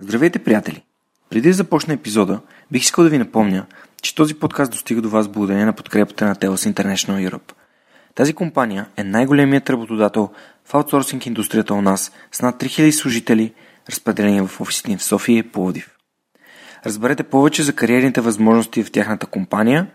[0.00, 0.82] Здравейте, приятели!
[1.30, 3.66] Преди да започна епизода, бих искал да ви напомня,
[4.02, 7.52] че този подкаст достига до вас благодарение на подкрепата на TELUS International Europe.
[8.14, 10.30] Тази компания е най-големият работодател
[10.64, 13.54] в аутсорсинг индустрията у нас с над 3000 служители,
[13.90, 15.90] разпределени в офисите в София и Пловдив.
[16.86, 19.86] Разберете повече за кариерните възможности в тяхната компания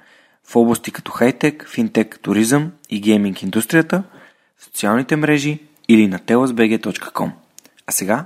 [0.47, 4.03] в области като хайтек, финтек, туризъм и гейминг индустрията,
[4.57, 7.31] в социалните мрежи или на telusbg.com.
[7.87, 8.25] А сега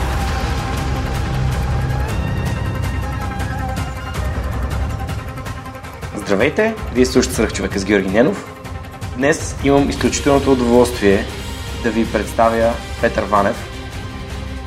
[6.31, 6.75] Здравейте!
[6.93, 8.45] Вие слушате Сръх човека с Георги Ненов.
[9.17, 11.25] Днес имам изключителното удоволствие
[11.83, 13.55] да ви представя Петър Ванев.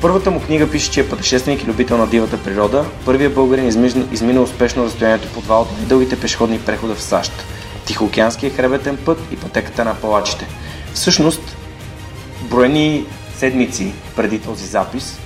[0.01, 2.85] Първата му книга пише, че е пътешественик и любител на дивата природа.
[3.05, 3.67] Първият българин
[4.11, 7.31] измина, успешно разстоянието по два от най-дългите пешеходни прехода в САЩ.
[7.85, 10.47] Тихоокеанския хребетен път и пътеката на палачите.
[10.93, 11.57] Всъщност,
[12.41, 13.05] броени
[13.37, 15.19] седмици преди този запис,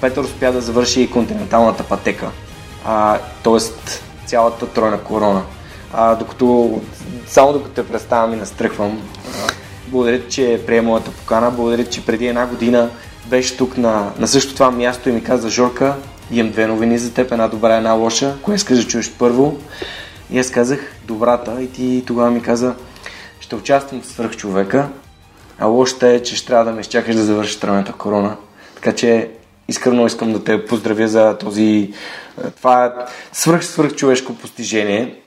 [0.00, 2.30] Петър успя да завърши и континенталната пътека,
[3.44, 3.88] т.е.
[4.26, 5.42] цялата тройна корона
[5.92, 6.80] а, докато,
[7.26, 9.02] само докато те представям и настръхвам.
[9.86, 11.50] Благодаря, че прие моята покана.
[11.50, 12.90] Благодаря, че преди една година
[13.26, 15.94] беше тук на, на също това място и ми каза Жорка,
[16.30, 18.36] имам две новини за теб, една добра, една лоша.
[18.42, 19.56] Кое искаш да чуеш първо?
[20.30, 22.74] И аз казах добрата и ти тогава ми каза,
[23.40, 24.88] ще участвам в свърх човека,
[25.58, 28.36] а лошата е, че ще трябва да ме изчакаш да завършиш тройната корона.
[28.74, 29.30] Така че
[29.68, 31.92] искрено искам да те поздравя за този
[32.56, 35.20] това свърх свърх човешко постижение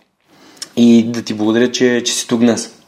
[0.76, 2.84] и да ти благодаря, че, че си тук днес.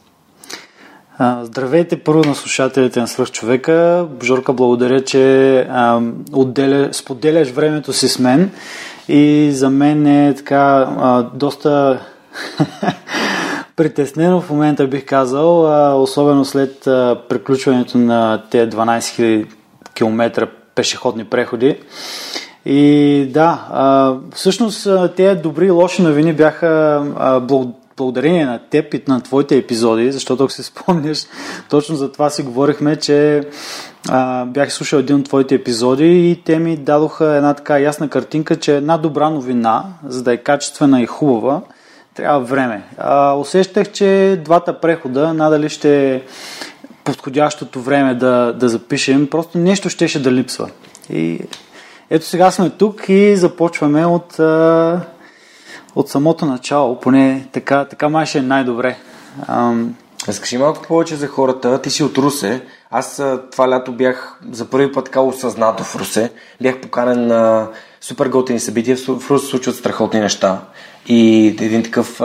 [1.42, 4.06] Здравейте първо на слушателите на Свърх човека.
[4.22, 5.68] Жорка, благодаря, че
[6.32, 8.50] отделя, споделяш времето си с мен
[9.08, 10.88] и за мен е така
[11.34, 12.00] доста
[13.76, 16.80] притеснено в момента бих казал, особено след
[17.28, 19.46] приключването на тези 12 000
[19.94, 21.76] км пешеходни преходи.
[22.68, 26.66] И да, а, всъщност тези добри и лоши новини бяха
[27.18, 31.18] а, благодарение на теб и на твоите епизоди, защото ако се спомняш,
[31.70, 33.42] точно за това си говорихме, че
[34.08, 38.56] а, бях слушал един от твоите епизоди и те ми дадоха една така ясна картинка,
[38.56, 41.60] че една добра новина, за да е качествена и хубава,
[42.14, 42.82] трябва време.
[42.98, 46.22] А, усещах, че двата прехода надали ще е
[47.04, 50.70] подходящото време да, да запишем, просто нещо щеше да липсва.
[51.10, 51.40] И
[52.10, 54.38] ето сега сме тук и започваме от,
[55.94, 58.96] от самото начало, поне така, така май ще е най-добре.
[60.28, 61.82] Разкажи малко повече за хората.
[61.82, 62.62] Ти си от Русе.
[62.90, 63.22] Аз
[63.52, 66.32] това лято бях за първи път така осъзнато в Русе.
[66.60, 67.68] Бях поканен на
[68.00, 68.96] супер готини събития.
[68.96, 70.60] В Русе случват страхотни неща.
[71.06, 72.20] И един такъв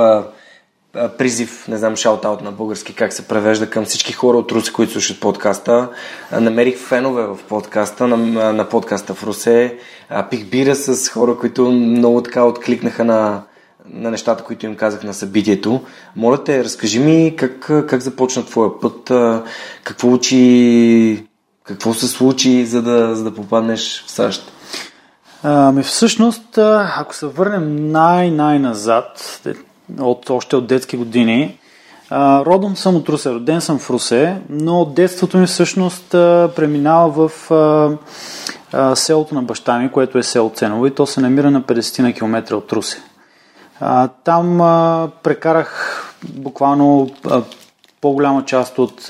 [1.17, 4.91] призив, не знам, шаут-аут на български, как се превежда към всички хора от Русе, които
[4.91, 5.89] слушат подкаста.
[6.31, 9.77] Намерих фенове в подкаста, на, на подкаста в Русе.
[10.29, 13.43] Пих бира с хора, които много така откликнаха на,
[13.85, 15.81] на нещата, които им казах на събитието.
[16.15, 19.11] Моля те, разкажи ми как, как започна твоя път,
[19.83, 21.27] какво учи,
[21.63, 24.51] какво се случи, за да, за да попаднеш в САЩ.
[25.43, 26.57] Ами всъщност,
[26.97, 29.41] ако се върнем най-най-назад,
[29.99, 31.57] от, още от детски години.
[32.09, 36.05] А, родом съм от Русе, роден съм в Русе, но детството ми всъщност
[36.55, 37.97] преминава в
[38.95, 42.13] селото на баща ми, което е село Ценово и то се намира на 50 на
[42.13, 43.01] километра от Русе.
[44.23, 44.57] Там
[45.23, 47.11] прекарах буквално
[48.01, 49.07] по-голяма част от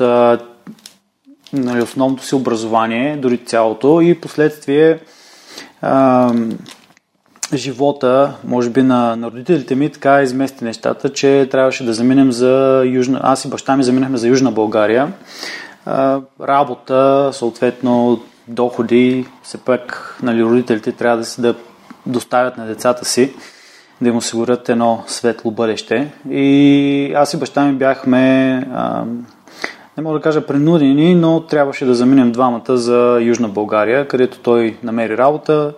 [1.54, 5.00] нали, основното си образование, дори цялото и последствие
[7.58, 12.84] живота, може би на, на родителите ми, така измести нещата, че трябваше да заминем за
[12.86, 13.20] Южна...
[13.24, 15.14] Аз и баща ми заминахме за Южна България.
[15.86, 21.56] А, работа, съответно доходи, все пак нали, родителите трябва да, се, да
[22.06, 23.34] доставят на децата си,
[24.02, 26.12] да им осигурят едно светло бъдеще.
[26.30, 29.04] И аз и баща ми бяхме, а,
[29.98, 34.78] не мога да кажа принудени, но трябваше да заминем двамата за Южна България, където той
[34.84, 35.74] намери работа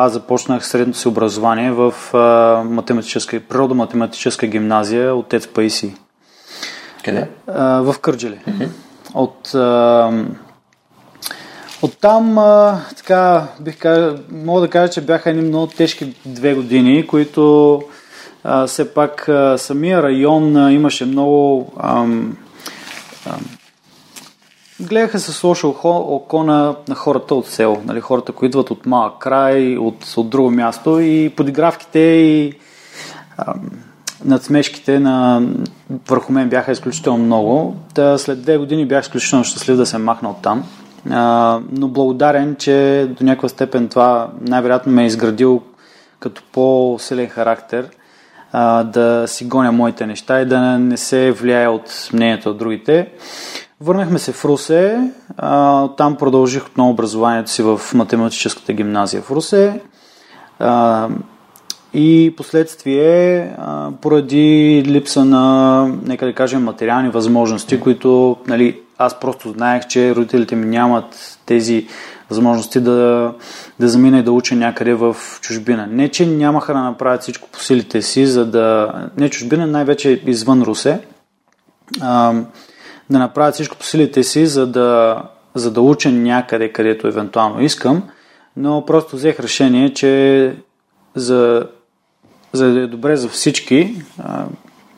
[0.00, 1.94] аз започнах средното си образование в
[2.64, 5.94] математическа, природо-математическа гимназия от Тец Паиси.
[7.04, 7.28] Къде?
[7.56, 8.40] в Кърджали.
[8.48, 8.68] Mm-hmm.
[9.14, 10.12] От, а,
[11.82, 16.54] от там, а, така, бих кажа, мога да кажа, че бяха едни много тежки две
[16.54, 17.82] години, които
[18.44, 21.72] а, все пак а, самия район а, имаше много.
[21.80, 22.36] Ам,
[23.26, 23.40] ам,
[24.80, 28.86] гледаха с лошо око, око на, на хората от село, нали, хората, които идват от
[28.86, 32.52] малък край, от, от друго място и подигравките и
[33.38, 33.70] ам,
[34.24, 35.42] надсмешките на,
[36.08, 37.76] върху мен бяха изключително много.
[37.94, 40.64] Та след две години бях изключително щастлив да се махна от там.
[41.10, 45.62] А, но благодарен, че до някаква степен това най-вероятно ме е изградил
[46.20, 47.88] като по-силен характер
[48.52, 53.12] а, да си гоня моите неща и да не се влияе от мнението от другите.
[53.80, 59.80] Върнахме се в Русе, а, там продължих отново образованието си в математическата гимназия в Русе.
[60.58, 61.08] А,
[61.98, 63.50] и последствие,
[64.00, 70.56] поради липса на, нека да кажем, материални възможности, които нали, аз просто знаех, че родителите
[70.56, 71.86] ми нямат тези
[72.30, 73.32] възможности да,
[73.80, 75.86] да замина и да уча някъде в чужбина.
[75.90, 78.92] Не, че нямаха да направят всичко по силите си, за да...
[79.16, 81.00] Не чужбина, най-вече извън Русе.
[82.00, 82.32] А,
[83.10, 85.22] да направят всичко по силите си, за да,
[85.54, 88.02] за да уча някъде, където евентуално искам,
[88.56, 90.54] но просто взех решение, че
[91.14, 91.66] за
[92.52, 94.02] за да е добре за всички,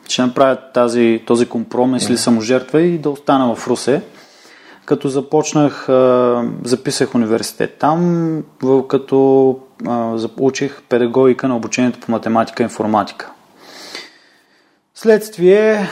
[0.09, 4.01] ще направят тази, този компромис или саможертва и да остана в Русе.
[4.85, 5.85] Като започнах,
[6.63, 8.43] записах университет там,
[8.87, 9.59] като
[10.39, 13.31] учих педагогика на обучението по математика и информатика.
[14.95, 15.89] Следствие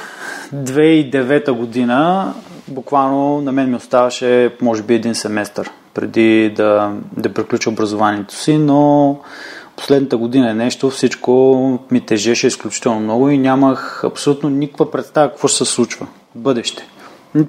[0.56, 2.34] 2009 година,
[2.68, 8.58] буквално на мен ми оставаше може би един семестър преди да, да приключа образованието си,
[8.58, 9.20] но
[9.80, 15.48] последната година е нещо, всичко ми тежеше изключително много и нямах абсолютно никаква представа какво
[15.48, 16.84] ще се случва в бъдеще.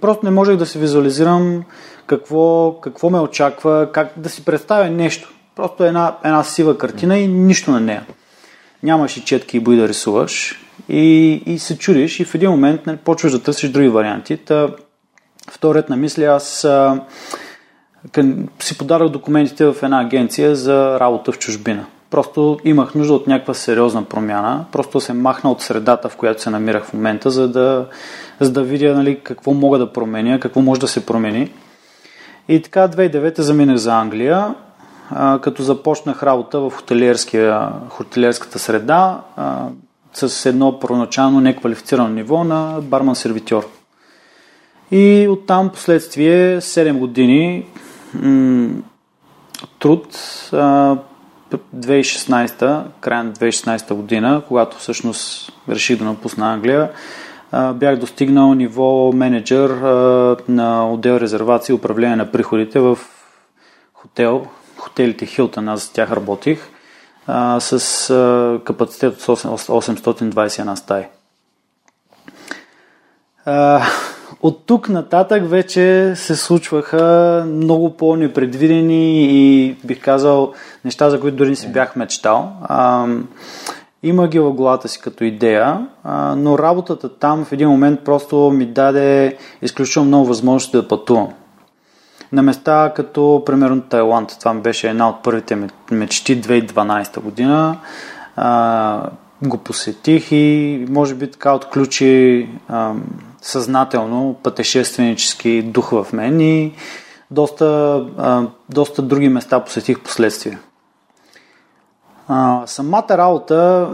[0.00, 1.62] Просто не можех да си визуализирам
[2.06, 5.32] какво, какво ме очаква, как да си представя нещо.
[5.56, 8.06] Просто една, една сива картина и нищо на нея.
[8.82, 12.86] Нямаш и четки и бои да рисуваш и, и се чудиш и в един момент
[12.86, 14.36] нали, почваш да търсиш други варианти.
[14.36, 14.68] Та,
[15.50, 17.00] вторият на мисли, аз а,
[18.60, 21.86] си подарах документите в една агенция за работа в чужбина.
[22.10, 24.64] Просто имах нужда от някаква сериозна промяна.
[24.72, 27.86] Просто се махна от средата, в която се намирах в момента, за да,
[28.40, 31.52] за да видя нали, какво мога да променя, какво може да се промени.
[32.48, 34.54] И така 2009 заминах за Англия,
[35.10, 36.72] а, като започнах работа в
[37.88, 39.66] хотелиерската среда а,
[40.12, 43.66] с едно първоначално неквалифицирано ниво на барман-сервитьор.
[44.90, 47.66] И оттам последствие 7 години
[48.14, 48.68] м-
[49.78, 50.18] труд,
[50.52, 50.96] а,
[51.56, 56.90] 2016, края на 2016 година, когато всъщност реших да напусна Англия,
[57.74, 59.70] бях достигнал ниво менеджер
[60.48, 62.98] на отдел резервации и управление на приходите в
[63.94, 66.68] хотел, хотелите Хилтън, аз за тях работих,
[67.58, 71.04] с капацитет от 821 стаи.
[74.42, 80.52] От тук нататък вече се случваха много по-непредвидени и бих казал
[80.84, 82.52] неща, за които дори не си бях мечтал.
[82.62, 83.06] А,
[84.02, 88.36] има ги в главата си като идея, а, но работата там в един момент просто
[88.36, 91.28] ми даде изключително много възможности да пътувам.
[92.32, 94.36] На места като, примерно, Тайланд.
[94.38, 95.58] Това ми беше една от първите
[95.90, 97.78] мечти 2012 година.
[98.36, 99.10] А,
[99.42, 102.48] го посетих и може би така отключи
[103.42, 106.72] съзнателно пътешественически дух в мен и
[107.30, 107.66] доста,
[108.18, 110.58] а, доста други места посетих последствие.
[112.28, 113.88] А, самата работа...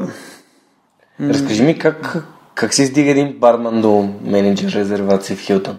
[1.20, 2.24] Разкажи ми как,
[2.54, 5.78] как се издига един барман до менеджер резервация в Хилтън?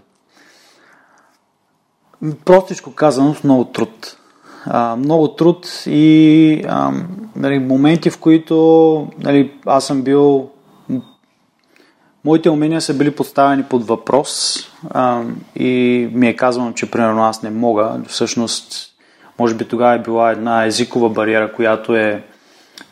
[2.46, 4.18] Простичко казано, с много труд.
[4.66, 6.92] А, много труд и а,
[7.36, 10.50] нали, моменти, в които нали, аз съм бил
[12.27, 15.22] моите умения са били поставени под въпрос а,
[15.55, 18.00] и ми е казано, че примерно аз не мога.
[18.07, 18.88] Всъщност,
[19.39, 22.24] може би тогава е била една езикова бариера, която е,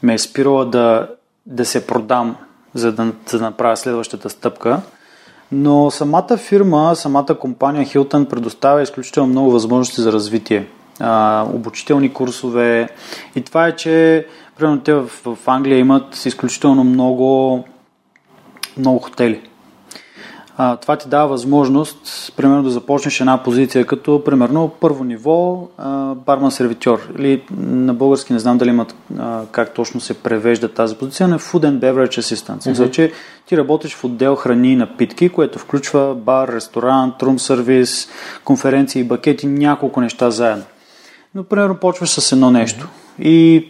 [0.03, 1.07] ме е спирала да,
[1.45, 2.35] да се продам,
[2.73, 4.81] за да, да направя следващата стъпка.
[5.51, 10.67] Но самата фирма, самата компания Hilton предоставя изключително много възможности за развитие.
[10.99, 12.89] А, обучителни курсове.
[13.35, 14.25] И това е, че
[14.57, 17.63] примерно те в, в Англия имат изключително много
[18.77, 19.41] много хотели.
[20.57, 25.67] А, това ти дава възможност, примерно, да започнеш една позиция като, примерно, първо ниво
[26.15, 26.99] барман сервитьор.
[27.19, 31.39] Или на български не знам дали имат а, как точно се превежда тази позиция, на
[31.39, 32.57] Food and Beverage Assistant.
[32.57, 32.73] Mm-hmm.
[32.73, 33.11] Значи,
[33.45, 38.09] ти работиш в отдел храни и напитки, което включва бар, ресторант, рум сервис,
[38.43, 40.63] конференции, бакети, няколко неща заедно.
[41.35, 42.87] Но, примерно, почваш с едно нещо.
[42.87, 43.23] Mm-hmm.
[43.23, 43.67] И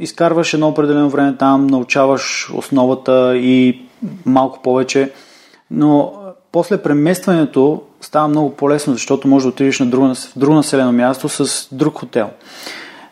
[0.00, 3.82] изкарваш едно определено време там, научаваш основата и
[4.26, 5.12] малко повече,
[5.70, 6.12] но
[6.52, 11.28] после преместването става много по-лесно, защото можеш да отидеш на друго, в друго населено място
[11.28, 12.30] с друг хотел.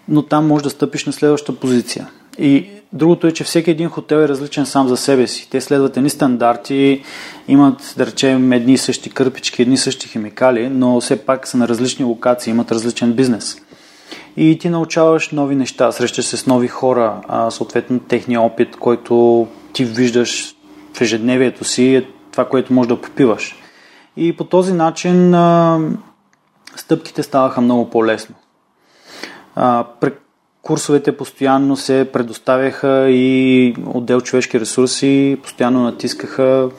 [0.09, 2.09] Но там можеш да стъпиш на следващата позиция.
[2.39, 5.49] И другото е, че всеки един хотел е различен сам за себе си.
[5.51, 7.03] Те следват едни стандарти,
[7.49, 11.57] имат, да речем, едни и същи кърпички, едни и същи химикали, но все пак са
[11.57, 13.57] на различни локации, имат различен бизнес.
[14.37, 17.21] И ти научаваш нови неща, срещаш се с нови хора,
[17.51, 20.55] съответно техния опит, който ти виждаш
[20.95, 23.57] в ежедневието си, е това, което можеш да попиваш.
[24.17, 25.79] И по този начин а,
[26.77, 28.35] стъпките ставаха много по-лесно.
[29.55, 29.85] А,
[30.63, 36.71] курсовете постоянно се предоставяха и отдел човешки ресурси постоянно натискаха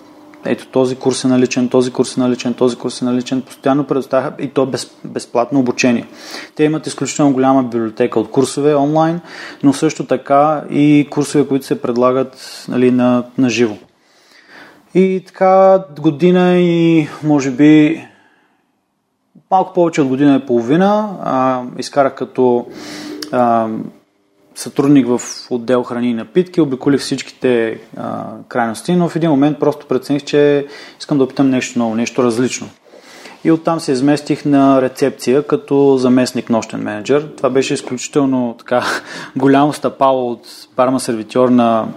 [0.46, 4.34] ето този курс е наличен, този курс е наличен, този курс е наличен, постоянно предоставяха
[4.40, 6.08] и то без, безплатно обучение.
[6.56, 9.20] Те имат изключително голяма библиотека от курсове онлайн,
[9.64, 13.78] но също така и курсове, които се предлагат нали, на, на живо.
[14.96, 18.02] И така година и може би
[19.52, 22.68] малко повече от година и половина а, изкарах като
[23.32, 23.68] а,
[24.56, 29.86] сътрудник в отдел храни и напитки, обиколих всичките а, крайности, но в един момент просто
[29.86, 30.68] прецених, че
[31.00, 32.70] искам да опитам нещо ново, нещо различно.
[33.44, 37.28] И оттам се изместих на рецепция като заместник нощен менеджер.
[37.38, 38.84] Това беше изключително така
[39.36, 41.88] голямо стъпало от парма сервитьор на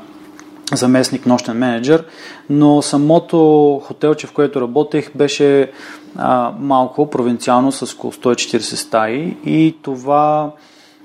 [0.72, 2.04] заместник нощен менеджер,
[2.50, 5.70] но самото хотелче, в което работех, беше
[6.16, 10.50] а, малко провинциално с около 140 стаи и това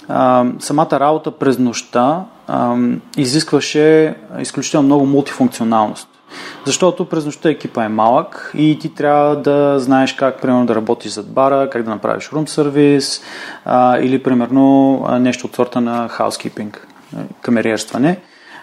[0.07, 2.77] а, самата работа през нощта а,
[3.17, 6.07] изискваше изключително много мултифункционалност.
[6.65, 11.11] Защото през нощта екипа е малък и ти трябва да знаеш как, примерно, да работиш
[11.11, 13.21] зад бара, как да направиш рум сервис
[13.99, 16.77] или, примерно, нещо от сорта на housekeeping,
[17.41, 18.19] камериерстване.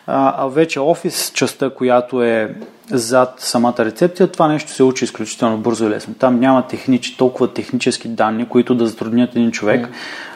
[0.07, 2.55] А, вече офис частта, която е
[2.91, 6.15] зад самата рецепция, това нещо се учи изключително бързо и лесно.
[6.15, 9.87] Там няма техничи, толкова технически данни, които да затруднят един човек.
[9.87, 9.91] Mm.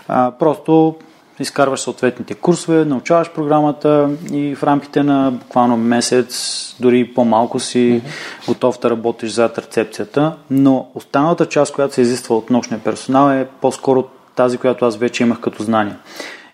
[0.09, 0.97] А, просто
[1.41, 8.47] изкарваш съответните курсове, научаваш програмата и в рамките на буквално месец, дори по-малко си mm-hmm.
[8.49, 13.47] готов да работиш зад рецепцията, но останалата част, която се изисква от нощния персонал е
[13.61, 15.95] по-скоро тази, която аз вече имах като знание.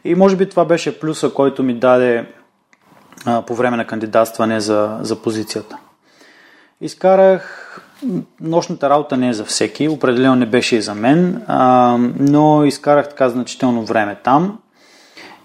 [0.04, 2.24] И може би това беше плюса, който ми даде
[3.24, 5.76] а, по време на кандидатстване за, за позицията.
[6.80, 7.62] Изкарах
[8.40, 13.08] нощната работа не е за всеки, определено не беше и за мен, а, но изкарах
[13.08, 14.58] така значително време там.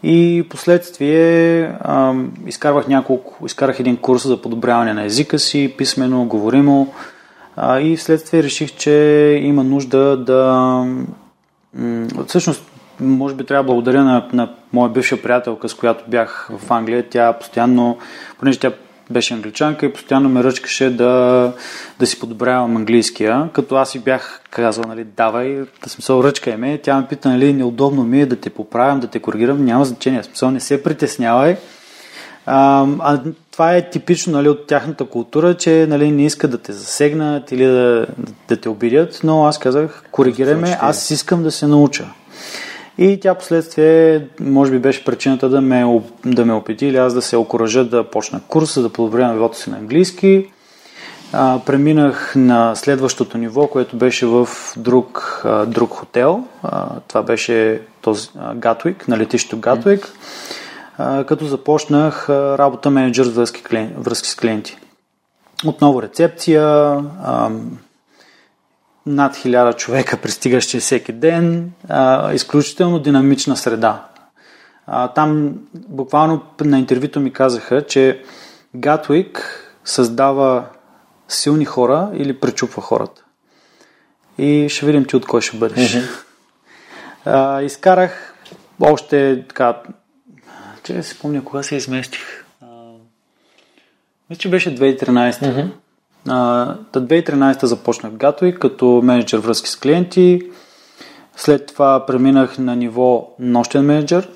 [0.04, 2.14] И последствие а,
[2.46, 6.94] изкарвах няколко, изкарах един курс за подобряване на езика си, писмено, говоримо.
[7.56, 8.92] А, и вследствие реших, че
[9.44, 10.86] има нужда да.
[12.28, 12.71] Всъщност,
[13.02, 17.10] може би трябва да благодаря на, на моя бивша приятелка, с която бях в Англия.
[17.10, 17.98] Тя постоянно,
[18.40, 18.72] понеже тя
[19.12, 21.54] беше англичанка и постоянно ме ръчкаше да,
[22.00, 26.78] да си подобрявам английския, като аз си бях казал, нали, давай, да смисъл ръчкай ме.
[26.78, 30.24] Тя ме пита, нали, неудобно ми е да те поправям, да те коригирам, няма значение,
[30.24, 31.58] смисъл не се притеснявай.
[32.46, 36.74] А, а това е типично нали, от тяхната култура, че нали, не искат да те
[36.74, 38.08] засегнат или да,
[38.48, 42.06] да те обидят, но аз казах, коригирай ме, аз искам да се науча.
[42.98, 47.22] И тя последствие, може би беше причината да ме, да ме опити или аз да
[47.22, 50.52] се окоръжа да почна курса, да подобря нивото си на английски.
[51.34, 56.44] А, преминах на следващото ниво, което беше в друг, а, друг хотел.
[56.64, 60.14] А, това беше този Гатвик, на летището Гатвик,
[60.98, 63.54] а, като започнах а, работа менеджер с
[63.98, 64.78] връзки с клиенти.
[65.66, 66.64] Отново рецепция,
[67.24, 67.50] а,
[69.06, 74.06] над хиляда човека пристигащи всеки ден, а, изключително динамична среда.
[74.88, 78.24] А, там буквално на интервюто ми казаха, че
[78.76, 80.66] Гатвик създава
[81.28, 83.24] силни хора или пречупва хората.
[84.38, 85.96] И ще видим ти от кой ще бъдеш.
[85.96, 86.24] Mm-hmm.
[87.26, 88.34] А, изкарах
[88.82, 89.82] още така...
[90.84, 92.46] Че да си помня кога се изместих.
[92.62, 92.66] А,
[94.30, 95.32] мисля, че беше 2013.
[95.32, 95.72] Mm-hmm.
[96.26, 100.42] Та 2013 започнах Гатои като менеджер връзки с клиенти.
[101.36, 104.30] След това преминах на ниво нощен менеджер,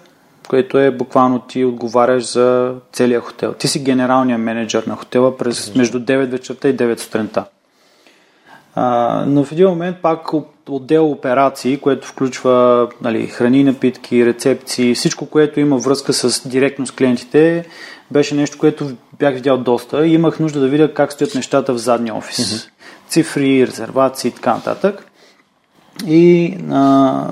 [0.47, 3.53] което е буквално ти отговаряш за целия хотел.
[3.53, 7.45] Ти си генералният менеджер на хотела през между 9 вечерта и 9 сутринта.
[8.75, 10.31] А, но в един момент пак
[10.69, 16.91] отдел операции, което включва нали, храни, напитки, рецепции, всичко, което има връзка с директно с
[16.91, 17.65] клиентите,
[18.11, 21.77] беше нещо, което бях видял доста и имах нужда да видя как стоят нещата в
[21.77, 22.37] задния офис.
[22.37, 22.69] Mm-hmm.
[23.09, 25.11] Цифри, резервации и така нататък.
[26.05, 27.27] И а,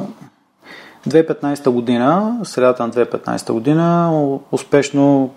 [1.09, 4.11] 2015 година, средата на 2015 година,
[4.51, 5.33] успешно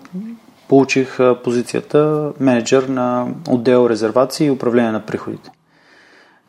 [0.67, 5.49] получих позицията менеджер на отдел резервации и управление на приходите.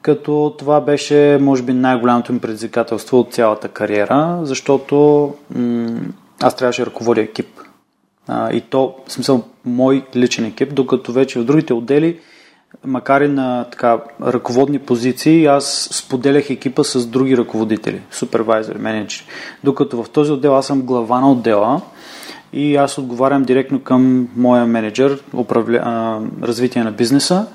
[0.02, 6.00] Като това беше, може би, най-голямото ми предизвикателство от цялата кариера, защото м-
[6.42, 7.48] аз трябваше да ръководя екип.
[8.28, 12.18] А, и то, в смисъл, мой личен екип, докато вече в другите отдели,
[12.84, 19.24] макар и на така, ръководни позиции, аз споделях екипа с други ръководители, супервайзери, менеджери.
[19.64, 21.80] Докато в този отдел аз съм глава на отдела,
[22.52, 25.80] и аз отговарям директно към моя менеджер, управля...
[25.84, 27.46] а, развитие на бизнеса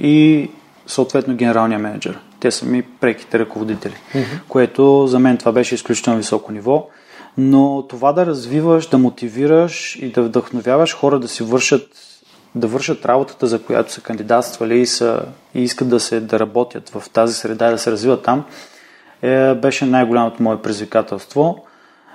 [0.00, 0.48] и
[0.86, 2.18] съответно генералния менеджер.
[2.40, 4.40] Те са ми преките ръководители, mm-hmm.
[4.48, 6.88] което за мен това беше изключително високо ниво.
[7.42, 11.88] Но това да развиваш, да мотивираш и да вдъхновяваш хора да си вършат
[12.54, 15.22] да вършат работата, за която са кандидатствали и, са,
[15.54, 18.44] и искат да, се, да работят в тази среда и да се развиват там,
[19.22, 21.64] е, беше най-голямото мое предизвикателство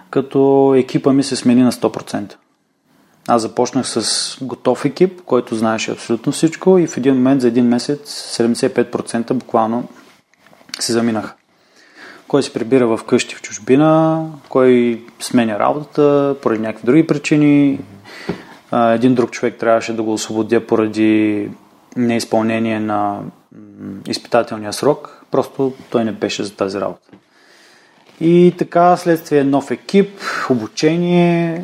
[0.09, 2.35] като екипа ми се смени на 100%.
[3.27, 7.65] Аз започнах с готов екип, който знаеше абсолютно всичко и в един момент за един
[7.65, 9.87] месец 75% буквално
[10.79, 11.33] се заминаха.
[12.35, 17.79] Кой се прибира в къщи в чужбина, кой сменя работата поради някакви други причини.
[18.73, 21.49] Един друг човек трябваше да го освободя поради
[21.95, 23.19] неизпълнение на
[24.07, 25.25] изпитателния срок.
[25.31, 27.09] Просто той не беше за тази работа.
[28.21, 31.63] И така, следствие нов екип, обучение,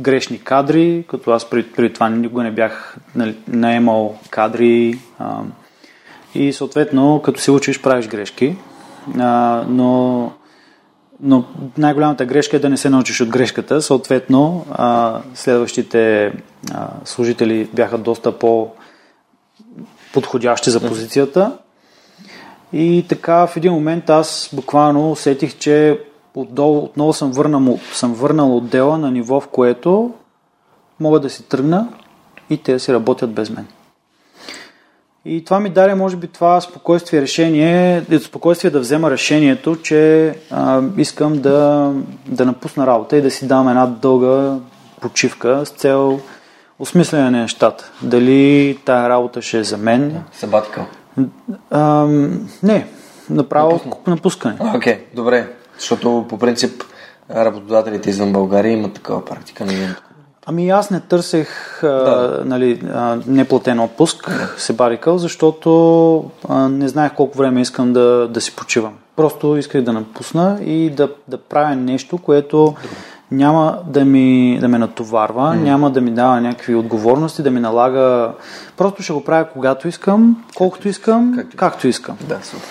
[0.00, 4.98] грешни кадри, като аз преди, преди това никога не бях нали, наемал кадри
[6.34, 8.56] и съответно, като се учиш, правиш грешки,
[9.18, 10.32] а, но,
[11.20, 11.44] но
[11.78, 16.32] най-голямата грешка е да не се научиш от грешката, съответно а, следващите
[16.74, 18.70] а, служители бяха доста по
[20.12, 21.58] подходящи за позицията
[22.72, 26.00] и така в един момент аз буквално усетих, че
[26.34, 30.14] отдолу, отново съм върнал, съм върнал отдела на ниво, в което
[31.00, 31.88] мога да си тръгна
[32.50, 33.66] и те си работят без мен.
[35.28, 40.82] И това ми даде, може би, това спокойствие решение, спокойствие да взема решението, че а,
[40.96, 41.92] искам да,
[42.26, 44.58] да напусна работа и да си дам една дълга
[45.00, 46.20] почивка с цел
[46.78, 47.90] осмислене на нещата.
[48.02, 50.22] Дали тая работа ще е за мен.
[50.32, 50.86] Сабатикъл.
[51.70, 52.06] А,
[52.62, 52.86] не,
[53.30, 53.96] направо Напусна.
[54.06, 54.56] напускане.
[54.60, 55.52] Окей, okay, добре.
[55.78, 56.82] Защото по принцип
[57.30, 59.64] работодателите извън България имат такава практика.
[59.64, 59.94] Не имам
[60.50, 61.88] Ами аз не търсех да.
[61.88, 64.60] а, нали, а, неплатен отпуск, да.
[64.60, 68.92] се барикал, защото а, не знаех колко време искам да, да си почивам.
[69.16, 72.74] Просто исках да напусна и да, да правя нещо, което
[73.30, 75.62] няма да, ми, да ме натоварва, mm.
[75.62, 78.32] няма да ми дава някакви отговорности, да ми налага.
[78.76, 82.16] Просто ще го правя когато искам, колкото искам, както, както искам.
[82.28, 82.68] Да, супер.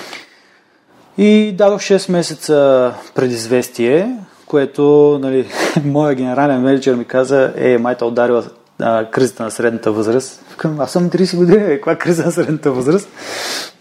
[1.17, 5.47] И дадох 6 месеца предизвестие, което нали,
[5.85, 8.43] моя генерален менеджер ми каза, е, майта ударила
[8.79, 10.55] а, кризата на средната възраст.
[10.79, 13.09] Аз съм 30 години, е, каква криза на средната възраст?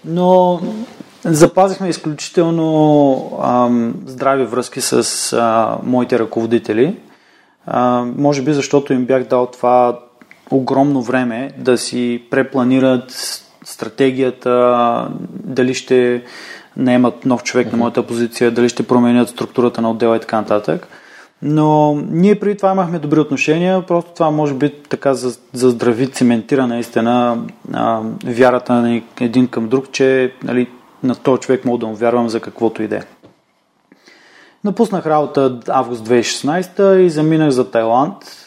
[0.05, 0.61] Но
[1.29, 6.97] Запазихме изключително ам, здрави връзки с а, моите ръководители.
[7.67, 10.01] А, може би защото им бях дал това
[10.51, 13.11] огромно време да си препланират
[13.65, 16.23] стратегията, дали ще
[16.77, 20.89] наемат нов човек на моята позиция, дали ще променят структурата на отдела и така нататък.
[21.43, 25.15] Но ние преди това имахме добри отношения, просто това може би така
[25.53, 27.39] заздрави, цементира наистина
[27.73, 30.69] а, вярата на един към друг, че нали,
[31.03, 33.03] на този човек мога да му вярвам за каквото и да е.
[34.65, 38.46] Напуснах работа август 2016 и заминах за Тайланд.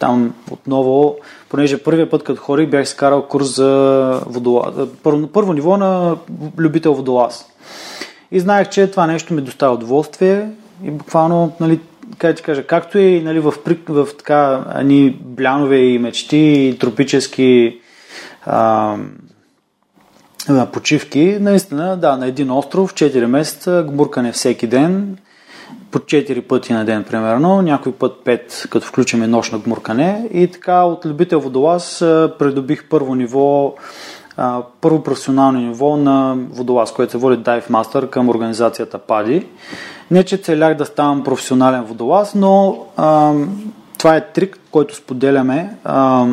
[0.00, 1.16] Там отново,
[1.48, 4.74] понеже първия път като хори бях скарал курс за водолаз.
[5.02, 6.16] Първо, първо ниво на
[6.58, 7.46] любител водолаз.
[8.32, 10.48] И знаех, че това нещо ми доставя удоволствие
[10.84, 11.80] и буквално, нали,
[12.18, 13.54] как ти кажа, както и нали, в,
[13.88, 17.80] в, в така ни блянове и мечти и тропически
[18.46, 18.96] а,
[20.72, 25.16] почивки, наистина, да, на един остров, 4 месеца, гмуркане всеки ден,
[25.90, 30.28] по 4 пъти на ден, примерно, някой път 5, като включим нощно гмуркане.
[30.32, 31.98] И така от любител водолаз
[32.38, 33.74] придобих първо ниво,
[34.80, 39.46] първо професионално ниво на водолаз, което се води Dive Master към организацията PADI.
[40.10, 43.32] Не, че целях да ставам професионален водолаз, но а,
[43.98, 45.76] това е трик, който споделяме.
[45.84, 46.26] А,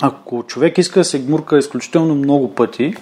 [0.00, 2.94] ако човек иска да се гмурка изключително много пъти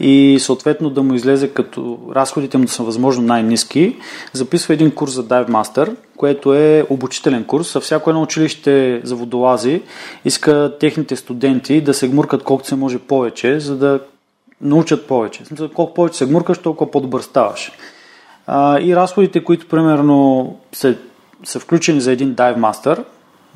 [0.00, 3.96] и съответно да му излезе като разходите му да са възможно най-низки,
[4.32, 7.76] записва един курс за Dive Master, което е обучителен курс.
[7.76, 9.82] А всяко едно училище за водолази
[10.24, 14.00] иска техните студенти да се гмуркат колкото се може повече, за да
[14.60, 15.42] научат повече.
[15.74, 17.72] Колко повече се гмуркаш, толкова по-добър ставаш.
[18.46, 20.94] А, и разходите, които примерно са,
[21.44, 23.04] са включени за един Dive Master,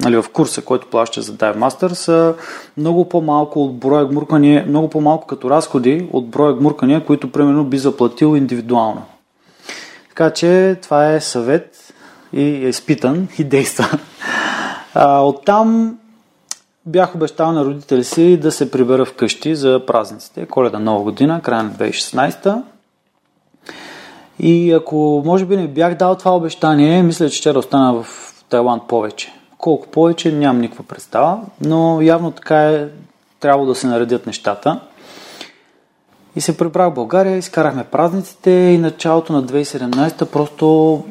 [0.01, 2.35] нали, в курса, който плаща за Dive Master, са
[2.77, 7.79] много по-малко от броя гмуркания, много по-малко като разходи от броя гмуркания, които примерно би
[7.79, 9.03] заплатил индивидуално.
[10.09, 11.95] Така че това е съвет
[12.33, 13.99] и е изпитан и действа.
[14.95, 15.99] А, оттам
[16.87, 21.63] бях обещал на родители си да се прибера вкъщи за празниците, коледа нова година, края
[21.63, 22.63] на 2016.
[24.39, 28.07] И ако може би не бях дал това обещание, мисля, че ще остана в
[28.49, 29.39] Тайланд повече.
[29.61, 32.87] Колко повече, нямам никаква представа, но явно така е
[33.40, 34.81] трябва да се наредят нещата.
[36.37, 41.05] И се прибрах в България, изкарахме празниците и началото на 2017 просто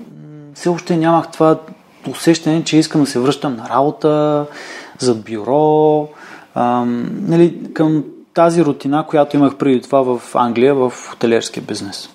[0.54, 1.58] все още нямах това
[2.10, 4.46] усещане, че искам да се връщам на работа,
[5.00, 6.08] за бюро,
[6.56, 12.10] ам, нали, към тази рутина, която имах преди това в Англия, в хотелиерския бизнес.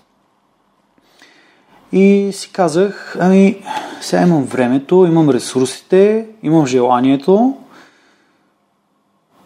[1.97, 3.63] И си казах, ами,
[4.01, 7.57] сега имам времето, имам ресурсите, имам желанието,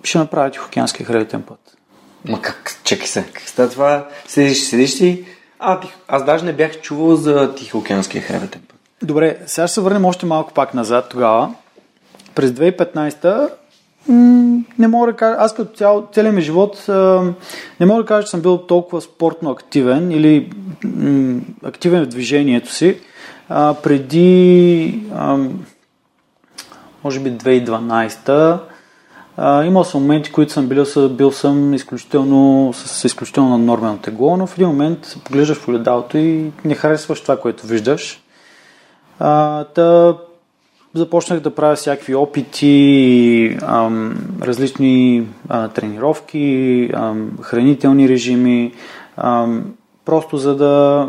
[0.05, 1.77] ще направя Тихоокеанския хребетен път.
[2.25, 4.09] Ма как, чакай се, как става това?
[4.27, 5.25] Седиш, седиш си,
[5.59, 8.79] а, тих, аз даже не бях чувал за Тихоокеанския хребетен път.
[9.03, 11.55] Добре, сега ще се върнем още малко пак назад тогава.
[12.35, 13.51] През 2015
[14.09, 16.85] не мога да кажа, аз като цял, целият ми живот
[17.81, 20.53] не мога да кажа, че съм бил толкова спортно активен или
[21.65, 23.01] активен в движението си.
[23.49, 25.39] А, преди, а,
[27.05, 28.59] може би 2012
[29.41, 34.47] а, имал съм моменти, които съм бил, бил съм изключително, с, изключително нормално тегло, но
[34.47, 38.23] в един момент поглеждаш в огледалото и не харесваш това, което виждаш.
[39.19, 40.17] А, та,
[40.95, 48.73] започнах да правя всякакви опити, ам, различни а, тренировки, ам, хранителни режими,
[49.17, 49.75] ам,
[50.05, 51.09] просто за да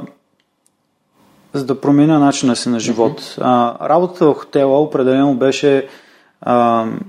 [1.53, 3.21] за да променя начина си на живот.
[3.21, 3.41] Mm-hmm.
[3.41, 5.87] А, работата в хотела определено беше
[6.41, 6.99] ам,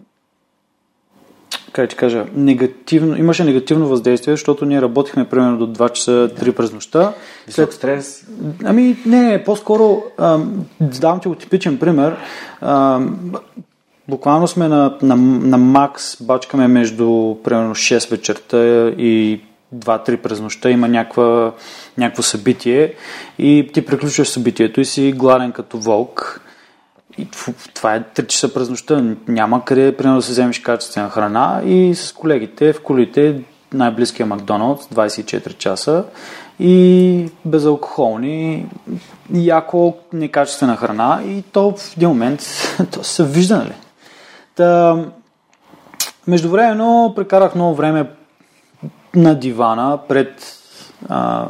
[1.72, 6.52] как ти кажа, негативно, имаше негативно въздействие, защото ние работихме примерно до 2 часа, 3
[6.52, 7.12] през нощта.
[7.48, 8.26] След стрес?
[8.64, 12.16] Ами, не, не, по-скоро, ам, давам ти го типичен пример.
[12.60, 13.32] Ам,
[14.08, 18.58] буквално сме на, на, на макс, бачкаме между примерно 6 вечерта
[18.98, 19.40] и
[19.76, 21.52] 2-3 през нощта има някаква,
[21.98, 22.94] някакво събитие
[23.38, 26.40] и ти приключваш събитието и си гладен като волк
[27.20, 27.28] и
[27.74, 29.04] това е 3 часа през нощта.
[29.28, 33.40] Няма къде, примерно, да се вземеш качествена храна и с колегите в колите
[33.72, 36.04] най-близкия Макдоналдс 24 часа
[36.60, 38.66] и безалкохолни,
[39.34, 42.42] яко некачествена храна и то в един момент
[42.90, 43.74] то се вижда, нали?
[44.54, 44.98] Та,
[46.26, 48.10] междувременно прекарах много време
[49.14, 50.56] на дивана пред
[51.08, 51.48] а,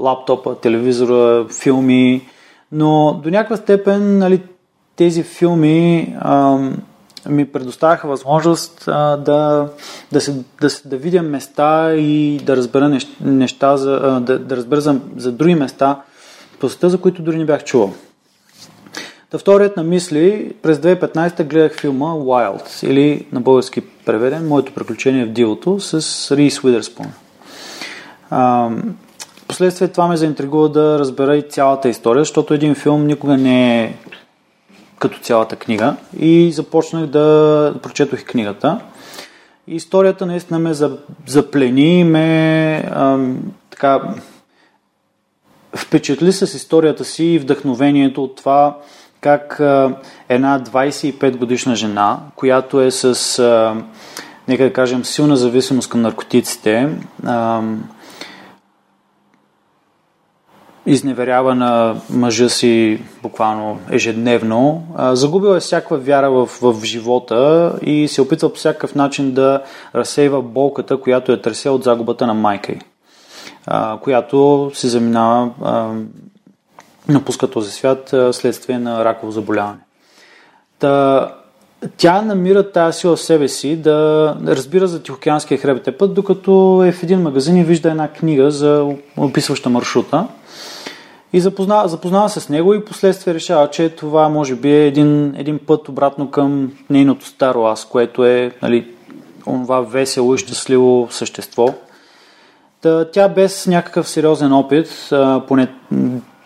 [0.00, 2.28] лаптопа, телевизора, филми,
[2.72, 4.42] но до някаква степен нали,
[4.96, 6.58] тези филми а,
[7.28, 9.68] ми предоставяха възможност а, да,
[10.12, 14.80] да, се, да, да видя места и да разбера неща, за, а, да, да разбера
[14.80, 16.02] за, за други места
[16.60, 17.92] по света, за които дори не бях чувал.
[19.30, 25.24] Та вторият на мисли, през 2015 гледах филма Wild, или на български преведен Моето приключение
[25.24, 27.06] в дивото с Рис Уидерспун.
[29.48, 33.94] Последствие това ме заинтригува да разбера и цялата история, защото един филм никога не е
[35.02, 38.80] като цялата книга и започнах да прочетох и книгата.
[39.66, 40.72] И историята наистина ме
[41.26, 43.38] заплени, ме ам,
[43.70, 44.14] така
[45.76, 48.78] впечатли с историята си и вдъхновението от това
[49.20, 49.96] как а,
[50.28, 53.76] една 25 годишна жена, която е с, а,
[54.48, 56.88] нека да кажем, силна зависимост към наркотиците,
[57.26, 57.62] а,
[60.86, 64.82] изневерява на мъжа си буквално ежедневно.
[65.12, 69.62] Загубила е всякаква вяра в, в живота и се опитва по всякакъв начин да
[69.94, 72.78] разсейва болката, която е търся от загубата на майка й,
[74.00, 75.50] която се заминава,
[77.08, 79.78] напуска този свят следствие на раково заболяване.
[80.78, 81.28] Та,
[81.96, 86.92] тя намира тази сила в себе си да разбира за Тихоокеанския хребетен път, докато е
[86.92, 90.26] в един магазин и вижда една книга за описваща маршрута–
[91.32, 95.34] и запознава, запознава се с него и последствие решава, че това може би е един,
[95.36, 98.86] един път обратно към нейното старо аз, което е нали,
[99.46, 101.68] онова весело и щастливо същество.
[102.80, 105.68] Та, тя без някакъв сериозен опит, а, поне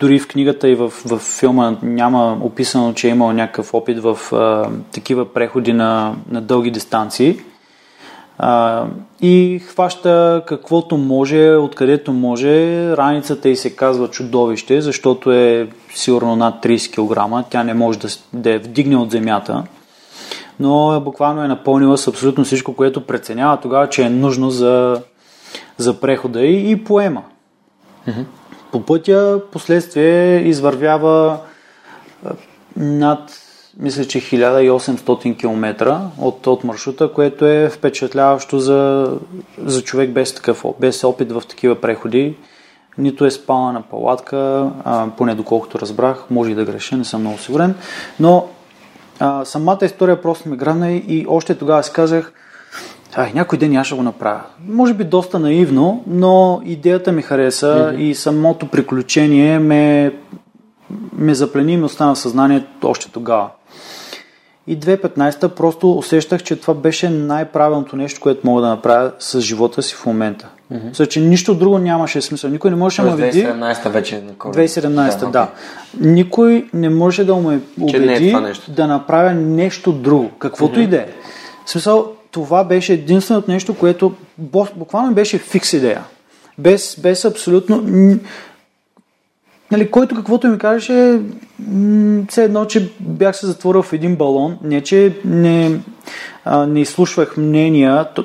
[0.00, 4.18] дори в книгата и в, в филма няма описано, че е имал някакъв опит в
[4.32, 7.38] а, такива преходи на, на дълги дистанции.
[8.38, 8.84] А,
[9.20, 12.86] и хваща каквото може, откъдето може.
[12.96, 17.46] Раницата й се казва чудовище, защото е сигурно над 30 кг.
[17.50, 19.64] Тя не може да, да я вдигне от земята.
[20.60, 25.02] Но буквално е напълнила с абсолютно всичко, което преценява тогава, че е нужно за,
[25.76, 27.22] за прехода и, и поема.
[28.08, 28.24] Mm-hmm.
[28.72, 31.38] По пътя, последствие, извървява
[32.76, 33.45] над
[33.80, 39.12] мисля, че 1800 км от, от маршрута, което е впечатляващо за,
[39.64, 42.36] за човек без такъв, без опит в такива преходи.
[42.98, 47.20] Нито е спала на палатка, а, поне доколкото разбрах, може и да греша, не съм
[47.20, 47.74] много сигурен,
[48.20, 48.46] но
[49.20, 52.32] а, самата история просто ме грабна и, още тогава си казах,
[53.14, 54.40] ай, някой ден аз ще го направя.
[54.68, 57.98] Може би доста наивно, но идеята ми хареса mm-hmm.
[57.98, 60.12] и самото приключение ме,
[61.12, 63.50] ме заплени и ме остана в съзнанието още тогава.
[64.68, 69.82] И 2015 просто усещах, че това беше най-правилното нещо, което мога да направя с живота
[69.82, 70.48] си в момента.
[70.72, 71.08] Mm-hmm.
[71.08, 72.50] че нищо друго нямаше смисъл.
[72.50, 73.46] Никой не можеше да ме види.
[73.46, 74.22] 2017 вече.
[74.38, 75.30] 2017, да.
[75.30, 75.50] да.
[76.00, 80.84] Никой не може да ме убеди е да направя нещо друго, каквото mm-hmm.
[80.84, 81.06] и да е.
[81.66, 84.12] В смисъл, това беше единственото нещо, което
[84.76, 86.04] буквално беше фикс идея.
[86.58, 87.82] Без, без абсолютно
[89.70, 91.20] нали, който каквото ми кажеше,
[92.28, 94.58] все едно, че бях се затворил в един балон.
[94.62, 95.80] Не, че не,
[96.44, 98.24] а, не изслушвах мнения, то,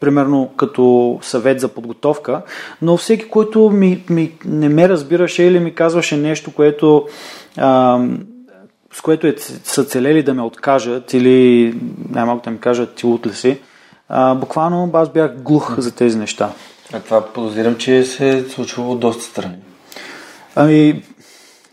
[0.00, 2.42] примерно като съвет за подготовка,
[2.82, 7.06] но всеки, който ми, ми, не ме разбираше или ми казваше нещо, което
[7.56, 8.00] а,
[8.92, 11.74] с което е, са целели да ме откажат или
[12.10, 13.58] най-малко да ми кажат ти лут ли си,
[14.08, 16.50] а, буквално аз бях глух за тези неща.
[16.92, 19.56] А това подозирам, че се е случвало доста страни.
[20.56, 21.02] Ами,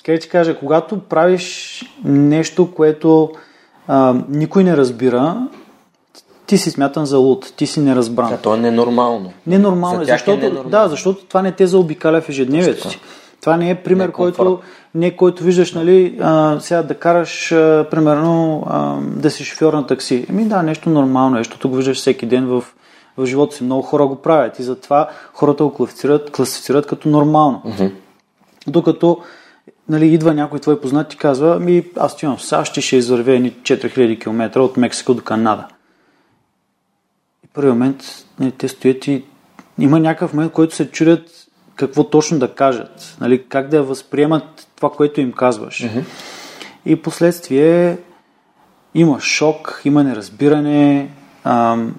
[0.05, 3.31] как ти кажа, когато правиш нещо, което
[3.87, 5.47] а, никой не разбира,
[6.45, 8.29] ти си смятан за луд, ти си неразбран.
[8.29, 9.33] Да, то е ненормално.
[9.47, 10.69] Ненормално, е, защото, е ненормално.
[10.69, 12.99] Да, защото това не те заобикаля в ежедневието си.
[13.41, 14.59] Това не е пример, не е който,
[14.95, 19.87] не който виждаш, нали, а, сега да караш, а, примерно, а, да си шофьор на
[19.87, 20.25] такси.
[20.29, 22.63] Еми да, нещо нормално, защото го виждаш всеки ден в,
[23.17, 23.63] в живота си.
[23.63, 27.61] Много хора го правят и затова хората го класифицират, класифицират като нормално.
[27.65, 27.91] Uh-huh.
[28.67, 29.23] Докато
[29.89, 33.31] нали, идва някой твой познат и казва, ми аз отивам в САЩ и ще извървя
[33.31, 35.67] 4000 км от Мексико до Канада.
[37.45, 38.03] И първи момент
[38.39, 39.23] нали, те стоят и
[39.79, 41.29] има някакъв момент, който се чудят
[41.75, 45.79] какво точно да кажат, нали, как да възприемат това, което им казваш.
[45.79, 46.03] Mm-hmm.
[46.85, 47.97] И последствие
[48.95, 51.11] има шок, има неразбиране,
[51.43, 51.95] ам,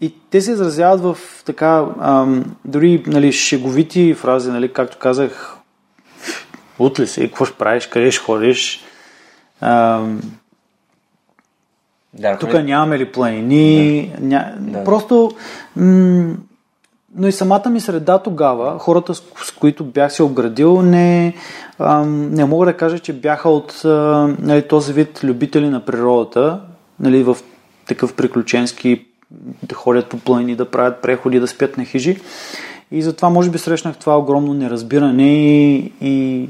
[0.00, 5.56] и те се изразяват в така, ам, дори нали, шеговити фрази, нали, както казах,
[6.78, 8.84] утли се, какво ще правиш, къде ще ходиш.
[9.60, 10.20] Ам,
[12.14, 14.12] да, тук нямаме ли планини.
[14.18, 14.26] Да.
[14.26, 14.54] Ня...
[14.58, 14.84] Да.
[14.84, 15.30] Просто,
[15.76, 16.34] м-
[17.14, 21.34] но и самата ми среда тогава, хората с, с които бях се обградил, не,
[21.78, 23.88] ам, не мога да кажа, че бяха от а,
[24.38, 26.60] нали, този вид любители на природата,
[27.00, 27.36] нали, в
[27.86, 29.06] такъв приключенски
[29.62, 32.20] да ходят по планини, да правят преходи, да спят на хижи.
[32.90, 36.48] И затова може би срещнах това огромно неразбиране и, и,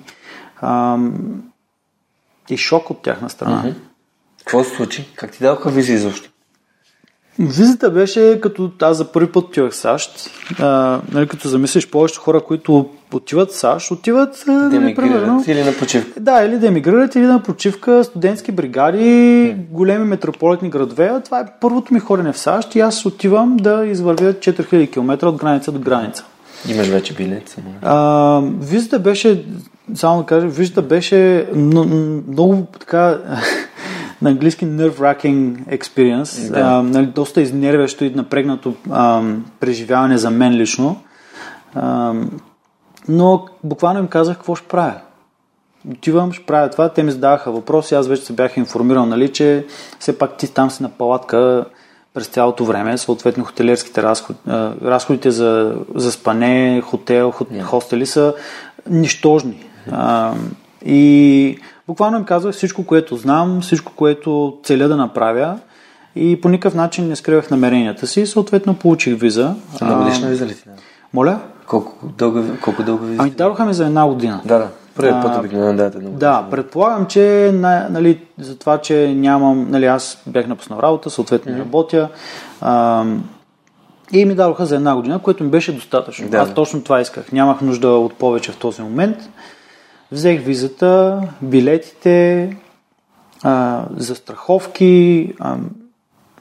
[0.63, 1.43] ам,
[2.51, 3.75] и шок от тяхна страна.
[4.39, 5.13] Какво се случи?
[5.15, 6.28] Как ти дадоха визи изобщо?
[7.39, 10.31] Визита беше като аз за първи път отивах в САЩ.
[10.59, 15.65] А, нали, като замислиш повечето хора, които отиват в САЩ, отиват да нали, примерно, или
[15.65, 16.21] на почивка.
[16.21, 21.13] Да, или да емигрират, или на почивка, студентски бригади, големи метрополитни градове.
[21.25, 25.37] Това е първото ми ходене в САЩ и аз отивам да извървя 4000 км от
[25.37, 26.25] граница до граница.
[26.69, 27.57] Имаш вече билет?
[27.83, 29.45] А, визита беше,
[29.95, 31.95] само да кажа, визита беше много,
[32.29, 33.19] много така
[34.23, 36.51] на английски nerve-wracking experience.
[36.51, 36.61] Да.
[36.61, 39.23] А, нали, доста изнервящо и напрегнато а,
[39.61, 41.01] преживяване за мен лично.
[41.75, 42.15] А,
[43.09, 44.95] но буквално им казах какво ще правя.
[45.91, 46.89] Отивам, ще правя това.
[46.89, 47.95] Те ми задаваха въпроси.
[47.95, 49.67] Аз вече се бях информирал, нали, че
[49.99, 51.65] все пак ти там си на палатка
[52.15, 54.39] през цялото време, съответно хотелерските разходи,
[54.85, 57.63] разходите за, за спане, хотел, хот, yeah.
[57.63, 58.35] хостели са
[58.91, 59.67] нищожни.
[59.93, 60.35] А,
[60.87, 65.59] и Буквално им казвах всичко, което знам, всичко, което целя да направя
[66.17, 68.27] и по никакъв начин не скривах намеренията си.
[68.27, 69.55] Съответно получих виза.
[69.81, 70.63] На годишна виза ли ти?
[71.15, 71.39] Моля?
[71.67, 73.23] Колко дълга, колко дълга виза?
[73.23, 74.41] Ами дадоха ми за една година.
[74.45, 74.69] Да, да.
[74.95, 75.99] Първият път обикновено да, да.
[76.01, 77.51] Да, предполагам, че
[77.91, 81.59] нали, за това, че нямам, нали, аз бях напуснал работа, съответно mm-hmm.
[81.59, 82.09] работя.
[82.61, 83.05] А,
[84.13, 86.29] и ми дадоха за една година, което ми беше достатъчно.
[86.29, 86.37] Да.
[86.37, 87.33] Аз точно това исках.
[87.33, 89.17] Нямах нужда от повече в този момент.
[90.13, 92.57] Взех визата, билетите,
[93.43, 95.57] а, застраховки, а,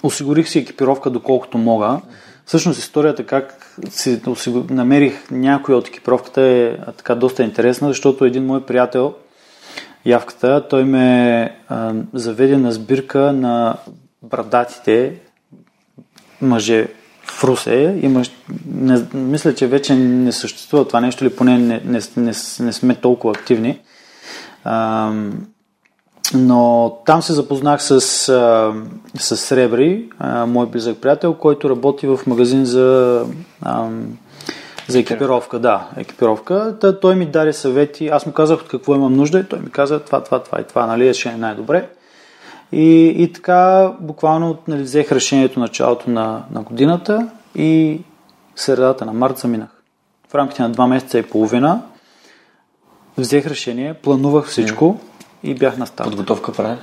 [0.03, 2.01] осигурих си екипировка доколкото мога.
[2.45, 4.21] Всъщност историята как си
[4.69, 9.13] намерих някой от екипировката е така доста интересна, защото един мой приятел,
[10.05, 13.77] Явката, той ме а, заведе на сбирка на
[14.23, 15.19] брадатите
[16.41, 16.87] мъже
[17.27, 17.99] в Русе.
[18.01, 18.23] Има,
[18.65, 22.95] не, мисля, че вече не съществува това нещо или поне не, не, не, не сме
[22.95, 23.79] толкова активни.
[24.63, 25.11] А,
[26.33, 28.01] но там се запознах с,
[29.19, 30.09] с Сребри,
[30.47, 33.25] мой близък приятел, който работи в магазин за,
[34.87, 35.59] за екипировка.
[35.59, 36.77] Да, екипировка.
[36.81, 38.07] Та, той ми даде съвети.
[38.07, 40.63] Аз му казах от какво имам нужда и той ми каза това, това, това и
[40.63, 41.89] това, нали, ще е най-добре.
[42.71, 48.01] И, и така, буквално нали, взех решението началото на, на годината и
[48.55, 49.69] средата на март заминах.
[50.29, 51.81] В рамките на два месеца и половина
[53.17, 54.99] взех решение, планувах всичко
[55.43, 56.09] и бях на старт.
[56.09, 56.77] Подготовка прави?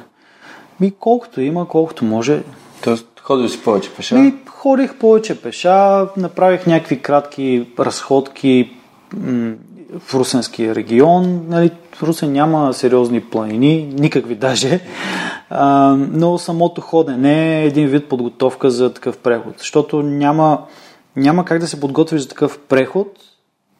[0.80, 2.42] Ми колкото има, колкото може.
[2.84, 4.14] Тоест ходил си повече пеша?
[4.14, 8.72] Ми ходих повече пеша, направих някакви кратки разходки
[9.98, 11.44] в Русенския регион.
[11.48, 14.80] Нали, в Русен няма сериозни планини, никакви даже,
[15.50, 20.58] а, но самото ходене е един вид подготовка за такъв преход, защото няма,
[21.16, 23.08] няма как да се подготвиш за такъв преход,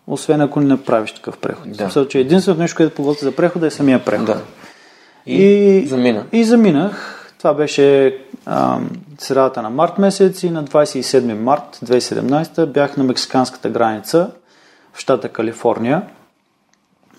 [0.06, 1.70] освен ако не направиш такъв преход.
[1.70, 1.74] Да.
[1.74, 4.26] Смисъл, че единственото нещо, което подготвя за прехода е самия преход.
[4.26, 4.40] Да.
[5.26, 6.24] И, и замина.
[6.32, 7.20] И заминах.
[7.38, 8.78] Това беше а,
[9.18, 14.30] средата на март месец и на 27 март 2017 бях на мексиканската граница
[14.94, 16.02] в щата Калифорния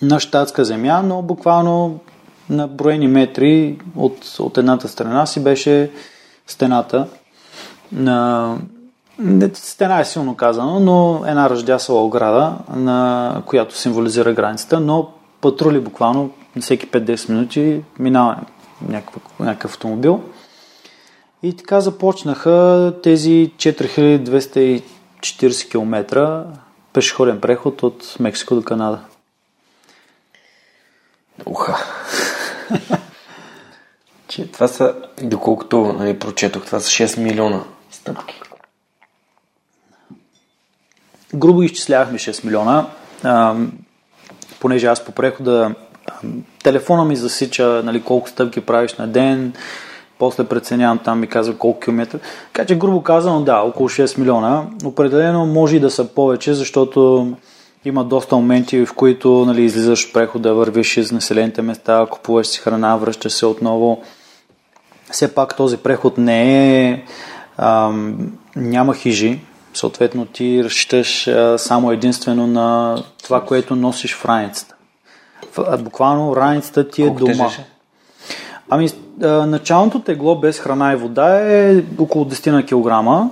[0.02, 2.00] на щатска земя, но буквално
[2.50, 5.92] на броени метри от, от едната страна си беше
[6.48, 7.08] стената
[7.92, 8.58] на
[9.54, 15.10] стена е силно казано, но една ръждясала ограда, на която символизира границата, но
[15.42, 16.30] патрули буквално
[16.62, 18.38] всеки 5-10 минути минава
[18.90, 20.22] някакъв, някакъв автомобил.
[21.44, 26.06] И така започнаха тези 4240 км
[26.96, 29.00] пешеходен преход от Мексико до Канада.
[31.46, 31.78] Уха!
[34.28, 38.42] че това са, доколкото нали, прочетох, това са 6 милиона стъпки.
[41.36, 42.88] Грубо изчислявахме 6 милиона,
[43.24, 43.56] а,
[44.60, 45.76] понеже аз по прехода
[46.64, 49.54] телефона ми засича нали, колко стъпки правиш на ден,
[50.20, 52.20] после преценявам там ми казва колко километра.
[52.54, 54.64] Така че грубо казано, да, около 6 милиона.
[54.86, 57.28] Определено може и да са повече, защото
[57.86, 62.96] има доста моменти, в които нали, излизаш прехода, вървиш из населените места, купуваш си храна,
[62.96, 64.02] връщаш се отново.
[65.12, 67.04] Все пак този преход не е...
[67.58, 69.40] Ам, няма хижи,
[69.74, 74.76] съответно ти разчиташ само единствено на това, което носиш в раницата
[75.80, 77.34] буквално раницата ти е Колко дома.
[77.34, 77.66] Тежеше?
[78.70, 78.90] Ами,
[79.22, 83.30] началното тегло без храна и вода е около 10 на килограма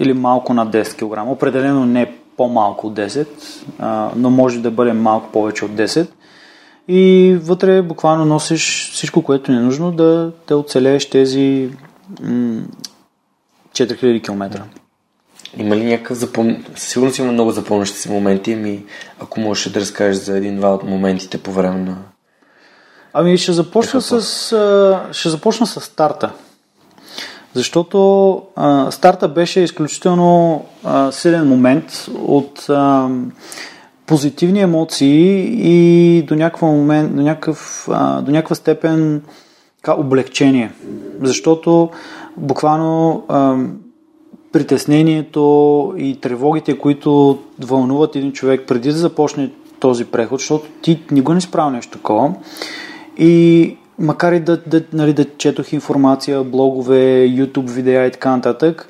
[0.00, 1.30] или малко над 10 кг.
[1.30, 3.26] Определено не по-малко от 10,
[4.16, 6.08] но може да бъде малко повече от 10.
[6.88, 11.70] И вътре буквално носиш всичко, което ни е нужно да те оцелееш тези
[13.72, 14.62] 4000 км.
[15.58, 16.64] Има ли някакъв запом...
[16.74, 18.84] Сигурно си има много запомнящи си моменти, ами
[19.20, 21.96] ако можеш да разкажеш за един-два от моментите по време на...
[23.18, 24.20] Ами ще започна, с,
[25.12, 26.30] ще започна с старта.
[27.54, 33.08] Защото а, старта беше изключително а, силен момент от а,
[34.06, 39.22] позитивни емоции и до някакъв момент, до, някакъв, а, до някаква степен
[39.82, 40.72] ка, облегчение.
[41.22, 41.90] Защото
[42.36, 43.56] буквално а,
[44.52, 49.50] притеснението и тревогите, които вълнуват един човек преди да започне
[49.80, 52.34] този преход, защото ти не го не справил нещо такова.
[53.18, 58.88] И макар и да, да, нали, да четох информация, блогове, YouTube видеа и така нататък,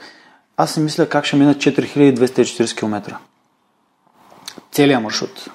[0.57, 3.19] аз си мисля как ще мина 4240 км.
[4.73, 5.51] Целият маршрут.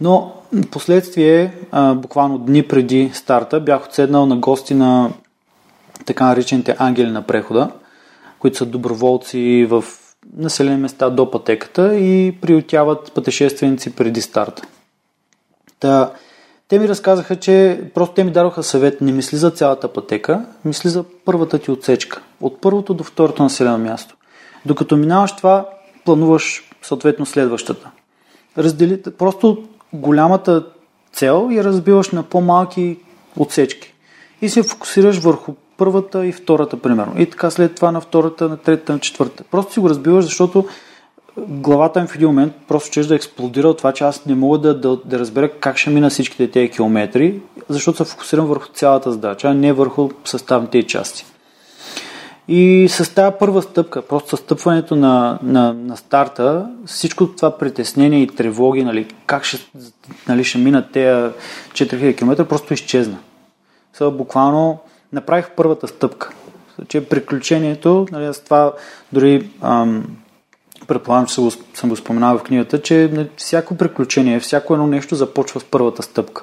[0.00, 0.34] Но
[0.70, 1.54] последствие,
[1.94, 5.10] буквално дни преди старта, бях отседнал на гости на
[6.06, 7.70] така наречените ангели на прехода–
[8.38, 9.84] които са доброволци в
[10.36, 14.62] населени места до пътеката и приютяват пътешественици преди старта.
[15.80, 16.12] Та,
[16.68, 20.90] те ми разказаха, че просто те ми дадоха съвет, не мисли за цялата пътека, мисли
[20.90, 22.22] за първата ти отсечка.
[22.40, 24.16] От първото до второто населено място.
[24.66, 25.68] Докато минаваш това,
[26.04, 27.90] плануваш съответно следващата.
[28.58, 30.66] Раздели, просто голямата
[31.12, 32.98] цел я разбиваш на по-малки
[33.36, 33.94] отсечки.
[34.42, 37.14] И се фокусираш върху първата и втората, примерно.
[37.18, 39.44] И така след това на втората, на третата, на четвърта.
[39.50, 40.66] Просто си го разбиваш, защото
[41.48, 44.58] главата ми в един момент просто чеш да експлодира от това, че аз не мога
[44.58, 49.12] да, да, да разбера как ще мина всичките тези километри, защото се фокусирам върху цялата
[49.12, 51.24] задача, а не върху съставните части.
[52.48, 58.26] И с тази първа стъпка, просто стъпването на, на, на старта, всичко това притеснение и
[58.26, 59.58] тревоги, нали, как ще,
[60.28, 61.32] нали, ще минат тези
[61.72, 63.18] 4000 км, просто изчезна.
[63.92, 64.78] Сега буквално
[65.12, 66.30] направих първата стъпка.
[66.88, 68.72] Че приключението, нали, с това
[69.12, 70.04] дори ам,
[70.88, 71.34] предполагам, че
[71.74, 76.02] съм го, споменал в книгата, че нали, всяко приключение, всяко едно нещо започва с първата
[76.02, 76.42] стъпка.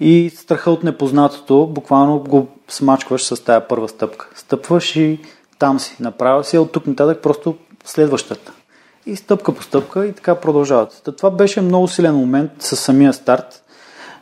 [0.00, 4.28] И страха от непознатото буквално го смачкваш с тая първа стъпка.
[4.34, 5.20] Стъпваш и
[5.58, 5.96] там си.
[6.00, 8.52] Направил си, от тук нататък просто следващата.
[9.06, 11.08] И стъпка по стъпка и така продължават.
[11.16, 13.64] Това беше много силен момент с самия старт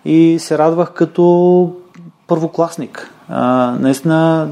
[0.04, 1.72] и се радвах като
[2.26, 3.12] първокласник.
[3.28, 4.48] А, наистина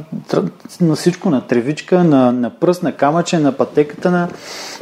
[0.80, 4.28] на всичко, на тревичка, на, на пръст, на камъче, на пътеката, на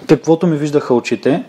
[0.09, 1.45] каквото ми виждаха очите.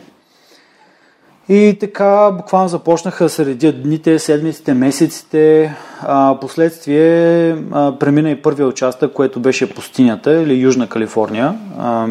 [1.49, 5.75] И така буквално започнаха да се редят дните, седмиците, месеците.
[6.01, 11.59] А, последствие а, премина и първия участък, което беше пустинята или Южна Калифорния.
[11.79, 12.07] А,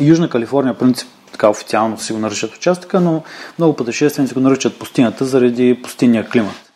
[0.00, 3.22] Южна Калифорния, принцип, така официално си го наричат участъка, но
[3.58, 6.69] много пътешественици го наричат пустинята заради пустинния климат.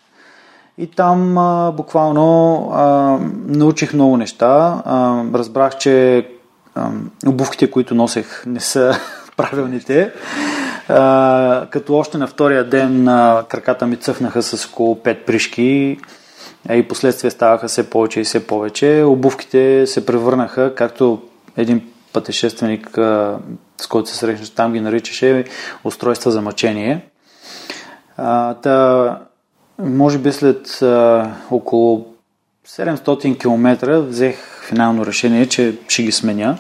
[0.79, 4.83] И там а, буквално а, научих много неща.
[4.85, 6.27] А, разбрах, че
[6.75, 6.91] а,
[7.27, 8.99] обувките, които носех, не са
[9.37, 10.13] правилните.
[10.89, 15.99] А, като още на втория ден а, краката ми цъфнаха с около 5 пришки
[16.73, 19.03] и последствие ставаха все повече и все повече.
[19.07, 21.23] Обувките се превърнаха, както
[21.57, 23.39] един пътешественик, а,
[23.81, 25.45] с който се срещнах там, ги наричаше
[25.85, 27.07] устройства за мъчение.
[28.17, 29.19] А, та,
[29.79, 32.07] може би след а, около
[32.69, 34.37] 700 км взех
[34.69, 36.59] финално решение, че ще ги сменя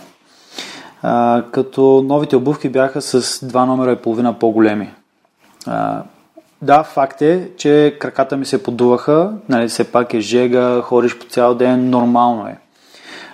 [1.06, 4.90] а, като новите обувки бяха с два номера и половина по-големи.
[5.66, 6.02] А,
[6.62, 11.26] да, факт е, че краката ми се подуваха, нали, все пак е жега, ходиш по
[11.26, 12.58] цял ден, нормално е.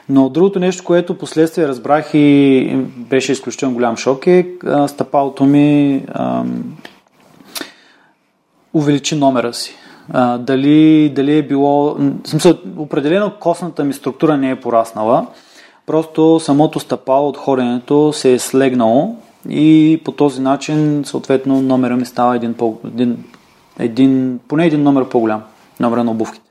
[0.09, 4.47] Но другото нещо, което последствие разбрах и беше изключително голям шок е
[4.87, 6.45] стъпалото ми а,
[8.75, 9.75] увеличи номера си.
[10.12, 11.97] А, дали, дали е било...
[12.25, 15.27] Смисъл, определено костната ми структура не е пораснала,
[15.91, 19.16] Просто самото стъпало от ходенето се е слегнало
[19.49, 23.25] и по този начин, съответно, номера ми става един, по, един,
[23.79, 25.43] един поне един номер по-голям,
[25.81, 26.51] номера на обувките.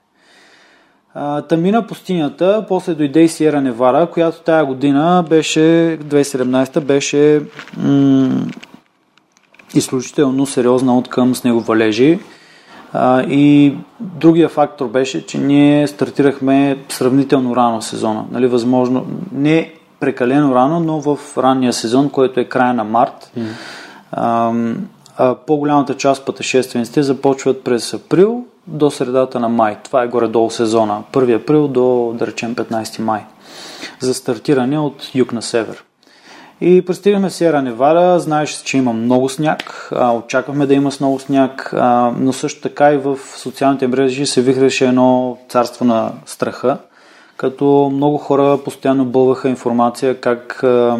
[1.50, 5.60] Тамина пустинята, после дойде и Сиера Невара, която тая година беше,
[6.04, 7.42] 2017 беше
[7.78, 8.46] м-
[9.74, 12.20] изключително сериозна от към снеговалежи.
[12.94, 18.26] А, и другия фактор беше, че ние стартирахме сравнително рано сезона.
[18.32, 23.32] Нали, възможно, не прекалено рано, но в ранния сезон, който е края на март.
[23.38, 23.46] Mm.
[24.12, 24.54] А,
[25.18, 29.78] а, по-голямата част пътешествениците започват през април до средата на май.
[29.84, 31.04] Това е горе-долу сезона.
[31.12, 33.22] 1 април до, да речем, 15 май.
[34.00, 35.84] За стартиране от юг на север.
[36.62, 41.20] И пристигаме в Сиера Невада, знаеш, че има много сняг, а, очаквахме да има много
[41.20, 46.78] сняг, а, но също така и в социалните мрежи се вихреше едно царство на страха,
[47.38, 50.97] като много хора постоянно бълваха информация как а,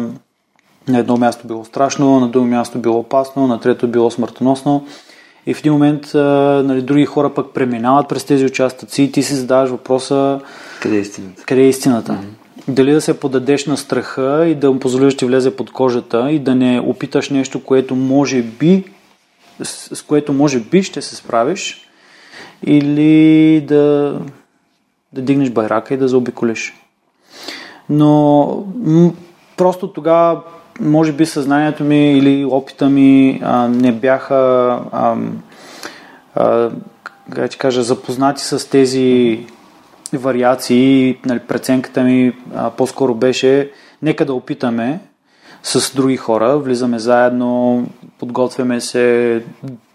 [0.88, 4.86] на едно място било страшно, на друго място било опасно, на трето било смъртоносно.
[5.46, 6.18] И в един момент а,
[6.64, 10.40] нали, други хора пък преминават през тези участъци и ти си задаваш въпроса
[10.80, 11.42] къде е истината.
[11.46, 12.12] Къде е истината?
[12.12, 15.70] Mm-hmm дали да се подадеш на страха и да му позволиш да ти влезе под
[15.70, 18.84] кожата и да не опиташ нещо, което може би
[19.62, 21.88] с, което може би ще се справиш
[22.66, 24.18] или да,
[25.12, 26.74] да дигнеш байрака и да заобиколиш.
[27.88, 28.64] Но
[29.56, 30.40] просто тогава
[30.80, 34.34] може би съзнанието ми или опита ми а, не бяха
[34.92, 35.16] а,
[36.34, 36.70] а,
[37.34, 39.46] как кажа, запознати с тези
[40.16, 43.70] вариации, нали, преценката ми а, по-скоро беше
[44.02, 45.00] нека да опитаме
[45.62, 47.86] с други хора, влизаме заедно,
[48.18, 49.42] подготвяме се,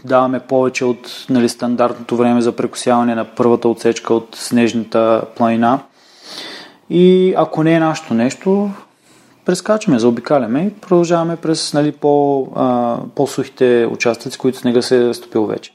[0.05, 5.79] даваме повече от нали, стандартното време за прекусяване на първата отсечка от снежната планина.
[6.89, 8.69] И ако не е нашето нещо,
[9.45, 15.45] прескачаме, заобикаляме и продължаваме през нали, по, а, по-сухите участъци, които снега се е разтопил
[15.45, 15.74] вече.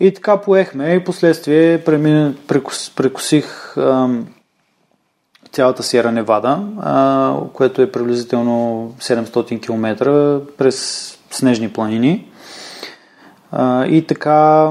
[0.00, 4.26] И така поехме и последствие премин, прекус, прекусих ам,
[5.52, 12.30] цялата Сиера Невада, а, което е приблизително 700 км през снежни планини.
[13.52, 14.70] А, и така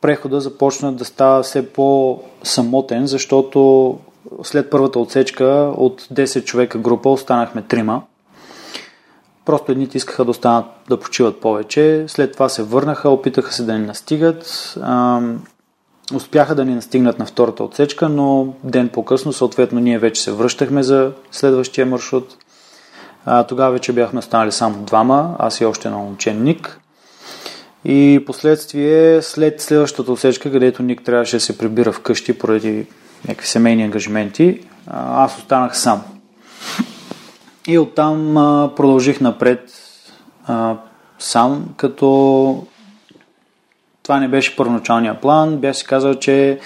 [0.00, 3.98] прехода започна да става все по-самотен, защото
[4.42, 5.44] след първата отсечка
[5.76, 8.02] от 10 човека група останахме трима.
[9.44, 13.78] Просто едните искаха да останат да почиват повече, след това се върнаха, опитаха се да
[13.78, 14.74] ни настигат.
[16.14, 20.82] успяха да ни настигнат на втората отсечка, но ден по-късно, съответно, ние вече се връщахме
[20.82, 22.36] за следващия маршрут.
[23.48, 26.80] Тогава вече бяхме останали само двама, аз и още момчен Ник.
[27.84, 32.86] И последствие, след следващата отсечка, където Ник трябваше да се прибира вкъщи поради
[33.28, 34.60] някакви семейни ангажименти,
[34.92, 36.02] аз останах сам.
[37.70, 39.70] И оттам а, продължих напред
[40.46, 40.76] а,
[41.18, 42.66] сам, като
[44.02, 45.56] това не беше първоначалния план.
[45.56, 46.58] Бях си казал, че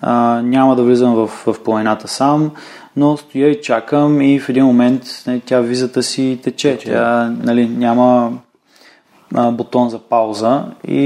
[0.00, 2.50] а, няма да влизам в, в планината сам,
[2.96, 6.78] но стоя и чакам и в един момент нали, тя визата си тече.
[6.78, 8.32] Тя нали, няма
[9.34, 10.98] а, бутон за пауза и,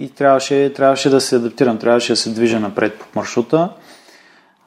[0.00, 3.68] и трябваше, трябваше да се адаптирам, трябваше да се движа напред по маршрута.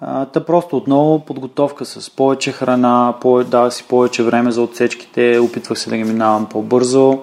[0.02, 3.14] А, та просто отново подготовка с повече храна,
[3.45, 7.20] дава си повече време за отсечките, опитвах се да ги минавам по-бързо.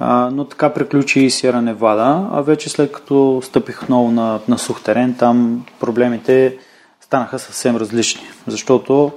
[0.00, 4.58] А, но така приключи и Сиера Невада, а вече след като стъпих отново на, на
[4.58, 6.58] сух терен, там проблемите
[7.00, 9.12] станаха съвсем различни, защото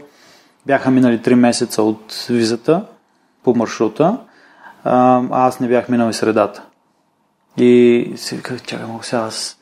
[0.66, 2.86] бяха минали 3 месеца от визата
[3.44, 4.18] по маршрута,
[4.84, 6.64] а аз не бях минал и средата.
[7.58, 9.58] И си виках, чакай малко сега, аз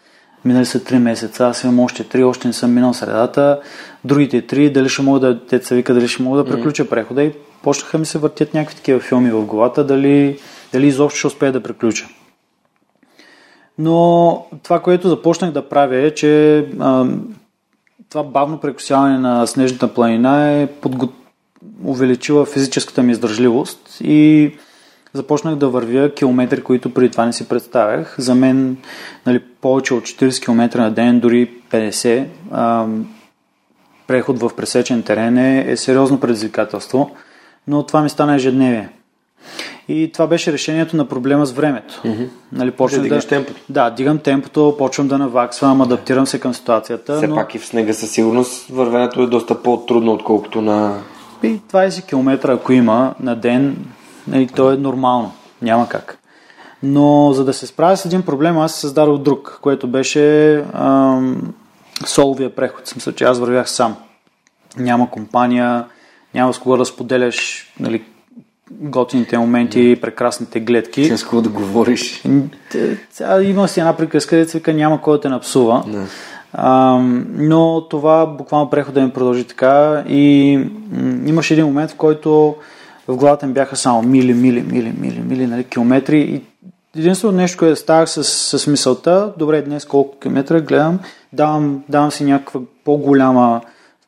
[0.46, 3.62] минали са 3 месеца, аз имам още 3, още не съм минал средата,
[4.04, 7.24] другите 3, дали ще мога да, те вика, дали ще мога да приключа прехода.
[7.24, 7.34] И
[7.64, 10.40] почнаха ми се въртят някакви такива филми в главата, дали
[10.74, 12.08] дали изобщо ще успея да приключа.
[13.78, 17.08] Но това, което започнах да правя е, че а,
[18.10, 21.10] това бавно прекусяване на снежната планина е подго...
[21.86, 24.52] увеличила физическата ми издържливост и
[25.14, 28.16] започнах да вървя километри, които преди това не си представях.
[28.18, 28.78] За мен
[29.26, 32.86] нали, повече от 40 км на ден, дори 50, а,
[34.08, 37.12] преход в пресечен терен е, е сериозно предизвикателство,
[37.68, 38.90] но това ми стана ежедневие.
[39.88, 42.02] И това беше решението на проблема с времето.
[42.06, 42.28] Mm-hmm.
[42.52, 43.62] Нали, почвам да, да темпото.
[43.70, 47.18] Да, дигам темпото, почвам да наваксвам, адаптирам се към ситуацията.
[47.18, 47.36] Все но...
[47.36, 51.00] пак и в снега със сигурност вървенето е доста по-трудно, отколкото на...
[51.44, 53.78] И 20 км, ако има на ден,
[54.30, 55.32] нали, то е нормално.
[55.62, 56.18] Няма как.
[56.84, 61.54] Но за да се справя с един проблем, аз създадох друг, което беше ам,
[62.06, 62.88] соловия преход.
[62.88, 63.96] Смисъл, че аз вървях сам.
[64.78, 65.86] Няма компания,
[66.34, 68.04] няма с кого да споделяш нали,
[68.72, 71.18] готините моменти, прекрасните гледки.
[71.18, 72.24] С какво да говориш.
[73.42, 75.84] Има си една приказка, да вика няма кой да те напсува.
[75.88, 76.06] Не.
[76.54, 77.00] А,
[77.38, 80.52] но това буквално прехода ми продължи така и
[81.26, 82.56] имаше един момент, в който
[83.10, 86.42] в главата ми бяха само мили, мили, мили, мили, мили, нали, километри и
[87.00, 91.00] единственото нещо, което ставах с, с мисълта, добре, днес колко километра гледам,
[91.34, 93.62] давам, давам си някаква по-голяма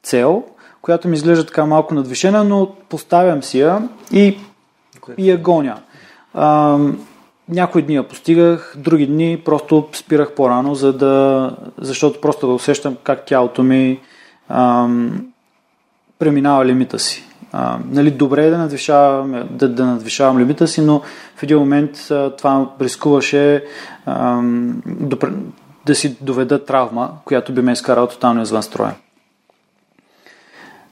[0.03, 0.43] цел,
[0.81, 4.37] която ми изглежда така малко надвишена, но поставям си я и
[5.17, 5.77] и я гоня.
[6.33, 6.77] А,
[7.49, 12.97] някои дни я постигах, други дни просто спирах по-рано, за да, защото просто да усещам
[13.03, 13.99] как тялото ми
[14.49, 14.87] а,
[16.19, 17.30] преминава лимита си.
[17.85, 21.01] Нали, добре е да надвишавам, да, да надвишавам лимита си, но
[21.35, 23.65] в един момент а, това рискуваше
[24.05, 24.41] а,
[24.85, 25.17] да,
[25.85, 28.95] да си доведа травма, която би ме изкарала тотално извън строя.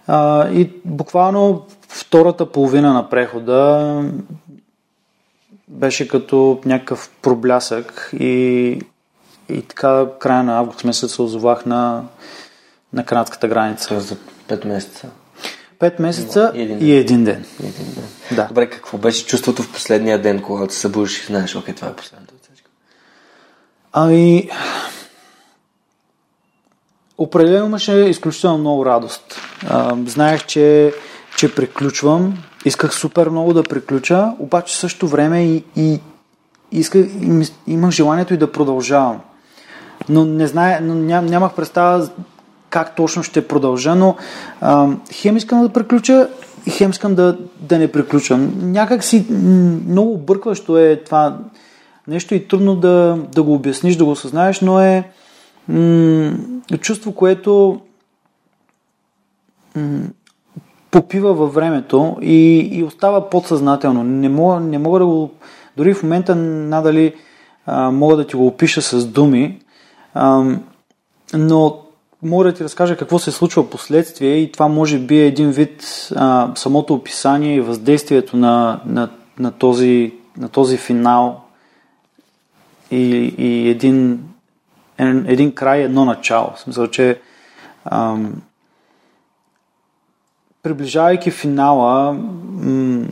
[0.08, 4.04] А, и буквално втората половина на прехода
[5.68, 8.82] беше като някакъв проблясък и,
[9.50, 12.04] и така края на август месец се озовах на,
[12.94, 14.00] на канадската граница.
[14.00, 14.16] За
[14.48, 15.10] 5 месеца.
[15.80, 16.88] 5 месеца и един ден.
[16.88, 17.46] И един ден.
[17.60, 18.04] Един ден.
[18.32, 18.46] Да.
[18.46, 21.94] Добре, какво беше чувството в последния ден, когато се събудиш и знаеш, окей, това е
[21.94, 22.70] последната отсечка?
[23.94, 24.50] Ами,
[27.18, 29.36] определено имаше изключително много радост.
[29.68, 30.94] А, знаех, че
[31.40, 32.38] че приключвам.
[32.66, 36.00] Исках супер много да приключа, обаче също време и, и
[36.72, 37.06] исках,
[37.68, 39.22] имах желанието и да продължавам.
[40.10, 42.10] Но не знае, но ням, нямах представа
[42.70, 44.16] как точно ще продължа, но
[44.62, 46.30] а, хем искам да приключа
[46.66, 48.72] и хем искам да, да не приключвам.
[48.72, 49.26] Някак си
[49.88, 51.38] много объркващо е това
[52.08, 55.12] нещо и трудно да, да го обясниш, да го осъзнаеш, но е
[55.68, 56.34] м-
[56.82, 57.82] чувство, което
[59.76, 60.02] м-
[60.92, 64.04] попива във времето и, и остава подсъзнателно.
[64.04, 65.32] Не мога, не мога да го...
[65.78, 67.14] Дори в момента надали
[67.66, 69.60] а, мога да ти го опиша с думи,
[70.14, 70.44] а,
[71.34, 71.82] но
[72.24, 76.10] мога да ти разкажа какво се случва последствие и това може би е един вид
[76.16, 79.10] а, самото описание и въздействието на, на,
[79.40, 81.42] на, този, на този финал
[82.92, 84.24] и, и един,
[85.28, 86.52] един край, едно начало.
[86.58, 87.22] Смисъл, че
[87.86, 88.42] ам,
[90.64, 93.08] приближавайки финала, м-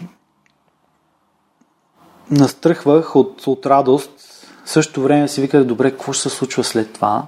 [2.32, 4.12] настръхвах от, от радост.
[4.66, 7.28] Същото време си виках, добре, какво ще се случва след това?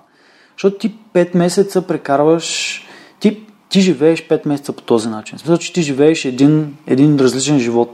[0.59, 2.81] Защото ти 5 месеца прекарваш,
[3.19, 3.39] ти,
[3.69, 5.37] ти живееш 5 месеца по този начин.
[5.37, 7.91] Смисъл, че ти живееш един, един различен живот.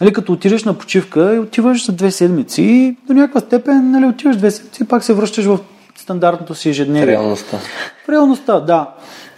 [0.00, 4.06] Нали, като отидеш на почивка и отиваш за две седмици и до някаква степен нали,
[4.06, 5.58] отиваш две седмици и пак се връщаш в
[5.96, 7.06] стандартното си ежедневие.
[7.06, 7.58] Реалността.
[8.08, 8.90] Реалността, да.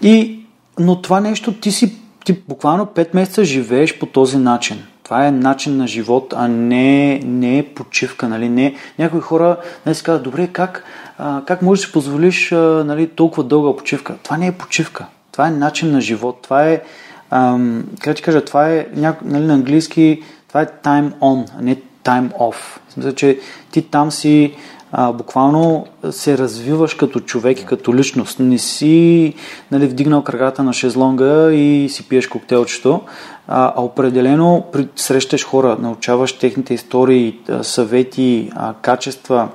[0.03, 0.41] И,
[0.79, 4.83] но това нещо ти си, ти буквално 5 месеца живееш по този начин.
[5.03, 8.29] Това е начин на живот, а не, не е почивка.
[8.29, 8.49] Нали?
[8.49, 9.57] Не, някои хора
[9.87, 10.85] нали, си казват, добре, как,
[11.19, 14.15] а, как можеш да си позволиш а, нали, толкова дълга почивка?
[14.23, 15.07] Това не е почивка.
[15.33, 16.39] Това е начин на живот.
[16.43, 16.83] Това е,
[17.31, 21.63] ам, как ти кажа, това е няко, нали, на английски, това е time on, а
[21.63, 22.57] не time off.
[22.89, 23.39] Смисъл, че
[23.71, 24.55] ти там си
[24.93, 28.39] а, буквално се развиваш като човек и като личност.
[28.39, 29.35] Не си
[29.71, 33.01] нали, вдигнал краката на шезлонга и си пиеш коктейлчето,
[33.49, 34.65] а, а определено
[34.97, 39.49] срещаш хора, научаваш техните истории, съвети, а, качества.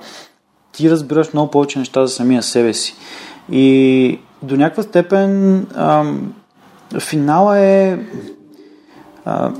[0.71, 2.95] Ти разбираш много повече неща за самия себе си.
[3.51, 6.05] И до някаква степен а,
[6.99, 7.99] финала е
[9.25, 9.51] а,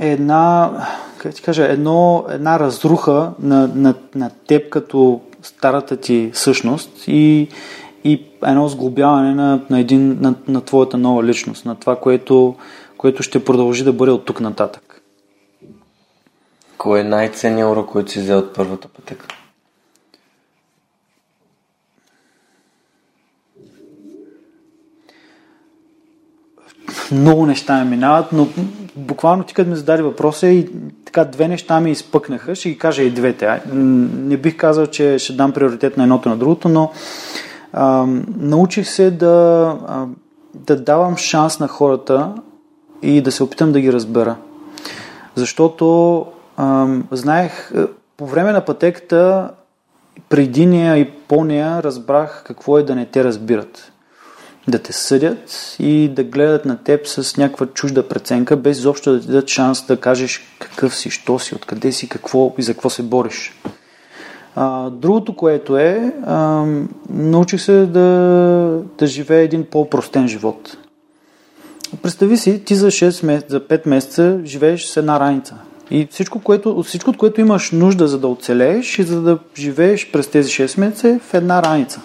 [0.00, 0.72] е една,
[1.18, 7.48] как ти кажа, едно, една разруха на, на, на теб като старата ти същност и,
[8.04, 12.54] и едно сглобяване на, на, един, на, на твоята нова личност, на това, което,
[12.96, 14.85] което ще продължи да бъде от тук нататък.
[16.86, 19.26] Кой е най-ценният урок, който си взел от първата пътека?
[27.12, 28.48] много неща ми минават, но
[28.96, 30.68] буквално ти като ми зададе въпроса и
[31.04, 33.62] така две неща ми изпъкнаха, ще ги кажа и двете.
[33.66, 36.92] Не бих казал, че ще дам приоритет на едното на другото, но
[37.72, 38.06] а,
[38.36, 40.06] научих се да, а,
[40.54, 42.34] да давам шанс на хората
[43.02, 44.36] и да се опитам да ги разбера.
[45.34, 46.26] Защото
[47.10, 47.72] знаех,
[48.16, 49.50] по време на пътеката
[50.28, 53.92] преди нея и по нея разбрах какво е да не те разбират
[54.68, 59.20] да те съдят и да гледат на теб с някаква чужда преценка, без изобщо да
[59.20, 62.90] ти дадат шанс да кажеш какъв си, що си, откъде си, какво и за какво
[62.90, 63.52] се бориш.
[64.54, 66.64] А, другото, което е, а,
[67.10, 70.76] научих се да, да живее един по-простен живот.
[72.02, 75.54] Представи си, ти за 6 месеца, за 5 месеца живееш с една раница.
[75.90, 80.12] И всичко, което, всичко, от което имаш нужда за да оцелееш и за да живееш
[80.12, 82.00] през тези 6 месеца е в една раница.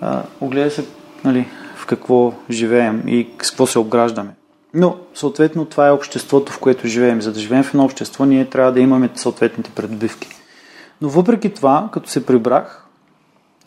[0.00, 0.84] А, огледай се
[1.24, 4.30] нали, в какво живеем и какво се обграждаме.
[4.74, 7.22] Но, съответно, това е обществото, в което живеем.
[7.22, 10.28] За да живеем в едно общество, ние трябва да имаме съответните предбивки.
[11.00, 12.86] Но въпреки това, като се прибрах,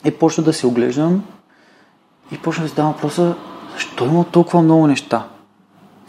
[0.04, 1.24] е почна да се оглеждам
[2.32, 3.36] и почна да си давам въпроса,
[3.74, 5.28] защо има толкова много неща?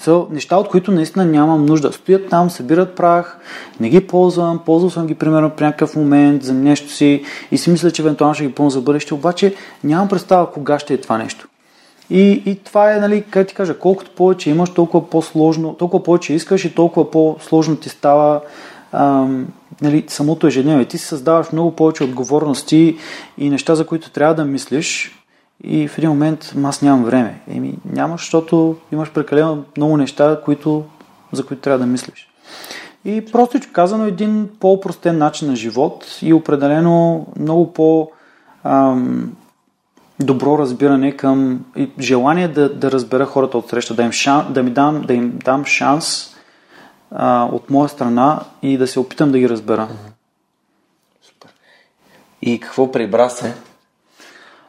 [0.06, 1.92] So, неща, от които наистина нямам нужда.
[1.92, 3.38] Стоят там, събират прах,
[3.80, 7.70] не ги ползвам, ползвал съм ги примерно при някакъв момент за нещо си и си
[7.70, 11.18] мисля, че евентуално ще ги ползвам за бъдеще, обаче нямам представа кога ще е това
[11.18, 11.48] нещо.
[12.10, 16.34] И, и това е, нали, как ти кажа, колкото повече имаш, толкова по-сложно, толкова повече
[16.34, 18.40] искаш и толкова по-сложно ти става
[18.92, 19.46] ам,
[19.82, 20.84] нали, самото ежедневие.
[20.84, 22.96] Ти си създаваш много повече отговорности
[23.38, 25.21] и неща, за които трябва да мислиш,
[25.64, 27.40] и в един момент аз нямам време.
[27.48, 30.84] Еми, нямаш, защото имаш прекалено много неща, които,
[31.32, 32.28] за които трябва да мислиш.
[33.04, 38.10] И просто казано един по-простен начин на живот и определено много по-
[38.64, 39.32] ам,
[40.20, 44.62] добро разбиране към и желание да, да разбера хората от среща, да им, шан, да
[44.62, 46.36] ми дам, да им дам шанс
[47.10, 49.88] а, от моя страна и да се опитам да ги разбера.
[51.22, 51.50] Супер.
[52.42, 53.54] И какво прибра се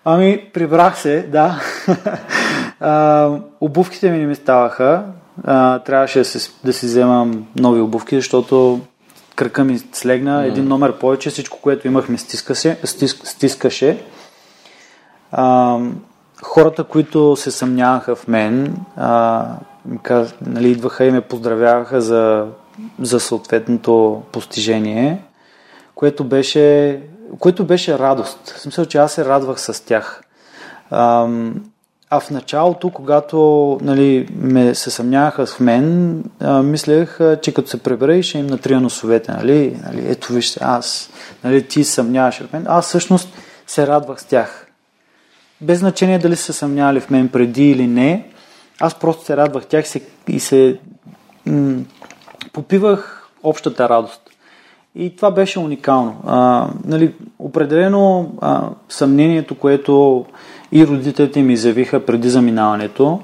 [0.06, 1.62] Ами, прибрах се, да.
[2.80, 3.30] а,
[3.62, 5.06] обувките ми не ми ставаха.
[5.44, 8.80] А, трябваше да, се, да си вземам нови обувки, защото
[9.36, 12.78] кръка ми слегна, един номер повече, всичко, което имах ми стискаше.
[12.84, 14.04] Стиск, стискаше.
[15.32, 15.78] А,
[16.44, 19.46] хората, които се съмняваха в мен, а,
[20.02, 22.48] каз, нали, идваха и ме поздравяваха за,
[23.00, 25.22] за съответното постижение,
[25.96, 27.00] което беше
[27.40, 28.50] което беше радост.
[28.50, 30.24] В смисъл, че аз се радвах с тях.
[30.92, 31.28] А,
[32.10, 33.38] а в началото, когато
[33.82, 38.48] нали, ме се съмняваха в мен, а, мислех, а, че като се пребера ще им
[38.48, 39.32] натрия носовете.
[39.32, 39.80] Нали?
[39.86, 41.10] Нали, ето вижте, аз,
[41.44, 42.66] нали, ти съмняваш в мен.
[42.68, 43.30] Аз всъщност
[43.68, 44.68] се радвах с тях.
[45.62, 48.30] Без значение дали са съмнявали в мен преди или не,
[48.80, 50.80] аз просто се радвах тях и се, и се
[51.46, 51.82] м-
[52.54, 54.23] попивах общата радост.
[54.96, 56.16] И това беше уникално.
[56.26, 60.26] А, нали, определено а, съмнението, което
[60.72, 63.20] и родителите ми изявиха преди заминаването,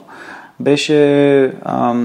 [0.60, 1.96] беше а,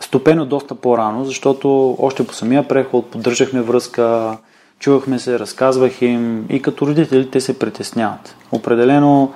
[0.00, 4.36] стопено доста по-рано, защото още по самия преход поддържахме връзка,
[4.78, 8.36] чувахме се, разказвах им и като родители те се притесняват.
[8.52, 9.32] Определено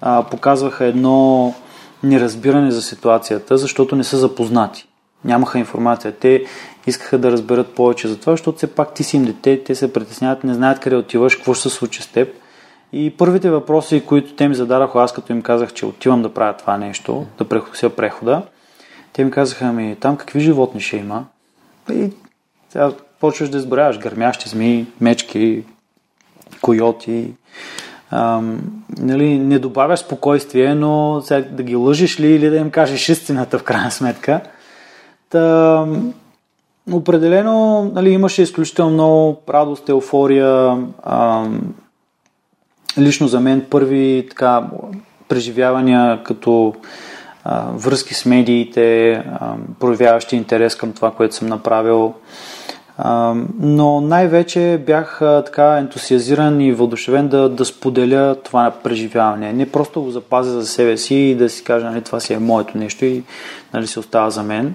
[0.00, 1.54] а, показваха едно
[2.02, 4.88] неразбиране за ситуацията, защото не са запознати.
[5.24, 6.12] Нямаха информация.
[6.12, 6.44] Те
[6.86, 9.92] искаха да разберат повече за това, защото все пак ти си им дете, те се
[9.92, 12.28] притесняват, не знаят къде отиваш, какво ще се случи с теб.
[12.92, 16.52] И първите въпроси, които те ми зададаха, аз като им казах, че отивам да правя
[16.52, 18.42] това нещо, да прехося прехода,
[19.12, 21.24] те ми казаха, ами там какви животни ще има?
[21.92, 22.10] И
[22.70, 25.64] сега почваш да изброяваш гърмящи змии, мечки,
[26.60, 27.32] койоти.
[28.10, 28.60] Ам,
[28.98, 33.58] нали, не добавяш спокойствие, но сега да ги лъжиш ли или да им кажеш истината
[33.58, 34.40] в крайна сметка.
[35.30, 35.86] Та,
[36.92, 40.78] определено нали, имаше изключително много радост, еуфория.
[41.04, 41.60] Ам,
[42.98, 44.68] лично за мен първи така
[45.28, 46.74] преживявания като
[47.44, 52.14] а, връзки с медиите, а, проявяващи интерес към това, което съм направил.
[52.98, 59.52] А, но най-вече бях а, така ентусиазиран и въодушевен да, да споделя това преживяване.
[59.52, 62.38] Не просто го запазя за себе си и да си кажа, нали, това си е
[62.38, 63.22] моето нещо и
[63.74, 64.74] нали, се остава за мен.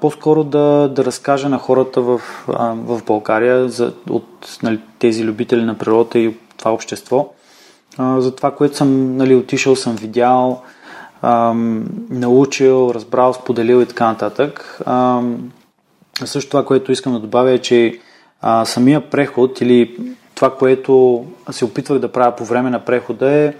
[0.00, 5.62] По-скоро да, да разкажа на хората в, а, в България за, от нали, тези любители
[5.62, 7.28] на природата и това общество,
[7.98, 10.62] а, за това, което съм нали, отишъл, съм видял,
[11.22, 11.52] а,
[12.10, 14.80] научил, разбрал, споделил и така нататък.
[14.86, 15.22] А,
[16.24, 18.00] също това, което искам да добавя е, че
[18.40, 19.96] а, самия преход или
[20.34, 23.54] това, което се опитвах да правя по време на прехода е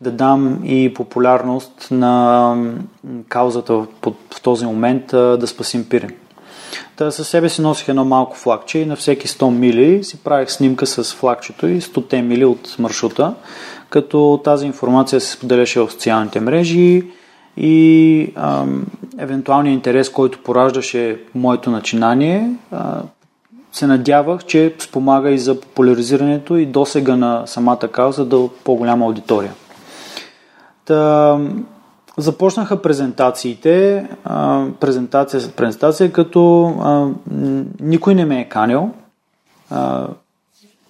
[0.00, 2.54] да дам и популярност на
[3.28, 3.86] каузата в,
[4.42, 6.10] този момент да спасим Пирен.
[6.96, 10.50] Та със себе си носих едно малко флагче и на всеки 100 мили си правих
[10.50, 13.34] снимка с флагчето и 100 мили от маршрута,
[13.90, 17.02] като тази информация се споделяше в социалните мрежи
[17.56, 18.86] и ам,
[19.18, 23.02] евентуалният интерес, който пораждаше моето начинание, а,
[23.72, 29.52] се надявах, че спомага и за популяризирането и досега на самата кауза да по-голяма аудитория.
[30.90, 31.38] Та,
[32.16, 37.08] започнаха презентациите, а, презентация след презентация, като а,
[37.80, 38.90] никой не ме е канил,
[39.70, 40.06] а,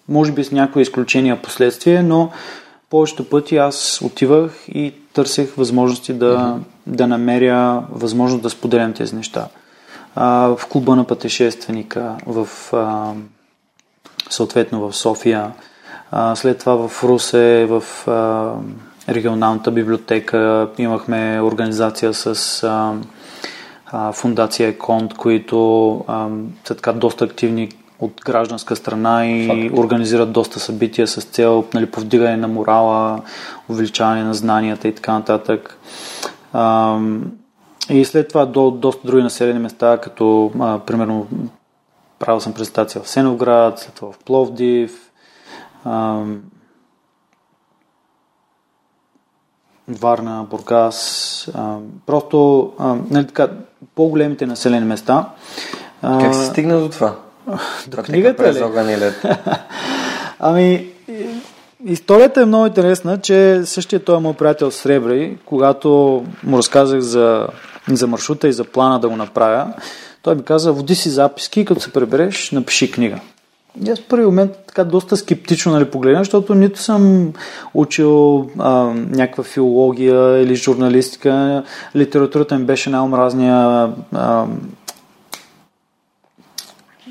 [0.08, 2.30] може би с някои изключения последствие, но
[2.90, 6.58] повечето пъти аз отивах и търсех възможности да, mm-hmm.
[6.86, 9.48] да намеря възможност да споделям тези неща.
[10.14, 13.12] А, в клуба на пътешественика, в, а,
[14.30, 15.52] съответно в София,
[16.10, 18.52] а, след това в Русе, в а,
[19.10, 22.94] регионалната библиотека, имахме организация с а,
[23.86, 26.28] а, фундация Еконт, които а,
[26.64, 29.78] са така доста активни от гражданска страна и Факт.
[29.78, 33.22] организират доста събития с цел нали, повдигане на морала,
[33.68, 35.78] увеличаване на знанията и така нататък.
[36.52, 36.98] А,
[37.90, 41.26] и след това до доста други населени места, като а, примерно
[42.18, 45.10] правил съм презентация в Сеновград, след това в Пловдив,
[45.84, 46.22] а,
[49.94, 51.76] Варна, Бургас, а,
[52.06, 53.48] просто а, нали, така,
[53.94, 55.28] по-големите населени места.
[56.02, 57.14] А, как се стигна до това?
[57.88, 58.58] До книгата ли?
[60.38, 60.88] ами,
[61.84, 65.88] историята е много интересна, че същия той мой приятел Сребри, когато
[66.44, 67.46] му разказах за,
[67.88, 69.72] за маршрута и за плана да го направя,
[70.22, 73.20] той ми каза, води си записки, като се пребереш, напиши книга.
[73.90, 77.32] Аз в първи момент така доста скептично нали, погледнах, защото нито съм
[77.74, 81.62] учил а, някаква филология или журналистика.
[81.96, 83.56] Литературата ми беше най-омразния
[84.14, 84.46] а,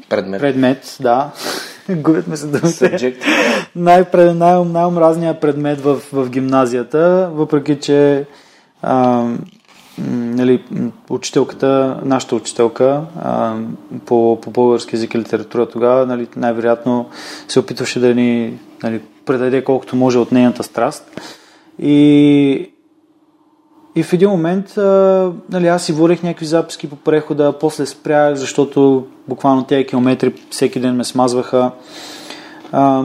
[0.09, 0.41] предмет.
[0.41, 1.29] предмет, да.
[1.89, 3.15] Губят ме се думите.
[3.75, 4.05] Най-
[4.65, 8.25] най-омразният предмет в, в гимназията, въпреки че
[8.81, 9.25] а,
[10.07, 10.63] нали,
[11.09, 13.55] учителката, нашата учителка а,
[14.05, 17.09] по, по български язик и литература тогава нали, най-вероятно
[17.47, 21.21] се опитваше да ни нали, предаде колкото може от нейната страст.
[21.79, 22.71] И,
[23.95, 28.35] и в един момент а, нали, аз си водех някакви записки по прехода, после спрях,
[28.35, 31.71] защото буквално тези километри всеки ден ме смазваха.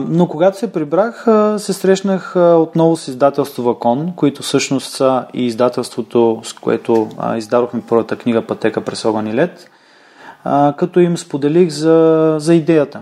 [0.09, 1.25] Но когато се прибрах,
[1.57, 8.15] се срещнах отново с издателство Вакон, които всъщност са и издателството, с което издадохме първата
[8.15, 9.69] книга Пътека през огън и лед,
[10.77, 13.01] като им споделих за, за идеята.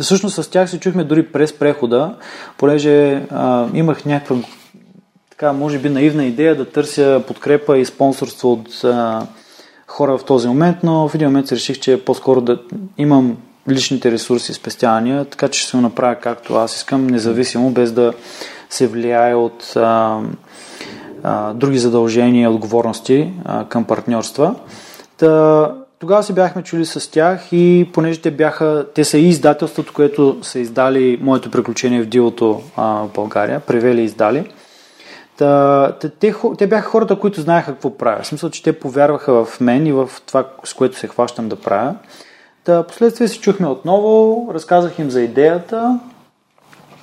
[0.00, 2.14] Всъщност с тях се чухме дори през прехода,
[2.58, 3.26] понеже
[3.74, 4.36] имах някаква
[5.30, 9.26] така, може би наивна идея да търся подкрепа и спонсорство от а,
[9.86, 12.60] хора в този момент, но в един момент се реших, че по-скоро да
[12.98, 13.36] имам
[13.70, 18.12] личните ресурси, спестявания, така че ще се го направя както аз искам, независимо, без да
[18.70, 20.20] се влияе от а,
[21.22, 24.54] а, други задължения и отговорности а, към партньорства.
[25.16, 29.92] Та, тогава си бяхме чули с тях и понеже те бяха, те са и издателството,
[29.92, 34.50] което са издали моето приключение в дивото а, в България, превели и издали.
[35.36, 38.22] Та, те, те, те бяха хората, които знаеха какво правя.
[38.22, 41.56] В смисъл, че те повярваха в мен и в това, с което се хващам да
[41.56, 41.94] правя.
[42.68, 46.00] Та, последствие се чухме отново, разказах им за идеята.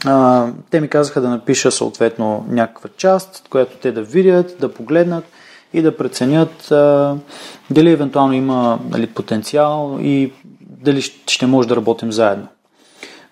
[0.06, 5.24] А, те ми казаха да напиша съответно някаква част, която те да видят, да погледнат
[5.74, 7.16] и да преценят а,
[7.70, 12.48] дали евентуално има нали, потенциал и дали ще може да работим заедно.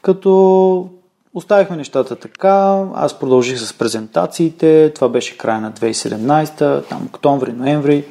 [0.02, 0.90] Като
[1.34, 8.06] оставихме нещата така, аз продължих с презентациите, това беше края на 2017, там октомври, ноември.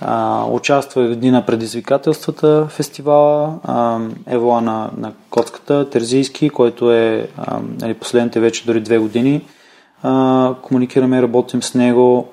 [0.00, 7.28] А, участвах в Дни на предизвикателствата фестивала, а, Евола на, на Коцката, Терзийски, който е
[7.36, 9.44] а, нали, последните вече дори две години.
[10.02, 12.28] А, комуникираме, работим с него.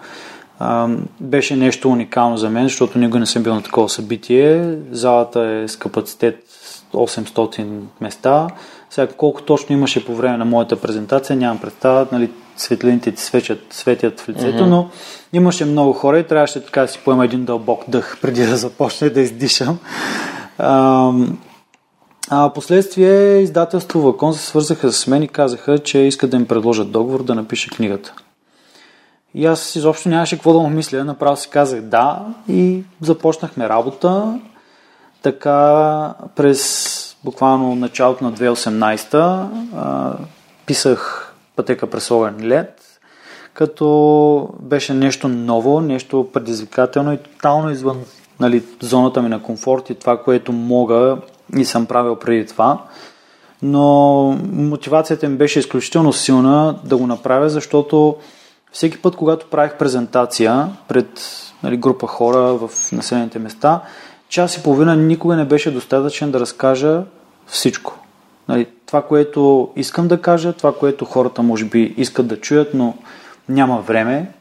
[0.60, 0.88] А,
[1.20, 4.78] беше нещо уникално за мен, защото никога не съм бил на такова събитие.
[4.92, 6.44] Залата е с капацитет
[6.94, 7.66] 800
[8.02, 8.48] места.
[8.90, 13.60] Сега колко точно имаше по време на моята презентация, нямам представа, нали, светлините ти светят,
[13.70, 14.70] светят в лицето, mm-hmm.
[14.70, 14.90] но
[15.36, 19.10] имаше много хора и трябваше така да си поема един дълбок дъх преди да започне
[19.10, 19.80] да издишам.
[20.58, 21.12] А,
[22.30, 26.92] а последствие издателство Вакон се свързаха с мен и казаха, че искат да им предложат
[26.92, 28.14] договор да напиша книгата.
[29.34, 34.40] И аз изобщо нямаше какво да му мисля, направо си казах да и започнахме работа.
[35.22, 40.14] Така през буквално началото на 2018 а,
[40.66, 42.85] писах пътека през огън лед,
[43.56, 47.98] като беше нещо ново, нещо предизвикателно и тотално извън
[48.40, 51.18] нали, зоната ми на комфорт и това, което мога
[51.58, 52.82] и съм правил преди това.
[53.62, 58.16] Но мотивацията ми беше изключително силна да го направя, защото
[58.72, 61.08] всеки път, когато правих презентация пред
[61.64, 63.82] нали, група хора в населените места,
[64.30, 67.04] час и половина никога не беше достатъчен да разкажа
[67.48, 68.00] всичко.
[68.48, 72.94] Нали, това, което искам да кажа, това, което хората може би искат да чуят, но
[73.50, 74.32] няма време.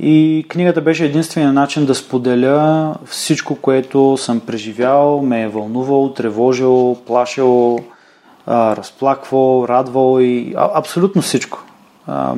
[0.00, 6.96] И книгата беше единствения начин да споделя всичко, което съм преживял, ме е вълнувал, тревожил,
[7.06, 7.78] плашил,
[8.48, 11.64] разплаквал, радвал и а, абсолютно всичко.
[12.06, 12.34] А,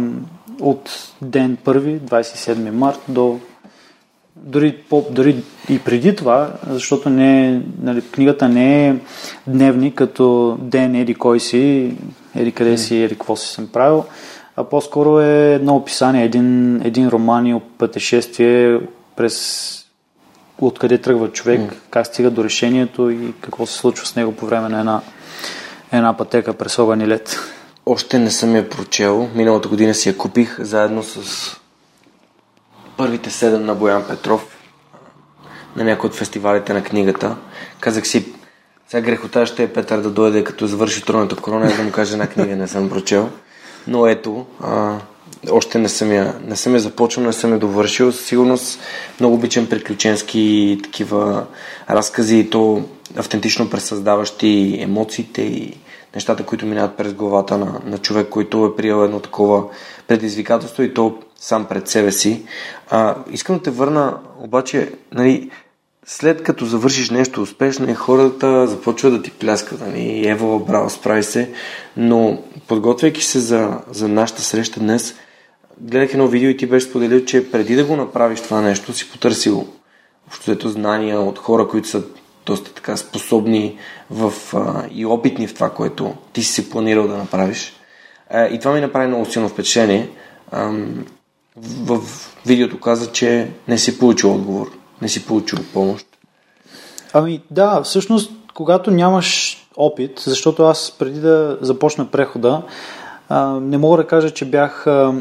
[0.61, 3.39] от ден 1, 27 март до
[4.37, 5.37] дори, по, дори
[5.68, 8.95] и преди това, защото не, нали, книгата не е
[9.47, 11.95] дневник като ден еди кой си,
[12.37, 14.05] еди къде си, еди какво си съм правил,
[14.57, 18.80] а по-скоро е едно описание, един, един роман и пътешествие
[19.16, 19.86] през
[20.59, 21.74] откъде тръгва човек, mm.
[21.90, 25.00] как стига до решението и какво се случва с него по време на една,
[25.92, 27.38] една пътека през огън и лед.
[27.86, 29.28] Още не съм я прочел.
[29.34, 31.20] Миналата година си я купих заедно с
[32.96, 34.57] първите седем на Боян Петров
[35.76, 37.36] на някой от фестивалите на книгата.
[37.80, 38.32] Казах си,
[38.88, 42.12] сега грехота ще е Петър да дойде като завърши троната корона и да му каже
[42.12, 43.30] една книга, не съм прочел.
[43.89, 44.99] Но ето, а,
[45.51, 48.12] още не съм, я, не съм я започнал, не съм я довършил.
[48.12, 48.80] Със сигурност
[49.20, 51.47] много обичам приключенски такива
[51.91, 52.82] разкази и то
[53.16, 55.76] автентично пресъздаващи емоциите и
[56.14, 59.64] нещата, които минават през главата на, на човек, който е приел едно такова
[60.07, 62.43] предизвикателство и то сам пред себе си.
[62.91, 65.51] А, искам да те върна, обаче, нали,
[66.07, 69.80] след като завършиш нещо успешно, хората започват да ти пляскат.
[69.80, 70.28] Нали?
[70.28, 71.50] Ево, браво, справи се.
[71.96, 75.14] Но подготвяйки се за, за нашата среща днес,
[75.80, 79.11] гледах едно видео и ти беше споделил, че преди да го направиш това нещо, си
[79.11, 79.66] потърсил
[80.26, 82.02] общото знания от хора, които са
[82.46, 83.78] доста така способни
[84.11, 87.72] в, а, и опитни в това, което ти си планирал да направиш.
[88.30, 90.09] А, и това ми направи много силно впечатление.
[90.52, 90.72] А,
[91.57, 94.70] в, в видеото каза, че не си получил отговор,
[95.03, 96.07] не си получил помощ.
[97.12, 102.62] Ами да, всъщност, когато нямаш опит, защото аз преди да започна прехода,
[103.28, 105.14] а, не мога да кажа, че бях а,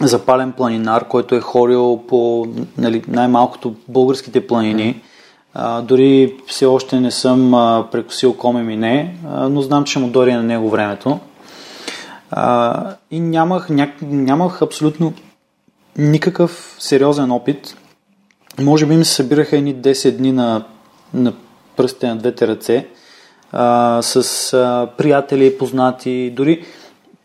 [0.00, 2.46] запален планинар, който е хорил по
[2.78, 5.02] нали, най-малкото българските планини.
[5.54, 9.98] А, дори все още не съм а, прекусил коме ми не, а, но знам, че
[9.98, 11.20] му дори на него времето.
[12.30, 15.12] А, и нямах, ня, нямах абсолютно
[15.98, 17.76] никакъв сериозен опит.
[18.60, 20.64] Може би ми се събираха едни 10 дни на,
[21.14, 21.32] на
[21.76, 22.86] пръстите на двете ръце
[23.52, 26.32] а, с а, приятели, познати.
[26.36, 26.64] Дори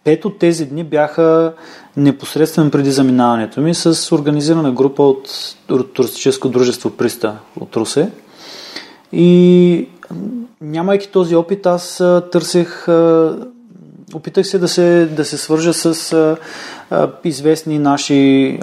[0.03, 1.53] пет от тези дни бяха
[1.97, 5.55] непосредствено преди заминаването ми с организирана група от,
[5.93, 8.11] туристическо дружество Приста от Русе.
[9.11, 9.87] И
[10.61, 12.87] нямайки този опит, аз търсех,
[14.13, 16.37] опитах се да се, да се свържа с
[17.23, 18.59] известни наши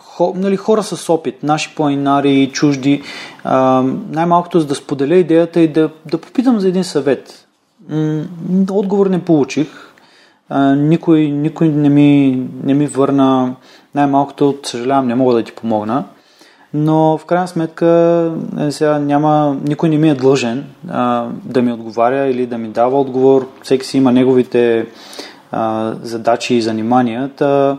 [0.00, 3.02] хо, нали, хора с опит, наши планинари, чужди,
[3.44, 7.46] а, най-малкото за да споделя идеята и да, да попитам за един съвет.
[8.70, 9.68] Отговор не получих.
[10.48, 13.54] А, никой, никой не, ми, не ми върна.
[13.94, 16.04] Най-малкото, съжалявам, не мога да ти помогна.
[16.74, 17.86] Но в крайна сметка
[18.60, 22.68] е, сега няма, никой не ми е длъжен а, да ми отговаря или да ми
[22.68, 23.48] дава отговор.
[23.62, 24.86] Всеки си има неговите
[25.52, 27.30] а, задачи и занимания.
[27.36, 27.78] Та,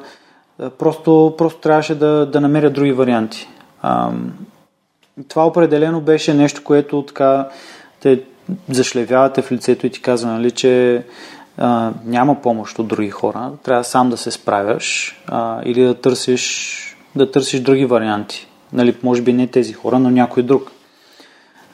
[0.78, 3.48] просто, просто трябваше да, да намеря други варианти.
[3.82, 4.12] А,
[5.28, 7.50] това определено беше нещо, което така
[8.00, 8.22] те
[8.70, 11.04] зашлевявате в лицето и ти казва, нали, че
[11.58, 16.78] а, няма помощ от други хора, трябва сам да се справяш а, или да търсиш,
[17.16, 18.48] да търсиш други варианти.
[18.74, 20.72] Нали, може би не тези хора, но някой друг.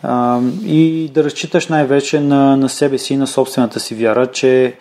[0.03, 4.75] А, и да разчиташ най-вече на, на себе си, на собствената си вяра, че,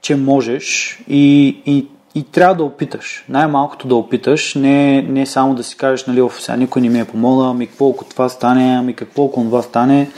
[0.00, 1.86] че можеш и, и,
[2.18, 3.24] и трябва да опиташ.
[3.28, 7.04] Най-малкото да опиташ, не, не само да си кажеш, нали, сега никой не ми е
[7.04, 10.10] помогнал, ами какво ако това стане, ами какво ако това стане.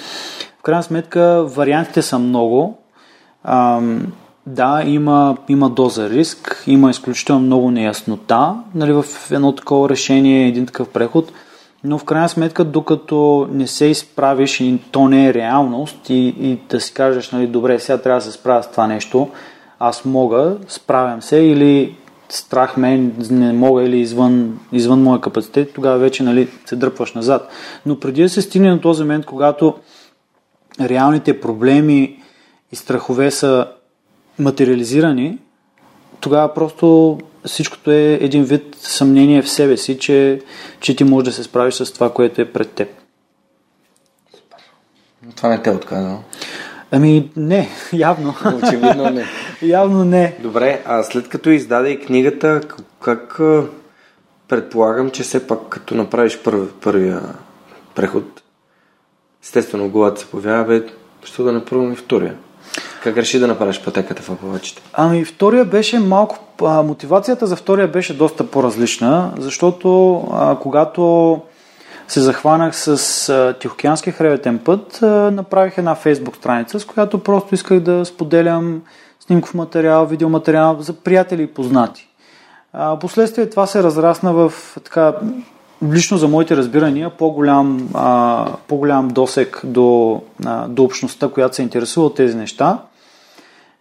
[0.59, 2.79] В крайна сметка вариантите са много.
[3.45, 3.81] А,
[4.47, 10.67] да, има, има доза риск, има изключително много неяснота нали, в едно такова решение, един
[10.67, 11.33] такъв преход,
[11.85, 16.59] но в крайна сметка, докато не се изправиш и то не е реалност и, и
[16.71, 19.29] да си кажеш, нали, добре, сега трябва да се справя с това нещо,
[19.81, 21.97] аз мога, справям се или
[22.29, 22.99] страх ме,
[23.31, 27.49] не мога или извън, извън моя капацитет, тогава вече нали, се дръпваш назад.
[27.87, 29.75] Но преди да се стигне на този момент, когато
[30.81, 32.23] реалните проблеми
[32.73, 33.67] и страхове са
[34.39, 35.39] материализирани,
[36.21, 40.41] тогава просто всичкото е един вид съмнение в себе си, че,
[40.81, 42.89] че ти можеш да се справиш с това, което е пред теб.
[45.37, 46.19] Това не те отказва.
[46.91, 48.35] Ами не, явно.
[48.63, 49.25] Очевидно не.
[49.63, 50.37] Явно не.
[50.43, 52.61] Добре, а след като издаде и книгата,
[53.03, 53.41] как
[54.49, 57.21] предполагам, че все пак като направиш първи, първия
[57.95, 58.43] преход,
[59.43, 60.83] естествено главата се появява, бе,
[61.25, 62.35] що да направим и втория?
[63.03, 64.83] Как реши да направиш пътеката в Апалачите?
[64.93, 66.39] Ами втория беше малко...
[66.63, 71.41] А, мотивацията за втория беше доста по-различна, защото а, когато
[72.09, 77.55] се захванах с а, Тихоокеански хребетен път, а, направих една фейсбук страница, с която просто
[77.55, 78.83] исках да споделям
[79.31, 82.09] снимков материал, видеоматериал за приятели и познати.
[82.73, 84.53] А, последствие това се разрасна в
[84.85, 85.15] така
[85.93, 92.07] лично за моите разбирания, по-голям, а, по-голям досек до, а, до общността, която се интересува
[92.07, 92.79] от тези неща.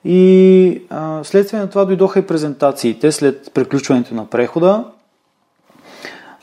[0.05, 4.83] И а, следствие на това дойдоха и презентациите след приключването на прехода.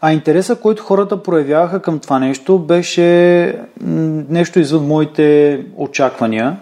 [0.00, 3.60] А интереса, който хората проявяваха към това нещо, беше
[4.28, 6.56] нещо извън моите очаквания.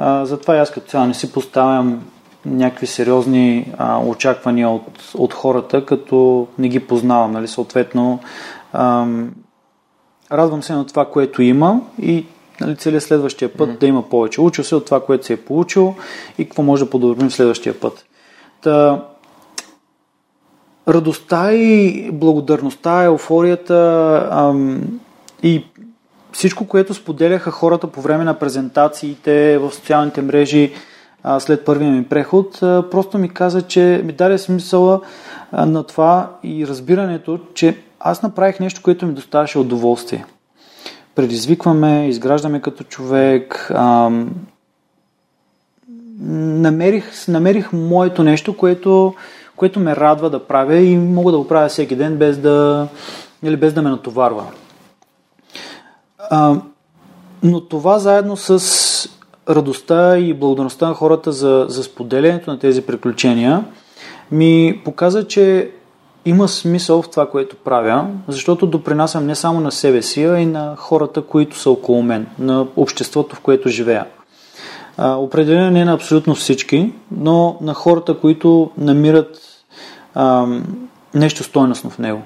[0.00, 2.02] А, затова аз като цяло не си поставям
[2.46, 7.32] някакви сериозни а, очаквания от, от хората, като не ги познавам.
[7.32, 7.48] Нали?
[7.48, 8.18] Съответно,
[8.72, 9.30] ам,
[10.32, 12.26] радвам се на това, което има и
[12.60, 13.78] нали, целият следващия път mm-hmm.
[13.78, 14.40] да има повече.
[14.40, 15.94] Учил се от това, което се е получил
[16.38, 18.04] и какво може да подобрим следващия път.
[18.62, 19.04] Та,
[20.88, 24.82] радостта и благодарността, еуфорията ам,
[25.42, 25.64] и
[26.32, 30.72] всичко, което споделяха хората по време на презентациите в социалните мрежи
[31.22, 35.00] а, след първия ми преход, а, просто ми каза, че ми даде смисъла
[35.52, 40.24] а, на това и разбирането, че аз направих нещо, което ми доставяше удоволствие
[41.18, 43.70] предизвикваме, изграждаме като човек.
[43.74, 44.10] А,
[46.20, 49.14] намерих, намерих моето нещо, което,
[49.56, 52.88] което ме радва да правя и мога да го правя всеки ден без да,
[53.42, 54.44] или без да ме натоварва.
[56.30, 56.56] А,
[57.42, 59.08] но това заедно с
[59.48, 63.64] радостта и благодарността на хората за, за споделянето на тези приключения
[64.30, 65.70] ми показа, че
[66.24, 70.46] има смисъл в това, което правя, защото допринасям не само на себе си, а и
[70.46, 74.06] на хората, които са около мен, на обществото, в което живея.
[74.98, 79.40] Определено не на абсолютно всички, но на хората, които намират
[80.14, 80.46] а,
[81.14, 82.22] нещо стойностно в него.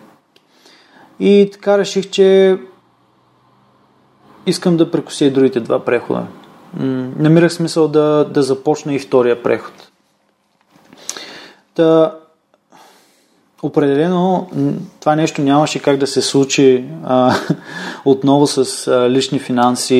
[1.21, 2.59] И така реших, че
[4.47, 6.27] искам да прекуся и другите два прехода.
[7.19, 9.73] Намирах смисъл да, да започна и втория преход.
[11.75, 12.13] Та,
[13.65, 14.51] Определено
[15.01, 17.35] това нещо нямаше как да се случи а,
[18.05, 19.97] отново с а, лични финанси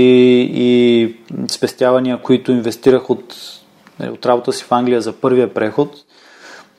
[0.55, 1.17] и
[1.49, 3.35] спестявания, които инвестирах от,
[4.01, 5.95] нали, от работа си в Англия за първия преход.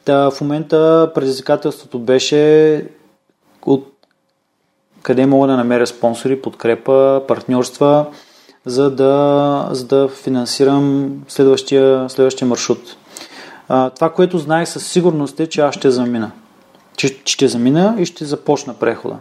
[0.05, 2.85] Та, в момента предизвикателството беше
[3.65, 3.92] от
[5.03, 8.05] къде мога да намеря спонсори, подкрепа, партньорства,
[8.65, 12.97] за да, за да финансирам следващия, следващия маршрут.
[13.69, 16.31] А, това, което знаех със сигурност е, че аз ще замина
[16.97, 19.15] че ще замина и ще започна прехода.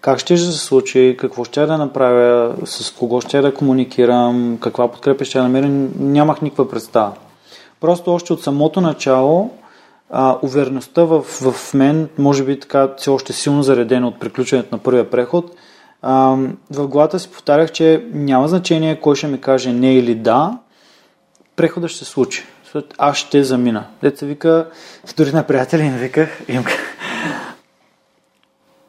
[0.00, 5.24] Как ще се случи, какво ще да направя, с кого ще да комуникирам, каква подкрепа
[5.24, 5.68] ще да намеря,
[5.98, 7.12] нямах никаква представа.
[7.80, 9.50] Просто още от самото начало
[10.10, 14.82] а, увереността в, в мен, може би така все още силно заредена от приключването на
[14.82, 15.56] първия преход,
[16.02, 16.36] а,
[16.70, 20.58] в главата си повтарях, че няма значение кой ще ми каже не или да,
[21.56, 22.44] преходът ще се случи.
[22.98, 23.84] Аз ще замина.
[24.02, 24.66] Деца вика,
[25.16, 26.64] дори на приятели им виках, им,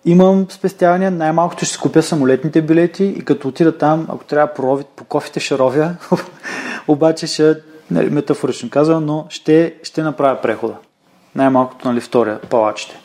[0.05, 4.83] имам спестявания, най-малкото ще си купя самолетните билети и като отида там, ако трябва по,
[4.95, 5.95] по кофите ще ровя,
[6.87, 7.55] обаче ще,
[7.91, 10.75] нали, метафорично казвам, но ще, ще направя прехода.
[11.35, 12.99] Най-малкото, нали, втория, палачите.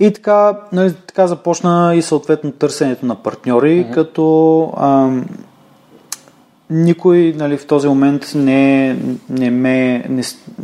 [0.00, 3.94] И така, нали, така започна и съответно търсенето на партньори, mm-hmm.
[3.94, 5.26] като ам,
[6.70, 8.96] никой нали, в този момент не,
[9.30, 10.22] не, ме, не,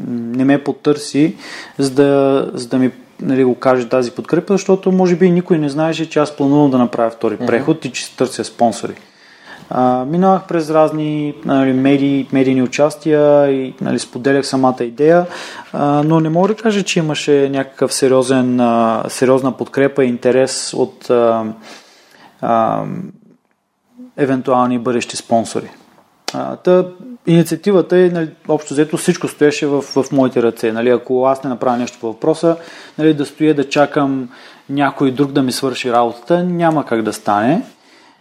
[0.09, 1.37] не ме потърси,
[1.79, 5.69] за да, за да ми нали, го каже тази подкрепа, защото може би никой не
[5.69, 7.47] знаеше, че аз планувам да направя втори mm-hmm.
[7.47, 8.95] преход и че се търся спонсори.
[10.07, 15.27] Минавах през разни нали, медии, медийни участия и нали, споделях самата идея,
[15.73, 20.75] а, но не мога да кажа, че имаше някакъв сериозен, а, сериозна подкрепа и интерес
[20.75, 21.45] от а,
[22.41, 22.85] а,
[24.17, 25.71] евентуални бъдещи спонсори.
[26.35, 26.85] А, та,
[27.27, 30.73] инициативата е, нали, общо взето, всичко стоеше в, в моите ръце.
[30.73, 32.57] Нали, ако аз не направя нещо по въпроса,
[32.99, 34.29] нали, да стоя да чакам
[34.71, 37.63] някой друг да ми свърши работата, няма как да стане.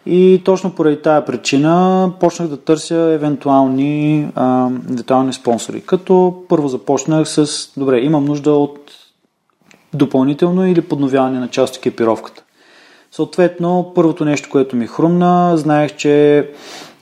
[0.05, 5.81] И точно поради тая причина почнах да търся евентуални, а, евентуални спонсори.
[5.81, 7.47] Като първо започнах с,
[7.77, 8.91] добре, имам нужда от
[9.93, 12.43] допълнително или подновяване на част от екипировката.
[13.11, 16.47] Съответно, първото нещо, което ми хрумна, знаех, че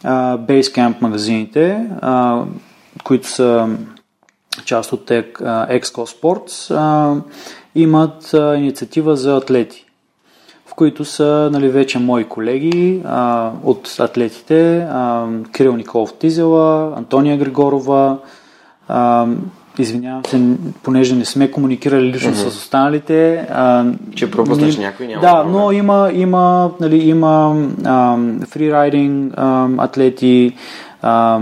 [0.03, 2.43] а, Basecamp магазините, а,
[3.03, 3.69] които са
[4.65, 7.15] част от Exco Sports, а,
[7.75, 9.85] имат а, инициатива за атлети
[10.71, 17.37] в които са нали, вече мои колеги а, от атлетите, а, Кирил Николов Тизела, Антония
[17.37, 18.17] Григорова,
[18.87, 19.27] а,
[19.79, 20.41] Извинявам се,
[20.83, 22.49] понеже не сме комуникирали лично mm-hmm.
[22.49, 23.47] с останалите.
[23.51, 24.83] А, че пропуснеш ни...
[24.83, 25.21] някой няма.
[25.21, 25.51] Да, проблем.
[25.51, 27.65] но има, има, нали, има
[28.47, 29.33] фрирайдинг
[29.77, 30.55] атлети,
[31.01, 31.39] а,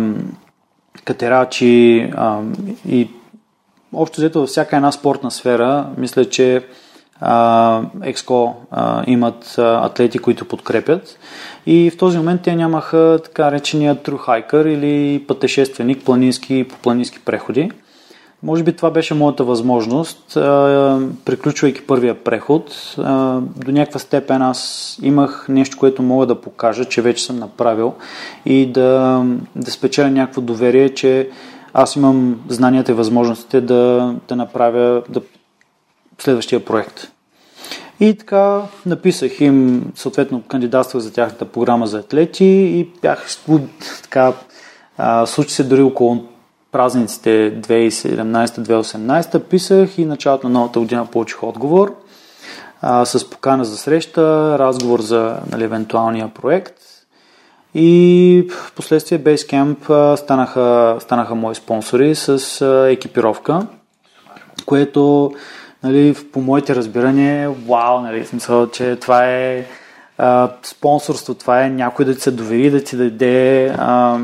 [1.06, 2.40] катерачи а,
[2.90, 3.10] и
[3.94, 6.64] общо взето във всяка една спортна сфера, мисля, че
[8.04, 8.56] Екско
[9.08, 11.20] имат атлети, които подкрепят.
[11.66, 17.20] И в този момент те нямаха така речения true hiker или пътешественик планински, по планински
[17.20, 17.72] преходи.
[18.44, 20.34] Може би това беше моята възможност.
[21.26, 22.96] Приключвайки първия преход,
[23.56, 27.94] до някаква степен аз имах нещо, което мога да покажа, че вече съм направил
[28.46, 29.24] и да,
[29.56, 31.30] да спечеля някакво доверие, че
[31.74, 35.22] аз имам знанията и възможностите да, да направя да,
[36.20, 37.12] следващия проект.
[38.00, 43.28] И така написах им, съответно кандидатствах за тяхната програма за атлети и бях
[44.04, 44.34] така,
[45.26, 46.24] случи се дори около
[46.72, 51.96] празниците 2017-2018 писах и началото на новата година получих отговор
[52.82, 56.76] а, с покана за среща, разговор за нали, евентуалния проект
[57.74, 63.68] и в последствие Basecamp станаха, станаха мои спонсори с екипировка,
[64.66, 65.32] което
[65.84, 69.66] нали, по моите разбирания, вау, нали, смисъл, че това е
[70.18, 74.20] а, спонсорство, това е някой да ти се довери, да ти даде а,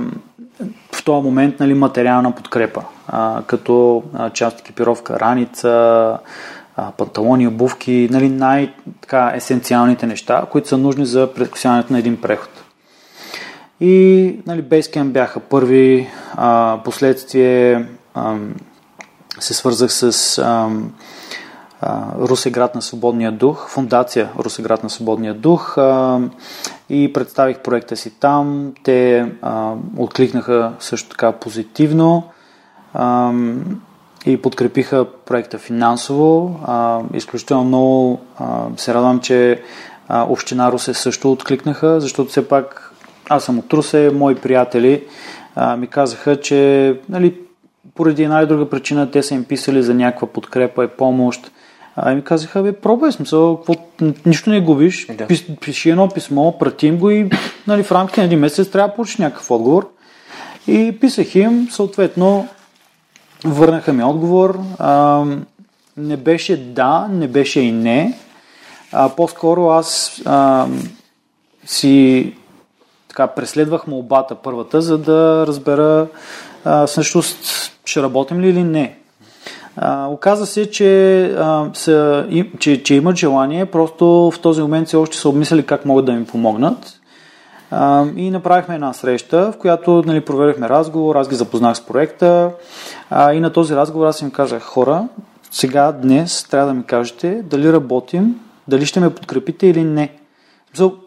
[0.91, 5.69] в този момент нали, материална подкрепа, а, като а, част екипировка, раница,
[6.75, 12.49] а, панталони, обувки, нали, най-есенциалните неща, които са нужни за предкосяването на един преход.
[13.79, 18.35] И нали, Basecamp бяха първи, а, последствие а,
[19.39, 20.69] се свързах с а,
[22.19, 25.77] Русеград на свободния дух, фундация Русеград на свободния дух
[26.89, 28.73] и представих проекта си там.
[28.83, 29.31] Те
[29.97, 32.23] откликнаха също така позитивно
[34.25, 36.59] и подкрепиха проекта финансово.
[37.13, 38.19] Изключително много
[38.77, 39.61] се радвам, че
[40.09, 42.93] Община Русе също откликнаха, защото все пак
[43.29, 45.03] аз съм от Русе, мои приятели
[45.77, 47.37] ми казаха, че нали,
[47.95, 51.51] поради една или друга причина те са им писали за някаква подкрепа и помощ
[51.95, 53.73] а ми казаха, бе, пробвай смисъл, какво,
[54.25, 55.27] нищо не губиш, да.
[55.27, 57.29] пиш, пиши едно писмо, пратим го и
[57.67, 59.91] нали, в рамките на един месец трябва да получиш някакъв отговор.
[60.67, 62.47] И писах им, съответно,
[63.45, 64.59] върнаха ми отговор.
[64.79, 65.23] А,
[65.97, 68.19] не беше да, не беше и не.
[68.91, 70.67] А, по-скоро аз а,
[71.65, 72.33] си
[73.07, 76.07] така, преследвах молбата първата, за да разбера
[76.65, 78.97] а, всъщност ще работим ли или не.
[79.77, 84.87] А, оказа се, че, а, са, и, че, че имат желание, просто в този момент
[84.87, 86.99] все още са обмисляли как могат да ми помогнат.
[87.71, 92.51] А, и направихме една среща, в която нали, проверихме разговор, аз ги запознах с проекта
[93.09, 95.07] а, и на този разговор аз им казах, хора,
[95.51, 100.11] сега, днес трябва да ми кажете дали работим, дали ще ме подкрепите или не.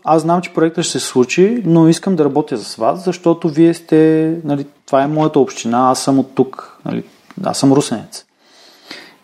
[0.04, 3.74] Аз знам, че проектът ще се случи, но искам да работя с вас, защото вие
[3.74, 7.04] сте, нали, това е моята община, аз съм от тук, нали,
[7.44, 8.27] аз съм русенец.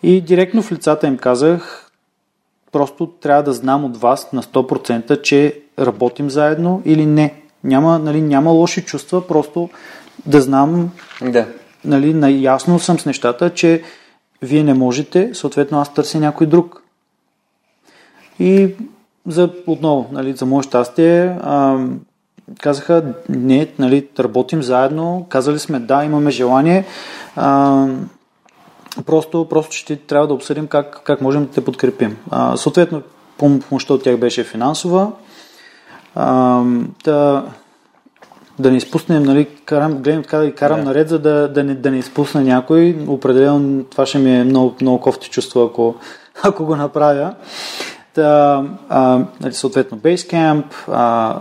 [0.05, 1.91] И директно в лицата им казах,
[2.71, 7.33] просто трябва да знам от вас на 100%, че работим заедно или не.
[7.63, 9.69] Няма, нали, няма лоши чувства, просто
[10.25, 10.91] да знам,
[11.21, 11.47] да.
[11.85, 13.83] нали, наясно съм с нещата, че
[14.41, 16.83] вие не можете, съответно аз търся някой друг.
[18.39, 18.75] И
[19.27, 21.85] за, отново, нали, за мое щастие, а,
[22.61, 26.85] казаха, не, нали, работим заедно, казали сме да, имаме желание,
[27.35, 27.87] а,
[29.05, 32.17] просто, просто ще трябва да обсъдим как, как можем да те подкрепим.
[32.31, 33.01] А, съответно,
[33.37, 35.11] помощта от тях беше финансова.
[36.15, 36.61] А,
[37.03, 37.45] да,
[38.59, 40.85] да не изпуснем, нали, карам, гледам така да ги карам да.
[40.85, 42.97] наред, за да, да, не, да не изпусна някой.
[43.07, 45.95] Определено това ще ми е много, много кофти чувство, ако,
[46.43, 47.33] ако го направя.
[48.15, 51.35] Та, а, нали, съответно Basecamp, а,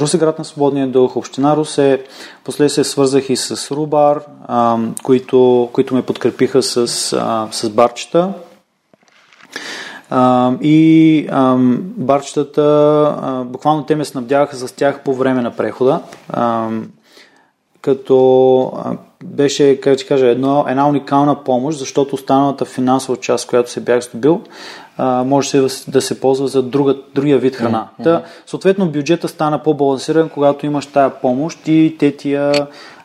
[0.00, 2.04] Русеград на свободния дух, Община Русе,
[2.44, 6.76] после се свързах и с Рубар, а, които, които ме подкрепиха с,
[7.12, 8.32] а, с барчета.
[10.10, 11.56] А, и а,
[11.96, 12.62] барчетата,
[13.22, 16.00] а, буквално те ме снабдяваха с тях по време на прехода.
[16.28, 16.68] А,
[17.82, 18.72] като
[19.24, 24.00] беше, как да кажа, едно, една уникална помощ, защото останалата финансова част, която се бях
[24.04, 24.42] здобил,
[25.02, 27.88] а, може се, да се ползва за друга, другия вид храна.
[28.00, 28.04] Mm-hmm.
[28.04, 32.52] Та, съответно, бюджета стана по-балансиран, когато имаш тая помощ и те ти я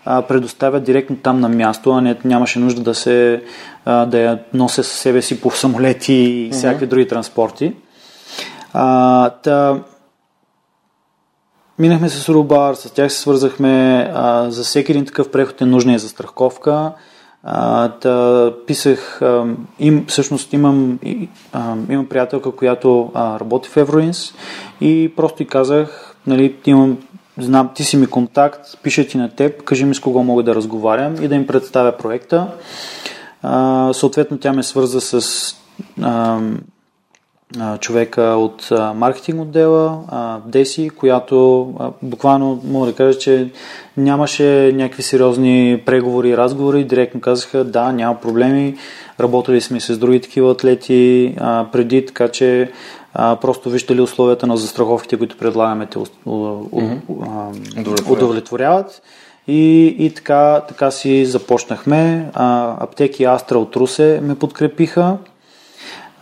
[0.05, 3.43] а, предоставят директно там на място, а не, нямаше нужда да, се,
[3.85, 6.89] а, да я нося със себе си по самолети и всякакви mm-hmm.
[6.89, 7.73] други транспорти.
[8.73, 9.79] А, та,
[11.79, 14.07] Минахме с Рубар, с тях се свързахме.
[14.13, 16.91] А, за всеки един такъв преход е нужна и за страховка.
[17.47, 19.45] А, та, писах, а,
[19.79, 20.99] им, всъщност имам,
[21.53, 24.33] а, имам приятелка, която а, работи в Евроинс
[24.81, 26.97] и просто и казах, нали, имам,
[27.37, 30.55] знам, ти си ми контакт, пиша ти на теб, кажи ми с кого мога да
[30.55, 32.47] разговарям и да им представя проекта.
[33.41, 35.55] А, съответно тя ме свърза с
[36.01, 36.39] а,
[37.79, 39.99] човека от маркетинг отдела,
[40.45, 41.67] Деси, която
[42.01, 43.49] буквално мога да кажа, че
[43.97, 46.83] нямаше някакви сериозни преговори и разговори.
[46.83, 48.75] Директно казаха, да, няма проблеми,
[49.19, 51.35] работили сме с други такива атлети
[51.71, 52.71] преди, така че
[53.13, 55.99] просто вижте ли условията на застраховките, които предлагаме, те
[58.09, 59.01] удовлетворяват.
[59.47, 62.29] И, и така, така си започнахме.
[62.79, 65.17] аптеки Астра от Русе ме подкрепиха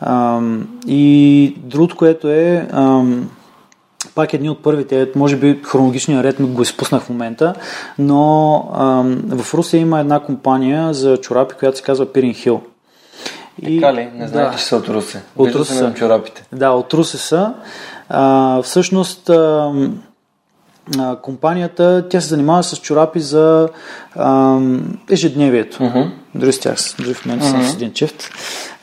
[0.06, 3.30] Ам, и другото, което е, ам,
[4.16, 7.54] пак едни от първите, може би хронологичния ред го изпуснах в момента,
[8.00, 12.62] но ам, в Русия има една компания за чорапи, която се казва Пирин Хил.
[13.62, 14.10] И, така ли?
[14.16, 15.22] Не знаеш, да, че са от Русе.
[15.36, 15.94] От Русе са.
[15.94, 16.46] чорапите.
[16.52, 17.54] Да, от Русе са.
[18.10, 19.72] А, всъщност, а,
[21.00, 23.70] а, компанията, тя се занимава с чорапи за
[24.16, 24.60] а,
[25.10, 25.78] ежедневието.
[25.78, 26.12] Uh-huh.
[26.36, 27.52] Дори с тях, дори в момента uh-huh.
[27.52, 28.30] съм с един чефт.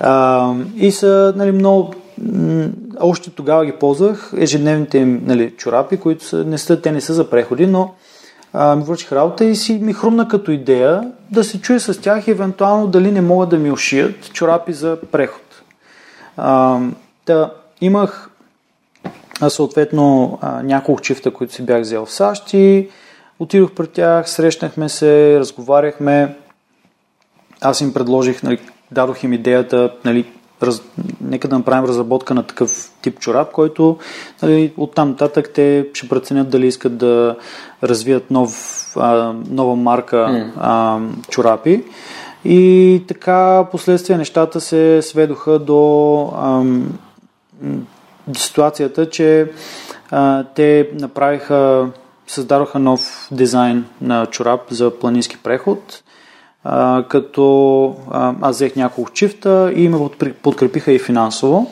[0.00, 1.94] А, и са нали, много
[3.00, 7.14] още тогава ги ползвах, ежедневните им нали, чорапи, които са, не са, те не са
[7.14, 7.94] за преходи, но
[8.52, 12.28] а, ми върших работа и си ми хрумна като идея да се чуя с тях
[12.28, 15.62] и евентуално дали не могат да ми ушият чорапи за преход.
[16.36, 16.78] А,
[17.26, 18.30] да, имах
[19.40, 22.88] а, съответно а, няколко чифта, които си бях взел в САЩ и
[23.38, 26.36] отидох при тях, срещнахме се, разговаряхме.
[27.60, 28.58] Аз им предложих, нали,
[28.90, 30.26] дадох им идеята, нали,
[30.62, 30.82] раз,
[31.20, 33.98] нека да направим разработка на такъв тип чорап, който
[34.42, 37.36] нали, оттам нататък те ще преценят дали искат да
[37.82, 38.52] развият нов,
[38.96, 40.50] а, нова марка mm.
[40.56, 41.84] а, чорапи.
[42.44, 46.62] И така, последствие нещата се сведоха до, а,
[48.26, 49.52] до ситуацията, че
[50.10, 51.88] а, те направиха,
[52.26, 56.02] създадоха нов дизайн на чорап за планински преход
[56.64, 59.96] а, като а, аз взех няколко чифта и ме
[60.42, 61.70] подкрепиха и финансово.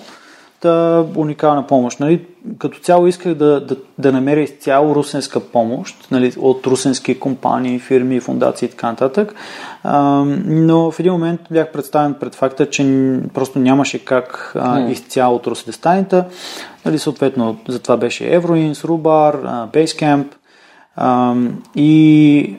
[0.61, 2.01] Та уникална помощ.
[2.01, 2.27] Нали?
[2.59, 6.33] Като цяло исках да, да, да намеря изцяло русенска помощ нали?
[6.39, 9.35] от русенски компании, фирми, фундации и така нататък.
[9.83, 12.83] А, но в един момент бях представен пред факта, че
[13.35, 16.25] просто нямаше как а, изцяло от руси да станете.
[16.85, 16.99] Нали?
[16.99, 19.37] Съответно, за това беше Евроинс, Рубар,
[19.73, 20.27] Basecamp.
[20.97, 21.35] А,
[21.75, 22.55] и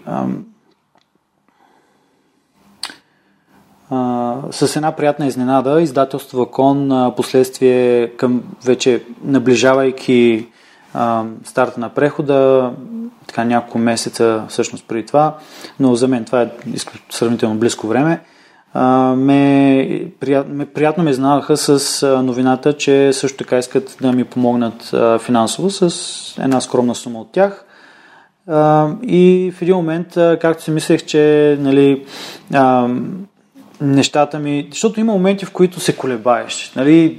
[3.90, 10.48] а, с една приятна изненада, издателство Вакон, а, последствие към вече наближавайки
[10.94, 12.72] а, старта на прехода,
[13.28, 15.38] така няколко месеца всъщност преди това,
[15.80, 16.50] но за мен това е
[17.10, 18.22] сравнително близко време.
[18.74, 24.12] А, ме, прият, ме, приятно ме изненадаха с а, новината, че също така искат да
[24.12, 25.90] ми помогнат а, финансово с
[26.44, 27.66] една скромна сума от тях.
[29.02, 32.06] И в един момент, както си мислех, че нали,
[33.82, 34.68] нещата ми...
[34.72, 36.72] Защото има моменти, в които се колебаеш.
[36.76, 37.18] Нали,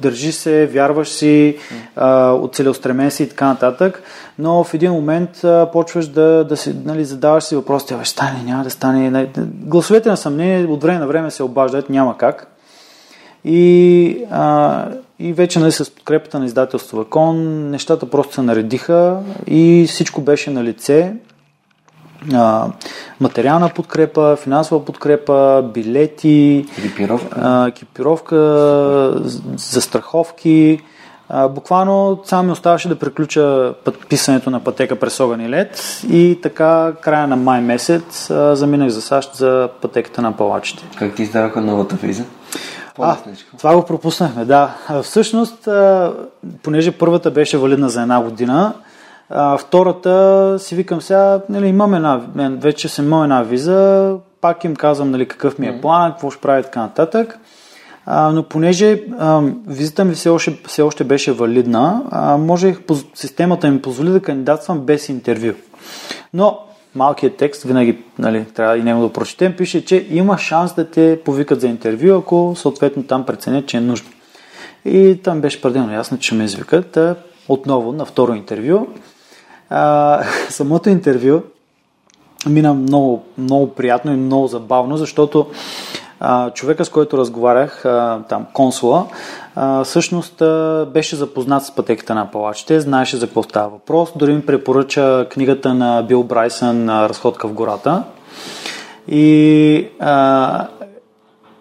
[0.00, 1.56] държи се, вярваш си,
[1.96, 4.02] а, целеустремен си и така нататък,
[4.38, 8.64] но в един момент почваш да, да си, нали, задаваш си въпросите, ще стане, няма
[8.64, 9.10] да стане.
[9.10, 12.50] Нали, гласовете на съмнение от време на време се обаждат, няма как.
[13.44, 14.84] И, а,
[15.18, 20.50] и вече нали, с подкрепата на издателство Вакон, нещата просто се наредиха и всичко беше
[20.50, 21.14] на лице
[22.32, 22.66] а,
[23.20, 28.36] материална подкрепа, финансова подкрепа, билети, екипировка, а, екипировка
[29.56, 30.80] застраховки.
[31.28, 33.74] А, буквално само ми оставаше да приключа
[34.08, 38.88] писането на пътека през огън и лед и така края на май месец а, заминах
[38.88, 40.84] за САЩ за пътеката на палачите.
[40.98, 42.24] Как ти издаваха новата виза?
[42.98, 43.16] А,
[43.58, 44.74] това го пропуснахме, да.
[45.02, 46.12] Всъщност, а,
[46.62, 48.72] понеже първата беше валидна за една година,
[49.30, 54.76] а, втората си викам сега, нали, имам една, вече съм имал една виза, пак им
[54.76, 57.38] казвам нали, какъв ми е план, какво ще прави така нататък.
[58.06, 62.80] А, но понеже а, визита ми все още, все още беше валидна, а, можех,
[63.14, 65.52] системата ми позволи да кандидатствам без интервю.
[66.34, 66.58] Но
[66.94, 71.20] малкият текст, винаги нали, трябва и него да прочетем, пише, че има шанс да те
[71.24, 74.08] повикат за интервю, ако съответно там преценят, че е нужно.
[74.84, 76.98] И там беше пределно ясно, че ме извикат.
[77.48, 78.86] Отново на второ интервю
[79.70, 81.42] а, самото интервю
[82.46, 85.46] мина много, много приятно и много забавно, защото
[86.20, 89.06] а, човека, с който разговарях, а, там, консула,
[89.54, 94.34] а, всъщност а, беше запознат с пътеката на палачите, знаеше за какво става въпрос, дори
[94.34, 98.02] ми препоръча книгата на Бил Брайсън Разходка в гората.
[99.08, 99.88] И,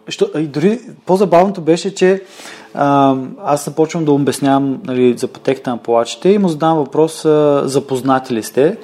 [0.07, 2.21] що, и дори по-забавното беше, че
[2.73, 7.61] а, аз започвам да обяснявам нали, за пътеката на палачите и му задавам въпрос, а,
[7.65, 8.77] запознати ли сте?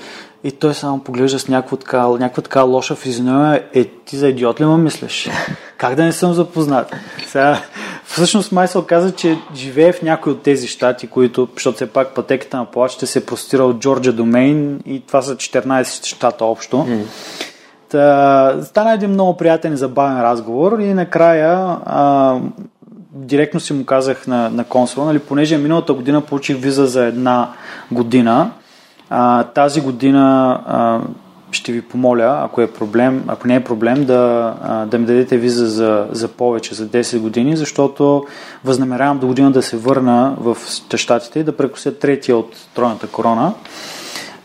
[0.44, 3.64] И той само поглежда с някаква така, някаква така лоша физиономия.
[3.74, 5.30] Е, ти за идиот ли ме мислиш?
[5.78, 6.96] Как да не съм запознат?
[7.28, 7.62] Сега,
[8.06, 12.16] всъщност май се оказа, че живее в някои от тези щати, които, защото все пак
[12.16, 16.76] пътеката на плачите се простира от Джорджа Домейн и това са 14 щата общо.
[16.76, 17.04] Mm.
[17.90, 22.36] Та, стана един много приятен и забавен разговор и накрая а,
[23.14, 27.50] директно си му казах на, на консула, нали, понеже миналата година получих виза за една
[27.92, 28.52] година,
[29.10, 31.00] а, тази година а,
[31.52, 35.38] ще ви помоля, ако е проблем, ако не е проблем, да, а, да ми дадете
[35.38, 38.26] виза за, за повече, за 10 години, защото
[38.64, 40.58] възнамерявам до година да се върна в
[40.96, 43.54] щатите и да прекуся третия от тройната корона.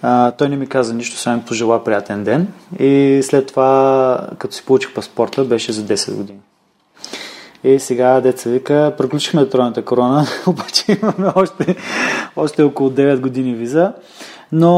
[0.07, 2.49] А, той не ми каза нищо, само ми пожела приятен ден
[2.79, 6.39] и след това, като си получих паспорта, беше за 10 години.
[7.65, 11.77] И сега, деца вика, приключихме тройната корона, обаче имаме още,
[12.37, 13.93] още около 9 години виза.
[14.53, 14.71] Но,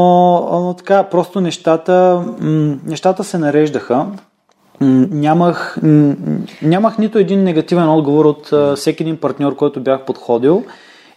[0.63, 2.25] но така, просто нещата,
[2.85, 4.05] нещата се нареждаха.
[4.81, 5.77] Нямах,
[6.61, 10.63] нямах нито един негативен отговор от всеки един партньор, който бях подходил.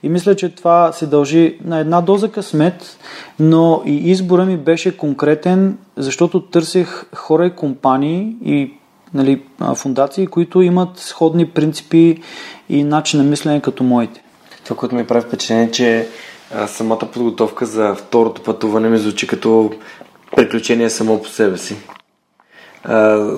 [0.02, 2.98] И мисля, че това се дължи на една доза късмет,
[3.38, 8.72] но и избора ми беше конкретен, защото търсих хора и компании и
[9.14, 9.42] нали,
[9.74, 12.18] фундации, които имат сходни принципи
[12.68, 14.22] и начин на мислене като моите.
[14.64, 16.08] Това, което ми прави впечатление, че
[16.54, 19.70] а, самата подготовка за второто пътуване ми звучи като
[20.36, 21.76] приключение само по себе си.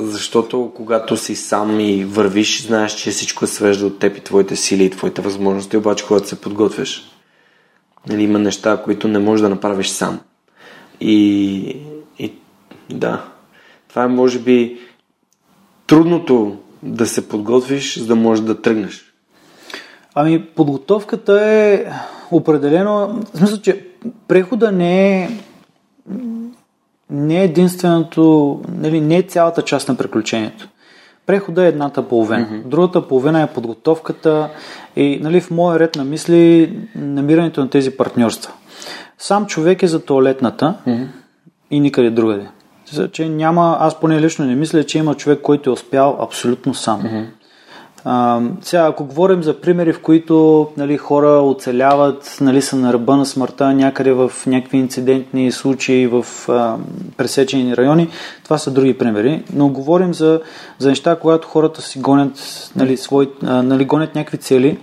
[0.01, 4.85] Защото когато си сам и вървиш, знаеш, че всичко свежда от теб и твоите сили
[4.85, 7.11] и твоите възможности, обаче когато се подготвяш,
[8.09, 10.21] нали, има неща, които не можеш да направиш сам.
[11.01, 11.77] И,
[12.19, 12.33] и
[12.91, 13.25] да,
[13.89, 14.81] това е може би
[15.87, 19.13] трудното да се подготвиш, за да можеш да тръгнеш?
[20.15, 21.87] Ами, подготовката е
[22.31, 23.21] определено.
[23.35, 23.87] В смисъл, че
[24.29, 25.31] прехода не е
[27.13, 30.69] не е единственото, нали, не е цялата част на приключението.
[31.27, 32.47] Прехода е едната половина.
[32.47, 32.63] Mm-hmm.
[32.65, 34.49] Другата половина е подготовката
[34.97, 38.53] и нали, в моя ред на мисли намирането на тези партньорства.
[39.19, 41.07] Сам човек е за туалетната mm-hmm.
[41.71, 42.49] и никъде другаде
[43.13, 47.03] че няма, аз поне лично не мисля, че има човек, който е успял абсолютно сам.
[47.03, 47.27] Mm-hmm.
[48.05, 53.17] А, сега, ако говорим за примери, в които нали, хора оцеляват, нали, са на ръба
[53.17, 56.77] на смъртта някъде в някакви инцидентни случаи в а,
[57.17, 58.09] пресечени райони,
[58.45, 59.43] това са други примери.
[59.55, 60.41] Но говорим за,
[60.79, 64.79] за неща, когато хората си гонят, нали, свои, а, нали, гонят някакви цели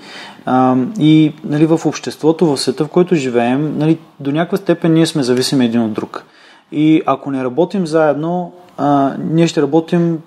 [0.45, 5.05] а, и нали, в обществото, в света, в който живеем, нали, до някаква степен ние
[5.05, 6.23] сме зависими един от друг.
[6.71, 10.19] И ако не работим заедно, а, ние ще работим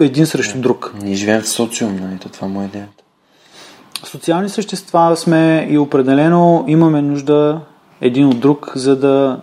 [0.00, 0.94] един срещу друг.
[1.02, 2.18] Ние живеем в социум, нали?
[2.32, 3.04] Това му е идеята.
[4.04, 7.60] Социални същества сме и определено имаме нужда
[8.00, 9.40] един от друг, за да,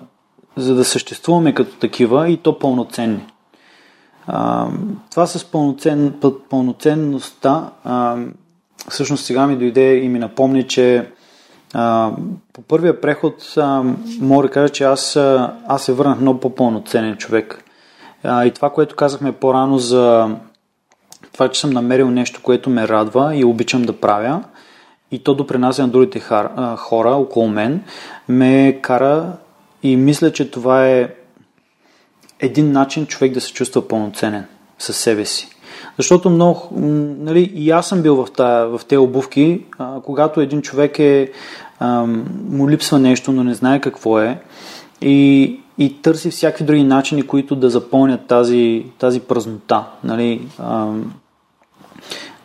[0.58, 3.26] за да съществуваме като такива и то пълноценни.
[4.28, 4.68] А,
[5.12, 6.14] това с пълноцен,
[6.50, 8.18] пълноценността а,
[8.90, 11.10] всъщност сега ми дойде и ми напомни, че
[11.74, 12.12] а,
[12.54, 13.84] по първия преход а,
[14.20, 15.16] мога да кажа, че аз,
[15.68, 17.63] аз се върнах много по-пълноценен човек.
[18.24, 20.36] А, и това, което казахме по-рано за
[21.34, 24.44] това, че съм намерил нещо, което ме радва и обичам да правя,
[25.12, 26.20] и то допринася на другите
[26.78, 27.84] хора около мен,
[28.30, 29.34] ме кара
[29.84, 31.10] и мисля, че това е
[32.40, 34.46] един начин човек да се чувства пълноценен
[34.80, 35.50] със себе си.
[35.98, 36.70] Защото много,
[37.20, 41.32] нали, и аз съм бил в, тая, в тези обувки, а, когато един човек е,
[41.80, 42.06] а,
[42.50, 44.40] му липсва нещо, но не знае какво е
[45.02, 49.86] и, и търси всякакви други начини, които да запълнят тази, тази празнота.
[50.04, 50.48] Нали?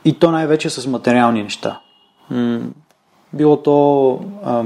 [0.05, 1.81] И то най-вече с материални неща.
[3.33, 4.65] Било то а,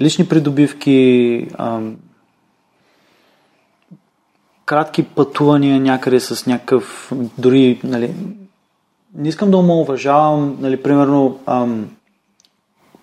[0.00, 1.80] лични придобивки, а,
[4.64, 8.14] кратки пътувания някъде с някакъв, дори, нали,
[9.14, 11.88] не искам да уважавам, нали, примерно, ам,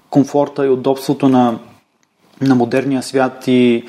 [0.10, 1.60] комфорта и удобството на,
[2.42, 3.84] на модерния свят и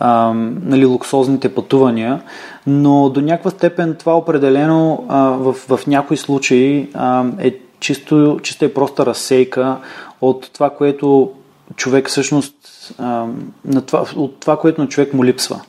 [0.00, 2.22] ам, нали, луксозните пътувания,
[2.66, 8.64] но до някаква степен това определено а, в, в някои случаи а, е чисто, чисто
[8.64, 9.76] е проста разсейка
[10.20, 11.32] от това, което
[11.76, 12.54] човек всъщност,
[12.98, 13.26] а,
[13.64, 15.60] на това, от това, което на човек му липсва.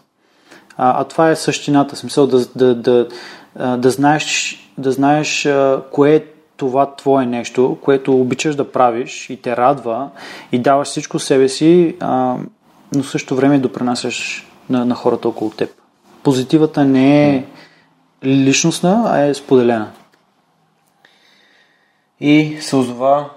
[0.77, 3.07] А, а това е същината, смисъл да, да, да,
[3.77, 5.47] да знаеш, да знаеш
[5.91, 6.23] кое е
[6.57, 10.09] това твое нещо, което обичаш да правиш и те радва
[10.51, 12.35] и даваш всичко себе си, а,
[12.95, 15.69] но в същото време допринасяш на, на хората около теб.
[16.23, 17.45] Позитивата не е
[18.23, 19.91] личностна, а е споделена.
[22.19, 23.29] И се озова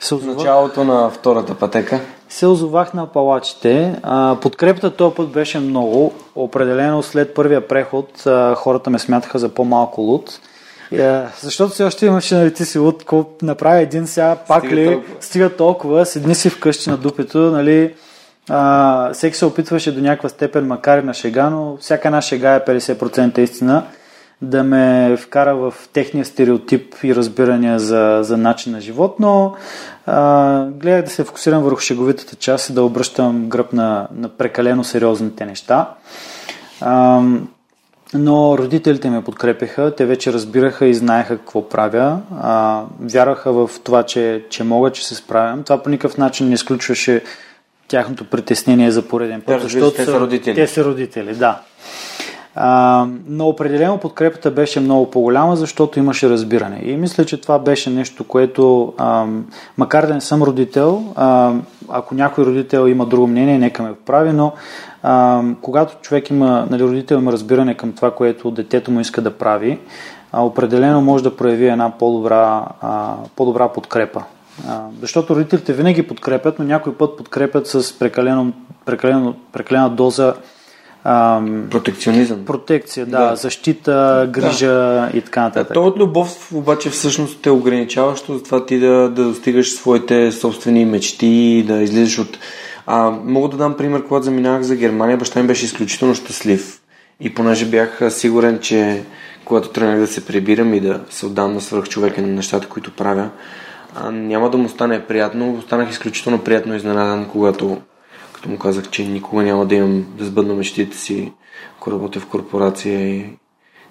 [0.00, 2.00] се началото на втората пътека
[2.34, 4.00] се озовах на палачите.
[4.42, 6.12] Подкрепата този път беше много.
[6.34, 8.24] Определено след първия преход
[8.56, 10.40] хората ме смятаха за по-малко луд.
[11.40, 13.04] Защото все още имаше нали ти си луд,
[13.42, 15.14] направи един сега, пак стига ли, толкова.
[15.20, 17.94] стига толкова, седни си вкъщи на дупето, нали,
[18.50, 22.54] а, всеки се опитваше до някаква степен, макар и на шега, но всяка една шега
[22.54, 23.82] е 50% истина
[24.42, 29.54] да ме вкара в техния стереотип и разбирания за, за начин на живот, но
[30.06, 34.84] а, гледах да се фокусирам върху шеговитата част и да обръщам гръб на, на прекалено
[34.84, 35.90] сериозните неща.
[36.80, 37.22] А,
[38.14, 44.02] но родителите ме подкрепяха, те вече разбираха и знаеха какво правя, а, вярваха в това,
[44.02, 45.62] че, че мога, че се справям.
[45.62, 47.22] Това по никакъв начин не изключваше
[47.88, 50.54] тяхното притеснение за пореден път, защото те са родители.
[50.54, 51.60] Те са родители, да.
[52.56, 56.80] А, но определено подкрепата беше много по-голяма, защото имаше разбиране.
[56.84, 59.26] И мисля, че това беше нещо, което, а,
[59.78, 61.52] макар да не съм родител, а,
[61.88, 64.52] ако някой родител има друго мнение, нека ме прави, но
[65.02, 69.38] а, когато човек има, нали, родител има разбиране към това, което детето му иска да
[69.38, 69.78] прави,
[70.32, 74.22] а, определено може да прояви една по-добра, а, по-добра подкрепа.
[74.68, 78.52] А, защото родителите винаги подкрепят, но някой път подкрепят с прекалено,
[78.86, 80.34] прекалено, прекалена доза
[81.04, 82.44] Ам, Протекционизъм.
[82.44, 83.36] Протекция, да, да.
[83.36, 85.10] защита, грижа да.
[85.14, 85.74] и така нататък.
[85.74, 91.64] То от любов обаче всъщност те ограничаващо, затова ти да, да достигаш своите собствени мечти,
[91.66, 92.38] да излизаш от...
[92.86, 96.80] А, мога да дам пример, когато заминавах за Германия, баща ми беше изключително щастлив.
[97.20, 99.02] И понеже бях сигурен, че
[99.44, 102.92] когато тръгнах да се прибирам и да се отдам на свърх човека на нещата, които
[102.92, 103.30] правя,
[103.94, 105.54] а, няма да му стане приятно.
[105.54, 107.80] Останах изключително приятно изненадан, когато
[108.32, 111.32] като му казах, че никога няма да имам да сбъдна мечтите си,
[111.76, 113.26] ако работя в корпорация и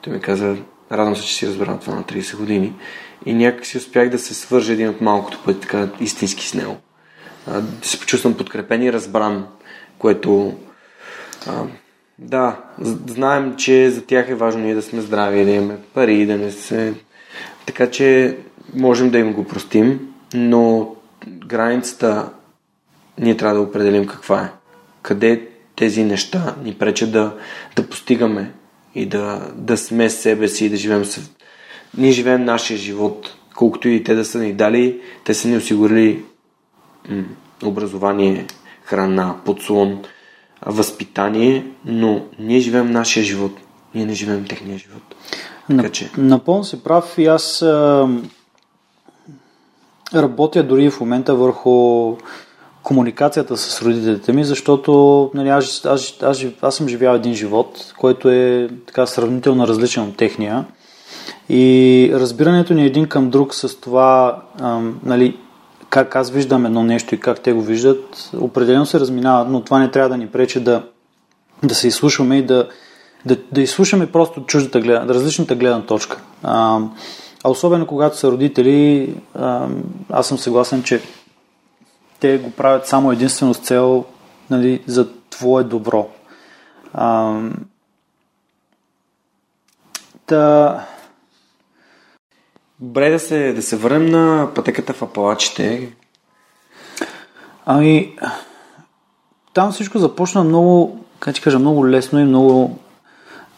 [0.01, 0.57] той ми каза,
[0.91, 2.73] радвам се, че си разбрал това на 30 години.
[3.25, 6.77] И някак си успях да се свържа един от малкото пъти така истински с него.
[7.47, 9.47] А, да се почувствам подкрепен и разбран,
[9.97, 10.53] което
[11.47, 11.63] а,
[12.19, 12.57] да,
[13.07, 16.51] знаем, че за тях е важно ние да сме здрави, да имаме пари, да не
[16.51, 16.93] се...
[17.65, 18.37] Така че
[18.75, 20.95] можем да им го простим, но
[21.27, 22.29] границата
[23.19, 24.51] ние трябва да определим каква е.
[25.01, 27.35] Къде тези неща ни пречат да,
[27.75, 28.51] да постигаме
[28.95, 31.31] и да, да сме себе си и да живеем с...
[31.97, 36.23] Ние живеем нашия живот колкото и те да са ни дали, те са ни осигурили
[37.09, 37.23] м-
[37.63, 38.47] образование,
[38.83, 40.01] храна, подслон,
[40.65, 43.51] възпитание, но ние живеем нашия живот.
[43.95, 45.15] Ние не живеем техния живот.
[45.67, 46.09] Така, че...
[46.17, 47.65] Напълно си прав и аз
[50.15, 52.15] работя дори в момента върху
[52.83, 58.29] комуникацията с родителите ми, защото нали, аз, аз, аз, аз съм живял един живот, който
[58.29, 60.65] е така сравнително различен от техния.
[61.49, 65.37] И разбирането ни един към друг с това, ам, нали,
[65.89, 69.79] как аз виждам едно нещо и как те го виждат, определено се разминават, но това
[69.79, 70.83] не трябва да ни пречи да,
[71.63, 72.67] да се изслушваме и да,
[73.25, 76.21] да, да изслушаме просто чуждата гледна, различната гледна точка.
[76.43, 76.79] А,
[77.43, 79.15] а особено когато са родители,
[80.09, 81.01] аз съм съгласен, че
[82.19, 84.05] те го правят само единствено с цел
[84.49, 86.09] нали, за твое добро.
[86.93, 87.39] А,
[90.25, 90.85] та...
[92.79, 95.93] Добре да се, да се върнем на пътеката в Апалачите.
[97.65, 98.17] Ами,
[99.53, 102.79] там всичко започна много, как кажа, много лесно и много...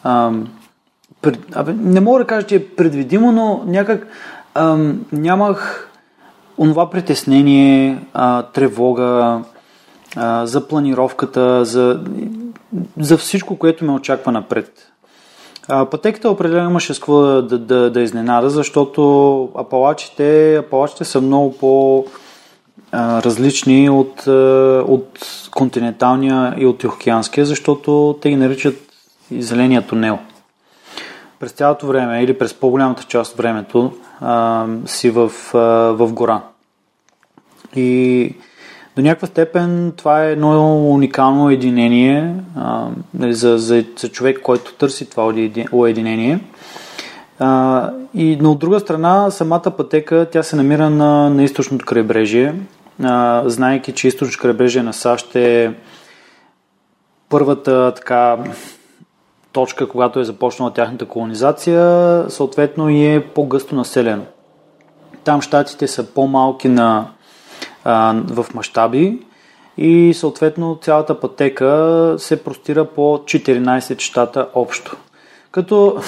[0.04, 0.55] Ам,
[1.26, 4.06] пред, абе, не мога да кажа, че е предвидимо, но някак
[4.54, 5.90] ам, нямах
[6.58, 9.40] онова притеснение, а, тревога
[10.16, 12.00] а, за планировката, за,
[12.98, 14.92] за всичко, което ме очаква напред.
[15.68, 21.58] А, пътеката определено имаше с да, да, да, да изненада, защото апалачите, апалачите са много
[21.58, 22.04] по
[22.94, 24.26] различни от,
[24.88, 25.18] от
[25.50, 28.76] континенталния и от Тихоокеанския, защото те ги наричат
[29.30, 30.18] зеления тунел.
[31.40, 35.58] През цялото време или през по-голямата част от времето а, си в, а,
[35.92, 36.42] в гора.
[37.76, 38.34] И
[38.96, 44.74] до някаква степен това е едно уникално единение а, нали, за, за, за човек, който
[44.74, 45.32] търси това
[45.72, 46.40] уединение.
[47.38, 52.54] А, и, но от друга страна, самата пътека, тя се намира на, на източното крайбрежие,
[53.02, 55.74] а, знайки, че източното крайбрежие на САЩ е
[57.28, 58.38] първата така
[59.56, 64.22] точка, когато е започнала тяхната колонизация, съответно и е по-гъсто населено.
[65.24, 67.08] Там щатите са по-малки на,
[67.84, 69.18] а, в мащаби
[69.78, 74.96] и съответно цялата пътека се простира по 14 щата общо.
[75.50, 76.00] Като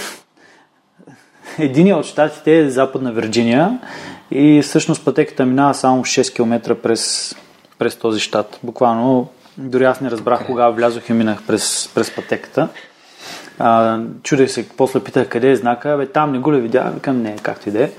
[1.59, 3.79] един от щатите е Западна Вирджиния
[4.31, 7.35] и всъщност пътеката минава само 6 км през,
[7.79, 8.59] през този щат.
[8.63, 12.69] Буквално, дори аз не разбрах кога влязох и минах през, през пътеката.
[13.59, 17.23] А, чудех се, после питах къде е знака, бе там не го ли видя, викам
[17.23, 17.91] не, както и да е.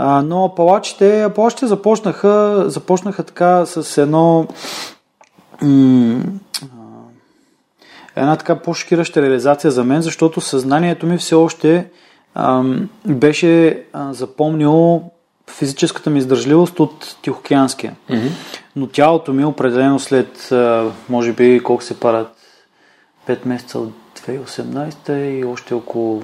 [0.00, 4.46] Но палачите, палачите започнаха, започнаха така с едно
[5.62, 6.22] м-
[8.16, 11.86] една така по-шокираща реализация за мен, защото съзнанието ми все още
[12.34, 15.02] ам, беше а, запомнило
[15.50, 17.94] физическата ми издържливост от Тихоокеанския.
[18.10, 18.30] Mm-hmm.
[18.76, 22.36] Но тялото ми определено след, а, може би, колко се парат,
[23.28, 26.22] 5 месеца от 2018 и още около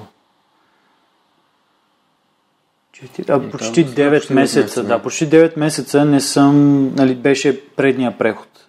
[3.29, 8.64] а, почти 9 месеца, да, почти 9 месеца не съм, нали, беше предния преход.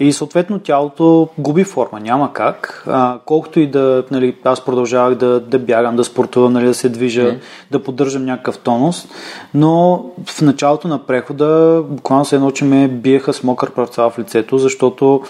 [0.00, 2.84] И съответно тялото губи форма, няма как.
[2.88, 6.88] А, колкото и да, нали, аз продължавах да, да бягам, да спортувам, нали, да се
[6.88, 7.38] движа, mm.
[7.70, 9.08] да поддържам някакъв тонус,
[9.54, 14.18] но в началото на прехода буквално се едно, че ме биеха с мокър парцал в
[14.18, 15.22] лицето, защото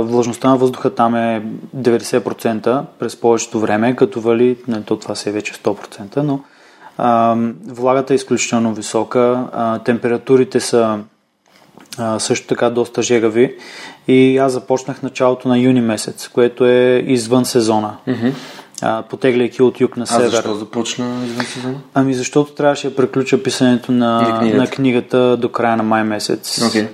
[0.00, 1.42] влажността на въздуха там е
[1.76, 6.40] 90% през повечето време, като вали, не, то това се е вече 100%, но
[6.98, 10.98] а, влагата е изключително висока, а, температурите са
[12.00, 13.54] а, също така доста жегави
[14.08, 17.96] и аз започнах началото на юни месец, което е извън сезона.
[18.08, 18.32] Mm-hmm.
[18.82, 20.26] А, потегляйки от юг на север.
[20.26, 21.74] А защо започна извън сезона?
[21.94, 24.58] Ами защото трябваше да приключа писането на, книгата.
[24.58, 26.58] на книгата до края на май месец.
[26.58, 26.88] Okay.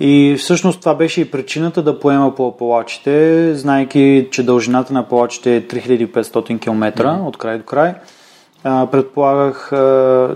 [0.00, 5.56] И всъщност това беше и причината да поема по Апалачите, знайки, че дължината на Апалачите
[5.56, 7.26] е 3500 км mm-hmm.
[7.26, 7.94] от край до край
[8.62, 9.68] предполагах,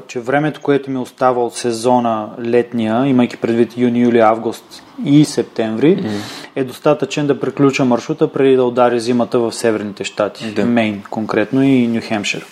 [0.06, 5.96] че времето, което ми остава от сезона летния, имайки предвид юни, юли, август и септември,
[5.96, 6.08] mm.
[6.56, 10.64] е достатъчен да приключа маршрута преди да удари зимата в северните щати, да.
[10.64, 12.46] Мейн конкретно и Нью Хемшир.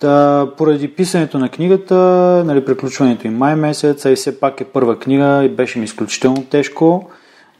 [0.00, 1.94] Та, поради писането на книгата,
[2.46, 5.84] нали, приключването и май месец, а и все пак е първа книга и беше ми
[5.84, 7.10] изключително тежко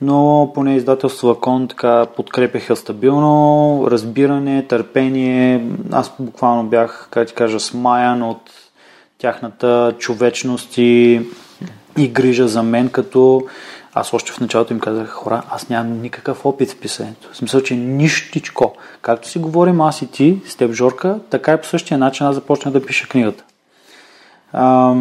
[0.05, 5.67] но поне издателство Лакон така подкрепяха стабилно, разбиране, търпение.
[5.93, 8.51] Аз буквално бях, как ти кажа, смаян от
[9.19, 11.23] тяхната човечност и,
[11.99, 13.43] и грижа за мен, като
[13.95, 17.29] аз още в началото им казах, хора, аз нямам никакъв опит в писането.
[17.33, 18.75] В смисъл, че нищичко.
[19.03, 22.35] Както си говорим аз и ти, с теб, Жорка, така и по същия начин аз
[22.35, 23.45] започнах да пиша книгата.
[24.53, 24.95] А,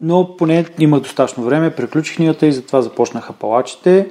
[0.00, 4.06] но поне имах достатъчно време, приключих книгата и затова започнаха палачите.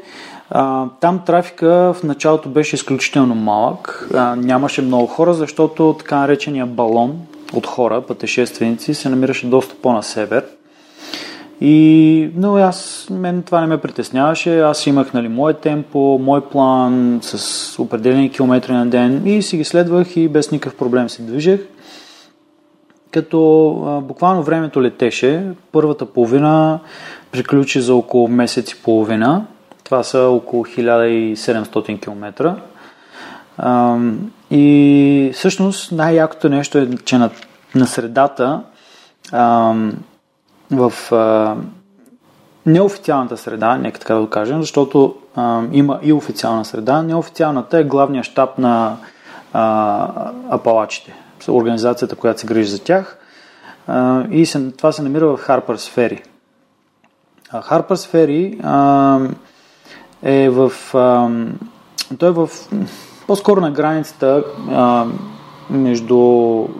[0.49, 4.09] А, там трафика в началото беше изключително малък.
[4.14, 7.19] А, нямаше много хора, защото така наречения балон
[7.53, 10.45] от хора, пътешественици, се намираше доста по-на север.
[11.61, 14.59] И, но аз, мен това не ме притесняваше.
[14.59, 19.64] Аз имах нали, мое темпо, мой план с определени километри на ден и си ги
[19.64, 21.59] следвах и без никакъв проблем се движех.
[23.11, 26.79] Като а, буквално времето летеше, първата половина
[27.31, 29.45] приключи за около месец и половина.
[29.84, 32.55] Това са около 1700 км.
[33.57, 33.97] А,
[34.51, 37.29] и всъщност най-якото нещо е, че на,
[37.75, 38.61] на средата
[39.31, 39.73] а,
[40.71, 41.55] в а,
[42.65, 47.01] неофициалната среда, нека така да го кажем, защото а, има и официална среда.
[47.01, 48.97] Неофициалната е главния щаб на
[49.53, 51.13] а, апалачите,
[51.47, 53.18] организацията, която се грижи за тях.
[54.31, 56.23] И това се намира в Харпърс Фери.
[57.64, 58.59] Харпърс Фери
[60.23, 60.72] е в...
[62.19, 62.49] Той е в...
[63.27, 64.43] По-скоро на границата
[65.69, 66.18] между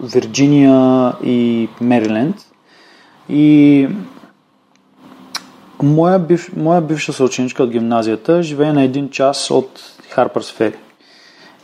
[0.02, 2.36] Вирджиния и Мериленд.
[3.28, 3.88] И
[5.82, 9.80] моя, бив, моя бивша съученичка от гимназията живее на един час от
[10.10, 10.76] Харпърс Фери.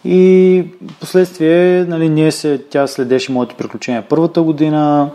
[0.04, 0.64] И
[1.00, 5.10] последствие, нали, ние се, тя следеше моите приключения първата година,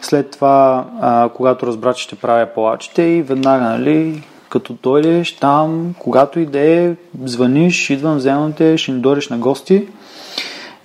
[0.00, 5.94] след това, а, когато разбра, че ще правя палачите и веднага, нали, като дойдеш там,
[5.98, 9.88] когато иде, звъниш, идвам, вземам те, ще ни дойдеш на гости.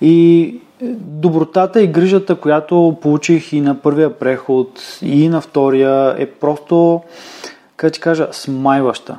[0.01, 0.55] И
[0.99, 7.01] добротата и грижата, която получих и на първия преход, и на втория, е просто,
[7.77, 9.17] как ти кажа, смайваща.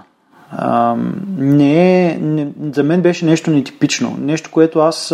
[0.51, 0.97] А,
[1.39, 4.17] не е, не, за мен беше нещо нетипично.
[4.21, 5.13] Нещо, което аз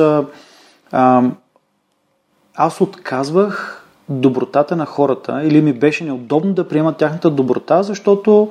[0.92, 1.22] а,
[2.54, 3.78] аз отказвах
[4.08, 8.48] добротата на хората или ми беше неудобно да приема тяхната доброта, защото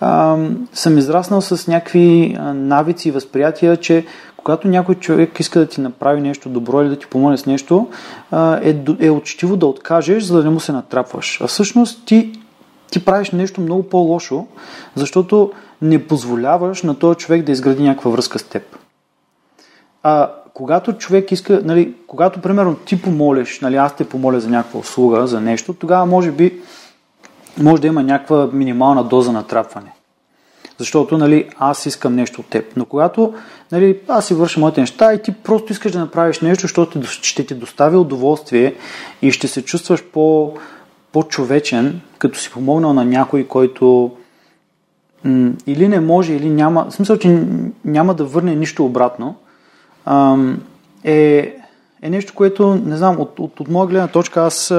[0.00, 0.36] а,
[0.72, 4.06] съм израснал с някакви навици и възприятия, че
[4.36, 7.88] когато някой човек иска да ти направи нещо добро или да ти помогне с нещо,
[8.62, 11.40] е, е учтиво да откажеш, за да не му се натрапваш.
[11.40, 12.32] А всъщност ти,
[12.90, 14.46] ти правиш нещо много по-лошо,
[14.94, 15.52] защото
[15.82, 18.62] не позволяваш на този човек да изгради някаква връзка с теб.
[20.02, 24.80] А когато човек иска, нали, когато примерно ти помолиш, нали, аз те помоля за някаква
[24.80, 26.60] услуга, за нещо, тогава може би
[27.58, 29.92] може да има някаква минимална доза натрапване
[30.78, 32.72] защото нали, аз искам нещо от теб.
[32.76, 33.34] Но когато
[33.72, 37.46] нали, аз си върша моите неща и ти просто искаш да направиш нещо, защото ще
[37.46, 38.74] ти достави удоволствие
[39.22, 40.54] и ще се чувстваш по,
[41.12, 44.10] по-човечен, като си помогнал на някой, който
[45.66, 47.46] или не може, или няма, в смисъл, че
[47.84, 49.34] няма да върне нищо обратно,
[51.04, 51.54] е,
[52.02, 54.74] е нещо, което, не знам, от, от, от моя гледна точка аз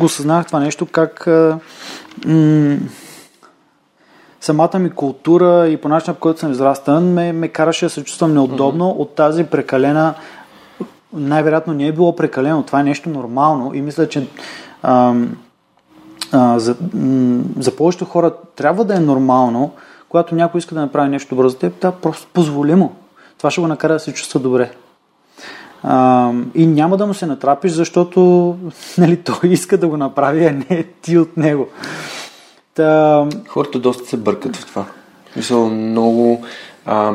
[0.00, 1.26] го съзнах това нещо, как
[2.26, 2.76] м-
[4.40, 8.04] самата ми култура и по начина, по който съм израстан, ме, ме караше да се
[8.04, 8.98] чувствам неудобно mm-hmm.
[8.98, 10.14] от тази прекалена.
[11.12, 14.26] Най-вероятно не е било прекалено, това е нещо нормално и мисля, че
[14.82, 15.36] ам,
[16.32, 19.70] а, за, м, за повечето хора трябва да е нормално,
[20.08, 22.94] когато някой иска да направи нещо добро за теб, да, просто позволи му.
[23.38, 24.72] Това ще го накара да се чувства добре.
[25.82, 28.20] А, и няма да му се натрапиш, защото
[28.98, 31.68] нали, той иска да го направи, а не ти от него.
[32.74, 33.26] Та...
[33.48, 34.84] Хората доста се бъркат в това.
[35.36, 36.44] Мисля, много...
[36.86, 37.14] А,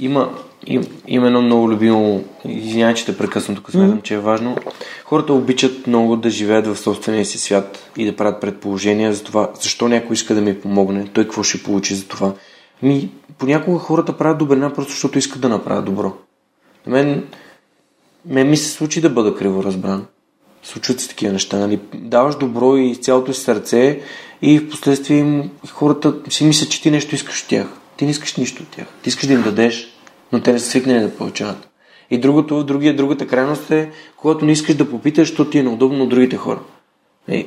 [0.00, 0.30] има,
[0.66, 2.24] им, има едно много любимо...
[2.44, 4.56] Извинявай, че те прекъсвам, тук смятам, че е важно.
[5.04, 9.50] Хората обичат много да живеят в собствения си свят и да правят предположения за това,
[9.60, 12.32] защо някой иска да ми помогне, той какво ще получи за това.
[12.82, 16.12] Ми, понякога хората правят добрина просто защото искат да направят добро.
[16.86, 17.24] На мен,
[18.26, 20.06] мен ми се случи да бъда криво разбран.
[20.62, 21.58] Случват се такива неща.
[21.58, 21.80] Нали?
[21.94, 24.00] Даваш добро и цялото си сърце
[24.42, 27.66] и в последствие хората си мислят, че ти нещо искаш от тях.
[27.96, 28.86] Ти не искаш нищо от тях.
[29.02, 29.95] Ти искаш да им дадеш,
[30.32, 31.68] но те не са свикнали да получават.
[32.10, 36.02] И другото, другия, другата крайност е, когато не искаш да попиташ, защото ти е неудобно
[36.02, 36.60] от другите хора.
[37.28, 37.46] И,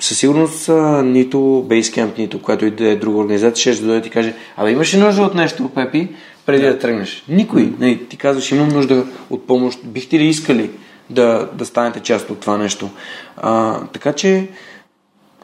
[0.00, 0.68] със сигурност
[1.04, 4.70] нито Basecamp, нито която и да е друга организация, ще дойде и ти каже, абе
[4.70, 6.08] имаш ли нужда от нещо, Пепи,
[6.46, 7.24] преди да, да тръгнеш?
[7.28, 7.72] Никой.
[7.78, 9.80] Не, ти казваш, имам нужда от помощ.
[9.84, 10.70] Бихте ли искали
[11.10, 12.90] да, да станете част от това нещо?
[13.36, 14.48] А, така че,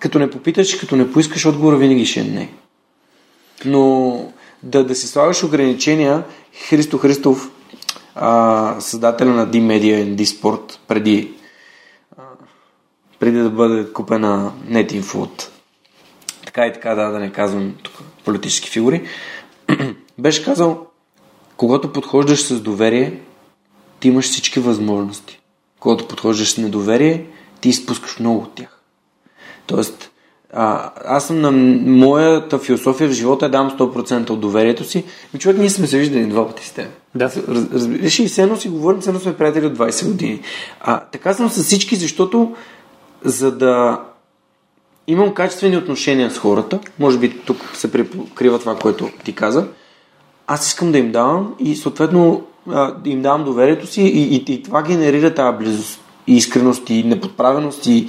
[0.01, 2.49] като не попиташ, като не поискаш, отговора винаги ще е не.
[3.65, 4.17] Но
[4.63, 6.25] да, да си слагаш ограничения,
[6.69, 7.51] Христо Христов,
[8.15, 11.35] а, създателя на D-Media и D-Sport, преди,
[12.19, 12.23] а,
[13.19, 15.51] преди да бъде купена NetInfo от
[16.57, 19.09] така и така, да, да не казвам тук политически фигури,
[20.19, 20.87] беше казал,
[21.57, 23.21] когато подхождаш с доверие,
[24.01, 25.41] ти имаш всички възможности.
[25.81, 27.27] Когато подхождаш с недоверие,
[27.61, 28.81] ти изпускаш много от тях.
[29.67, 30.11] Тоест,
[30.59, 35.05] а, аз съм на моята философия в живота е дам 100% от доверието си.
[35.35, 36.87] И човек, ние сме се виждали два пъти с теб.
[37.15, 37.31] Да.
[37.73, 40.41] Разбираш и все си говорим, все сме приятели от 20 години.
[40.81, 42.55] А, така съм с всички, защото
[43.25, 44.01] за да
[45.07, 49.67] имам качествени отношения с хората, може би тук се прикрива това, което ти каза,
[50.47, 54.63] аз искам да им давам и съответно да им давам доверието си и, и, и
[54.63, 58.09] това генерира тази близост и искреност и неподправеност и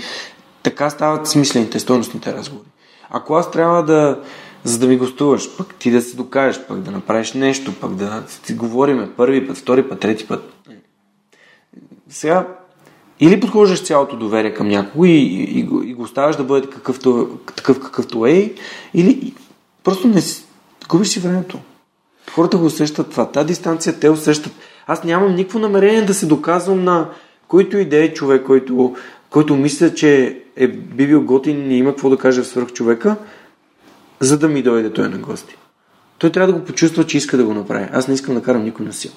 [0.69, 2.67] така стават смислените, стойностните разговори.
[3.09, 4.19] Ако аз трябва да,
[4.63, 8.23] за да ми гостуваш, пък ти да се докажеш, пък да направиш нещо, пък да
[8.43, 10.53] си говориме първи път, втори път, трети път.
[12.09, 12.47] Сега,
[13.19, 17.29] или подхождаш цялото доверие към някого и, и, и, и го оставаш да бъде какъвто,
[17.55, 18.53] такъв какъвто е,
[18.93, 19.33] или
[19.83, 20.21] просто не
[20.89, 21.59] губиш си времето.
[22.31, 23.31] Хората го усещат това.
[23.31, 24.53] Та дистанция те усещат.
[24.87, 27.09] Аз нямам никакво намерение да се доказвам на
[27.47, 28.95] който и да е човек, който,
[29.29, 33.15] който мисля, че е би бил готин и има какво да каже в свърх човека,
[34.19, 35.55] за да ми дойде той на гости.
[36.17, 37.87] Той трябва да го почувства, че иска да го направи.
[37.93, 39.13] Аз не искам да карам никой на сила.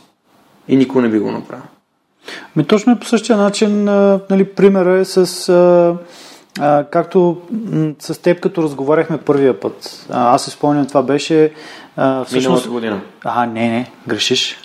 [0.69, 1.65] И никой не би го направил.
[2.57, 3.85] Ми точно е по същия начин,
[4.31, 5.97] нали, примера е с а,
[6.59, 7.41] а, както
[7.99, 10.07] с теб, като разговаряхме първия път.
[10.11, 11.53] А, аз се спомням, това беше
[11.97, 12.47] а, всъщност...
[12.47, 13.01] Миналата година.
[13.24, 14.57] А, не, не, грешиш.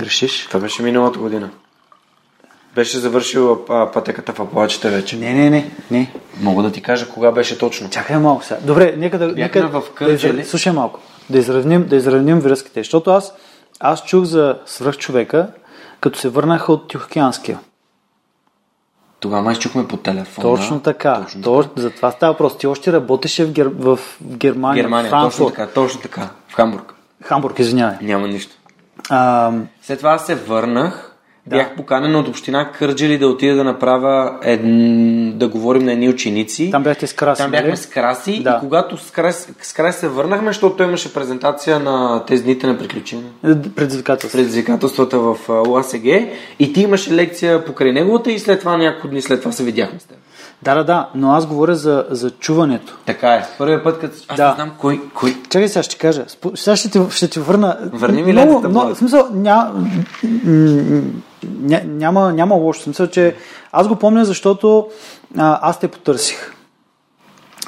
[0.00, 0.46] Грешиш.
[0.46, 1.50] Това беше миналата година.
[2.78, 5.16] Беше завършил пътеката в Апалачите вече.
[5.16, 6.12] Не, не, не, не.
[6.40, 7.90] Мога да ти кажа кога беше точно.
[7.90, 8.60] Чакай малко сега.
[8.64, 9.26] Добре, нека да...
[9.26, 10.42] Нека, в Кърджали.
[10.42, 11.00] да слушай малко.
[11.30, 12.80] Да изравним, да изравним връзките.
[12.80, 13.34] Защото аз,
[13.80, 15.48] аз чух за свръхчовека,
[16.00, 17.58] като се върнах от Тихоокеанския.
[19.20, 20.56] Тогава май чухме по телефона.
[20.56, 21.26] Точно така.
[21.42, 21.80] Точно така.
[21.80, 22.58] За това става въпрос.
[22.58, 23.70] Ти още работеше в, Гер...
[23.78, 26.28] в Германия, Германия в точно така, точно така.
[26.48, 26.94] В Хамбург.
[27.24, 27.96] Хамбург, извинявай.
[28.02, 28.56] Няма нищо.
[29.10, 29.52] А...
[29.82, 31.07] След това аз се върнах
[31.48, 31.56] да.
[31.56, 34.60] Бях поканен от община Кърджели да отида да направя ед...
[35.38, 36.70] да говорим на едни ученици.
[36.70, 37.42] Там бяхте с краси.
[37.42, 37.76] Там бяхме нали?
[37.76, 38.56] с краси да.
[38.56, 42.66] и когато с краси, с краси се върнахме, защото той имаше презентация на тези дните
[42.66, 43.26] на приключения.
[43.76, 44.38] Предизвикателства.
[44.38, 46.04] Предизвикателствата в ОАСГ
[46.58, 49.98] и ти имаше лекция покрай неговата и след това няколко дни след това се видяхме
[50.00, 50.17] с теб.
[50.62, 52.96] Да, да, да, но аз говоря за, за чуването.
[53.06, 53.46] Така е.
[53.58, 54.48] Първият път, като аз да.
[54.48, 55.36] не знам кой, кой.
[55.50, 56.24] Чакай сега, ще кажа.
[56.54, 57.78] Сега ще ти, ще ти върна.
[57.92, 58.68] Върни ми лентата.
[58.68, 59.72] Но, в смисъл, ня,
[61.44, 62.80] ня, няма, няма лошо.
[62.80, 63.36] В смисъл, че
[63.72, 64.88] аз го помня, защото
[65.36, 66.54] а, аз те потърсих.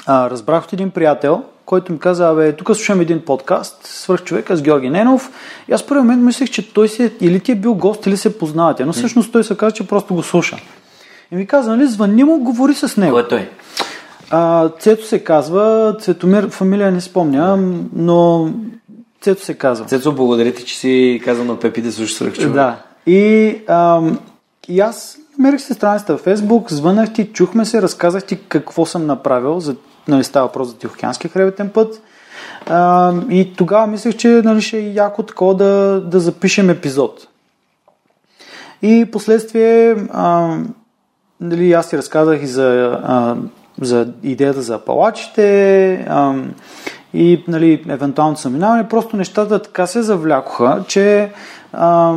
[0.05, 4.55] А, разбрах от един приятел, който ми каза, абе, тук слушам един подкаст, свърх човека
[4.55, 5.31] с Георги Ненов.
[5.67, 8.37] И аз първи момент мислех, че той си, или ти е бил гост, или се
[8.37, 8.85] познавате.
[8.85, 10.57] Но всъщност той се каза, че просто го слуша.
[11.31, 13.11] И ми каза, нали, звъни му, говори с него.
[13.11, 13.49] Кой е той?
[14.29, 17.57] А, Цето се казва, Цветомир, фамилия не спомня,
[17.95, 18.49] но
[19.21, 19.85] Цето се казва.
[19.85, 22.53] Цето, благодаря ти, че си казал на Пепи да слушаш свърх човек.
[22.53, 22.77] Да.
[23.05, 24.19] И, ам,
[24.67, 29.05] и аз намерих се страницата в Фейсбук, звънах ти, чухме се, разказах ти какво съм
[29.05, 29.75] направил, за,
[30.07, 32.01] нали, става въпрос за Тихоокеанския хребетен път.
[32.65, 37.27] А, и тогава мислех, че нали, ще е яко такова да, да запишем епизод.
[38.81, 40.57] И последствие а,
[41.41, 43.35] нали, аз ти разказах и за, а,
[43.81, 46.33] за идеята за палачите а,
[47.13, 48.87] и нали, евентуално съминаване.
[48.87, 51.31] Просто нещата така се завлякоха, че
[51.73, 52.15] а,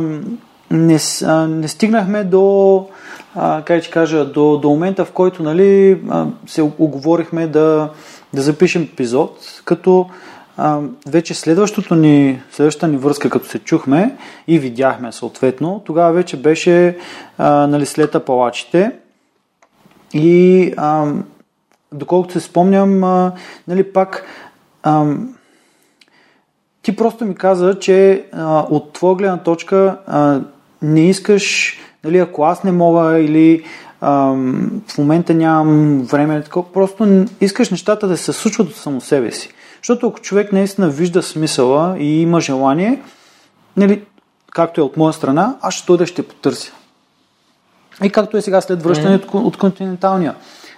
[0.71, 2.87] не, а, не стигнахме до,
[3.35, 7.89] а, как ще кажа, до, до момента, в който нали, а, се оговорихме да,
[8.33, 10.09] да запишем епизод, като
[10.57, 16.37] а, вече следващото ни, следващата ни връзка, като се чухме и видяхме съответно, тогава вече
[16.37, 16.97] беше
[17.37, 18.91] а, нали, след апалачите
[20.13, 21.13] и а,
[21.93, 23.31] доколкото се спомням, а,
[23.67, 24.25] нали, пак
[24.83, 25.05] а,
[26.81, 30.41] ти просто ми каза, че а, от твоя гледна точка а,
[30.81, 33.63] не искаш, нали, ако аз не мога или
[34.01, 34.11] а,
[34.87, 39.49] в момента нямам време, просто искаш нещата да се случват от само себе си.
[39.77, 43.01] Защото ако човек наистина вижда смисъла и има желание,
[43.77, 44.03] нали,
[44.51, 46.71] както е от моя страна, аз ще дойда ще потърся.
[48.03, 49.43] И както е сега след връщането mm-hmm.
[49.43, 50.35] от континенталния.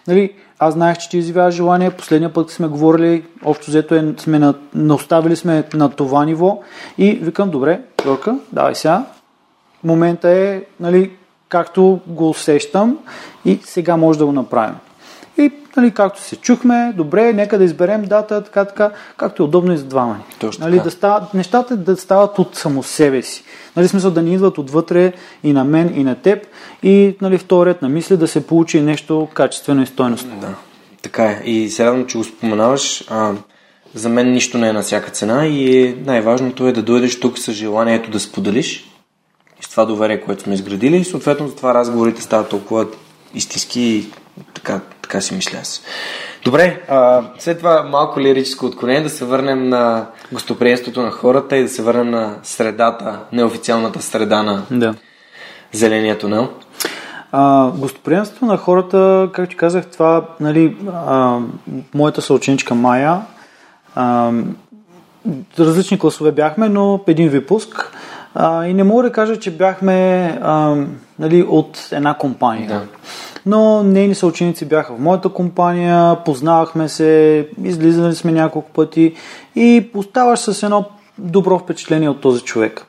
[0.07, 1.91] Нали, аз знаех, че ти изявява желание.
[1.91, 4.39] Последния път сме говорили, общо взето е, сме
[4.73, 6.59] на оставили сме на това ниво.
[6.97, 9.05] И викам, добре, Йорка, давай сега.
[9.83, 11.11] Момента е, нали,
[11.49, 12.97] както го усещам
[13.45, 14.75] и сега може да го направим.
[15.37, 19.73] И нали, както се чухме, добре, нека да изберем дата, така, така, както е удобно
[19.73, 20.23] и за двама ни.
[20.39, 23.43] Точно нали, да стават, нещата да стават от само себе си.
[23.75, 26.47] Нали, смисъл да ни идват отвътре и на мен, и на теб.
[26.83, 30.39] И нали, вторият на мисли да се получи нещо качествено и стойностно.
[30.41, 30.55] Да,
[31.01, 31.41] така е.
[31.45, 33.03] И се радвам, че го споменаваш.
[33.09, 33.33] А,
[33.93, 37.39] за мен нищо не е на всяка цена и е, най-важното е да дойдеш тук
[37.39, 38.85] с желанието да споделиш
[39.59, 42.87] и с това доверие, което сме изградили и съответно за това разговорите стават толкова
[43.33, 44.07] истински
[44.53, 45.81] Така, така си мисля аз.
[46.43, 51.63] Добре, а, след това малко лирическо отклонение да се върнем на гостоприемството на хората и
[51.63, 54.93] да се върнем на средата, неофициалната среда на Да.
[55.71, 56.49] зеления тунел.
[57.31, 61.39] А, гостоприемството на хората, както казах, това, нали, а,
[61.93, 63.21] моята съученичка Майя,
[63.95, 64.31] а,
[65.59, 67.91] различни класове бяхме, но един випуск.
[68.35, 70.75] А, и не мога да кажа, че бяхме а,
[71.19, 72.67] нали, от една компания.
[72.67, 72.81] Да.
[73.47, 79.15] Но нейни съученици бяха в моята компания, познавахме се, излизали сме няколко пъти
[79.55, 80.85] и оставаш с едно
[81.17, 82.85] добро впечатление от този човек.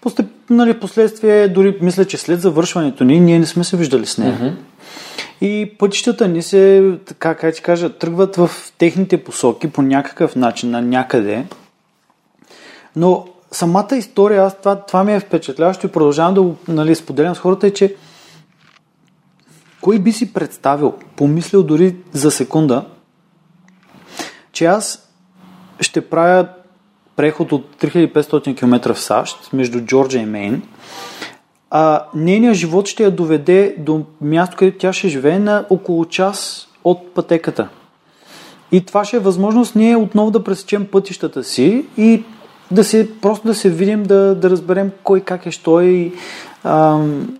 [0.00, 4.18] Постеп, нали, последствие, дори мисля, че след завършването ни, ние не сме се виждали с
[4.18, 4.38] нея.
[4.40, 4.52] Mm-hmm.
[5.40, 10.70] И пътищата ни се, така как ти кажа, тръгват в техните посоки по някакъв начин,
[10.70, 11.44] на някъде.
[12.96, 17.34] Но самата история, аз това, това ми е впечатляващо и продължавам да го нали, споделям
[17.34, 17.94] с хората, е, че
[19.88, 22.84] кой би си представил, помислил дори за секунда,
[24.52, 25.08] че аз
[25.80, 26.48] ще правя
[27.16, 30.62] преход от 3500 км в САЩ между Джорджия и Мейн,
[31.70, 36.68] а нейният живот ще я доведе до място, където тя ще живее на около час
[36.84, 37.68] от пътеката.
[38.72, 42.24] И това ще е възможност ние отново да пресечем пътищата си и
[42.70, 46.12] да се, просто да се видим, да, да разберем кой как е, що е и
[46.64, 47.38] ам,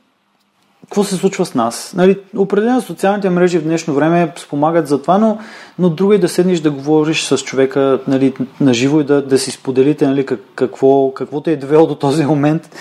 [0.89, 1.94] какво се случва с нас.
[1.97, 5.39] Нали, определено социалните мрежи в днешно време спомагат за това, но,
[5.78, 9.39] но друго е да седнеш да говориш с човека нали, на живо и да, да
[9.39, 12.77] си споделите нали, как, какво, какво те е довело до този момент.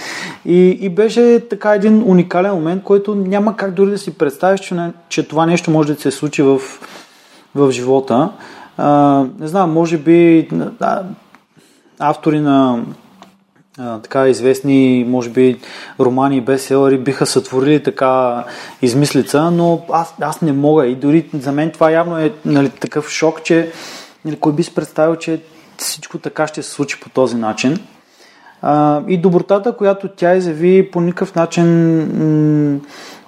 [0.45, 4.91] И, и беше така един уникален момент, който няма как дори да си представиш, че,
[5.09, 6.61] че това нещо може да се случи в,
[7.55, 8.29] в живота.
[8.77, 11.03] А, не знам, може би а,
[11.99, 12.84] автори на
[13.77, 15.59] така известни, може би,
[15.99, 18.43] романи и бестселери биха сътворили така
[18.81, 23.09] измислица, но аз, аз не мога и дори за мен това явно е нали, такъв
[23.09, 23.71] шок, че
[24.25, 25.41] нали, кой би си представил, че
[25.77, 27.79] всичко така ще се случи по този начин.
[28.61, 31.67] А, и добротата, която тя изяви, по никакъв начин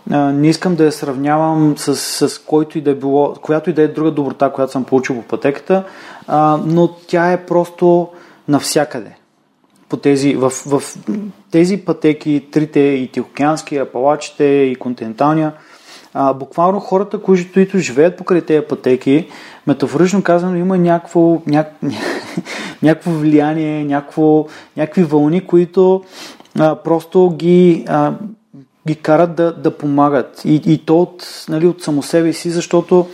[0.10, 1.96] не искам да я сравнявам с,
[2.30, 5.16] с който и да е било, която и да е друга доброта, която съм получил
[5.16, 5.84] по пътеката,
[6.28, 8.08] а, но тя е просто
[8.48, 9.19] навсякъде
[9.90, 10.84] по тези, в, в
[11.52, 15.54] тези пътеки, трите и Тихоокеански, Апалачите и континенталния,
[16.14, 19.28] а, буквално хората, които, живеят покрай тези пътеки,
[19.68, 21.74] метафорично казано, има някакво, няк,
[22.84, 24.46] някакво влияние, някакво,
[24.78, 26.04] някакви вълни, които
[26.60, 28.14] а, просто ги, а,
[28.88, 30.42] ги карат да, да помагат.
[30.46, 33.08] И, и то от, нали, от само себе си, защото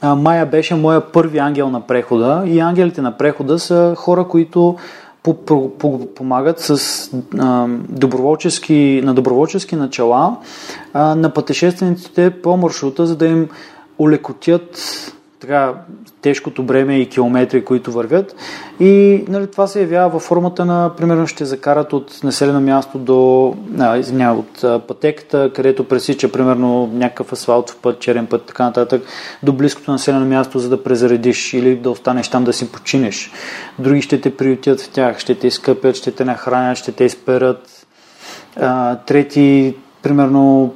[0.00, 4.76] а, Майя беше моя първи ангел на прехода и ангелите на прехода са хора, които
[6.16, 10.36] помагат с а, доброволчески, на доброволчески начала
[10.92, 13.48] а, на пътешествениците по маршрута, за да им
[13.98, 14.80] улекотят
[15.44, 15.74] така,
[16.22, 18.36] тежкото бреме и километри, които вървят.
[18.80, 23.54] И нали, това се явява във формата на, примерно, ще закарат от населено място до,
[23.78, 29.02] а, извиня, от а, пътеката, където пресича, примерно, някакъв асфалтов път, черен път, така нататък,
[29.42, 33.30] до близкото населено място, за да презаредиш или да останеш там да си починеш.
[33.78, 37.86] Други ще те приютят в тях, ще те изкъпят, ще те нахранят, ще те изперат.
[38.56, 40.74] А, трети, примерно,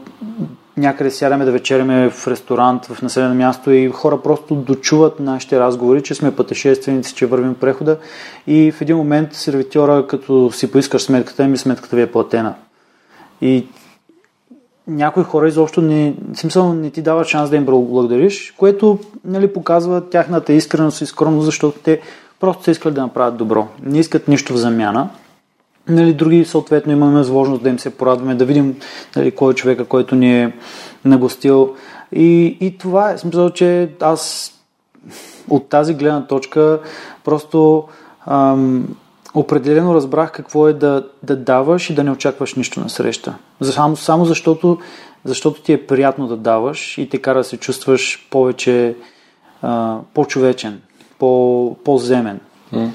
[0.79, 6.03] някъде сядаме да вечеряме в ресторант, в населено място и хора просто дочуват нашите разговори,
[6.03, 7.99] че сме пътешественици, че вървим прехода
[8.47, 12.55] и в един момент сервитьора, като си поискаш сметката, ми сметката ви е платена.
[13.41, 13.67] И
[14.87, 20.11] някои хора изобщо не, смисъл, не ти дават шанс да им благодариш, което нали, показва
[20.11, 22.01] тяхната искреност и скромност, защото те
[22.41, 23.69] просто са искали да направят добро.
[23.83, 25.09] Не искат нищо в замяна.
[25.89, 28.77] Нали, други, съответно, имаме възможност да им се порадваме, да видим
[29.17, 30.53] нали, кой е човека, който ни е
[31.05, 31.75] нагостил.
[32.13, 34.53] И, и това е смисъл, че аз
[35.51, 36.81] от тази гледна точка
[37.25, 37.85] просто
[38.27, 38.97] ам,
[39.35, 43.35] определено разбрах какво е да, да даваш и да не очакваш нищо на среща.
[43.63, 44.79] Само, само защото,
[45.25, 48.97] защото ти е приятно да даваш и те кара да се чувстваш повече
[49.63, 50.81] а, по-човечен,
[51.19, 52.41] по, по-земен.
[52.75, 52.89] Mm.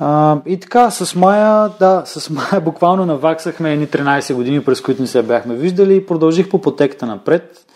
[0.00, 5.02] А, и така, с Майя, да, с Майя буквално наваксахме едни 13 години, през които
[5.02, 7.66] не се бяхме виждали и продължих по потеката напред,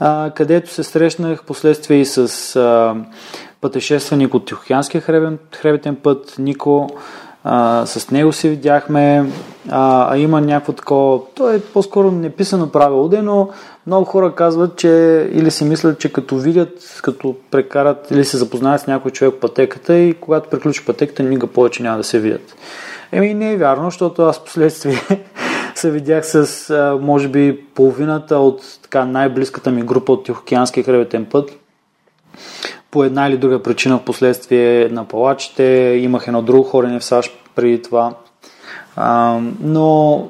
[0.00, 2.96] а, където се срещнах последствие и с а,
[3.60, 6.90] пътешественик от Тихоокеанския хребен, хребетен път, Нико,
[7.44, 9.30] а, с него се видяхме,
[9.70, 13.48] а, а има някакво такова, то е по-скоро неписано правило, но
[13.90, 14.88] много хора казват, че
[15.32, 19.98] или си мислят, че като видят, като прекарат или се запознаят с някой човек пътеката
[19.98, 22.56] и когато приключи пътеката, никога повече няма да се видят.
[23.12, 25.00] Еми не е вярно, защото аз последствие
[25.74, 31.50] се видях с, може би, половината от така най-близката ми група от Тихоокеанския хребетен път.
[32.90, 35.64] По една или друга причина в последствие на палачите.
[36.02, 38.14] Имах едно друго хорене в САЩ преди това.
[38.96, 40.28] А, но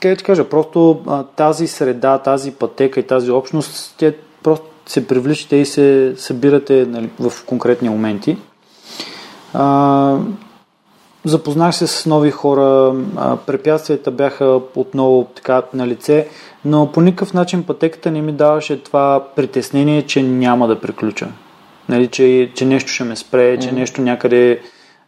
[0.00, 5.06] как ти кажа, просто а, тази среда, тази пътека и тази общност, те просто се
[5.06, 8.36] привличате и се събирате нали, в конкретни моменти.
[9.54, 10.18] А,
[11.24, 16.28] запознах се с нови хора, а, препятствията бяха отново така на лице,
[16.64, 21.28] но по никакъв начин пътеката не ми даваше това притеснение, че няма да приключа.
[21.88, 24.60] Нали, че, че нещо ще ме спре, че нещо някъде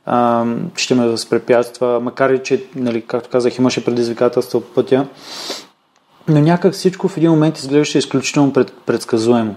[0.06, 0.44] а,
[0.76, 5.06] ще ме възпрепятства, макар и че, нали, както казах, имаше предизвикателства по пътя.
[6.28, 9.54] Но някак всичко в един момент изглеждаше изключително пред, предсказуемо.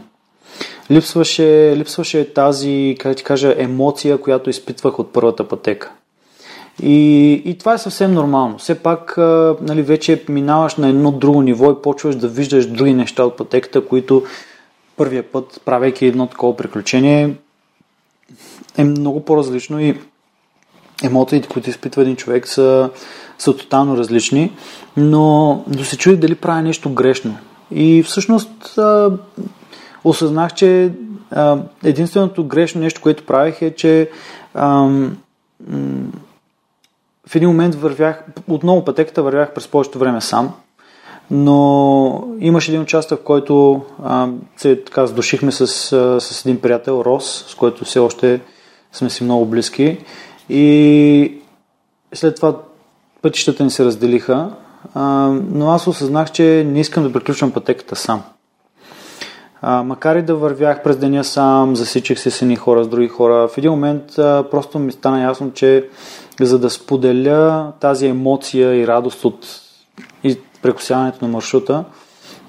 [0.92, 5.92] Липсваше, липсваше тази, как ти кажа, емоция, която изпитвах от първата пътека.
[6.84, 8.58] И, и това е съвсем нормално.
[8.58, 9.18] Все пак
[9.62, 13.86] нали, вече минаваш на едно друго ниво и почваш да виждаш други неща от пътеката,
[13.86, 14.24] които
[14.98, 17.36] първия път, правейки едно такова приключение,
[18.78, 20.00] е много по-различно и
[21.04, 22.90] емоциите, които изпитва един човек са,
[23.38, 24.52] са тотално различни,
[24.98, 27.38] но да се чуди дали прави нещо грешно.
[27.72, 29.12] И всъщност а,
[30.04, 30.92] осъзнах, че
[31.32, 34.10] а, единственото грешно нещо, което правих е, че
[34.54, 34.90] а,
[37.28, 40.54] в един момент вървях, отново пътеката вървях през повечето време сам,
[41.32, 44.28] но имаше един участък, в който а,
[44.58, 45.68] се така сдушихме с,
[46.22, 48.42] с един приятел, Рос, с който все още
[48.92, 49.98] сме си много близки.
[50.50, 51.34] И
[52.14, 52.56] след това
[53.22, 54.50] пътищата ни се разделиха,
[54.94, 55.02] а,
[55.52, 58.24] но аз осъзнах, че не искам да приключвам пътеката сам.
[59.62, 63.08] А, макар и да вървях през деня сам, засичих се с едни хора, с други
[63.08, 65.90] хора, в един момент а, просто ми стана ясно, че
[66.42, 69.62] за да споделя тази емоция и радост от
[70.24, 71.84] и прекусяването на маршрута,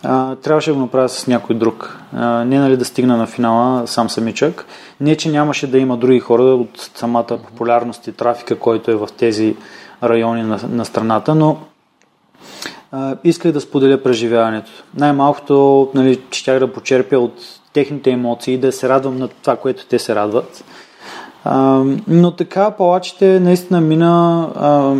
[0.03, 1.99] а, трябваше да го направя с някой друг.
[2.15, 4.67] А, не нали да стигна на финала сам самичък.
[5.01, 9.09] Не, че нямаше да има други хора от самата популярност и трафика, който е в
[9.19, 9.57] тези
[10.03, 11.57] райони на, на страната, но
[12.93, 14.71] а, исках да споделя преживяването.
[14.97, 17.35] Най-малкото, нали, щях да почерпя от
[17.73, 20.65] техните емоции, да се радвам на това, което те се радват.
[21.45, 24.95] А, но така палачите наистина мина а,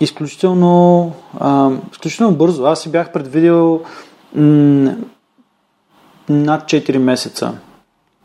[0.00, 2.66] изключително, а, изключително бързо.
[2.66, 3.82] Аз си бях предвидел
[4.34, 4.94] м-
[6.28, 7.54] над 4 месеца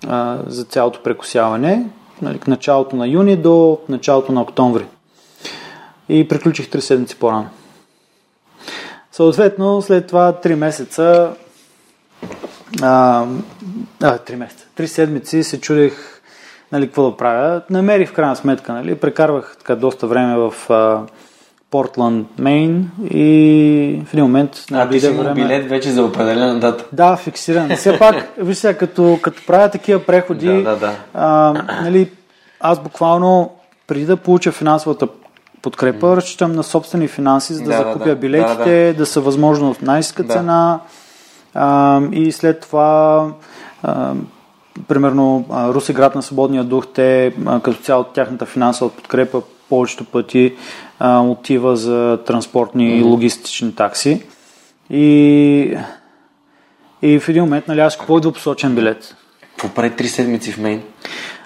[0.08, 1.86] а, за цялото прекусяване,
[2.22, 4.86] нали, началото на юни до началото на октомври.
[6.10, 7.50] И приключих 3 седмици по-рано.
[9.12, 11.34] Съответно, след това 3 месеца,
[12.82, 13.26] а,
[14.02, 16.22] а, 3 месеца, 3 седмици се чудех
[16.72, 17.62] нали, какво да правя.
[17.70, 21.02] Намерих в крайна сметка, нали, прекарвах така доста време в а,
[21.72, 24.52] Портланд, Мейн и в един момент...
[24.74, 25.34] А ти си време...
[25.34, 26.86] билет вече за определена дата.
[26.94, 27.70] Да, фиксиран.
[27.76, 30.96] Все пак, виж сега, като, като правя такива преходи, да, да, да.
[31.14, 31.54] А,
[31.84, 32.12] нали,
[32.60, 33.52] аз буквално
[33.88, 35.08] преди да получа финансовата
[35.62, 36.16] подкрепа, mm.
[36.16, 38.94] разчитам на собствени финанси, за да, да закупя да, билетите, да, да.
[38.94, 40.34] да са възможно в най-ска да.
[40.34, 40.80] цена
[41.54, 43.28] а, и след това
[43.84, 44.14] а,
[44.88, 47.34] примерно Руси град на свободния дух, те
[47.64, 50.56] като цяло тяхната финансова подкрепа повечето пъти
[51.04, 53.00] а, отива за транспортни mm-hmm.
[53.00, 54.24] и логистични такси.
[54.90, 55.78] И,
[57.02, 59.16] и в един момент, нали, аз купувах двупосочен билет.
[59.42, 60.84] Какво прави три седмици в Мейн?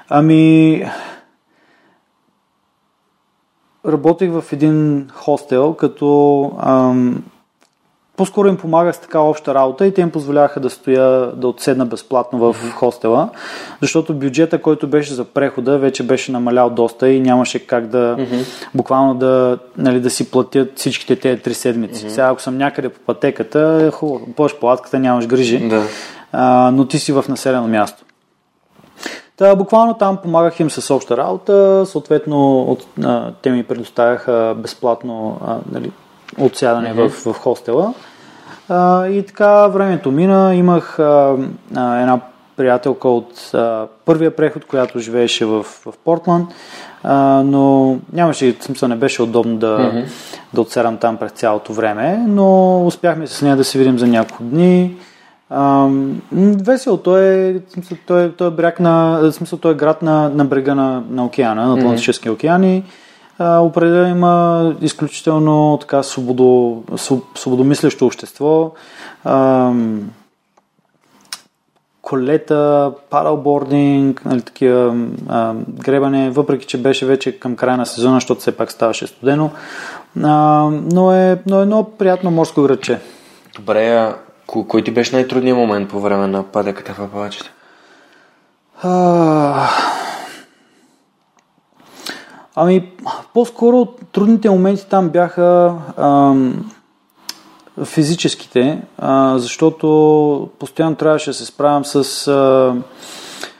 [0.10, 0.86] Ами,
[3.86, 7.23] работех в един хостел, като ам,
[8.17, 11.85] по-скоро им помагах с така обща работа и те им позволяваха да стоя, да отседна
[11.85, 12.71] безплатно в mm-hmm.
[12.71, 13.29] хостела,
[13.81, 18.45] защото бюджета, който беше за прехода, вече беше намалял доста и нямаше как да mm-hmm.
[18.75, 22.05] буквално да, нали, да си платят всичките тези три седмици.
[22.05, 22.09] Mm-hmm.
[22.09, 25.83] Сега, ако съм някъде по пътеката, е хубаво, пълш палатката, нямаш грижи, да.
[26.31, 28.03] а, но ти си в населено място.
[29.37, 35.39] Та, буквално там помагах им с обща работа, съответно от, а, те ми предоставяха безплатно
[35.47, 35.91] а, нали,
[36.39, 37.07] отсядане mm-hmm.
[37.09, 37.93] в, в хостела.
[38.69, 40.55] А, и така времето мина.
[40.55, 41.35] Имах а,
[41.75, 42.19] а, една
[42.57, 46.49] приятелка от а, първия преход, която живееше в, в Портланд,
[47.03, 50.05] а, но нямаше смисъл, не беше удобно да, mm-hmm.
[50.53, 54.43] да отсядам там през цялото време, но успяхме с нея да се видим за няколко
[54.43, 54.95] дни.
[55.49, 55.89] А,
[56.65, 60.45] весело, той е, смисъл, той, той е бряг на, смисъл, той е град на, на
[60.45, 62.35] брега на, на океана, на Атлантическия mm-hmm.
[62.35, 62.83] океан и
[63.39, 66.83] а, определено има изключително така свободо,
[67.35, 68.71] свободомислещо общество.
[69.23, 69.71] А,
[72.01, 74.95] колета, паралбординг, нали, такива
[75.29, 79.51] а, гребане, въпреки че беше вече към края на сезона, защото все пак ставаше студено,
[80.23, 82.99] А, но, е, но е едно приятно морско градче.
[83.55, 84.15] Добре, а
[84.47, 87.51] ко- кой ти беше най-трудният момент по време на пътеката в Апалачите?
[88.83, 89.69] А,
[92.56, 92.91] ами,
[93.34, 96.72] по-скоро трудните моменти там бяха ам,
[97.84, 102.27] физическите, а, защото постоянно трябваше да се справям с...
[102.27, 102.76] А,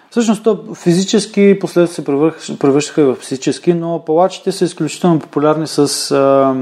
[0.10, 6.12] всъщност, то физически последствия се превърх- превръщаха в психически, но палачите са изключително популярни с
[6.12, 6.56] а,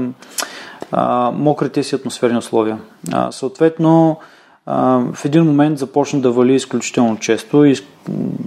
[0.92, 2.78] а, мокрите си атмосферни условия.
[3.12, 4.18] А, съответно,
[4.66, 7.76] а, в един момент започна да вали изключително често и,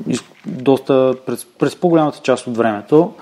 [0.08, 3.14] и доста през, през по-голямата част от времето.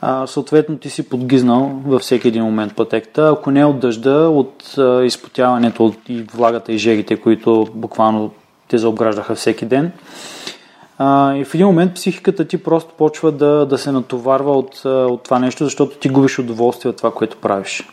[0.00, 3.34] А, съответно, ти си подгизнал във всеки един момент пътеката.
[3.38, 8.30] Ако не от дъжда, от а, изпотяването от и влагата и жегите, които буквално
[8.68, 9.92] те заобграждаха всеки ден.
[10.98, 15.22] А, и в един момент психиката ти просто почва да, да се натоварва от, от
[15.22, 17.88] това нещо, защото ти губиш удоволствие от това, което правиш.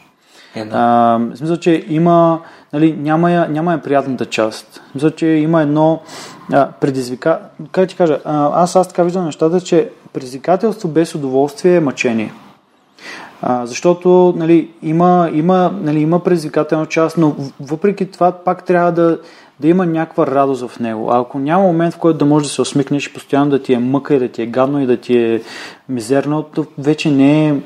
[0.56, 0.72] Е, да.
[0.74, 2.40] А, в смисъл, че има,
[2.74, 4.82] нали, няма, я, няма я приятната част.
[4.92, 6.02] Смисъл, че има едно
[6.54, 7.40] а, предизвика...
[7.72, 12.34] Как ти кажа, а, аз, аз така виждам нещата, че предизвикателство без удоволствие е мъчение.
[13.42, 19.20] А, защото нали, има, има, нали, има предизвикателна част, но въпреки това пак трябва да,
[19.60, 21.12] да има някаква радост в него.
[21.12, 23.74] А ако няма момент, в който да можеш да се усмихнеш и постоянно да ти
[23.74, 25.42] е мъка и да ти е гадно и да ти е
[25.90, 27.52] мизерно, то вече не е...
[27.52, 27.62] м-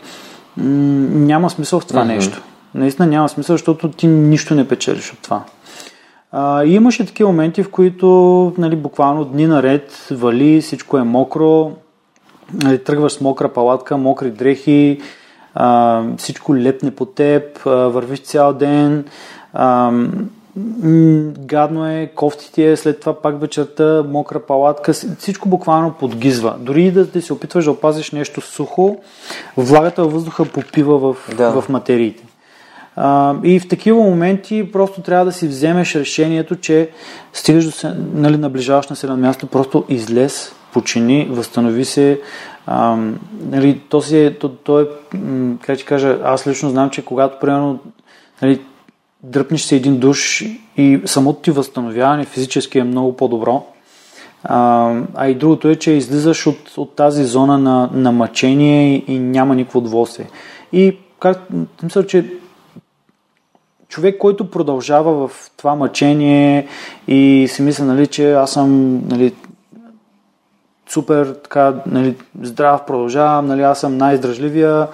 [1.25, 2.13] няма смисъл в това Мгм.
[2.13, 2.41] нещо.
[2.75, 5.43] Наистина няма смисъл, защото ти нищо не печелиш от това.
[6.31, 8.07] А, и имаше такива моменти, в които
[8.57, 11.71] нали, буквално дни наред вали, всичко е мокро,
[12.53, 15.01] нали, тръгваш с мокра палатка, мокри дрехи,
[15.55, 19.05] а, всичко лепне по теб, а, вървиш цял ден,
[19.53, 19.91] а,
[21.39, 26.55] гадно е, кофти ти е, след това пак вечерта, мокра палатка, всичко буквално подгизва.
[26.59, 28.97] Дори и да, да се опитваш да опазиш нещо сухо,
[29.57, 31.61] влагата във въздуха попива в, Да.
[31.61, 32.23] в материите.
[33.43, 36.89] И в такива моменти просто трябва да си вземеш решението, че
[37.33, 42.21] стигаш до се, нали, наближаваш на седем място, просто излез, почини, възстанови се.
[42.67, 42.97] А,
[43.41, 44.87] нали, то, си е, то, то е,
[45.61, 47.79] как ти кажа, аз лично знам, че когато примерно
[48.41, 48.61] нали,
[49.23, 50.43] дръпнеш се един душ
[50.77, 53.65] и самото ти възстановяване физически е много по-добро.
[54.43, 59.03] А, а и другото е, че излизаш от, от тази зона на, на мъчение и,
[59.07, 60.27] и няма никакво удоволствие.
[60.73, 61.39] И как,
[61.83, 62.25] мисля, че
[63.91, 66.67] човек, който продължава в това мъчение
[67.07, 69.33] и си мисля, нали, че аз съм нали,
[70.89, 74.87] супер така, нали, здрав, продължавам, нали, аз съм най-издръжливия,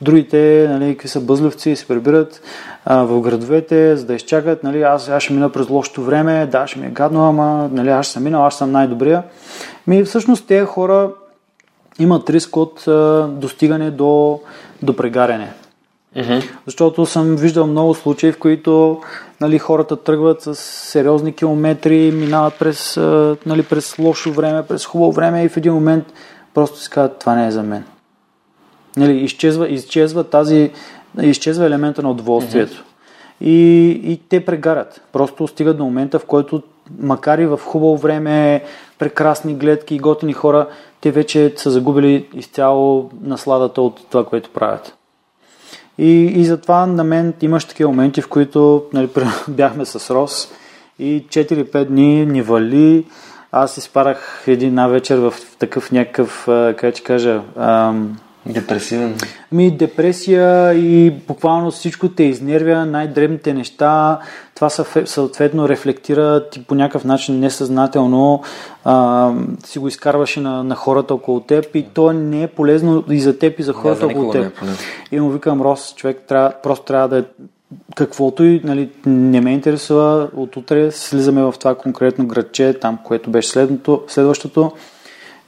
[0.00, 2.42] другите, нали, какви са бъзливци, се прибират
[2.84, 6.66] а, в градовете, за да изчакат, нали, аз, аз ще мина през лошото време, да,
[6.66, 9.22] ще ми е гадно, ама нали, аз ще съм минал, аз съм най-добрия.
[9.86, 11.10] Ми, всъщност тези хора
[11.98, 14.40] имат риск от а, достигане до,
[14.82, 15.52] до прегаряне.
[16.16, 16.38] Мгм.
[16.66, 19.00] Защото съм виждал много случаи, в които
[19.40, 22.96] нали, хората тръгват с сериозни километри, минават през,
[23.46, 26.12] нали, през лошо време, през хубаво време и в един момент
[26.54, 27.84] просто си казват, това не е за мен.
[28.96, 30.70] Нали, изчезва, изчезва тази,
[31.22, 32.84] изчезва елемента на удоволствието.
[33.40, 35.00] И, и те прегарят.
[35.12, 36.62] Просто стигат до момента, в който
[36.98, 38.64] макар и в хубаво време,
[38.98, 40.68] прекрасни гледки и готини хора,
[41.00, 44.94] те вече са загубили изцяло насладата от това, което правят.
[45.98, 49.08] И, и затова на мен имаш такива моменти, в които нали,
[49.48, 50.48] бяхме с Рос
[50.98, 53.04] и 4-5 дни ни вали.
[53.52, 56.42] Аз изпарах една вечер в такъв някакъв,
[56.76, 58.16] как ти кажа, ам,
[58.46, 59.14] Депресивен.
[59.52, 64.18] ми депресия и буквално всичко те изнервя, най-дребните неща,
[64.68, 68.42] това съответно рефлектира ти по някакъв начин несъзнателно,
[68.84, 69.30] а,
[69.64, 73.38] си го изкарваше на, на хората около теб и то не е полезно и за
[73.38, 74.62] теб и за хората за около никого не теб.
[74.62, 75.16] е.
[75.16, 77.24] И му викам, Рос, човек трябва, просто трябва да е
[77.96, 83.30] каквото и нали, не ме интересува, от утре слизаме в това конкретно градче, там, което
[83.30, 84.72] беше следното, следващото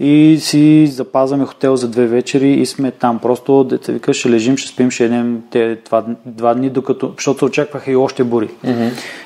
[0.01, 3.19] и си запазваме хотел за две вечери и сме там.
[3.19, 7.39] Просто, деца вика, ще лежим, ще спим, ще едем те два, два дни, докато, защото
[7.39, 8.49] се очакваха и още бури.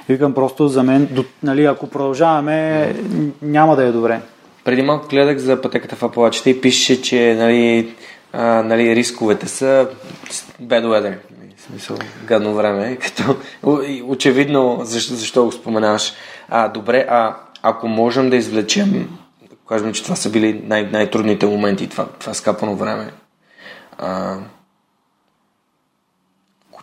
[0.08, 2.94] И викам просто за мен, до, нали, ако продължаваме,
[3.42, 4.20] няма да е добре.
[4.64, 7.94] Преди малко гледах за пътеката в Апалачите и пише, че нали,
[8.32, 9.88] а, нали, рисковете са
[10.62, 11.14] bad weather.
[11.40, 12.96] Нали, В смисъл, гадно време.
[13.02, 13.36] Като,
[14.06, 16.12] очевидно, защо, защо го споменаваш.
[16.48, 19.08] А, добре, а ако можем да извлечем,
[19.68, 23.12] кажем, че това са били най- най-трудните моменти, това, това скапано време,
[23.98, 24.38] а,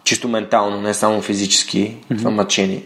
[0.04, 2.18] чисто ментално, не само физически, mm-hmm.
[2.18, 2.84] това мъчение.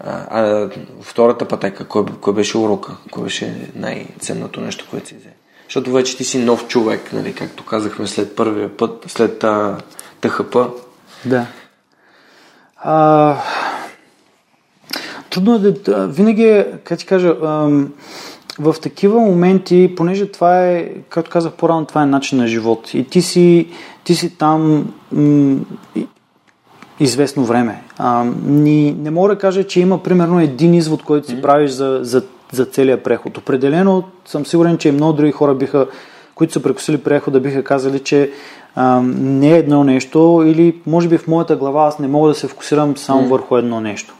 [0.00, 0.70] А, а
[1.02, 2.96] втората пътека, кой, кой беше урока?
[3.10, 5.30] Кой беше най-ценното нещо, което си взе?
[5.64, 9.78] Защото вече ти си нов човек, нали, както казахме след първия път, след а,
[10.20, 10.56] ТХП.
[11.24, 11.46] Да.
[12.76, 13.36] А,
[15.30, 16.08] трудно е да...
[16.08, 17.92] Винаги е, как ти кажа, ам,
[18.58, 22.94] в такива моменти, понеже това е, както казах по-рано, това е начин на живот.
[22.94, 23.68] И ти си,
[24.04, 25.58] ти си там м-
[27.00, 27.82] известно време.
[27.98, 31.98] А, ни, не мога да кажа, че има примерно един извод, който си правиш за,
[32.02, 32.22] за,
[32.52, 33.38] за целият преход.
[33.38, 35.86] Определено съм сигурен, че и много други хора биха,
[36.34, 38.30] които са прекусили прехода, биха казали, че
[38.74, 42.34] а, не е едно нещо или може би в моята глава аз не мога да
[42.34, 43.28] се фокусирам само mm.
[43.28, 44.14] върху едно нещо.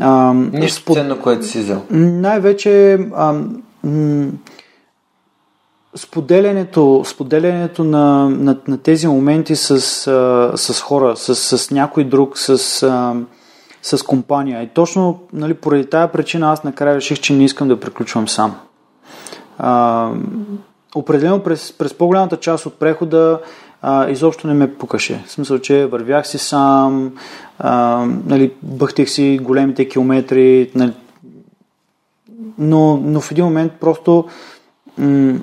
[0.00, 0.34] А,
[0.68, 0.96] спод...
[0.96, 1.82] ценно, което си взел.
[1.90, 3.34] Най-вече а,
[3.84, 4.30] м-
[5.94, 12.38] споделянето, споделянето на, на, на тези моменти с, а, с хора, с, с някой друг,
[12.38, 13.14] с, а,
[13.82, 14.62] с компания.
[14.62, 18.54] И точно нали, поради тази причина аз накрая реших, че не искам да приключвам сам.
[19.58, 20.10] А,
[20.94, 23.40] определено през, през по-голямата част от прехода
[23.82, 25.22] а, изобщо не ме пукаше.
[25.26, 27.16] В смисъл, че вървях си сам,
[27.58, 30.92] а, нали, бъхтех си големите километри, нали,
[32.58, 34.28] но, но в един момент просто
[34.98, 35.38] м-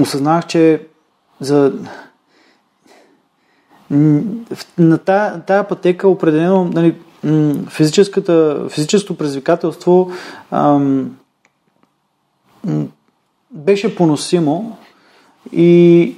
[0.00, 0.86] осъзнах, че
[1.40, 1.72] за
[4.78, 6.94] на тая, тая пътека определено нали,
[7.68, 10.10] физическата, физическото предизвикателство
[10.50, 11.16] ам,
[13.50, 14.78] беше поносимо
[15.52, 16.14] и,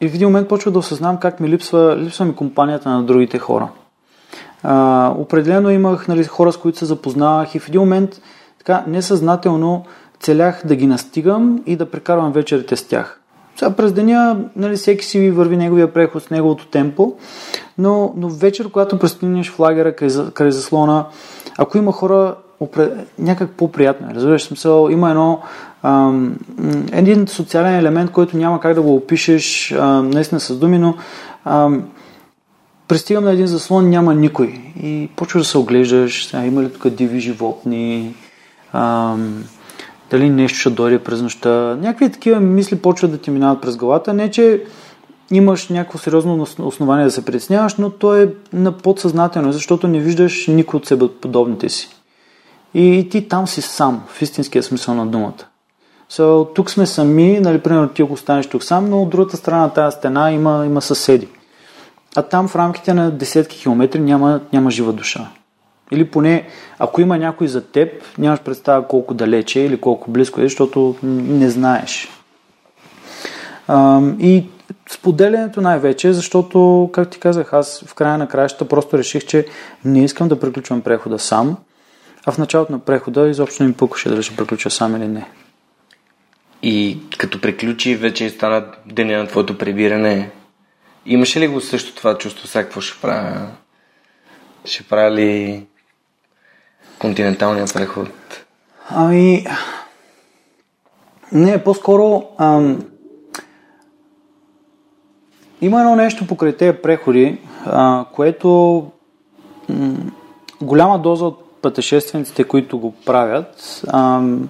[0.00, 3.38] и в един момент почва да осъзнавам как ми липсва, липсва ми компанията на другите
[3.38, 3.68] хора.
[4.62, 8.20] А, определено имах нали, хора, с които се запознавах и в един момент
[8.58, 9.84] така несъзнателно
[10.20, 13.20] целях да ги настигам и да прекарвам вечерите с тях.
[13.56, 17.14] Сега през деня нали, всеки си върви неговия преход с неговото темпо,
[17.78, 21.06] но, но вечер, когато пристигнеш в лагера край, край заслона,
[21.58, 22.34] ако има хора
[23.18, 25.40] някак по-приятно, разбираш смисъл, има едно
[25.82, 26.36] ам,
[26.92, 30.94] един социален елемент, който няма как да го опишеш ам, наистина с думи, но
[31.44, 31.84] ам,
[32.88, 34.46] пристигам на един заслон, няма никой
[34.82, 38.14] и почваш да се оглеждаш, сега има ли тук диви животни,
[38.72, 39.44] ам,
[40.10, 41.76] дали нещо ще дойде през нощта.
[41.80, 44.14] Някакви такива мисли почват да ти минават през главата.
[44.14, 44.62] Не, че
[45.30, 50.46] имаш някакво сериозно основание да се притесняваш, но то е на подсъзнателно, защото не виждаш
[50.46, 51.95] никой от себе подобните си.
[52.78, 55.44] И, ти там си сам, в истинския смисъл на думата.
[56.10, 59.62] So, тук сме сами, нали, примерно ти ако останеш тук сам, но от другата страна
[59.62, 61.28] на тази стена има, има съседи.
[62.16, 65.28] А там в рамките на десетки километри няма, няма жива душа.
[65.92, 66.46] Или поне,
[66.78, 67.88] ако има някой за теб,
[68.18, 72.08] нямаш представа колко далече или колко близко е, защото не знаеш.
[74.18, 74.46] и
[74.90, 79.46] споделянето най-вече, защото, как ти казах, аз в края на краищата просто реших, че
[79.84, 81.56] не искам да приключвам прехода сам,
[82.26, 85.30] а в началото на прехода изобщо не ми пукаше дали ще приключа сам или не.
[86.62, 90.30] И като приключи, вече стана деня на твоето прибиране,
[91.06, 93.46] имаше ли го също това чувство, сега какво ще правя?
[94.64, 95.66] Ще правя ли
[96.98, 98.08] континенталния преход?
[98.90, 99.46] Ами,
[101.32, 102.84] не, по-скоро ам,
[105.60, 108.48] има едно нещо покрай тези преходи, а, което
[109.68, 109.96] м-
[110.62, 114.48] голяма доза от пътешествениците, които го правят, ам,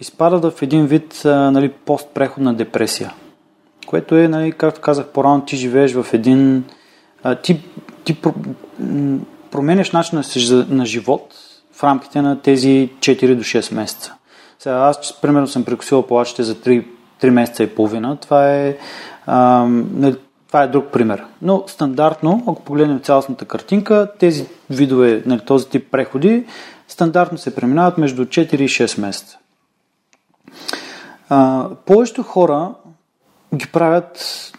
[0.00, 3.12] изпадат в един вид а, нали, постпреходна депресия.
[3.86, 6.64] Което е, нали, както казах по-рано, ти живееш в един...
[7.22, 7.60] А, ти,
[8.04, 8.16] ти
[9.50, 11.34] променяш начина си на живот
[11.72, 14.14] в рамките на тези 4 до 6 месеца.
[14.58, 16.86] Сега аз, примерно, съм прекусил палачите за 3,
[17.22, 18.16] 3 месеца и половина.
[18.16, 18.76] Това е,
[19.26, 19.66] а,
[20.48, 21.24] това е друг пример.
[21.42, 26.44] Но стандартно, ако погледнем цялостната картинка, тези видове, нали, този тип преходи,
[26.88, 29.38] стандартно се преминават между 4 и 6 месеца.
[31.86, 32.74] Повечето хора
[33.54, 34.52] ги правят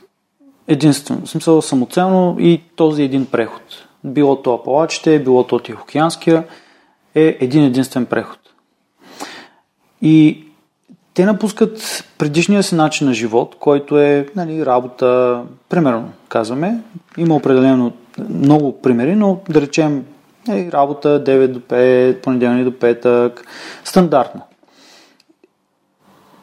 [0.68, 6.48] единствено, в смисъл самоцелно и този един преход било то Апалачите, било то Тихоокеанския,
[7.16, 8.40] е един единствен преход.
[10.02, 10.47] И
[11.18, 16.80] те напускат предишния си начин на живот, който е нали, работа, примерно казваме,
[17.18, 17.92] има определено
[18.30, 20.06] много примери, но да речем
[20.48, 23.46] нали, работа 9 до 5, понеделник до петък,
[23.84, 24.42] стандартно.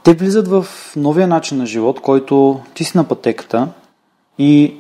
[0.03, 3.69] Те влизат в новия начин на живот, който ти си на пътеката
[4.39, 4.75] и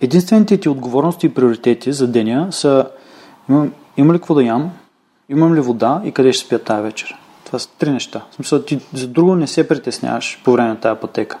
[0.00, 2.86] Единствените ти отговорности и приоритети за деня са
[3.48, 4.70] имам, има ли какво да ям,
[5.28, 7.21] имам ли вода и къде ще спя тази вечер.
[7.52, 8.22] Това са три неща.
[8.30, 11.38] В смисъл, ти за друго не се притесняваш по време на тази пътека.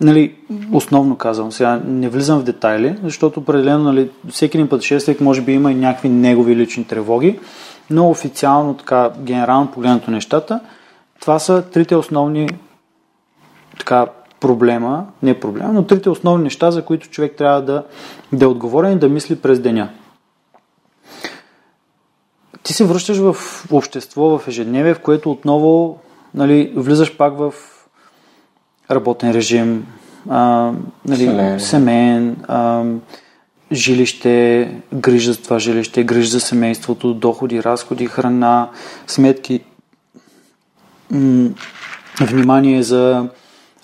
[0.00, 0.34] Нали,
[0.72, 5.52] основно казвам, сега не влизам в детайли, защото определено нали, всеки един пътешественик може би
[5.52, 7.38] има и някакви негови лични тревоги,
[7.90, 10.60] но официално, така, генерално погледнато нещата,
[11.20, 12.48] това са трите основни
[13.78, 14.06] така,
[14.40, 17.84] проблема, не проблема, но трите основни неща, за които човек трябва да,
[18.32, 19.88] да е отговорен и да мисли през деня.
[22.62, 23.36] Ти се връщаш в
[23.72, 25.98] общество, в ежедневие, в което отново
[26.34, 27.54] нали, влизаш пак в
[28.90, 29.86] работен режим,
[30.28, 30.72] а,
[31.06, 32.84] нали, семейен, семейен а,
[33.72, 38.70] жилище, грижа за това жилище, грижа за семейството, доходи, разходи, храна,
[39.06, 39.60] сметки,
[41.10, 41.50] м-
[42.20, 43.28] внимание за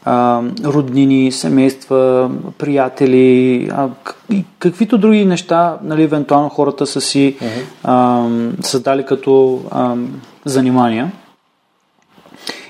[0.06, 3.88] а, роднини, семейства, приятели, а,
[4.30, 7.64] и каквито други неща, нали, евентуално хората са си uh-huh.
[7.84, 8.26] а,
[8.62, 9.96] създали като а,
[10.44, 11.12] занимания.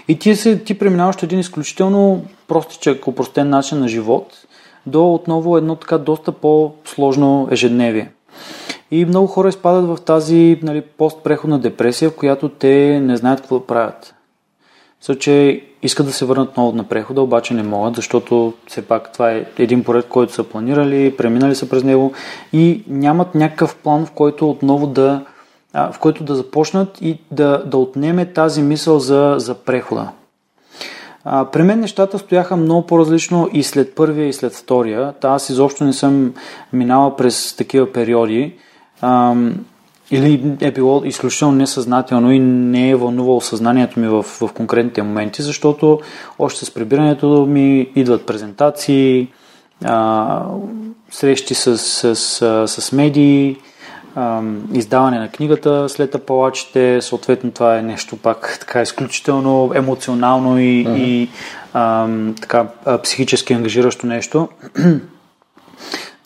[0.09, 4.33] И ти, се, ти преминаваш един изключително простичък, упростен начин на живот
[4.87, 8.11] до отново едно така доста по-сложно ежедневие.
[8.91, 13.59] И много хора изпадат в тази нали, постпреходна депресия, в която те не знаят какво
[13.59, 14.15] да правят.
[15.01, 19.13] Мисля, че искат да се върнат отново на прехода, обаче не могат, защото все пак
[19.13, 22.13] това е един поред, който са планирали, преминали са през него
[22.53, 25.25] и нямат някакъв план, в който отново да,
[25.75, 30.09] в който да започнат и да, да отнеме тази мисъл за, за прехода.
[31.25, 35.13] А, при мен нещата стояха много по-различно и след първия и след втория.
[35.21, 36.35] Та аз изобщо не съм
[36.73, 38.55] минала през такива периоди.
[40.11, 45.43] Или е било изключително несъзнателно и не е вълнувало съзнанието ми в, в конкретните моменти,
[45.43, 46.01] защото
[46.39, 49.29] още с прибирането ми идват презентации,
[49.85, 50.43] а,
[51.11, 53.57] срещи с, с, с, с медии,
[54.15, 54.43] а,
[54.73, 60.99] издаване на книгата след апалачите, съответно това е нещо пак така изключително емоционално и, uh-huh.
[60.99, 61.29] и
[61.73, 62.09] а,
[62.41, 62.67] така
[63.03, 64.49] психически ангажиращо нещо.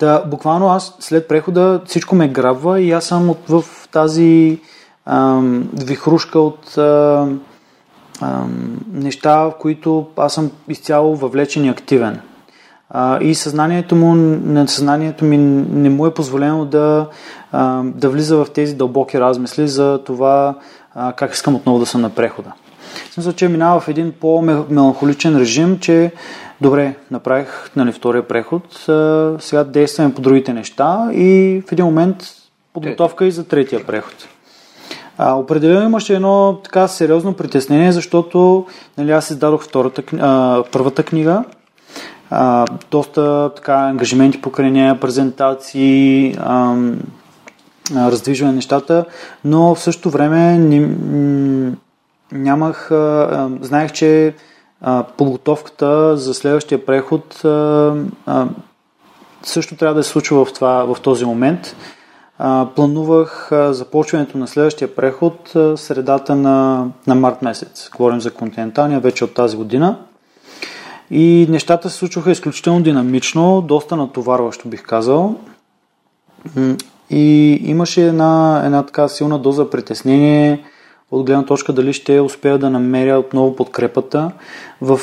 [0.01, 4.61] Да, буквално аз след прехода всичко ме грабва и аз съм от, в тази
[5.07, 7.41] ам, вихрушка от ам,
[8.21, 12.21] ам, неща, в които аз съм изцяло въвлечен и активен.
[12.91, 14.15] А, и съзнанието, му,
[14.45, 15.37] на съзнанието ми
[15.71, 17.07] не му е позволено да,
[17.53, 20.55] а, да влиза в тези дълбоки размисли за това
[20.95, 22.53] а, как искам отново да съм на прехода.
[23.11, 26.13] В смисъл, че минава в един по-меланхоличен режим, че
[26.61, 28.63] добре, направих нали, втория преход,
[29.43, 32.17] сега действаме по другите неща и в един момент
[32.73, 34.29] подготовка и за третия преход.
[35.19, 38.67] А, определено имаше едно така сериозно притеснение, защото
[38.99, 41.45] нали, аз издадох втората, а, първата книга,
[42.31, 46.77] а, доста така ангажименти покрай нея, презентации, а,
[47.97, 49.05] раздвижване на нещата,
[49.45, 50.89] но в същото време не,
[52.33, 54.35] нямах, а, знаех, че
[55.17, 57.45] подготовката за следващия преход
[59.43, 61.77] също трябва да се случва в, това, в този момент.
[62.77, 67.91] Планувах започването на следващия преход а, средата на, на март месец.
[67.97, 69.99] Говорим за континенталния вече от тази година.
[71.11, 75.35] И нещата се случваха изключително динамично, доста натоварващо бих казал.
[77.11, 80.65] И имаше една, една така силна доза притеснение,
[81.11, 84.33] от гледна точка дали ще успея да намеря отново подкрепата
[84.81, 85.01] в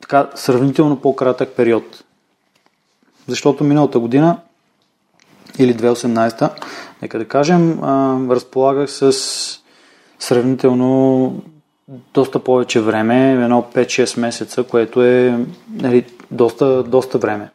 [0.00, 2.04] така сравнително по-кратък период.
[3.28, 4.38] Защото миналата година
[5.58, 6.50] или 2018,
[7.02, 7.78] нека да кажем,
[8.30, 9.12] разполагах с
[10.18, 11.32] сравнително
[12.14, 17.50] доста повече време, едно 5-6 месеца, което е нали, доста, доста време.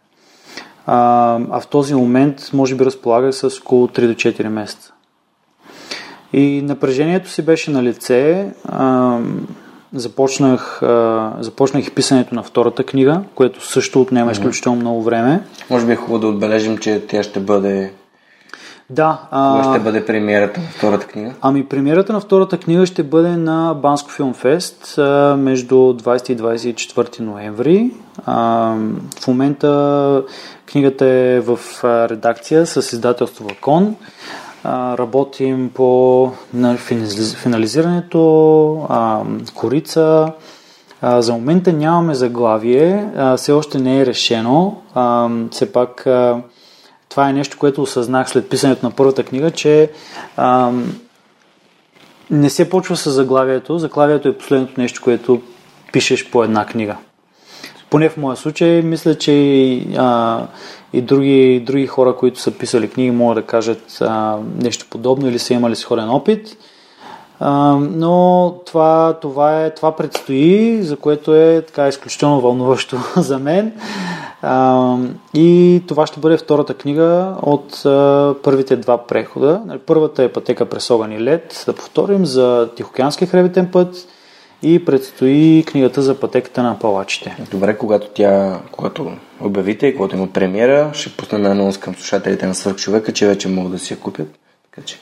[0.85, 4.93] А, а в този момент може би разполагах с около 3 до 4 месеца.
[6.34, 8.51] И напрежението си беше на лице.
[8.65, 9.18] А,
[9.93, 15.41] започнах, а, започнах и писането на втората книга, което също отнема изключително много време.
[15.69, 17.91] Може би е хубаво да отбележим, че тя ще бъде
[18.89, 19.22] да.
[19.31, 19.61] А...
[19.61, 21.34] Кога ще бъде премиерата на втората книга?
[21.41, 24.93] Ами премиерата на втората книга ще бъде на Банско Филм Фест
[25.38, 27.91] между 20 и 24 ноември.
[28.26, 28.76] А,
[29.19, 30.23] в момента
[30.65, 33.95] книгата е в редакция с издателство Вакон
[34.65, 36.31] работим по
[37.36, 38.22] финализирането,
[39.56, 40.31] корица.
[41.03, 44.77] За момента нямаме заглавие, все още не е решено.
[45.52, 46.07] Все пак
[47.10, 49.91] това е нещо, което осъзнах след писането на първата книга, че
[52.31, 53.77] не се почва с заглавието.
[53.77, 55.41] Заглавието е последното нещо, което
[55.94, 56.95] пишеш по една книга.
[57.90, 59.31] Поне в моя случай, мисля, че
[60.94, 65.40] и други, други хора, които са писали книги, могат да кажат а, нещо подобно или
[65.40, 66.57] са имали сходен опит.
[67.40, 73.74] А, но това, това, е, това предстои, за което е така изключително вълнуващо за мен.
[74.41, 74.95] А,
[75.34, 79.61] и това ще бъде втората книга от а, първите два прехода.
[79.86, 84.07] Първата е пътека през огън и лед, да повторим, за Тихоокеански хребетен път
[84.64, 87.38] и предстои книгата за пътеката на палачите.
[87.52, 89.11] Добре, когато тя, когато
[89.41, 93.48] обявите и когато има премиера, ще пуснем анонс към слушателите на свърх човека, че вече
[93.48, 94.40] могат да си я купят.
[94.72, 94.99] Така че.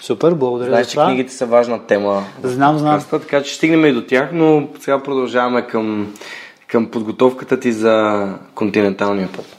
[0.00, 1.06] Супер, благодаря Знаеш, за че това.
[1.06, 2.24] книгите са важна тема.
[2.42, 2.94] Знам, знам.
[2.94, 6.14] подкаста, Така че стигнем и до тях, но сега продължаваме към,
[6.68, 9.56] към подготовката ти за континенталния път.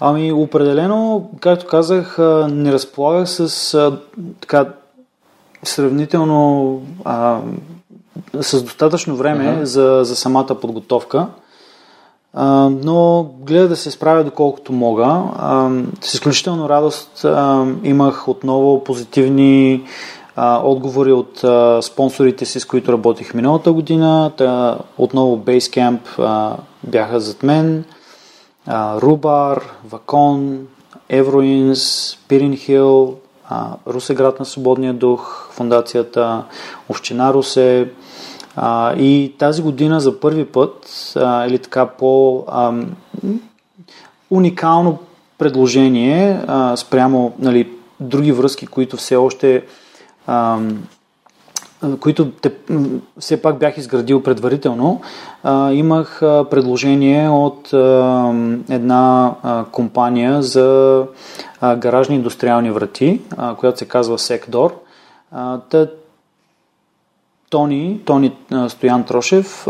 [0.00, 2.16] Ами, определено, както казах,
[2.50, 3.98] не разполагах с а,
[4.40, 4.66] така
[5.62, 7.40] сравнително а,
[8.40, 9.66] с достатъчно време Ага.
[9.66, 11.26] за, за самата подготовка.
[12.34, 15.22] Но гледа да се справя доколкото мога.
[16.00, 17.26] С изключително радост
[17.84, 19.82] имах отново позитивни
[20.62, 21.44] отговори от
[21.84, 24.32] спонсорите си, с които работих миналата година.
[24.98, 26.00] Отново Basecamp
[26.84, 27.84] бяха зад мен.
[28.66, 30.66] А, Рубар, Вакон,
[31.08, 33.14] Евроинс, Пирин Хил,
[33.48, 36.44] а, Русеград на свободния дух, фундацията,
[36.88, 37.88] Община Русе.
[38.56, 42.96] А, и тази година за първи път, а, или така по ам,
[44.30, 44.98] уникално
[45.38, 49.64] предложение а, спрямо нали, други връзки, които все още
[50.26, 50.82] ам,
[52.00, 52.52] които те,
[53.18, 55.00] все пак бях изградил предварително,
[55.42, 58.32] а, имах а, предложение от а,
[58.70, 61.04] една а, компания за
[61.60, 64.74] а, гаражни индустриални врати, а, която се казва Секдор.
[65.32, 65.58] А,
[67.50, 68.32] Тони, Тони
[68.68, 69.68] Стоян Трошев,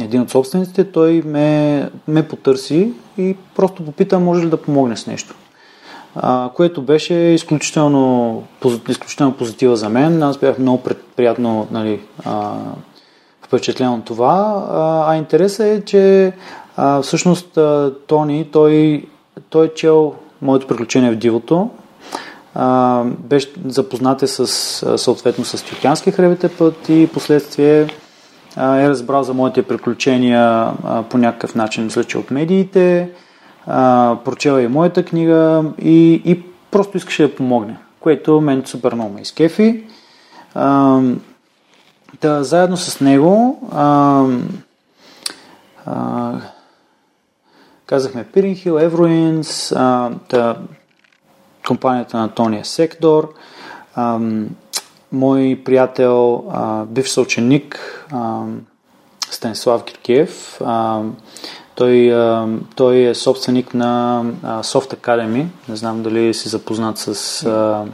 [0.00, 5.06] един от собствениците, той ме, ме потърси и просто попита може ли да помогне с
[5.06, 5.34] нещо.
[6.54, 8.42] Което беше изключително,
[8.88, 10.22] изключително позитива за мен.
[10.22, 10.82] Аз бях много
[11.16, 12.00] приятно нали,
[13.42, 14.66] впечатлен от това.
[15.08, 16.32] А, интересът е, че
[17.02, 17.58] всъщност
[18.06, 19.04] Тони, той,
[19.50, 21.70] той е чел моето приключение в дивото.
[23.18, 24.46] Беше запознат е с,
[24.98, 27.88] съответно с Тюркянски хребете път и последствие
[28.56, 30.72] е разбрал за моите приключения
[31.10, 33.10] по някакъв начин, мисля, че от медиите,
[33.66, 39.14] а, прочела и моята книга и, и просто искаше да помогне, което мен супер много
[39.14, 39.84] ме изкефи.
[42.20, 44.24] Да, заедно с него а,
[45.86, 46.32] а,
[47.86, 49.72] казахме Пиринхил, Евроинс,
[50.30, 50.56] да,
[51.66, 53.34] компанията на Тония Сектор,
[53.94, 54.48] ам,
[55.12, 57.78] мой приятел, а, бивш съученик
[58.12, 58.60] ам,
[59.30, 61.16] Станислав Киркиев, ам,
[61.74, 67.08] той, ам, той е собственик на а, Soft Academy, не знам дали си запознат с,
[67.46, 67.84] а,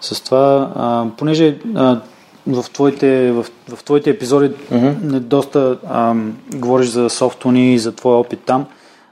[0.00, 2.00] с това, а, понеже а,
[2.46, 3.46] в твоите, в,
[3.76, 5.18] в твоите епизоди mm-hmm.
[5.18, 8.66] доста ам, говориш за Softuni и за твоя опит там.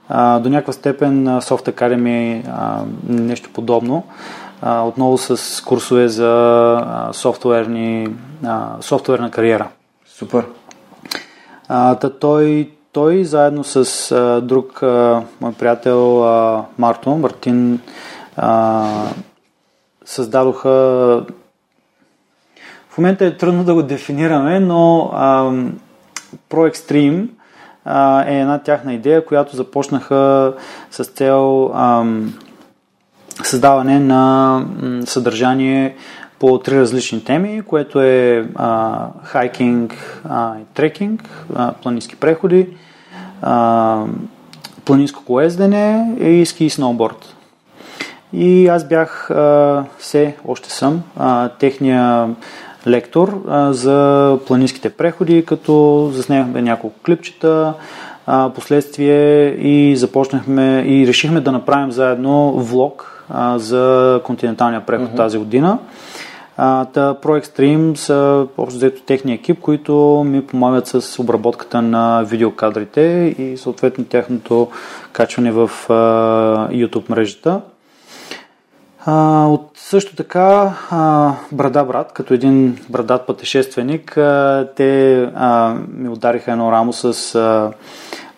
[0.08, 4.04] А, до някаква степен Soft Academy а, нещо подобно.
[4.62, 6.32] А, отново с курсове за
[6.74, 8.08] а, софтуерни,
[8.44, 9.68] а, софтуерна кариера.
[10.06, 10.44] Супер.
[11.68, 17.80] А, та той, той заедно с а, друг а, мой приятел а, Марто, Мартин,
[18.36, 18.84] а,
[20.04, 20.70] създадоха
[22.96, 25.52] в момента е трудно да го дефинираме, но а,
[26.50, 27.28] Pro Extreme
[28.26, 30.52] е една тяхна идея, която започнаха
[30.90, 32.04] с цел а,
[33.44, 35.96] създаване на м, съдържание
[36.38, 42.68] по три различни теми, което е а, хайкинг а, и трекинг, а, планински преходи,
[43.42, 44.04] а,
[44.84, 47.36] планинско колездене и ски и сноуборд.
[48.32, 52.28] И аз бях а, все, още съм, а, техния
[52.86, 57.74] лектор а, за планинските преходи, като заснехме няколко клипчета,
[58.26, 65.16] а, последствие и започнахме и решихме да направим заедно влог а, за континенталния преход uh-huh.
[65.16, 65.78] тази година.
[66.56, 73.34] Та Pro Extreme са общо взето техния екип, които ми помагат с обработката на видеокадрите
[73.38, 74.68] и съответно тяхното
[75.12, 75.92] качване в а,
[76.70, 77.60] YouTube мрежата.
[79.08, 86.08] А, от също така а, Брада брат, като един брадат пътешественик, а, те а, ми
[86.08, 87.72] удариха едно рамо с а,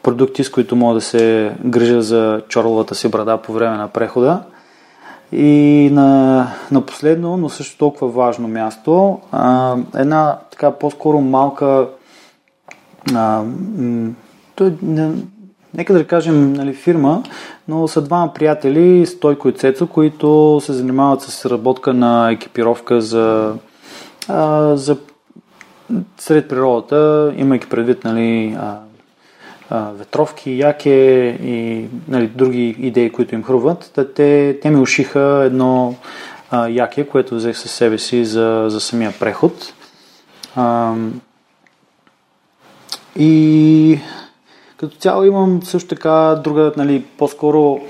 [0.03, 4.41] продукти, с които мога да се грижа за чорловата си брада по време на прехода.
[5.33, 11.89] И на, на последно, но също толкова важно място, а, една така по-скоро малка
[13.15, 13.43] а,
[13.79, 14.11] м,
[14.55, 14.73] той,
[15.75, 17.23] нека да кажем нали, фирма,
[17.69, 23.55] но са двама приятели, Стойко и Цецо, които се занимават с разработка на екипировка за,
[24.29, 24.97] а, за
[26.19, 28.79] сред природата, имайки предвид нали, а,
[29.71, 30.91] а, ветровки, яке
[31.43, 33.91] и нали, други идеи, които им хруват.
[34.15, 35.95] Те, те ми ушиха едно
[36.51, 39.75] а, яке, което взех със себе си за, за самия преход.
[40.57, 40.95] А,
[43.17, 43.99] и
[44.79, 47.81] като цяло имам също така друга, нали, по-скоро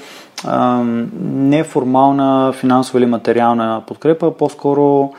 [0.44, 0.82] а,
[1.22, 5.12] неформална финансова или материална подкрепа, по-скоро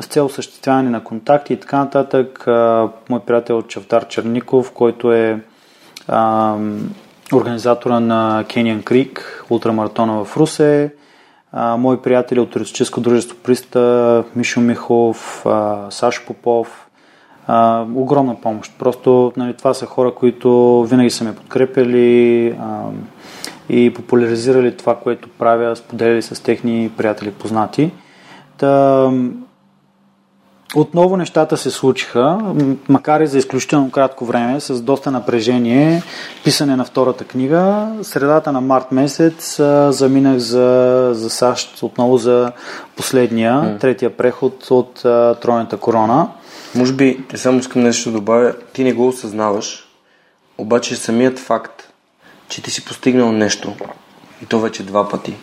[0.00, 2.48] с цел осъществяване на контакти и така нататък.
[2.48, 5.40] А, мой приятел Чавдар Черников, който е
[7.32, 10.94] организатора на Canyon Creek, ултрамаратона в Русе,
[11.52, 16.83] а, мои приятели от туристическо дружество Приста, Мишо Михов, а, Сашо Попов,
[17.46, 18.72] а, огромна помощ.
[18.78, 22.82] Просто нали, това са хора, които винаги са ме подкрепили а,
[23.68, 27.90] и популяризирали това, което правя, споделяли с техни приятели познати.
[28.58, 29.10] Та,
[30.76, 32.38] отново нещата се случиха,
[32.88, 36.02] макар и за изключително кратко време, с доста напрежение,
[36.44, 37.88] писане на втората книга.
[38.02, 39.56] Средата на март месец
[39.88, 42.52] заминах за, за САЩ, отново за
[42.96, 46.28] последния, третия преход от а, тройната корона.
[46.74, 49.88] Може би, само искам нещо да добавя, ти не го осъзнаваш,
[50.58, 51.92] обаче самият факт,
[52.48, 53.74] че ти си постигнал нещо,
[54.42, 55.34] и то вече два пъти,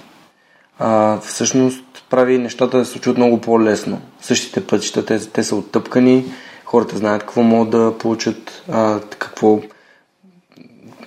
[0.80, 4.02] а, всъщност прави нещата да се случват много по-лесно.
[4.22, 6.26] Същите пътища, те, те са оттъпкани,
[6.66, 9.60] хората знаят какво могат да получат, а, какво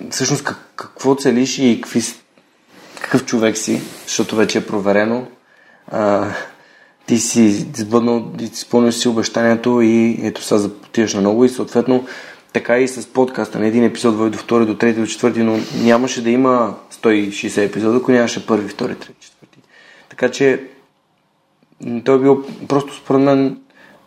[0.09, 2.01] всъщност как, какво целиш и какви,
[3.01, 5.27] какъв човек си, защото вече е проверено.
[5.87, 6.29] А,
[7.05, 11.49] ти си сбъднал, ти си изпълнил си обещанието и ето сега запотиваш на много и
[11.49, 12.05] съответно
[12.53, 13.59] така и с подкаста.
[13.59, 17.65] На един епизод върви до втори, до трети, до четвърти, но нямаше да има 160
[17.65, 19.59] епизода, ако нямаше първи, втори, трети, четвърти.
[20.09, 20.63] Така че
[22.03, 23.57] той е бил просто според мен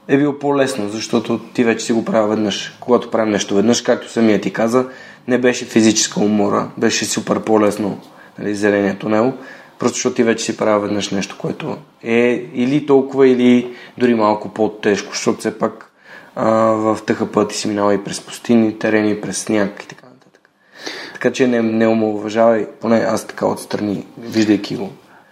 [0.08, 2.76] е било по-лесно, защото ти вече си го правил веднъж.
[2.80, 4.86] Когато правим нещо веднъж, както самия ти каза,
[5.28, 8.00] не беше физическа умора, беше супер по-лесно
[8.38, 9.32] нали, него,
[9.78, 14.48] просто защото ти вече си правил веднъж нещо, което е или толкова, или дори малко
[14.48, 15.92] по-тежко, защото все пак
[16.36, 20.50] а, в тъха път си минава и през пустини, терени, през сняг и така нататък.
[21.12, 24.90] Така че не, не омалуважавай, поне аз така отстрани, виждайки го.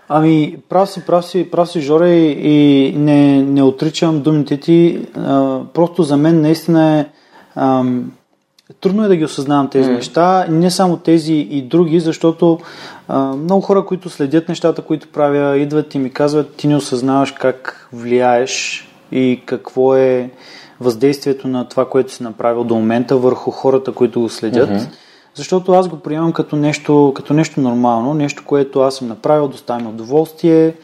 [0.09, 5.07] Ами, прав си, прав си, прав си, Жоре, и не, не отричам думите ти.
[5.17, 7.07] А, просто за мен наистина е
[7.55, 8.13] ам,
[8.81, 9.95] трудно е да ги осъзнавам тези mm.
[9.95, 10.47] неща.
[10.51, 12.59] Не само тези и други, защото
[13.09, 17.33] а, много хора, които следят нещата, които правя, идват и ми казват, ти не осъзнаваш
[17.33, 20.31] как влияеш и какво е
[20.81, 24.71] въздействието на това, което си направил до момента върху хората, които го следят.
[24.71, 24.89] Mm-hmm.
[25.35, 29.81] Защото аз го приемам като нещо, като нещо нормално, нещо, което аз съм направил, доставя
[29.81, 30.75] ми удоволствие,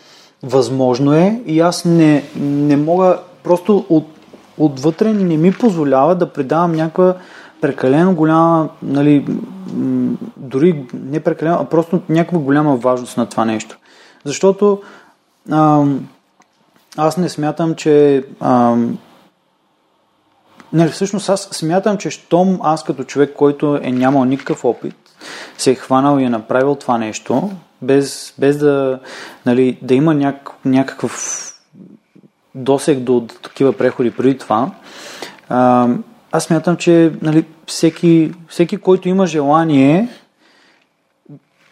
[0.42, 4.06] възможно е и аз не, не мога, просто от,
[4.58, 7.14] отвътре не ми позволява да придавам някаква
[7.62, 9.26] прекалено голяма, нали,
[10.36, 13.78] дори не прекалено, а просто някаква голяма важност на това нещо.
[14.24, 14.82] Защото
[15.50, 15.84] а,
[16.96, 18.76] аз не смятам, че а,
[20.72, 24.96] Нали, всъщност аз смятам, че щом аз като човек, който е нямал никакъв опит,
[25.58, 27.50] се е хванал и е направил това нещо,
[27.82, 28.98] без, без да,
[29.46, 31.38] нали, да има няк, някакъв
[32.54, 34.70] досег до, до такива преходи преди това,
[35.48, 35.88] а,
[36.32, 40.08] аз смятам, че нали, всеки, всеки, който има желание,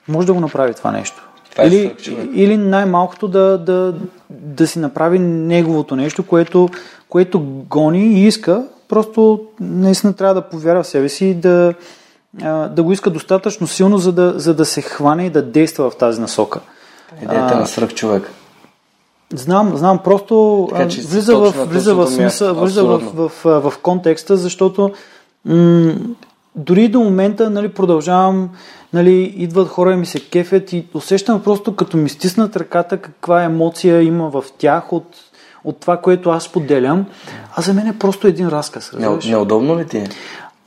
[0.08, 1.28] може да го направи това нещо.
[1.50, 1.94] Това е или,
[2.34, 3.94] или най-малкото да, да,
[4.30, 6.68] да си направи неговото нещо, което,
[7.08, 11.74] което гони и иска Просто наистина трябва да повярва в себе си и да,
[12.70, 15.96] да го иска достатъчно силно, за да, за да се хване и да действа в
[15.96, 16.60] тази насока.
[17.22, 18.30] Идеята на свръх човек.
[19.35, 23.78] Знам, знам, просто така, че влиза, в, влиза в смисъл, влиза в, в, в, в
[23.78, 24.90] контекста, защото
[25.44, 25.94] м-
[26.57, 28.51] дори до момента нали, продължавам,
[28.93, 33.43] нали, идват хора и ми се кефят и усещам просто като ми стиснат ръката каква
[33.43, 35.07] емоция има в тях от
[35.65, 37.07] от това, което аз поделям,
[37.57, 38.93] а за мен е просто един разказ.
[38.93, 39.27] Разбираш?
[39.27, 40.09] неудобно ли ти е?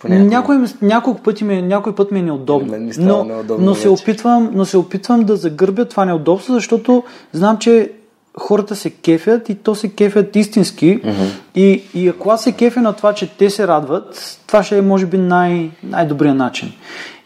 [0.10, 2.78] Някой, няколко пъти ми, някой път ми е неудобно.
[2.78, 7.04] Ми но, неудобно но, се опитвам, но се опитвам да загърбя това неудобство, защото
[7.34, 7.92] знам, че
[8.40, 11.02] хората се кефят и то се кефят истински.
[11.02, 11.30] Mm-hmm.
[11.56, 14.82] И, и ако аз се кефя на това, че те се радват, това ще е
[14.82, 16.74] може би най- най-добрият начин.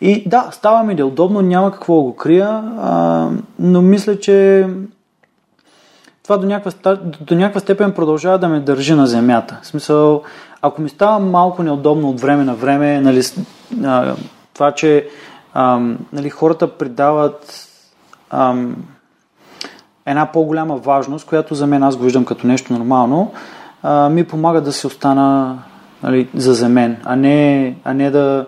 [0.02, 3.30] И да, става ми неудобно, няма какво го крия, а,
[3.60, 4.68] но мисля, че
[6.24, 9.60] това до някаква, до някаква степен продължава да ме държи на земята.
[9.62, 10.24] В смисъл,
[10.62, 13.24] ако ми става малко неудобно от време на време, нали,
[13.84, 14.16] а,
[14.54, 15.08] това, че
[15.54, 15.80] а,
[16.14, 17.68] нали, хората придават
[18.30, 18.56] а,
[20.08, 23.34] една по-голяма важност, която за мен аз го виждам като нещо нормално,
[23.84, 25.58] а, ми помага да се остана
[26.04, 28.46] нали, за мен, а не, а не да,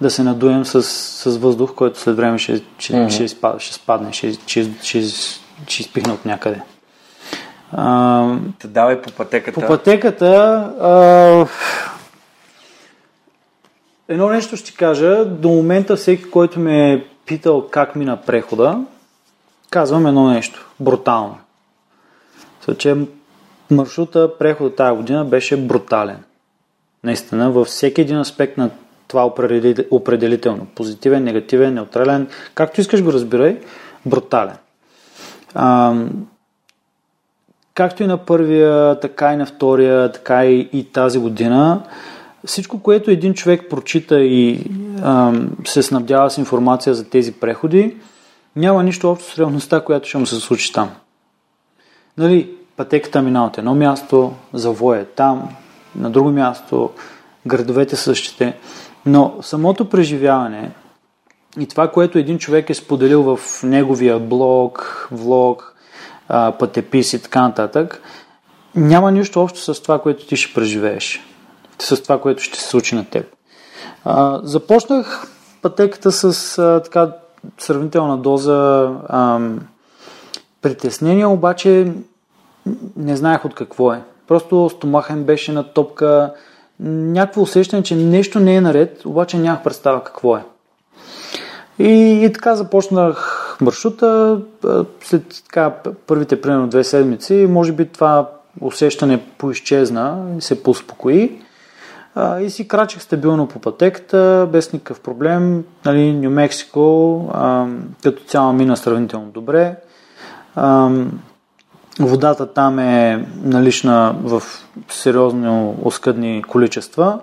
[0.00, 3.08] да се надуем с, с въздух, който след време ще, ще, mm-hmm.
[3.08, 5.02] ще, ще, ще спадне, ще, ще, ще,
[5.66, 6.60] ще изпихне от някъде.
[7.72, 9.60] А, давай по пътеката.
[9.60, 10.26] По пътеката
[10.80, 11.46] а,
[14.08, 15.24] едно нещо ще кажа.
[15.24, 18.78] До момента всеки, който ме е питал как мина прехода,
[19.74, 20.66] казвам едно нещо.
[20.80, 21.38] Брутално.
[22.68, 22.96] За че
[23.70, 26.18] маршрута прехода тази година беше брутален.
[27.04, 28.70] Наистина, във всеки един аспект на
[29.08, 29.26] това
[29.90, 30.66] определително.
[30.74, 32.28] Позитивен, негативен, неутрален.
[32.54, 33.60] Както искаш го разбирай,
[34.06, 34.56] брутален.
[35.54, 35.94] А,
[37.74, 41.82] както и на първия, така и на втория, така и, и тази година,
[42.46, 44.64] всичко, което един човек прочита и
[45.02, 45.32] а,
[45.66, 47.96] се снабдява с информация за тези преходи,
[48.56, 50.90] няма нищо общо с реалността, която ще му се случи там.
[52.18, 55.48] Нали, пътеката мина от едно място, завоя е там,
[55.96, 56.90] на друго място,
[57.46, 58.56] градовете същите.
[59.06, 60.70] Но самото преживяване
[61.60, 65.76] и това, което един човек е споделил в неговия блог, влог,
[66.58, 68.02] пътепис и така нататък,
[68.74, 71.20] няма нищо общо с това, което ти ще преживееш.
[71.78, 73.26] С това, което ще се случи на теб.
[74.42, 75.26] Започнах
[75.62, 77.12] пътеката с така
[77.58, 79.40] сравнителна доза а,
[80.62, 81.92] притеснение, обаче
[82.96, 84.02] не знаех от какво е.
[84.28, 86.34] Просто стомахен беше на топка,
[86.80, 90.44] някакво усещане, че нещо не е наред, обаче нямах представа какво е.
[91.78, 94.40] И, и така започнах маршрута.
[95.02, 95.72] След така,
[96.06, 98.30] първите примерно две седмици, може би това
[98.60, 101.40] усещане поизчезна и се поуспокои.
[102.42, 105.64] И си крачех стабилно по пътеката, без никакъв проблем.
[105.84, 107.24] Нали, Нью Мексико
[108.02, 109.76] като цяло мина сравнително добре.
[112.00, 114.42] Водата там е налична в
[114.88, 117.18] сериозно оскъдни количества,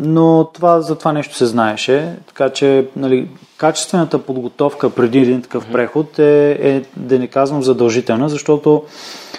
[0.00, 5.72] но това, за това нещо се знаеше, така че нали, качествената подготовка преди един такъв
[5.72, 8.82] преход е, е, да не казвам, задължителна, защото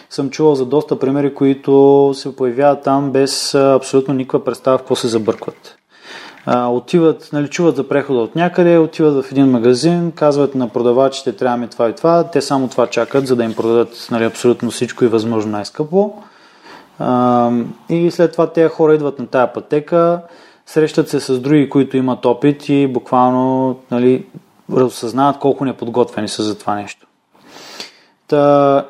[0.09, 4.95] съм чувал за доста примери, които се появяват там без абсолютно никаква представа в какво
[4.95, 5.79] се забъркват
[6.45, 11.33] а, отиват, нали, чуват за прехода от някъде, отиват в един магазин, казват на продавачите
[11.33, 14.71] трябва ми това и това, те само това чакат, за да им продадат нали, абсолютно
[14.71, 16.13] всичко и възможно най-скъпо.
[16.99, 17.51] А,
[17.89, 20.21] и след това тези хора идват на тая пътека,
[20.65, 24.25] срещат се с други, които имат опит и буквално нали,
[24.71, 27.07] осъзнават колко неподготвени са за това нещо.
[28.27, 28.85] Та,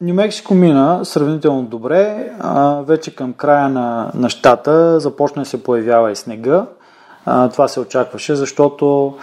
[0.00, 2.30] Нью Мексико мина сравнително добре.
[2.40, 6.66] А, вече към края на, на щата започна да се появява и снега.
[7.26, 9.14] А, това се очакваше, защото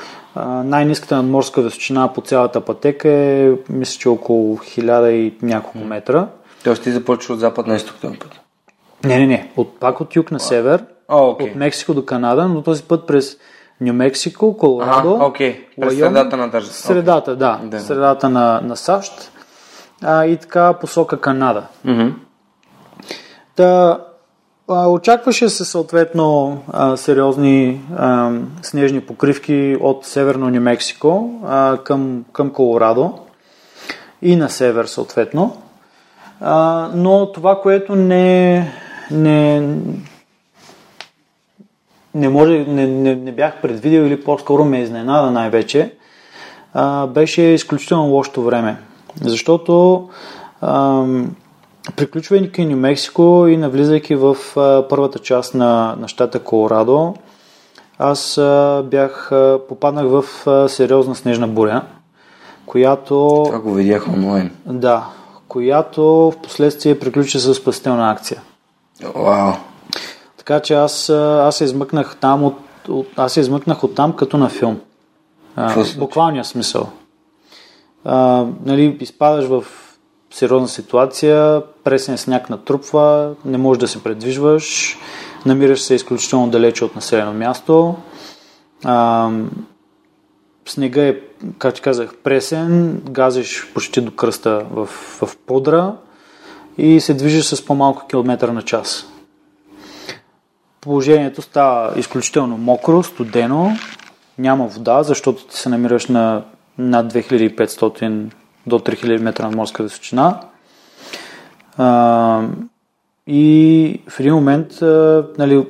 [0.64, 6.28] най-низката надморска височина по цялата пътека е, мисля, че около 1000 и няколко метра.
[6.64, 8.40] Тоест ти започваш от запад на изток този път?
[9.04, 9.52] Не, не, не.
[9.58, 10.86] От, пак от юг на север.
[11.08, 11.50] А, okay.
[11.50, 13.38] От Мексико до Канада, но този път през
[13.82, 15.16] Нью Мексико, Колорадо.
[15.16, 15.60] Ага, okay.
[15.82, 16.78] През средата на държавата.
[16.78, 17.60] Средата, да.
[17.64, 17.80] да.
[17.80, 19.32] Средата на, на САЩ
[20.04, 21.64] а, и така посока Канада.
[21.86, 22.14] Mm-hmm.
[23.56, 24.00] Та,
[24.70, 28.32] а, очакваше се съответно а, сериозни а,
[28.62, 33.20] снежни покривки от северно Нью Мексико а, към, към Колорадо
[34.22, 35.58] и на север съответно.
[36.42, 38.68] А, но това, което не,
[39.12, 39.68] не,
[42.16, 45.94] не, може, не, не, не бях предвидел или по-скоро ме изненада най-вече,
[46.74, 48.78] а, беше изключително лошото време.
[49.22, 50.08] Защото
[50.62, 51.36] ам,
[51.96, 57.14] приключвайки Нью Мексико и навлизайки в а, първата част на, на щата Колорадо,
[57.98, 61.82] аз а, бях, а, попаднах в а, сериозна снежна буря,
[62.66, 63.44] която...
[63.46, 64.52] Това го видях онлайн.
[64.66, 65.06] Да,
[65.48, 68.42] която в последствие приключи с спасителна акция.
[69.16, 69.54] Вау!
[70.38, 72.58] Така че аз, аз се измъкнах там от,
[72.90, 74.80] от, аз се измъкнах от там като на филм.
[75.56, 76.90] А, буквалния смисъл
[78.06, 79.66] а, нали, изпадаш в
[80.32, 84.98] сериозна ситуация, пресен сняг натрупва, не можеш да се предвижваш,
[85.46, 87.96] намираш се изключително далече от населено място.
[88.84, 89.30] А,
[90.66, 91.16] снега е,
[91.58, 94.86] както казах, пресен, газиш почти до кръста в,
[95.22, 95.96] в пудра
[96.78, 99.08] и се движиш с по-малко километър на час.
[100.82, 103.78] Положението става изключително мокро, студено,
[104.38, 106.44] няма вода, защото ти се намираш на
[106.78, 108.32] над 2500
[108.68, 110.40] до 3000 метра на морска височина.
[111.78, 112.44] А,
[113.28, 115.66] и в един момент, а, нали,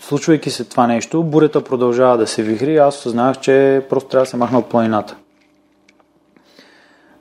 [0.00, 4.30] случвайки се това нещо, бурята продължава да се вихри аз осъзнах, че просто трябва да
[4.30, 5.16] се махна от планината.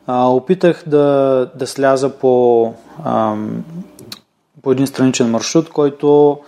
[0.07, 2.73] А, опитах да, да сляза по,
[3.03, 3.35] а,
[4.61, 6.39] по един страничен маршрут, който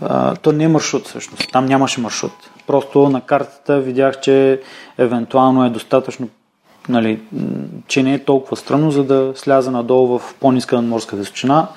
[0.00, 2.32] а, то не е маршрут всъщност, там нямаше маршрут.
[2.66, 4.60] Просто на картата видях, че
[4.98, 6.28] евентуално е достатъчно,
[6.88, 7.20] нали,
[7.88, 11.68] че не е толкова странно, за да сляза надолу в по-ниска надморска височина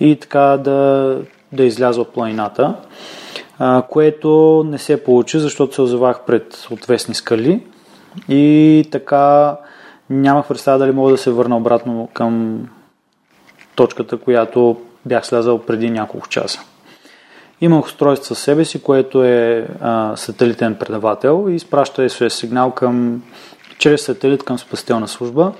[0.00, 1.16] и така да,
[1.52, 2.74] да изляза от планината.
[3.58, 7.62] а, което не се получи, защото се озовах пред отвесни скали
[8.28, 9.56] и така
[10.10, 12.62] нямах представа дали мога да се върна обратно към
[13.74, 16.60] точката, която бях слязал преди няколко часа.
[17.60, 23.22] Имах устройство със себе си, което е а, сателитен предавател и изпраща SOS сигнал към,
[23.78, 25.52] чрез сателит към спасителна служба.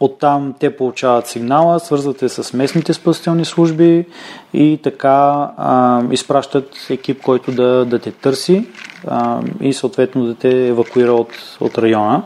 [0.00, 4.06] Оттам те получават сигнала, свързвате с местните спасителни служби
[4.52, 8.68] и така а, изпращат екип, който да, да те търси
[9.06, 12.22] а, и съответно да те евакуира от, от района.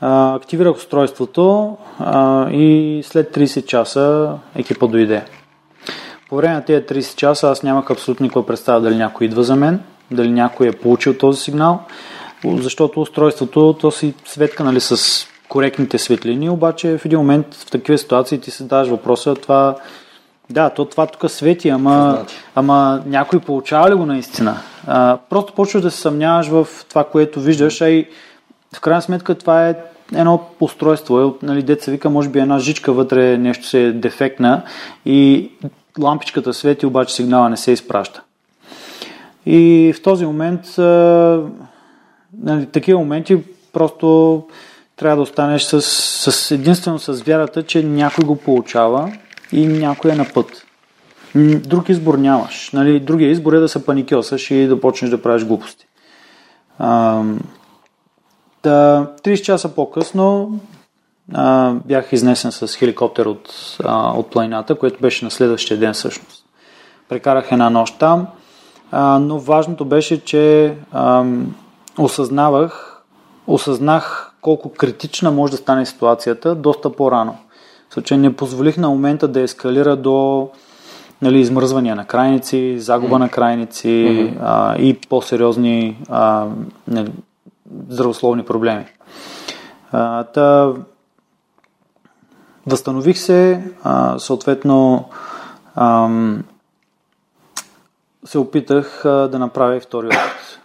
[0.00, 5.24] А, активирах устройството а, и след 30 часа екипа дойде.
[6.28, 9.56] По време на тези 30 часа аз нямах абсолютно никаква представа дали някой идва за
[9.56, 9.80] мен,
[10.10, 11.80] дали някой е получил този сигнал,
[12.44, 17.98] защото устройството то си светка нали, с коректните светлини, обаче в един момент в такива
[17.98, 19.76] ситуации ти се даваш въпроса това
[20.50, 22.36] да, то това тук свети, ама, значи?
[22.54, 24.56] ама някой получава ли го наистина?
[24.86, 28.06] А, просто почваш да се съмняваш в това, което виждаш, а и
[28.76, 29.74] в крайна сметка това е
[30.14, 34.62] едно устройство, нали, деца вика, може би една жичка вътре нещо се е дефектна
[35.06, 35.50] и
[35.98, 38.22] лампичката свети, обаче сигнала не се изпраща.
[39.46, 40.60] И в този момент,
[42.42, 43.38] нали, такива моменти
[43.72, 44.42] просто
[44.96, 45.82] трябва да останеш с,
[46.32, 49.12] с единствено с вярата, че някой го получава
[49.52, 50.66] и някой е на път.
[51.44, 52.70] Друг избор нямаш.
[52.72, 55.86] Нали, другия избор е да се паникьосаш и да почнеш да правиш глупости.
[56.78, 57.22] А,
[58.62, 60.60] да, 30 часа по-късно
[61.34, 66.44] а, бях изнесен с хеликоптер от, а, от планината, което беше на следващия ден всъщност.
[67.08, 68.26] Прекарах една нощ там,
[68.90, 71.24] а, но важното беше, че а,
[71.98, 73.02] осъзнавах,
[73.46, 77.36] осъзнах колко критична може да стане ситуацията доста по-рано.
[78.04, 80.48] Че не позволих на момента да ескалира до
[81.22, 84.36] нали, измръзвания на крайници, загуба на крайници mm-hmm.
[84.42, 86.46] а, и по-сериозни а,
[86.88, 87.12] нали,
[87.88, 88.84] здравословни проблеми.
[89.92, 90.72] А, та,
[92.66, 95.08] възстанових се, а, съответно
[95.74, 96.44] ам,
[98.24, 100.60] се опитах а, да направя втори опит.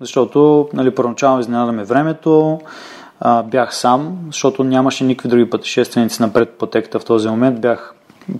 [0.00, 2.60] Защото нали, първоначално изненадаме времето,
[3.20, 6.66] а, бях сам, защото нямаше никакви други пътешественици напред по
[7.00, 7.60] в този момент.
[7.60, 7.94] Бях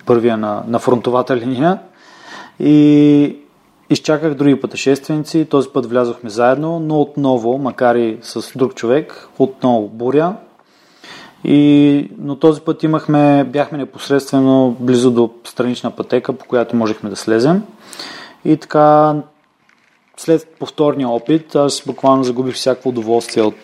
[0.06, 1.78] първия на, на фронтовата линия
[2.60, 3.36] и
[3.90, 5.46] изчаках други пътешественици.
[5.50, 10.34] Този път влязохме заедно, но отново, макар и с друг човек, отново буря.
[11.48, 17.16] И, но този път имахме, бяхме непосредствено близо до странична пътека, по която можехме да
[17.16, 17.62] слезем.
[18.44, 19.14] И така,
[20.16, 23.56] след повторния опит, аз буквално загубих всяко удоволствие от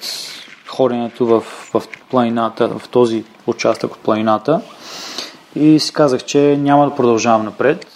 [0.69, 1.41] ходенето в,
[1.75, 4.61] в планината, в този участък от планината.
[5.55, 7.87] И си казах, че няма да продължавам напред.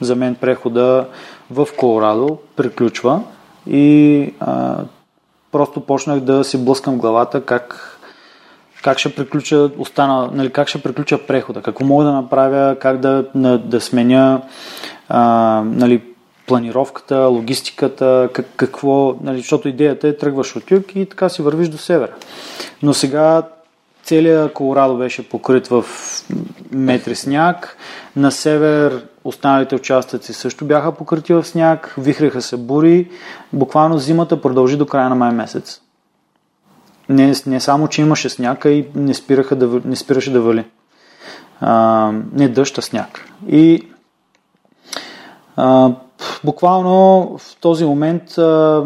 [0.00, 1.06] За мен прехода
[1.50, 3.20] в Колорадо приключва
[3.66, 4.78] и а,
[5.52, 7.93] просто почнах да си блъскам главата как,
[8.84, 13.24] как ще приключа остана, нали, как ще приключа прехода, какво мога да направя, как да,
[13.34, 14.42] да, да сменя
[15.08, 16.02] а, нали,
[16.46, 21.68] планировката, логистиката, как, какво, нали, защото идеята е тръгваш от юг и така си вървиш
[21.68, 22.12] до севера.
[22.82, 23.42] Но сега
[24.02, 25.84] целият Колорадо беше покрит в
[26.72, 27.76] метри сняг,
[28.16, 33.10] на север останалите участъци също бяха покрити в сняг, вихреха се бури,
[33.52, 35.80] буквално зимата продължи до края на май месец.
[37.08, 40.64] Не, не само, че имаше сняг, а и не, спираха да, не спираше да вали.
[41.60, 43.28] А, не дъжд, сняг.
[43.48, 43.88] И
[45.56, 45.90] а,
[46.44, 48.82] буквално в този момент а,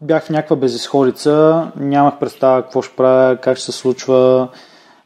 [0.00, 4.48] бях в някаква безисходица, нямах представа какво ще правя, как ще се случва.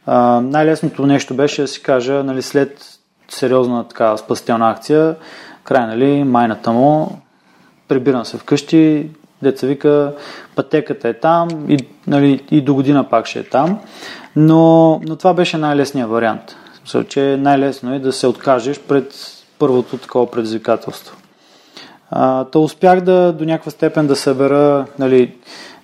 [0.06, 5.16] А, най-лесното нещо беше да си кажа, нали, след сериозна така спасителна акция,
[5.64, 7.18] край, нали, майната му,
[7.88, 9.10] прибирам се вкъщи,
[9.42, 10.12] деца вика,
[10.56, 13.78] пътеката е там и, нали, и до година пак ще е там.
[14.36, 16.56] Но, но това беше най-лесният вариант.
[16.82, 19.14] Мисля, че най-лесно е да се откажеш пред
[19.58, 21.16] първото такова предизвикателство.
[22.10, 25.34] А, то успях да до някаква степен да събера нали,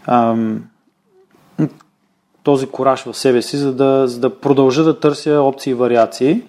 [0.06, 0.62] ам,
[2.42, 6.42] този кораж в себе си, за да, за да продължа да търся опции и вариации,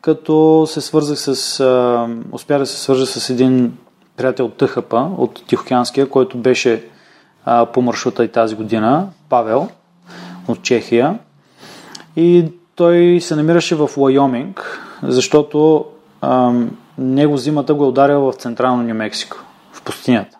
[0.00, 3.72] като се свързах с, а, успях да се свържа с един
[4.18, 6.84] приятел ТХП, от Тихоокеанския, който беше
[7.44, 9.68] а, по маршрута и тази година, Павел
[10.48, 11.18] от Чехия.
[12.16, 15.84] И той се намираше в Лайоминг, защото
[16.22, 19.36] ам, него зимата го е ударил в централно Нью Мексико,
[19.72, 20.38] в пустинята.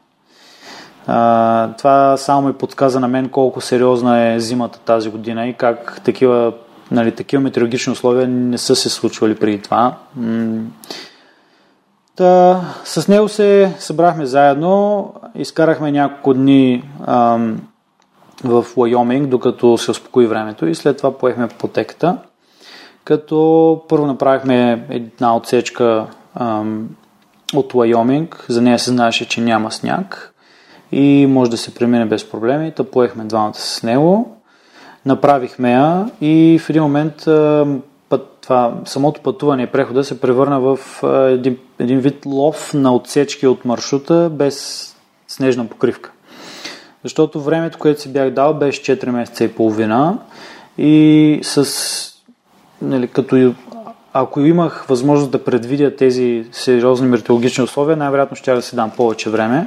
[1.06, 6.00] А, това само ми подсказа на мен колко сериозна е зимата тази година и как
[6.04, 6.52] такива,
[6.90, 9.96] нали, такива метеорологични условия не са се случвали преди това.
[12.18, 17.60] Та, с него се събрахме заедно, изкарахме няколко дни ам,
[18.44, 22.18] в Лайоминг, докато се успокои времето и след това поехме потеката.
[23.04, 26.88] Като първо направихме една отсечка ам,
[27.54, 30.34] от Лайоминг, за нея се знаеше, че няма сняг
[30.92, 32.72] и може да се премине без проблеми.
[32.76, 34.36] Та поехме двамата с него,
[35.06, 40.60] направихме я и в един момент ам, път, това, самото пътуване и прехода се превърна
[40.60, 40.78] в
[41.32, 44.86] един, един вид лов на отсечки от маршрута без
[45.28, 46.12] снежна покривка.
[47.04, 50.18] Защото времето, което си бях дал, беше 4 месеца и половина
[50.78, 51.66] и с,
[52.82, 53.54] нали, като
[54.12, 59.30] ако имах възможност да предвидя тези сериозни метеорологични условия, най-вероятно ще да си дам повече
[59.30, 59.66] време.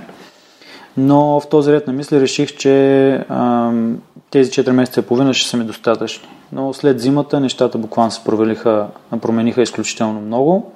[0.97, 5.49] Но в този ред на мисли реших, че ам, тези 4 месеца и половина ще
[5.49, 6.27] са ми достатъчни.
[6.51, 8.87] Но след зимата нещата буквално се провалиха,
[9.21, 10.71] промениха изключително много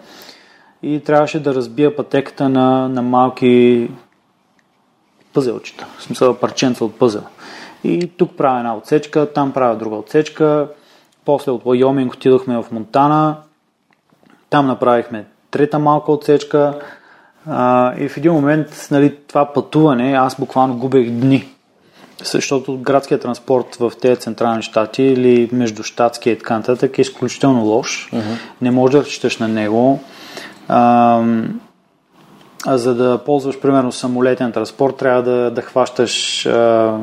[0.83, 3.89] и трябваше да разбия пътеката на, на малки
[5.33, 7.23] пъзелчета, в смисъл парченца от пъзел.
[7.83, 10.67] И тук правя една отсечка, там правя друга отсечка.
[11.25, 13.37] После от Лайоминг отидохме в Монтана,
[14.49, 16.79] там направихме трета малка отсечка
[17.47, 21.47] а, и в един момент нали, това пътуване, аз буквално губех дни.
[22.23, 27.65] Защото градският транспорт в тези централни щати или между щатския и така нататък е изключително
[27.65, 28.09] лош.
[28.13, 28.21] Uh-huh.
[28.61, 29.99] Не можеш да разчиташ на него.
[30.67, 31.23] А,
[32.65, 36.97] а за да ползваш, примерно, самолетен транспорт, трябва да, да хващаш, а,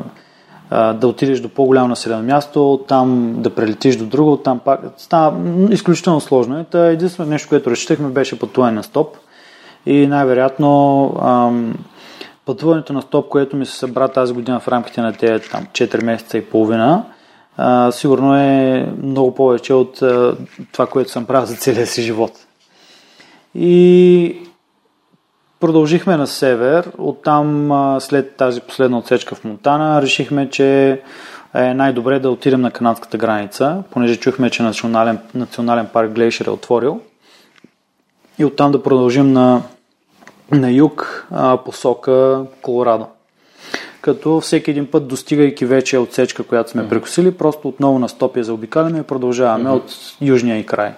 [0.69, 4.81] а, да отидеш до по-голямо населено място, там да прелетиш до друго, там пак.
[4.97, 5.37] Става
[5.69, 6.63] изключително сложно.
[6.63, 9.17] Та единственото нещо, което разчитахме, беше пътуване на стоп.
[9.85, 11.73] И най-вероятно
[12.45, 16.03] пътуването на стоп, което ми се събра тази година в рамките на тези там, 4
[16.03, 17.03] месеца и половина,
[17.57, 20.37] а, сигурно е много повече от а,
[20.71, 22.31] това, което съм правил за целия си живот.
[23.55, 24.37] И
[25.59, 26.91] продължихме на север.
[26.97, 31.01] Оттам, а, след тази последна отсечка в Монтана, решихме, че
[31.55, 36.49] е най-добре да отидем на канадската граница, понеже чухме, че национален, национален парк Глейшер е
[36.49, 37.01] отворил.
[38.39, 39.61] И оттам да продължим на
[40.53, 43.05] на юг а, посока Колорадо.
[44.01, 48.53] Като всеки един път, достигайки вече отсечка, която сме прекусили, просто отново на стопия за
[48.53, 49.75] обикаляме и продължаваме mm-hmm.
[49.75, 49.91] от
[50.21, 50.91] южния и край.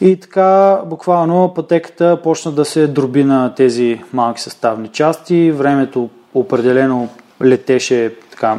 [0.00, 5.50] И така, буквално пътеката почна да се дроби на тези малки съставни части.
[5.50, 7.08] Времето определено
[7.42, 8.58] летеше така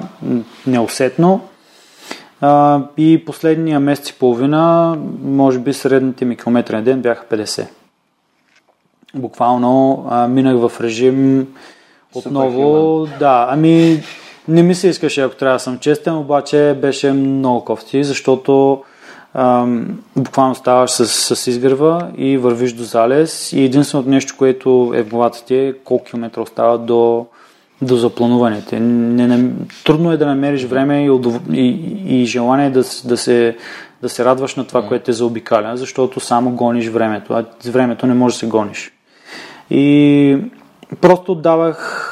[0.68, 1.42] неусетно.
[2.42, 7.68] А, и последния месец и половина, може би средните ми километри на ден бяха 50
[9.16, 11.48] буквално а, минах в режим
[12.16, 13.08] отново.
[13.20, 14.04] Да, ами
[14.48, 18.84] не ми се искаше, ако трябва да съм честен, обаче беше много кофти, защото
[19.34, 25.04] ам, буквално ставаш с, с изгрева и вървиш до залез и единственото нещо, което е
[25.04, 27.26] в главата ти е колко километра остава до,
[27.82, 28.80] до заплануваните.
[28.80, 29.52] Не, не,
[29.84, 31.10] трудно е да намериш време и,
[31.52, 33.58] и, и желание да, да, се,
[34.02, 38.14] да се радваш на това, което е заобикаля, защото само гониш времето, а времето не
[38.14, 38.92] можеш да се гониш.
[39.72, 40.38] И
[41.01, 42.08] просто отдавах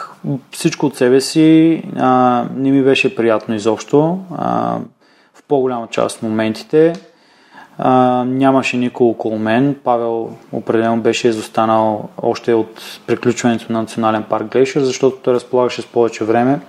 [0.52, 1.84] всичко от себе си.
[1.98, 4.20] А, не ми беше приятно изобщо.
[4.38, 4.78] А,
[5.34, 6.94] в по-голяма част от моментите.
[7.78, 9.76] А, нямаше никой около мен.
[9.84, 15.86] Павел определено беше изостанал още от приключването на Национален парк Глейшер, защото той разполагаше с
[15.86, 16.60] повече време.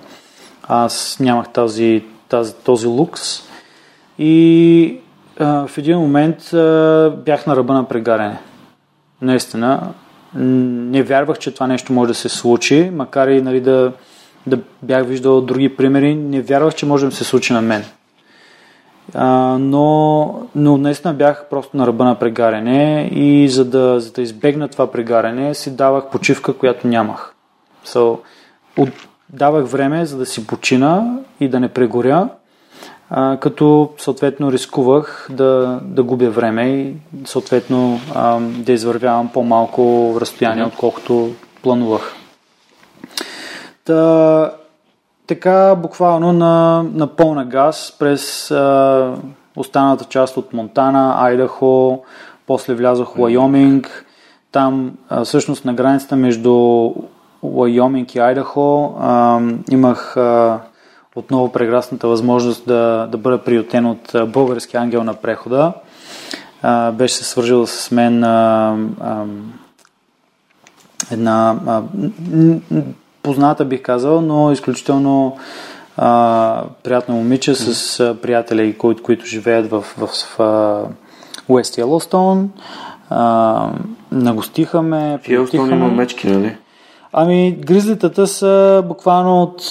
[0.62, 3.42] Аз нямах тази, тази, този лукс.
[4.18, 4.96] И
[5.38, 8.38] а, в един момент а, бях на ръба на прегаряне.
[9.22, 9.92] Наистина,
[10.34, 13.92] не вярвах, че това нещо може да се случи, макар и нали, да,
[14.46, 17.84] да бях виждал други примери, не вярвах, че може да се случи на мен.
[19.14, 24.22] А, но, но наистина бях просто на ръба на прегаряне и за да, за да
[24.22, 27.34] избегна това прегаряне си давах почивка, която нямах.
[27.86, 28.18] So,
[28.78, 28.90] от,
[29.32, 32.28] давах време за да си почина и да не прегоря
[33.10, 40.64] а, като съответно рискувах да, да губя време и съответно а, да извървявам по-малко разстояние,
[40.64, 41.30] отколкото
[41.62, 42.14] планувах.
[43.84, 44.52] Та,
[45.26, 49.14] така буквално на, на пълна газ през а,
[49.56, 52.02] останалата част от Монтана, Айдахо,
[52.46, 54.06] после влязох в Лайоминг.
[54.52, 56.90] Там а, всъщност на границата между
[57.42, 59.40] Лайоминг и Айдахо а,
[59.70, 60.60] имах а,
[61.16, 65.72] отново прекрасната възможност да, да бъда приютен от български ангел на прехода.
[66.62, 69.24] А, беше се свържил с мен а, а,
[71.10, 71.82] една а,
[73.22, 75.38] позната, бих казал, но изключително
[75.96, 80.86] а, приятно момиче с а, приятели, които, които живеят в, в, в
[81.48, 82.50] Уест Йеллоустон.
[83.10, 83.68] А,
[84.12, 85.94] нагостиха ме, приютиха основни ме.
[85.94, 86.56] мечки, нали?
[87.12, 89.62] Ами, гризлитата са буквално от,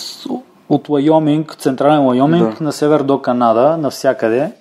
[0.69, 2.63] от Лайоминг, централен Лайоминг, Да.
[2.63, 4.51] на север до Канада, навсякъде.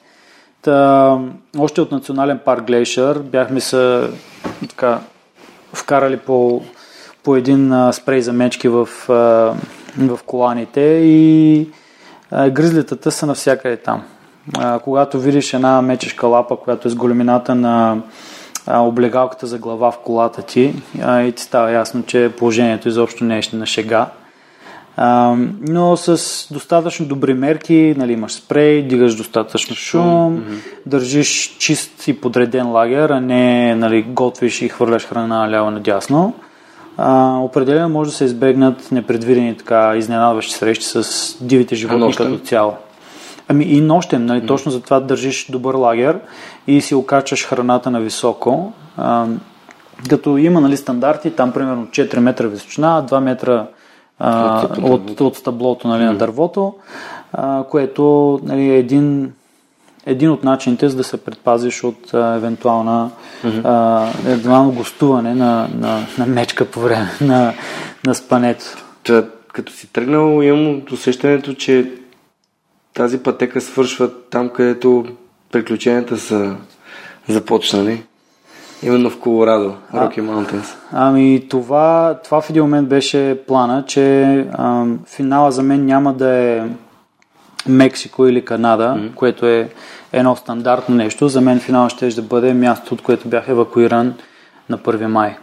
[0.62, 1.18] Та,
[1.58, 4.08] още от Национален парк Глейшър бяхме се
[4.68, 5.00] така,
[5.72, 6.62] вкарали по,
[7.24, 9.12] по един а, спрей за мечки в, а,
[9.98, 11.68] в коланите и
[12.30, 14.02] а, гризлитата са навсякъде там.
[14.58, 17.98] А, когато видиш една мечешка лапа, която е с големината на
[18.66, 23.24] а, облегалката за глава в колата ти а, и ти става ясно, че положението изобщо
[23.24, 24.06] не е на шега.
[25.00, 25.36] А,
[25.68, 30.42] но с достатъчно добри мерки, нали, имаш спрей, дигаш достатъчно шум,
[30.86, 36.34] държиш чист и подреден лагер, а не нали, готвиш и хвърляш храна ляво надясно.
[36.96, 42.74] А, определено може да се избегнат непредвидени така изненадващи срещи с дивите животни като цяло.
[43.48, 46.18] Ами и нощем, нали, точно за това държиш добър лагер
[46.66, 48.72] и си окачаш храната на високо.
[48.96, 49.26] А,
[50.08, 53.66] като има нали, стандарти, там примерно 4 метра височина, 2 метра
[54.18, 56.74] а, От от, от стъблото нали, на дървото,
[57.32, 59.32] а, което нали, е един,
[60.06, 63.10] един от начините за да се предпазиш от а, евентуална,
[63.64, 67.52] а, евентуално гостуване на, на, на мечка по време на,
[68.06, 68.64] на спането.
[69.04, 71.92] Та, като си тръгнал, имам усещането, че
[72.94, 75.06] тази пътека свършва там, където
[75.52, 76.56] приключенията са
[77.28, 78.02] започнали.
[78.82, 80.74] Именно в Колорадо, Rocky Mountains.
[80.92, 86.28] Ами това, това в един момент беше плана, че а, финала за мен няма да
[86.28, 86.62] е
[87.68, 89.14] Мексико или Канада, mm-hmm.
[89.14, 89.68] което е
[90.12, 91.28] едно стандартно нещо.
[91.28, 94.14] За мен финала ще да бъде мястото, от което бях евакуиран
[94.68, 95.36] на 1 май.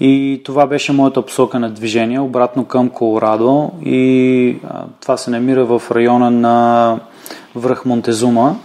[0.00, 5.64] И това беше моята посока на движение, обратно към Колорадо и а, това се намира
[5.64, 6.98] в района на
[7.54, 8.56] връх Монтезума,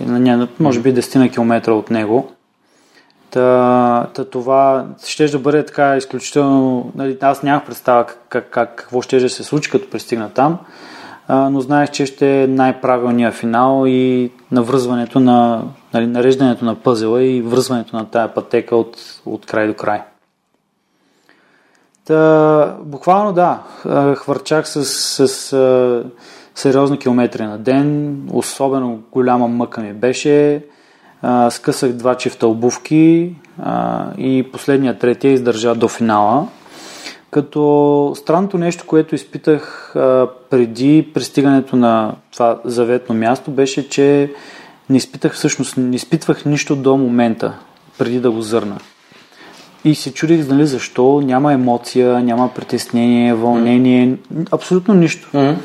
[0.00, 2.32] на може би 10 на километра от него.
[3.30, 6.92] Та, та това ще да бъде така изключително...
[6.94, 10.58] Нали, аз нямах представа как, как, как, какво ще се случи, като пристигна там,
[11.28, 15.62] а, но знаех, че ще е най-правилният финал и навръзването на...
[15.94, 20.02] Нали, нареждането на пъзела и връзването на тая пътека от, от край до край.
[22.04, 23.58] Та, буквално да,
[24.14, 24.84] хвърчах с,
[25.28, 26.04] с а,
[26.54, 30.64] сериозни километри на ден, особено голяма мъка ми беше.
[31.22, 36.48] А, скъсах два чифта обувки а, и последния третия издържа до финала.
[37.30, 44.32] Като странното нещо, което изпитах а, преди пристигането на това заветно място, беше, че
[44.90, 47.54] не изпитах всъщност, не изпитвах нищо до момента,
[47.98, 48.78] преди да го зърна.
[49.84, 54.16] И се чудих, нали, защо няма емоция, няма притеснение, вълнение,
[54.50, 55.28] абсолютно нищо.
[55.34, 55.56] Mm-hmm.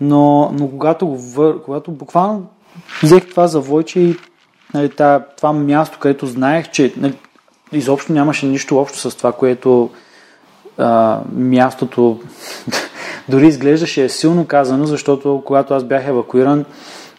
[0.00, 1.62] Но, но когато, го вър...
[1.62, 2.46] когато буквално
[3.02, 4.16] взех това завойче и
[4.74, 4.88] нали,
[5.36, 7.14] това, място, където знаех, че нали,
[7.72, 9.90] изобщо нямаше нищо общо с това, което
[10.78, 12.20] а, мястото
[13.28, 16.64] дори изглеждаше силно казано, защото когато аз бях евакуиран,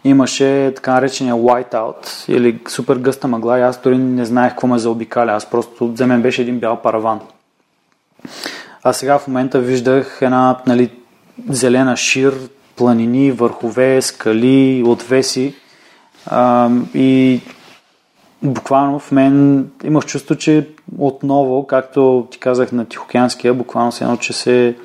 [0.03, 4.79] имаше така наречения whiteout или супер гъста мъгла и аз дори не знаех какво ме
[4.79, 5.31] заобикаля.
[5.31, 7.19] Аз просто, за мен беше един бял параван.
[8.83, 10.91] А сега в момента виждах една нали,
[11.49, 12.33] зелена шир,
[12.75, 15.55] планини, върхове, скали, отвеси
[16.25, 17.41] а, и
[18.43, 20.67] буквално в мен имах чувство, че
[20.97, 24.75] отново, както ти казах на Тихоокеанския, буквално се едно, че се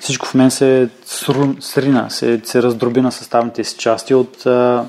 [0.00, 0.88] всичко в мен се
[1.60, 4.84] срина, се, се раздроби на съставните си части от а,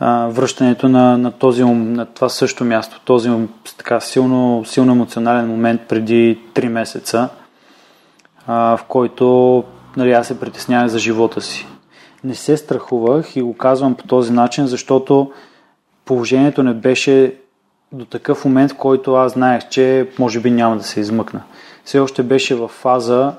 [0.00, 3.30] а, връщането на, на, този, на това също място, този
[3.76, 7.28] така силно, силно емоционален момент преди 3 месеца,
[8.46, 9.64] а, в който
[9.96, 11.66] нали, аз се притеснявах за живота си.
[12.24, 15.32] Не се страхувах и го казвам по този начин, защото
[16.04, 17.34] положението не беше
[17.92, 21.42] до такъв момент, в който аз знаех, че може би няма да се измъкна.
[21.84, 23.32] Все още беше в фаза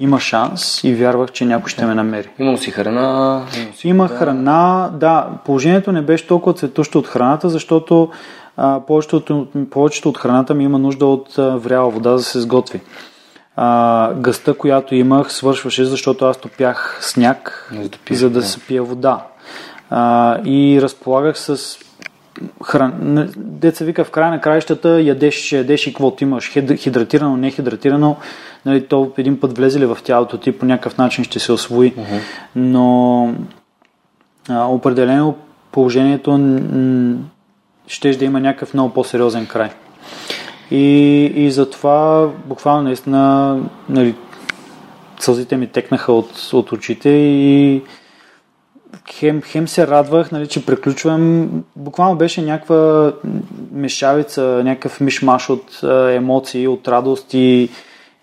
[0.00, 2.28] има шанс и вярвах, че някой ще ме намери.
[2.38, 3.42] Имам си храна.
[3.56, 3.88] Имам си...
[3.88, 8.10] Има храна, да, положението не беше толкова цветущо от храната, защото
[8.56, 12.22] а, повечето, от, повечето от храната ми има нужда от а, вряла вода за да
[12.22, 12.80] се сготви.
[13.56, 18.46] А, гъста, която имах, свършваше, защото аз топях сняг, За да за да да.
[18.46, 19.26] се пие вода.
[19.90, 21.78] А, и разполагах с
[22.64, 23.28] хран...
[23.36, 28.16] Деца вика в края на краищата ядеш, ядеш и каквото имаш, хид- хидратирано, не хидратирано,
[28.66, 31.94] нали, то един път влезе ли в тялото ти, по някакъв начин ще се освои.
[32.56, 33.34] Но
[34.48, 35.34] а, определено
[35.72, 37.16] положението м-
[37.86, 39.70] ще да има някакъв много по-сериозен край.
[40.70, 44.14] И, и затова буквално наистина нали,
[45.20, 47.82] сълзите ми текнаха от, от очите и
[49.10, 51.48] хем, хем се радвах, нали, че приключвам.
[51.76, 53.12] Буквално беше някаква
[53.72, 55.80] мешавица, някакъв мишмаш от
[56.12, 57.68] емоции, от радост и,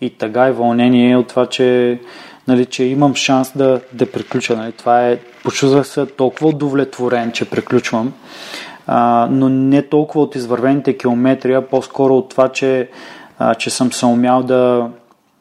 [0.02, 2.00] и тъга и вълнение от това, че,
[2.48, 4.56] нали, че имам шанс да, да приключа.
[4.58, 4.72] Нали.
[4.72, 8.14] Това е, почувствах се толкова удовлетворен, че приключвам,
[8.88, 12.90] а, но не толкова от извървените километри, а по-скоро от това, че,
[13.40, 14.90] а, че съм се умял да,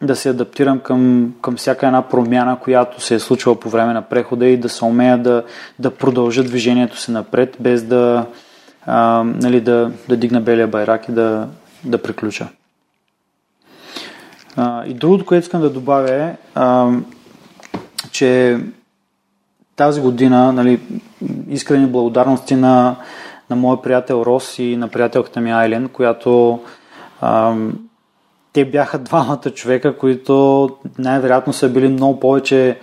[0.02, 4.02] да се адаптирам към, към всяка една промяна, която се е случила по време на
[4.02, 5.44] прехода и да се умея да,
[5.78, 8.26] да продължа движението си напред, без да,
[8.86, 11.48] а, нали, да, да дигна белия байрак и да,
[11.84, 12.48] да приключа.
[14.56, 16.90] А, и другото, което искам да добавя е, а,
[18.10, 18.58] че
[19.76, 20.80] тази година нали,
[21.48, 22.96] искрени благодарности на,
[23.52, 26.60] на моя приятел Рос и на приятелката ми Айлен, която
[27.20, 27.54] а,
[28.52, 32.78] те бяха двамата човека, които най-вероятно са били много повече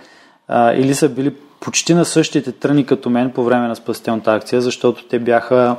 [0.48, 4.60] а, или са били почти на същите тръни като мен по време на спасителната акция,
[4.60, 5.76] защото те бяха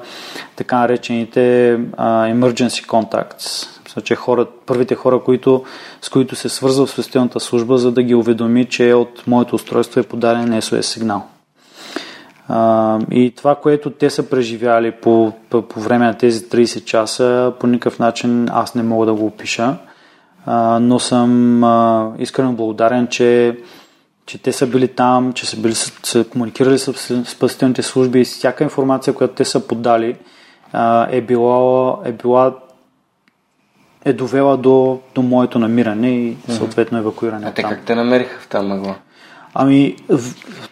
[0.55, 3.67] така наречените а, emergency contacts.
[3.93, 5.63] Значи хора, първите хора, които,
[6.01, 9.99] с които се свързва в спасителната служба, за да ги уведоми, че от моето устройство
[9.99, 11.30] е подаден SOS сигнал.
[12.53, 17.53] А, и това, което те са преживяли по, по, по време на тези 30 часа,
[17.59, 19.75] по никакъв начин аз не мога да го опиша,
[20.45, 23.57] а, но съм а, искрено благодарен, че,
[24.25, 26.93] че те са били там, че са, били, са комуникирали с
[27.25, 30.15] спасителните служби и всяка информация, която те са подали,
[30.73, 32.53] а, е, била, е била
[34.05, 37.47] е довела до, до моето намиране и съответно евакуиране.
[37.47, 38.95] А те как те намериха в тази мъгла?
[39.53, 39.95] Ами,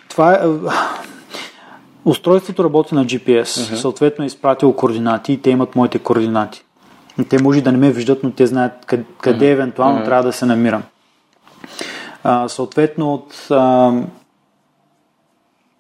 [0.10, 0.40] това е
[2.06, 3.76] Устройството работи на GPS, uh-huh.
[3.76, 6.64] съответно е изпратил координати и те имат моите координати.
[7.30, 9.52] Те може да не ме виждат, но те знаят къде, къде uh-huh.
[9.52, 10.06] евентуално uh-huh.
[10.06, 10.84] трябва да се намирам.
[12.24, 13.94] А, съответно от, а,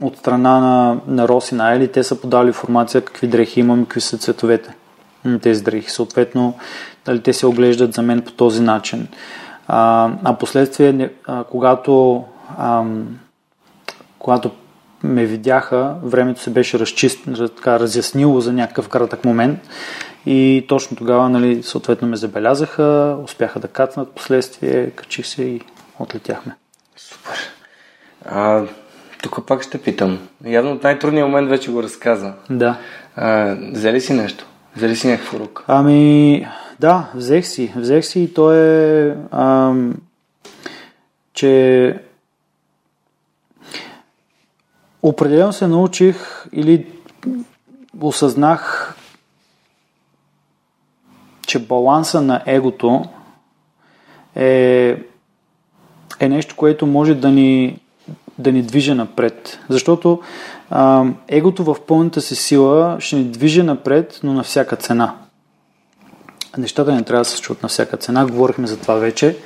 [0.01, 4.01] от страна на, на Роси на те са подали информация какви дрехи имам и какви
[4.01, 4.75] са цветовете
[5.25, 5.89] на тези дрехи.
[5.89, 6.57] Съответно,
[7.05, 9.07] дали те се оглеждат за мен по този начин.
[9.67, 12.23] А, а последствие, а, когато,
[12.57, 12.83] а,
[14.19, 14.51] когато
[15.03, 17.19] ме видяха, времето се беше разчист,
[17.55, 19.59] така, разяснило за някакъв кратък момент
[20.25, 25.61] и точно тогава, нали, съответно ме забелязаха, успяха да кацнат последствие, качих се и
[25.99, 26.55] отлетяхме.
[26.95, 27.37] Супер.
[28.25, 28.63] А,
[29.23, 30.19] тук пак ще питам.
[30.45, 32.33] Явно от най-трудния момент вече го разказа.
[32.49, 32.77] Да.
[33.15, 34.45] А, взели си нещо?
[34.75, 35.63] Взели си някакво рук?
[35.67, 36.47] Ами,
[36.79, 37.73] да, взех си.
[37.75, 39.95] Взех си и то е, ам,
[41.33, 41.95] че
[45.03, 46.87] Определено се научих или
[48.01, 48.95] осъзнах,
[51.47, 53.05] че баланса на егото
[54.35, 54.97] е,
[56.19, 57.79] е нещо, което може да ни,
[58.37, 59.59] да ни движи напред.
[59.69, 60.21] Защото
[60.69, 65.15] а, егото в пълната си сила ще ни движи напред, но на всяка цена.
[66.57, 68.25] Нещата не трябва да се случват на всяка цена.
[68.25, 69.37] Говорихме за това вече.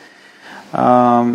[0.73, 1.25] А,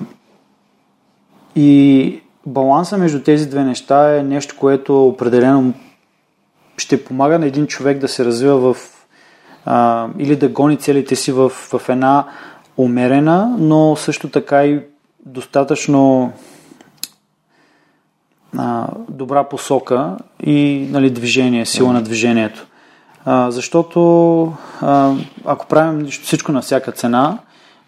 [1.56, 5.74] и баланса между тези две неща е нещо, което определено
[6.76, 8.76] ще помага на един човек да се развива в
[9.64, 12.24] а, или да гони целите си в, в една
[12.76, 14.80] умерена, но също така и
[15.26, 16.32] достатъчно
[18.58, 22.66] а, добра посока и нали, движение, сила на движението.
[23.24, 27.38] А, защото а, ако правим всичко на всяка цена,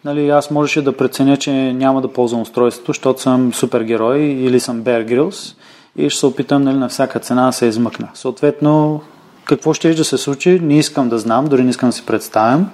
[0.05, 4.83] нали, аз можеше да преценя, че няма да ползвам устройството, защото съм супергерой или съм
[4.83, 5.57] Bear Grylls
[5.97, 8.09] и ще се опитам нали, на всяка цена да се измъкна.
[8.15, 9.01] Съответно,
[9.45, 12.70] какво ще да се случи, не искам да знам, дори не искам да си представям,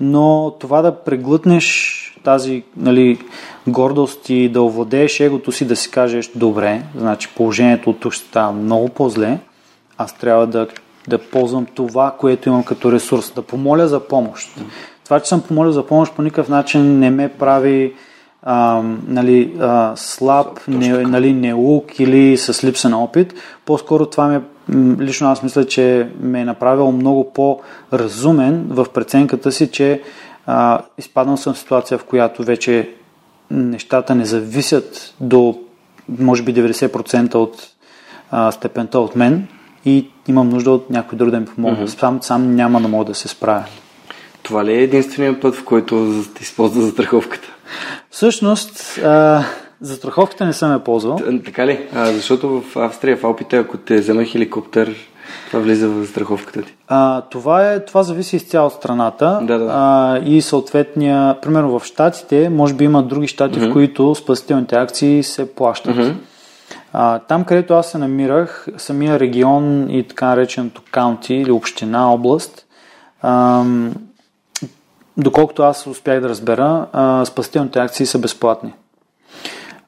[0.00, 3.18] но това да преглътнеш тази нали,
[3.66, 8.26] гордост и да овладееш егото си, да си кажеш добре, значи положението от тук ще
[8.26, 9.38] става много по-зле,
[9.98, 10.66] аз трябва да,
[11.08, 14.50] да ползвам това, което имам като ресурс, да помоля за помощ
[15.10, 17.94] това, че съм помолил за помощ по никакъв начин не ме прави
[18.42, 23.34] а, нали, а, слаб, не, нали, неук или с липса на опит.
[23.64, 24.40] По-скоро това ме,
[25.00, 30.02] лично аз мисля, че ме е направил много по-разумен в преценката си, че
[30.46, 32.90] а, изпаднал съм в ситуация, в която вече
[33.50, 35.58] нещата не зависят до
[36.18, 37.68] може би 90% от
[38.30, 39.48] а, степента от мен
[39.84, 41.86] и имам нужда от някой друг да ми помогне.
[41.86, 41.98] Mm-hmm.
[42.00, 43.64] Сам, сам няма да мога да се справя.
[44.50, 47.48] Това ли е единствения път, в който ти използва застраховката?
[48.10, 49.44] Всъщност, а,
[49.80, 51.18] застраховката не съм я ползвал.
[51.44, 51.80] така ли?
[51.94, 54.94] А, защото в Австрия, в Алпите, ако те вземе хеликоптер,
[55.46, 56.74] това влиза в застраховката ти.
[56.88, 59.70] А, това, е, това зависи изцяло от страната да, да.
[59.72, 63.70] А, и съответния, примерно в Штатите, може би има други щати, mm-hmm.
[63.70, 65.96] в които спасителните акции се плащат.
[65.96, 66.14] Mm-hmm.
[66.92, 72.66] А, там, където аз се намирах, самия регион и така нареченото каунти или община, област,
[73.22, 73.92] ам,
[75.16, 76.86] доколкото аз успях да разбера,
[77.24, 78.72] спасителните акции са безплатни.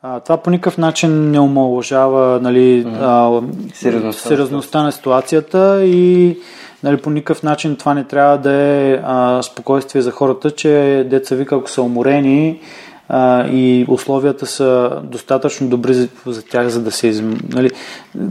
[0.03, 3.41] А, това по никакъв начин не омалъжава нали, а,
[3.75, 4.29] Сериозността.
[4.29, 6.39] сериозността на ситуацията и
[6.83, 11.35] нали, по никакъв начин това не трябва да е а, спокойствие за хората, че деца
[11.35, 12.61] вика, ако са уморени
[13.09, 17.33] а, и условията са достатъчно добри за, за тях, за да се изм...
[17.49, 17.71] Нали,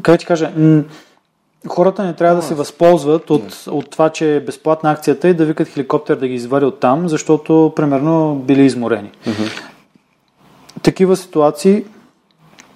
[0.01, 0.51] как ти кажа,
[1.67, 5.45] хората не трябва да се възползват от, от това, че е безплатна акцията и да
[5.45, 9.11] викат хеликоптер да ги извади от там, защото примерно били изморени.
[10.81, 11.85] Такива ситуации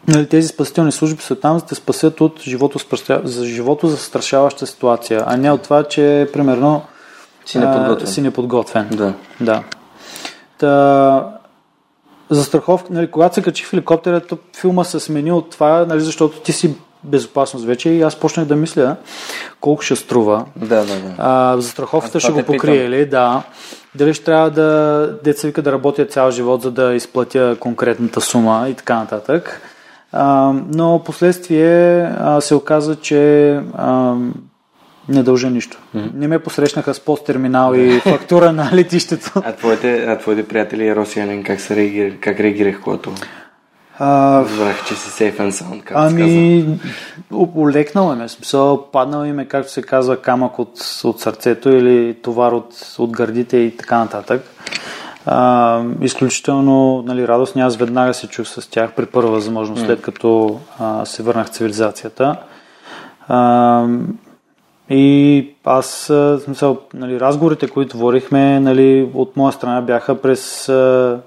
[0.08, 2.80] нали, тези спасителни служби са там, за да спасят от живото,
[3.24, 6.82] за живото застрашаваща ситуация, а не от това, че примерно
[7.46, 8.08] Си неподготвен.
[8.08, 8.90] а, си неподготвен.
[8.92, 9.14] Да.
[9.42, 9.64] Да.
[10.58, 11.38] Та,
[12.30, 16.40] застраховка, нали, когато се качи в хеликоптера, то филма се смени от това, нали, защото
[16.40, 18.96] ти си безопасност вече и аз почнах да мисля
[19.62, 20.46] колко ще струва.
[20.56, 21.16] Да, да, да.
[21.18, 23.06] А, застраховката ще го покрие ли?
[23.06, 23.44] Да.
[23.96, 28.68] Дали ще трябва да деца вика да работя цял живот, за да изплатя конкретната сума
[28.70, 29.62] и така нататък.
[30.12, 34.16] А, но последствие а, се оказа, че а,
[35.10, 35.78] не дължа нищо.
[36.14, 39.32] Не ме посрещнаха с посттерминал и фактура на летището.
[39.36, 43.14] А твоите, а твоите приятели Росиянин как, се реагир, как реагирах, когато
[44.00, 45.94] А, разбрах, че си safe and sound, както?
[45.96, 46.66] Ами,
[47.56, 48.30] олекнал е ме.
[48.30, 53.12] Смисъл, паднал им е, както се казва, камък от, от сърцето или товар от, от
[53.12, 54.42] гърдите и така нататък.
[55.26, 57.62] А, изключително нали, радостни.
[57.62, 61.50] Аз веднага се чух с тях при първа възможност, след като а, се върнах в
[61.50, 62.36] цивилизацията.
[63.28, 63.88] А,
[64.90, 66.12] и аз,
[66.44, 71.20] смисъл, нали, разговорите, които водихме, нали, от моя страна бяха през а,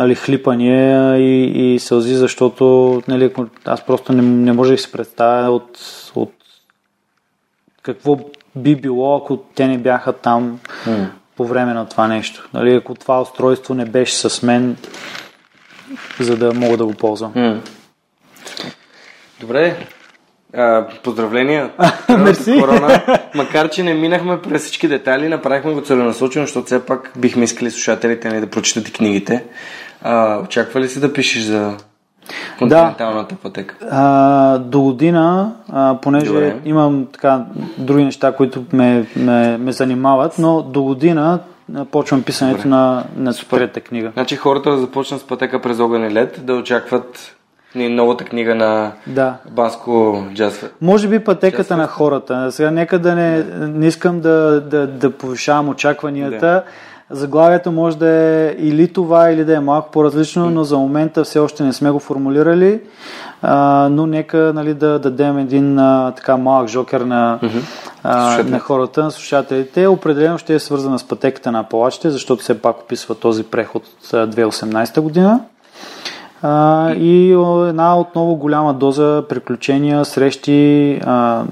[0.00, 3.32] нали, хлипания и, и сълзи, защото нали,
[3.64, 5.78] аз просто не, не можех да си представя от,
[6.14, 6.32] от
[7.82, 8.18] какво
[8.56, 10.60] би било, ако те не бяха там
[11.36, 12.48] по време на това нещо.
[12.54, 14.76] Нали, ако това устройство не беше с мен,
[16.20, 17.32] за да мога да го ползвам.
[17.36, 17.60] М.
[19.40, 19.86] Добре.
[20.54, 21.70] А, поздравления.
[22.18, 22.58] Мерси.
[22.60, 23.02] Корона.
[23.34, 27.70] Макар, че не минахме през всички детайли, направихме го целенасочено, защото все пак бихме искали
[27.70, 29.44] слушателите ни да прочитат и книгите.
[30.02, 31.76] А, очаква ли си да пишеш за
[32.58, 33.74] континенталната пътека?
[33.90, 36.56] А, до година, а, понеже Добре.
[36.64, 37.44] имам така
[37.78, 41.38] други неща, които ме, ме, ме занимават, но до година
[41.90, 44.10] почвам писането на, на трета книга.
[44.12, 47.36] Значи хората да започнат с пътека през огън и лед, да очакват
[47.74, 49.34] новата книга на Да.
[49.50, 50.64] Банско Джаз.
[50.80, 52.52] Може би пътеката на хората.
[52.52, 56.62] Сега нека да не, не искам да, да, да повишавам очакванията.
[57.10, 61.38] Заглавието може да е или това, или да е малко по-различно, но за момента все
[61.38, 62.80] още не сме го формулирали.
[63.42, 67.38] А, но нека нали, да дадем един а, така малък жокер на,
[68.02, 69.86] а, на хората, на слушателите.
[69.86, 74.14] Определено ще е свързана с пътеката на палачите, защото все пак описва този преход от
[74.14, 75.40] а, 2018 година.
[76.42, 77.32] А, и
[77.68, 81.42] една отново голяма доза приключения, срещи, а,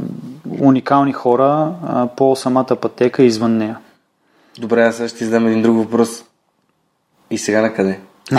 [0.60, 3.78] уникални хора а, по самата пътека и извън нея.
[4.58, 6.24] Добре, аз ще ти задам един друг въпрос.
[7.30, 8.00] И сега на къде?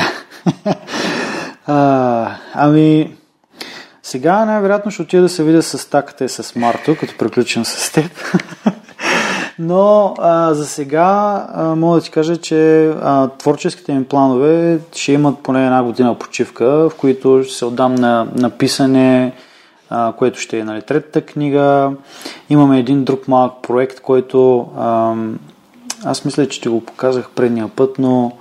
[1.71, 3.15] А, ами,
[4.03, 7.91] сега най-вероятно ще отида да се видя с стаката и с Марто, като приключим с
[7.91, 8.11] теб.
[9.59, 15.11] Но а, за сега а, мога да ти кажа, че а, творческите ми планове ще
[15.11, 19.33] имат поне една година почивка, в които ще се отдам на, на писане,
[19.89, 21.91] а, което ще е нали, третата книга.
[22.49, 24.67] Имаме един друг малък проект, който
[26.05, 28.31] аз мисля, че ти го показах предния път, но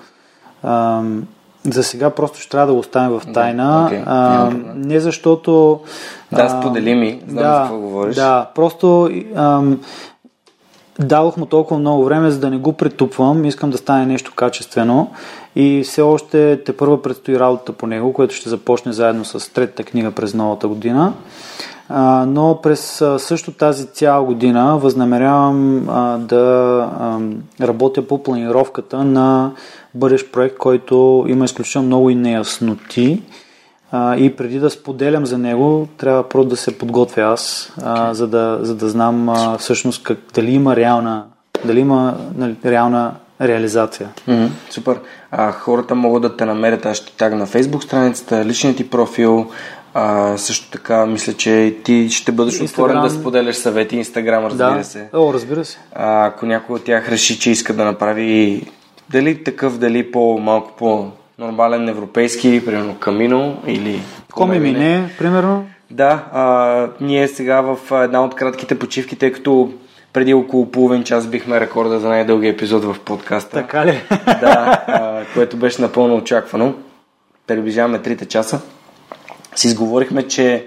[0.63, 1.25] ам,
[1.65, 3.85] за сега просто ще трябва да го оставим в тайна.
[3.87, 4.73] окей, а, няма проблем.
[4.77, 5.81] не защото...
[6.33, 8.17] Да, а, сподели ми, знам за какво говориш.
[8.17, 9.81] Да, просто ам,
[10.99, 13.45] дадох му толкова много време, за да не го претупвам.
[13.45, 15.11] Искам да стане нещо качествено
[15.57, 19.83] и все още те първа предстои работа по него, което ще започне заедно с третата
[19.83, 21.13] книга през новата година.
[22.27, 25.85] Но през също тази цяла година възнамерявам
[26.29, 26.89] да
[27.61, 29.51] работя по планировката на
[29.95, 33.23] бъдещ проект, който има изключително много и неясноти.
[33.93, 38.29] А, и преди да споделям за него, трябва просто да се подготвя аз, а, за,
[38.29, 41.25] да, за да знам а, всъщност как, дали има реална,
[41.65, 44.09] дали има нали, реална реализация.
[44.27, 45.01] Мгм, Супер.
[45.31, 49.51] А, хората могат да те намерят, аз ще тагна на Facebook страницата, личният ти профил.
[49.95, 53.03] А, също така, мисля, че ти ще бъдеш отворен Инстаграм.
[53.03, 53.97] да споделяш съвети.
[53.97, 54.85] Инстаграм, разбира да.
[54.85, 55.09] се.
[55.13, 55.79] О, разбира се.
[55.95, 58.63] А, ако някой от тях реши, че иска да направи
[59.11, 64.01] дали такъв, дали по-малко по нормален европейски, примерно Камино или
[64.33, 65.67] Коми мине, примерно.
[65.91, 69.73] Да, а, ние сега в една от кратките почивки, тъй като
[70.13, 73.51] преди около половин час бихме рекорда за най-дълги епизод в подкаста.
[73.51, 74.01] Така ли?
[74.27, 76.75] Да, а, което беше напълно очаквано.
[77.47, 78.61] Приближаваме трите часа.
[79.55, 80.67] Си изговорихме, че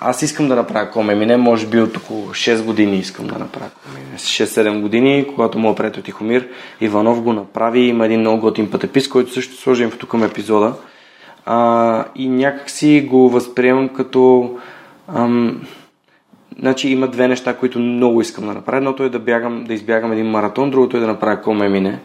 [0.00, 4.18] аз искам да направя комемине, може би от около 6 години искам да направя комемине.
[4.18, 6.48] 6-7 години, когато моят приятел Тихомир
[6.80, 10.74] Иванов го направи, има един много готин пътепис, който също сложим в тук епизода.
[11.46, 14.50] А, и някак си го възприемам като...
[15.14, 15.62] Ам,
[16.58, 18.78] значи има две неща, които много искам да направя.
[18.78, 22.00] Едното е да, бягам, да избягам един маратон, другото е да направя комемине.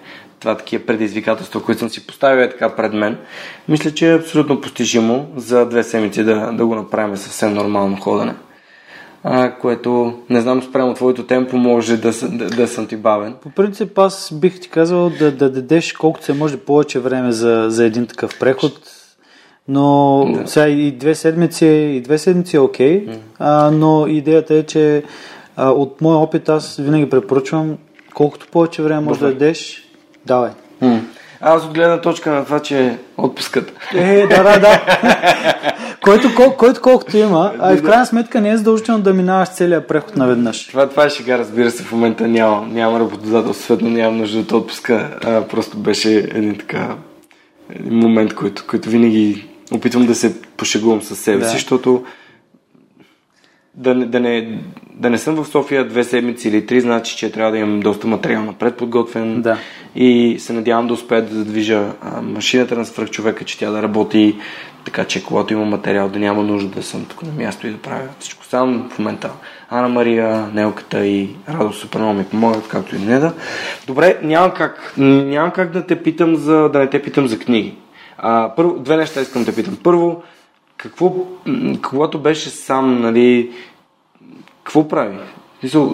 [0.45, 3.17] Това е такива предизвикателства, които съм си поставил е така пред мен.
[3.69, 8.35] Мисля, че е абсолютно постижимо за две седмици да, да го направим съвсем нормално ходене.
[9.24, 13.35] А, което не знам спрямо твоето темпо може да, да, да съм ти бавен.
[13.41, 17.65] По принцип аз бих ти казал да, да дадеш колкото се може повече време за,
[17.69, 18.74] за един такъв преход.
[19.67, 20.48] Но да.
[20.48, 25.03] сега и две седмици, и две седмици е окей, okay, а, но идеята е, че
[25.56, 27.77] а, от моя опит аз винаги препоръчвам
[28.15, 29.84] колкото повече време може да дадеш,
[30.26, 30.50] давай.
[30.82, 31.02] М.
[31.42, 33.74] Аз от гледна точка на това, че отпускат.
[33.94, 34.82] Е, да, да, да.
[36.04, 39.50] който, кол, който колкото има, а и в крайна сметка не е задължително да минаваш
[39.50, 40.68] целият преход наведнъж.
[40.68, 44.52] Това, това е шега, разбира се, в момента няма, няма работодател, съответно нямам нужда от
[44.52, 45.18] отпуска.
[45.26, 46.95] А, просто беше един така
[47.76, 51.45] един момент, който, който винаги опитвам да се пошегувам със себе да.
[51.45, 52.04] си, защото
[53.78, 54.60] да не, да, не,
[54.94, 58.08] да не съм в София две седмици или три, значи, че трябва да имам доста
[58.08, 59.58] материал напред подготвен да.
[59.95, 64.36] и се надявам да успея да задвижа а, машината на свръхчовека, че тя да работи
[64.86, 67.78] така, че когато има материал да няма нужда да съм тук на място и да
[67.78, 69.32] правя всичко сам в момента.
[69.70, 73.34] Ана Мария, Нелката и Радо супер много ми помогат, както и не да.
[73.88, 77.76] Добре, няма как, няма как да те питам за, да не те питам за книги.
[78.18, 79.78] А, първо, две неща искам да питам.
[79.84, 80.24] Първо,
[80.78, 81.14] какво,
[81.84, 83.52] когато беше сам, нали,
[84.64, 85.18] какво прави?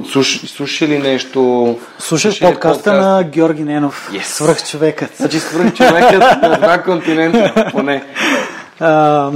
[0.06, 1.80] Слуш, слуша ли нещо?
[2.00, 3.02] Слушах подкаста подкаст?
[3.02, 4.10] на Георги Ненов.
[4.14, 4.22] Yes.
[4.22, 5.16] Свръхчовекът.
[5.18, 8.04] Значи свръхчовекът на два континента, поне.
[8.84, 9.32] А,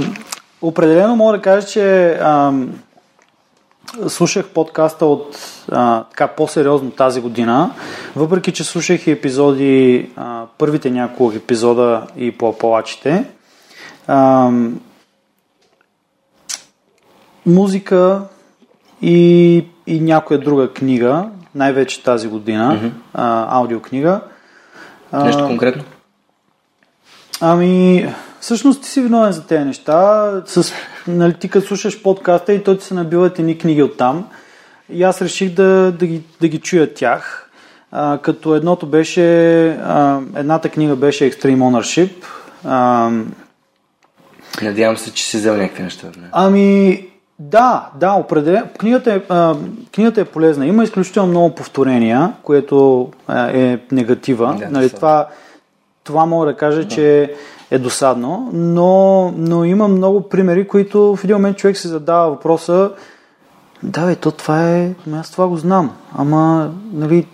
[0.62, 2.52] определено мога да кажа, че а,
[4.08, 5.38] слушах подкаста от
[5.72, 7.70] а, така по-сериозно тази година,
[8.16, 13.24] въпреки че слушах и епизоди, а, първите няколко епизода и по палачите.
[14.06, 14.50] А,
[17.46, 18.22] музика
[19.02, 22.90] и, и някоя друга книга, най-вече тази година, mm-hmm.
[23.14, 24.20] а, аудиокнига.
[25.12, 25.84] Нещо конкретно?
[27.40, 28.08] Ами,
[28.40, 30.30] всъщност ти си виновен за тези неща.
[30.46, 30.72] С,
[31.08, 34.28] нали, ти като слушаш подкаста и той ти се набиват едни книги от там.
[34.92, 37.50] И аз реших да, да, ги, да ги чуя тях.
[37.92, 42.12] А, като едното беше, а, едната книга беше Extreme Ownership.
[42.64, 43.10] А,
[44.62, 46.06] Надявам се, че си взел някакви неща.
[46.06, 46.28] Не?
[46.32, 47.06] Ами,
[47.38, 48.66] да, да, определено.
[48.78, 49.54] Книгата е, а,
[49.94, 50.66] книгата е полезна.
[50.66, 54.56] Има изключително много повторения, което а, е негатива.
[54.58, 55.28] Да, нали, това,
[56.04, 56.88] това мога да кажа, да.
[56.88, 57.34] че
[57.70, 62.90] е досадно, но, но има много примери, които в един момент човек се задава въпроса
[63.82, 67.26] да, бе, то това е, аз това го знам, ама, нали,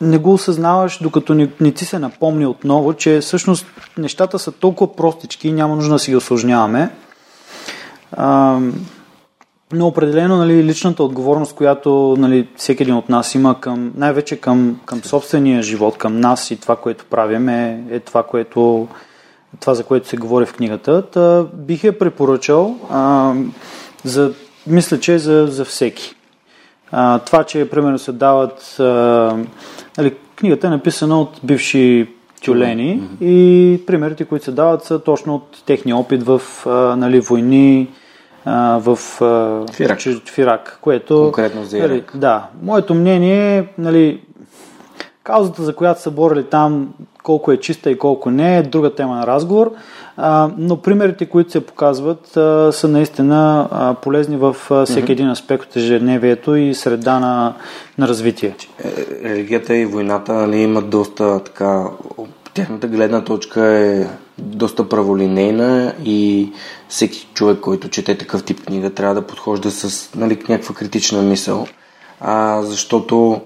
[0.00, 3.66] не го осъзнаваш, докато не, не ти се напомни отново, че всъщност
[3.98, 6.90] нещата са толкова простички и няма нужда да си ги осложняваме.
[8.12, 8.58] А,
[9.74, 14.80] но определено нали, личната отговорност, която нали, всеки един от нас има към, най-вече към,
[14.84, 18.88] към собствения живот, към нас и това, което правим е, е това, което,
[19.60, 21.02] това, за което се говори в книгата.
[21.02, 23.32] Та, бих я препоръчал, а,
[24.04, 24.32] за,
[24.66, 26.14] мисля, че е за, за всеки.
[26.92, 28.76] А, това, че примерно се дават...
[28.80, 28.84] А,
[29.98, 32.08] нали, книгата е написана от бивши
[32.44, 33.24] тюлени mm-hmm.
[33.24, 37.88] и примерите, които се дават са точно от техния опит в а, нали, войни,
[38.44, 40.00] а, в а, Фирак.
[40.26, 41.22] Фирак, което...
[41.22, 44.20] Конкретно за Нали, да, моето мнение е, нали,
[45.24, 49.14] каузата, за която са борили там, колко е чиста и колко не, е друга тема
[49.14, 49.72] на разговор,
[50.16, 54.52] а, но примерите, които се показват, а, са наистина а, полезни в
[54.84, 55.10] всеки mm-hmm.
[55.10, 57.54] един аспект от ежедневието и среда на,
[57.98, 58.56] на развитие.
[58.84, 61.84] Е, религията и войната нали, имат доста така
[62.54, 64.06] тяхната гледна точка е
[64.38, 66.48] доста праволинейна и
[66.88, 71.66] всеки човек, който чете такъв тип книга, трябва да подхожда с нали, някаква критична мисъл,
[72.20, 73.40] а, защото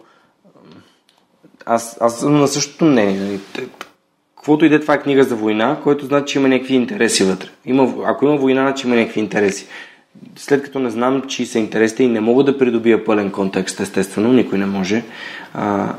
[1.67, 3.21] аз, аз съм на същото мнение.
[3.21, 3.41] Нали.
[4.37, 7.49] Каквото иде, това е книга за война, което значи, че има някакви интереси вътре.
[7.65, 9.67] Има, ако има война, значи има някакви интереси.
[10.37, 14.33] След като не знам, че са интересите и не мога да придобия пълен контекст, естествено,
[14.33, 15.05] никой не може,
[15.55, 15.95] а,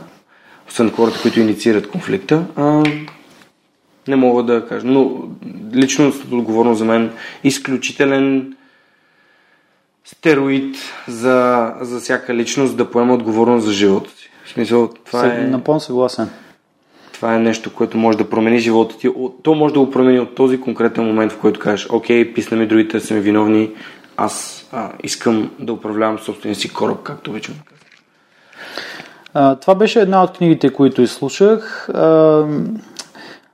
[0.70, 2.84] освен хората, които инициират конфликта, а,
[4.10, 4.88] Не мога да кажа.
[4.88, 5.12] Но
[5.76, 7.12] личностната отговорност за мен
[7.44, 8.56] изключителен
[10.06, 10.76] стероид
[11.08, 14.30] за, за всяка личност да поема отговорност за живота си.
[14.46, 16.30] В смисъл, това Съ- е, Напълно съгласен.
[17.14, 19.10] това е нещо, което може да промени живота ти.
[19.44, 22.68] То може да го промени от този конкретен момент, в който кажеш, окей, писна ми
[22.68, 23.72] другите са ми виновни,
[24.18, 27.54] аз а, искам да управлявам собствения си кораб, както да кажа.
[29.34, 31.90] А, това беше една от книгите, които изслушах.
[31.90, 32.46] А,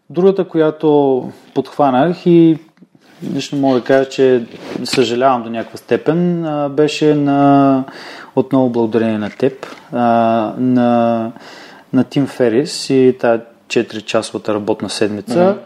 [0.10, 2.58] другата, която подхванах и
[3.34, 4.46] лично мога да кажа, че
[4.84, 7.84] съжалявам до някаква степен, беше на
[8.36, 11.32] отново благодарение на теб, на,
[11.94, 15.34] на Тим Ферис и тази 4-часовата работна седмица.
[15.34, 15.58] Mm-hmm.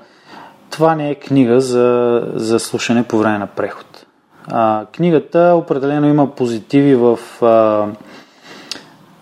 [0.69, 4.06] Това не е книга за, за слушане по време на преход.
[4.48, 7.88] А, книгата определено има позитиви в а,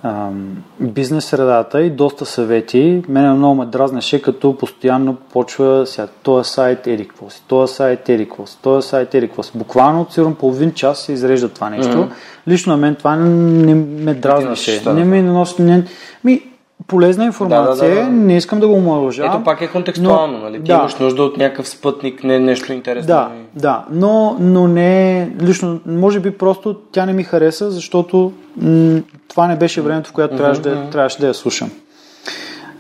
[0.04, 3.04] ам, бизнес средата и доста съвети.
[3.10, 8.10] Мене много ме дразнеше, като постоянно почва сега, този сайт еди какво си, този сайт
[8.10, 9.52] еди какво си, този сайт еди какво си.
[9.56, 11.98] Буквално от сигурно половин час се изрежда това нещо.
[11.98, 12.12] Mm-hmm.
[12.48, 14.72] Лично на мен това не ме дразнеше.
[14.72, 15.62] щастта, Не ми носи...
[15.62, 15.84] Не,
[16.24, 16.42] ми,
[16.88, 18.12] полезна информация, Да, да, да, да.
[18.12, 19.32] не искам да го омалъжавам.
[19.32, 20.54] Ето пак е контекстуално, но- нали?
[20.56, 20.74] Ти да.
[20.74, 23.08] имаш нужда от някакъв спътник, не нещо интересно.
[23.08, 28.32] Да, да, но, но не, лично, може би просто тя не ми хареса, защото
[28.62, 31.70] м- това не беше времето, в което трябваше, да, трябваше да я слушам.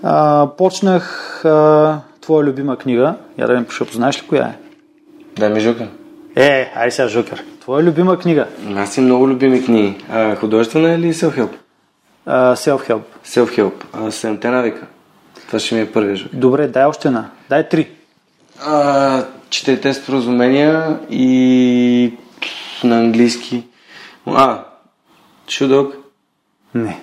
[0.03, 4.56] А, почнах а, твоя любима книга, я да не защото знаеш ли коя е?
[5.40, 5.88] Дай ми жука.
[6.35, 7.43] Е, ай сега, Жукър.
[7.61, 8.45] Твоя любима книга,
[8.76, 9.95] Аз имам много любими книги.
[10.11, 11.50] А, художествена или self-help?
[12.27, 13.01] А, Self-Help.
[13.25, 14.09] Self-help.
[14.09, 14.88] Седемте навика.
[15.47, 16.30] Това ще ми е първия жук.
[16.33, 17.30] Добре, дай още една.
[17.49, 17.89] Дай три.
[18.61, 22.14] А, четирите споразумения и
[22.83, 23.64] на английски.
[24.25, 24.64] А,
[25.49, 25.95] Шудок.
[26.75, 27.01] Не.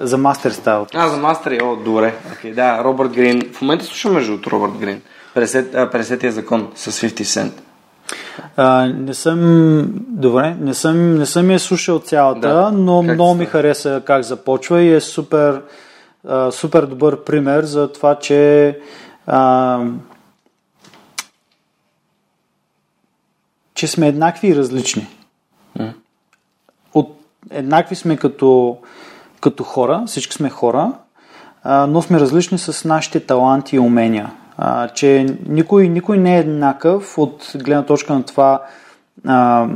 [0.00, 0.86] За мастер стайл.
[0.94, 2.14] А, за мастери, о, добре.
[2.32, 3.52] Okay, да, Робърт Грин.
[3.52, 5.02] В момента слушам между другото Робърт Грин.
[5.34, 7.52] 50, а, 50-тия закон с 50 Cent.
[8.56, 12.70] А, не съм, добре, не съм, не съм я слушал цялата, Да.
[12.72, 15.62] но Как много ми хареса как започва и е супер,
[16.28, 18.78] а, супер добър пример за това, че
[19.26, 19.80] а,
[23.74, 25.06] че сме еднакви и различни.
[26.94, 27.20] От,
[27.50, 28.78] еднакви сме като,
[29.40, 30.92] като хора, всички сме хора,
[31.62, 34.30] а, но сме различни с нашите таланти и умения.
[34.58, 38.62] А, че никой, никой не е еднакъв от гледна точка на това
[39.26, 39.68] а,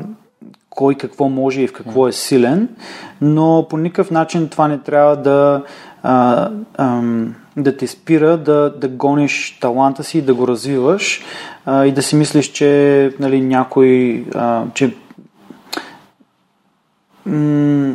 [0.70, 2.68] кой какво може и в какво е силен,
[3.20, 5.62] но по никакъв начин това не трябва да,
[6.02, 11.23] а, ам, да те спира да, да гониш таланта си, да го развиваш
[11.67, 14.94] а, и да си мислиш, че нали, някой, а, че
[17.26, 17.94] м-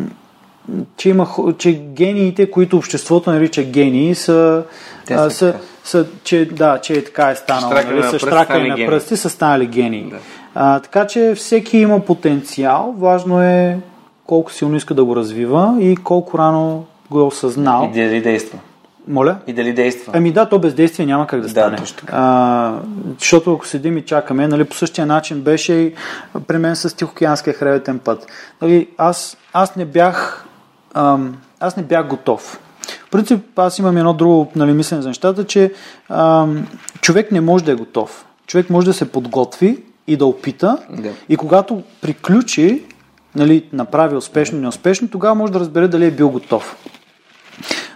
[0.97, 4.63] че, има, че гениите, които обществото нарича гении, са,
[5.05, 5.53] Те а, са са,
[5.83, 7.71] са, че, да, че така е станало.
[7.71, 10.03] Щракане Нали, на с пръсти штракане на пръсти са станали гении.
[10.09, 10.17] Да.
[10.55, 13.77] А, така че всеки има потенциал, важно е
[14.25, 17.91] колко силно иска да го развива и колко рано го е осъзнал.
[17.95, 18.59] И дали действа.
[19.07, 19.37] Моля?
[19.47, 20.13] И дали действа.
[20.15, 21.77] Ами да, то бездействие няма как да Да, стане.
[21.77, 22.13] точно така.
[22.15, 22.73] А,
[23.19, 25.93] защото ако седим и чакаме, нали, по същия начин беше и
[26.47, 28.27] при мен с Тихоокеанския хребетен път.
[28.61, 30.45] Нали, аз, аз не бях
[30.93, 32.59] ам, аз не бях готов.
[33.07, 35.73] В принцип, аз имам едно друго нали, мислене за нещата, че
[36.09, 36.67] ам,
[37.01, 38.25] човек не може да е готов.
[38.47, 41.11] Човек може да се подготви и да опита Да.
[41.29, 42.83] и когато приключи,
[43.35, 46.75] нали, направи успешно, неуспешно, тогава може да разбере дали е бил готов.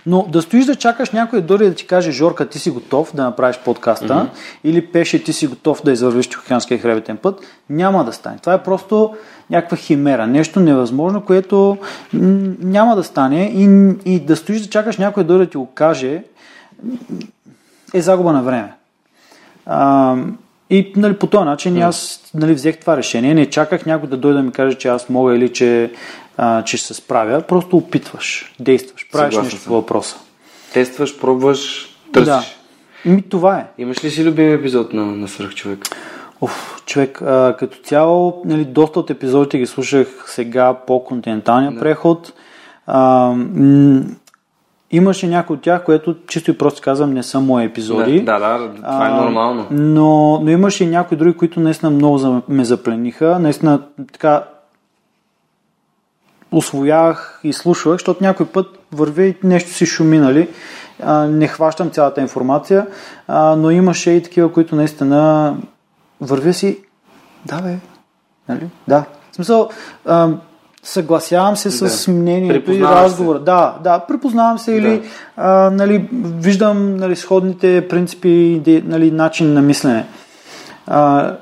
[0.09, 3.15] Но да стоиш да чакаш някой да дойде да ти каже, Жорка, ти си готов
[3.15, 4.27] да направиш подкаста, mm-hmm.
[4.63, 8.37] или Пеше, ти си готов да извървиш Тихоокеанския хребетен път, няма да стане.
[8.37, 9.15] Това е просто
[9.49, 11.77] някаква химера, нещо невъзможно, което
[12.13, 15.57] м- няма да стане и, и да стоиш да чакаш някой да дойде да ти
[15.57, 16.23] го каже,
[17.93, 18.73] е загуба на време.
[19.65, 20.15] А,
[20.69, 23.33] и нали, по този начин аз нали, взех това решение.
[23.33, 25.91] Не чаках някой да дойде да ми каже, че аз мога или че,
[26.41, 27.41] а, че ще се справя.
[27.41, 29.69] Просто опитваш, действаш, правиш Съгласен нещо съм.
[29.69, 30.17] по въпроса.
[30.73, 32.27] Тестваш, пробваш, търсиш.
[32.27, 32.41] Да.
[33.05, 33.65] Ми, това е.
[33.77, 35.85] Имаш ли си любим епизод на, на Свърхчовек?
[36.41, 41.79] Оф, човек, а, като цяло, нали, доста от епизодите ги слушах сега по континенталния да.
[41.79, 42.33] преход.
[42.87, 42.99] А,
[43.53, 44.01] м-
[44.91, 48.21] имаше някои от тях, което чисто и просто казвам, не са мои епизоди.
[48.21, 49.67] Да, да, да, това е А, нормално.
[49.71, 53.39] Но, но имаше и някои други, които наистина много за- ме заплениха.
[53.39, 53.81] Наистина
[54.13, 54.43] така
[56.51, 60.49] освоявах и слушах, защото някой път вървя и нещо си шуми, нали?
[61.27, 62.87] Не хващам цялата информация,
[63.29, 65.55] но имаше и такива, които наистина
[66.21, 66.79] вървя си,
[67.45, 67.75] да бе,
[68.49, 68.69] нали?
[68.87, 69.05] Да.
[69.31, 69.69] В смисъл,
[70.83, 72.11] Съгласявам се с Да.
[72.11, 72.81] мнението и се.
[72.81, 73.39] разговора.
[73.39, 75.01] Да, да, припознавам се или
[75.37, 78.29] а, нали, виждам нали, сходните принципи
[78.67, 80.05] и нали, начин на мислене.
[80.87, 81.33] А,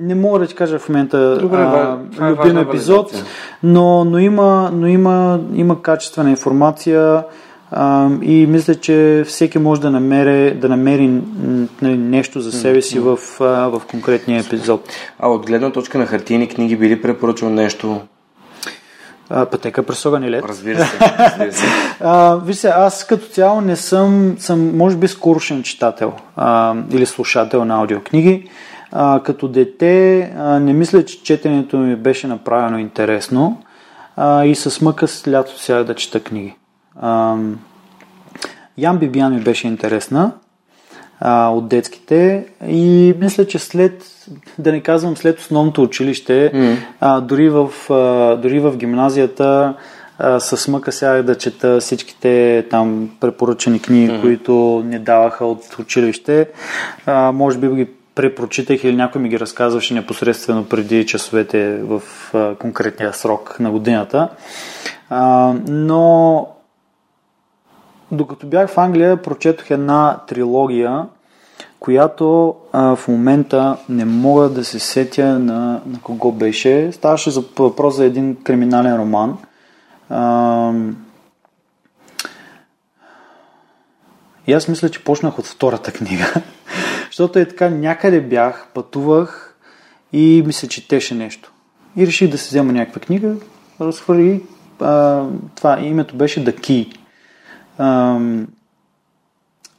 [0.00, 3.34] не мога да ти кажа в момента Добре, а, е любим епизод, валидация.
[3.62, 7.24] но, но, има, но има, има качествена информация
[7.70, 11.20] а, и мисля, че всеки може да намери, да намери
[11.82, 14.88] нали, нещо за себе си в, а, в конкретния епизод.
[15.18, 18.00] А от гледна точка на хартийни книги би ли препоръчал нещо?
[19.28, 20.44] Пътека през огън лед.
[20.48, 20.98] Разбира се.
[21.18, 21.66] Разбира се.
[22.00, 27.06] А, виж се, аз като цяло не съм, съм може би скорошен читател а, или
[27.06, 28.50] слушател на аудиокниги.
[28.92, 33.62] А, като дете а, не мисля, че четенето ми беше направено интересно
[34.16, 36.56] а, и с мъка с лято сега да чета книги.
[37.00, 37.36] А,
[38.78, 40.32] Ян Бибиян ми беше интересна
[41.20, 44.04] а, от детските и мисля, че след,
[44.58, 46.76] да не казвам след основното училище, mm.
[47.00, 49.74] а, дори, в, а, дори в гимназията
[50.18, 54.20] а, с мъка сядах да чета всичките там препоръчани книги, mm.
[54.20, 56.48] които ни даваха от училище.
[57.06, 57.86] А, може би ги
[58.20, 62.02] препрочитах или някой ми ги разказваше непосредствено преди часовете в
[62.34, 64.28] а, конкретния срок на годината.
[65.10, 66.46] А, но
[68.12, 71.06] докато бях в Англия, прочетох една трилогия,
[71.78, 76.92] която а, в момента не мога да се сетя на, на кого беше.
[76.92, 79.38] Ставаше за въпрос за един криминален роман.
[80.10, 80.72] А,
[84.46, 86.34] и аз мисля, че почнах от втората книга.
[87.10, 89.56] Защото е така, някъде бях, пътувах
[90.12, 91.52] и ми се четеше нещо.
[91.96, 93.34] И реших да се взема някаква книга,
[93.80, 94.42] разхвърли.
[94.80, 95.24] А,
[95.54, 96.94] това името беше The Key.
[97.78, 98.46] Ам,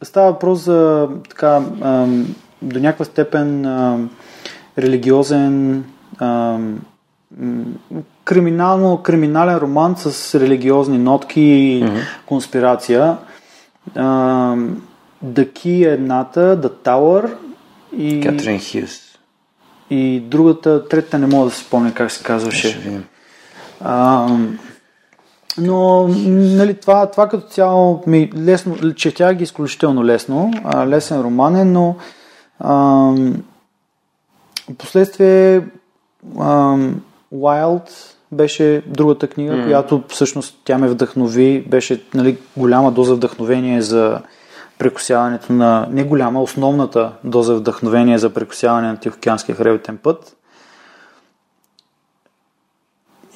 [0.03, 4.09] става въпрос за така, ам, до някаква степен ам,
[4.77, 5.83] религиозен
[6.21, 6.79] м,
[8.23, 12.01] криминално, криминален роман с религиозни нотки и mm-hmm.
[12.25, 13.17] конспирация.
[13.95, 14.81] Ам,
[15.25, 17.33] The Key е едната, The Tower
[17.97, 19.17] и, Катрин Хюс.
[19.89, 23.01] и другата, третата не мога да се спомня как се казваше.
[23.79, 24.27] А,
[25.57, 31.55] но, нали, това, това като цяло ми лесно, четях ги изключително лесно, а, лесен роман
[31.55, 31.95] е, но
[32.59, 33.11] а,
[34.77, 35.61] последствие
[36.39, 36.77] а,
[37.33, 37.89] Wild
[38.31, 39.65] беше другата книга, mm.
[39.65, 44.21] която всъщност тя ме вдъхнови, беше нали, голяма доза вдъхновение за
[44.81, 50.35] прекусяването на, не голяма, основната доза вдъхновение за прекусяване на Тихоокеанския хребетен път.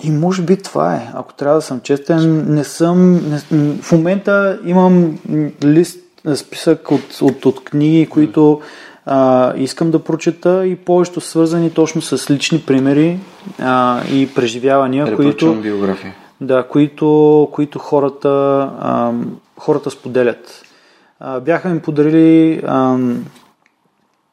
[0.04, 1.12] И може би това е.
[1.14, 3.14] Ако трябва да съм честен, не съм...
[3.14, 3.40] Не,
[3.82, 5.20] в момента имам
[5.64, 6.00] лист,
[6.36, 8.62] списък от, от, от книги, които
[9.06, 13.20] а, искам да прочета и повечето свързани точно с лични примери
[13.60, 16.16] а, и преживявания, които, Препоръчвам биография.
[16.42, 18.30] да, които, които хората,
[18.80, 19.12] а,
[19.58, 20.65] хората споделят.
[21.20, 22.98] А, бяха ми подарили а,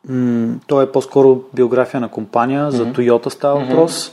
[0.09, 4.13] м, то е по-скоро биография на компания, за Toyota става въпрос.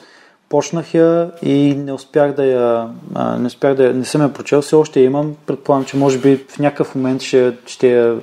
[0.49, 4.33] Почнах я и не успях да я, а, не успях да я, не съм я
[4.33, 5.35] прочел, все още я имам.
[5.45, 8.17] Предполагам, че може би в някакъв момент ще, ще я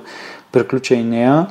[0.51, 1.47] приключа и нея.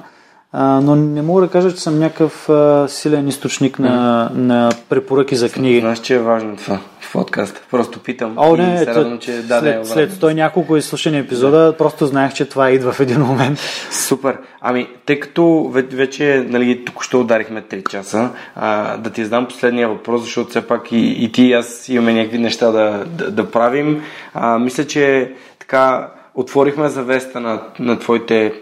[0.53, 5.37] А, но не мога да кажа, че съм някакъв а, силен източник на, на препоръки
[5.37, 5.81] за книги.
[5.81, 7.61] Знаеш, че е важно това в подкаста.
[7.71, 10.29] Просто питам О, и не, се то- радвам, че да, да, е след, след обратно.
[10.29, 13.59] 100 и няколко изслушани епизода, просто знаех, че това идва в един момент.
[13.91, 14.39] Супер.
[14.61, 19.89] Ами, тъй като ве- вече нали, току-що ударихме 3 часа, а, да ти задам последния
[19.89, 23.51] въпрос, защото все пак и, и ти и аз имаме някакви неща да, да, да
[23.51, 24.03] правим.
[24.35, 28.53] А, мисля, че така отворихме завеста на, на твоите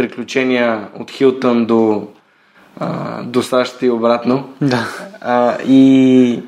[0.00, 2.06] приключения от Хилтън до,
[2.80, 4.48] а, до САЩ и обратно.
[4.60, 4.88] Да.
[5.20, 6.42] А, и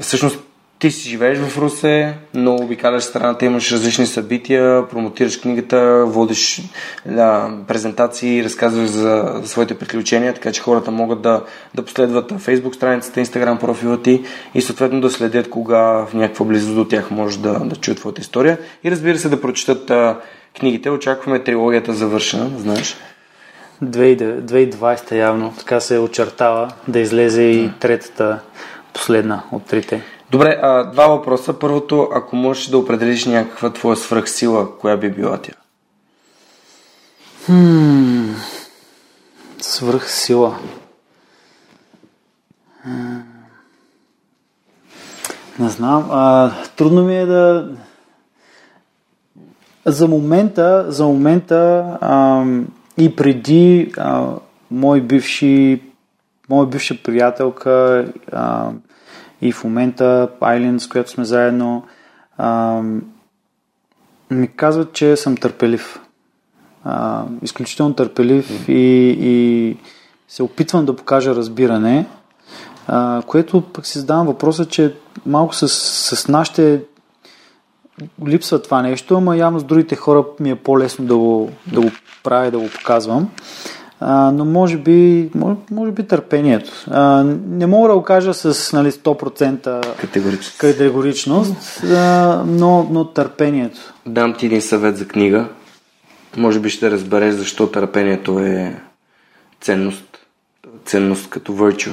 [0.00, 0.38] всъщност
[0.78, 6.62] ти си живееш в Русе, но обикаляш страната, имаш различни събития, промотираш книгата, водиш
[7.06, 12.74] да, презентации, разказваш за, за своите приключения, така че хората могат да, да последват Facebook
[12.74, 17.38] страницата, Instagram профила ти и съответно да следят кога в някаква близост до тях може
[17.38, 20.16] да, да чуят твоята история и разбира се да прочитат а,
[20.60, 20.90] книгите.
[20.90, 22.96] Очакваме трилогията завършена, знаеш.
[23.82, 28.38] 2020 явно, така се очертава да излезе и третата
[28.92, 30.02] последна от трите.
[30.30, 31.58] Добре, а, два въпроса.
[31.58, 35.52] Първото, ако можеш да определиш някаква твоя свръхсила, коя би била тя?
[39.60, 40.58] Свръх сила.
[42.84, 43.22] М,
[45.58, 46.08] Не знам.
[46.10, 47.68] А, трудно ми е да.
[49.86, 52.44] За момента, за момента а,
[52.98, 54.26] и преди а,
[54.70, 55.82] мой бивши,
[56.48, 58.70] моя бивша приятелка а,
[59.42, 61.84] и в момента Айлин, с която сме заедно,
[62.38, 62.80] а,
[64.30, 66.00] ми казват, че съм търпелив.
[66.84, 69.76] А, изключително търпелив и, и
[70.28, 72.06] се опитвам да покажа разбиране,
[72.86, 74.94] а, което пък си задавам въпроса, че
[75.26, 75.68] малко с,
[76.16, 76.80] с нашите
[78.26, 81.90] липсва това нещо, ама явно с другите хора ми е по-лесно да го, да го
[82.22, 83.28] правя, да го показвам.
[84.00, 86.70] А, но може би, може, може би търпението.
[86.90, 90.52] А, не мога да го кажа с нали, 100% Категорично.
[90.58, 93.94] категоричност, а, но, но търпението.
[94.06, 95.48] Дам ти един съвет за книга.
[96.36, 98.80] Може би ще разбереш защо търпението е
[99.60, 100.18] ценност.
[100.84, 101.92] Ценност като virtue.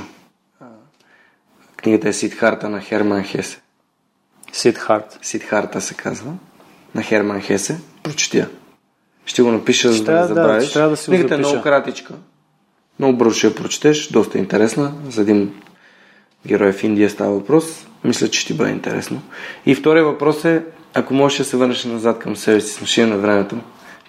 [1.77, 3.61] Книгата е Сидхарта на Херман Хесе.
[4.51, 5.19] Сидхарт.
[5.21, 6.31] Сидхарта се казва.
[6.95, 7.79] На Херман Хесе.
[8.03, 8.49] Прочети я.
[9.25, 10.71] Ще го напиша, за да не да- забравиш.
[10.73, 12.13] трябва да си Книгата е много кратичка.
[12.99, 14.07] Много бързо ще я прочетеш.
[14.07, 14.93] Доста интересна.
[15.09, 15.53] За един
[16.47, 17.85] герой в Индия става въпрос.
[18.03, 19.21] Мисля, че ще ти бъде интересно.
[19.65, 20.63] И втория въпрос е,
[20.93, 23.57] ако можеш да се върнеш назад към себе си с машина на времето,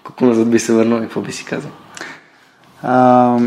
[0.03, 1.71] колко назад би се върнал и какво би си казал?
[2.83, 3.37] А,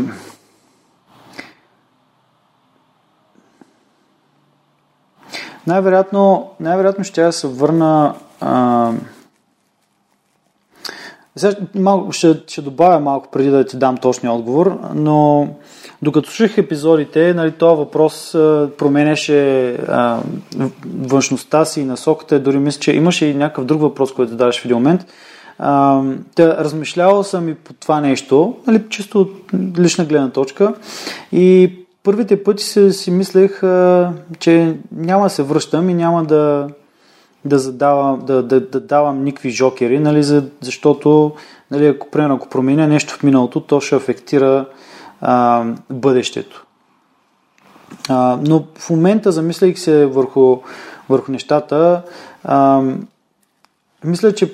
[5.67, 8.13] най-вероятно, най-вероятно ще я се върна.
[8.41, 8.91] А,
[11.35, 15.47] сега малко, ще, ще добавя малко преди да ти дам точния отговор, но
[16.01, 20.19] докато слушах епизодите, нали, този въпрос а, променяше а,
[20.95, 22.39] външността си и насоката.
[22.39, 25.05] Дори мисля, че имаше и някакъв друг въпрос, който задаваш в един момент.
[25.59, 26.01] А,
[26.39, 29.31] размишлявал съм и по това нещо, нали, чисто от
[29.79, 30.73] лична гледна точка.
[31.31, 31.71] И
[32.05, 36.67] първите пъти си, си мислех, а, че няма да се връщам и няма да,
[37.45, 41.31] да, задавам, да, да, да давам никакви жокери, нали, за, защото
[41.71, 44.65] нали, ако, примерно, ако променя нещо в миналото, то ще афектира
[45.21, 46.65] а, бъдещето.
[48.09, 50.57] А, но в момента, замисляйки се върху,
[51.09, 52.01] върху нещата,
[52.43, 52.81] а,
[54.03, 54.53] мисля, че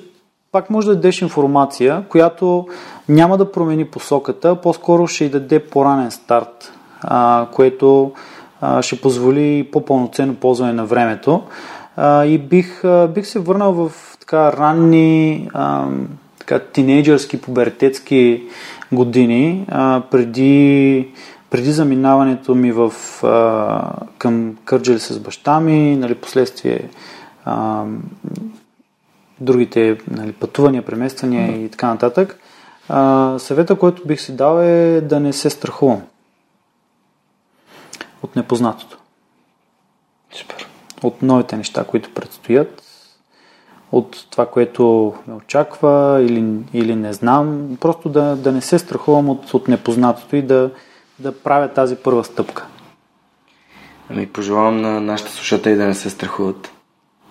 [0.52, 2.66] пак може да дадеш информация, която
[3.08, 6.72] няма да промени посоката, по-скоро ще й даде по-ранен старт,
[7.02, 8.12] а, което
[8.60, 11.42] а, ще позволи по-пълноценно ползване на времето.
[11.96, 15.86] А, и бих, а, бих се върнал в така ранни, а,
[16.38, 18.42] така тинейджърски, пубертетски
[18.92, 21.08] години, а, преди,
[21.50, 26.88] преди заминаването ми в, а, към Кърджали с баща ми, нали, последствие
[27.44, 27.84] а,
[29.40, 32.38] другите нали, пътувания, премествания и така нататък.
[32.88, 36.02] А, съвета, който бих си дал е да не се страхувам
[38.22, 38.98] от непознатото.
[40.32, 40.68] Супер.
[41.02, 42.82] От новите неща, които предстоят,
[43.92, 47.76] от това, което ме очаква или, или не знам.
[47.80, 50.70] Просто да, да не се страхувам от, от непознатото и да,
[51.18, 52.66] да правя тази първа стъпка.
[54.10, 56.72] Ами пожелавам на нашите слушатели да не се страхуват,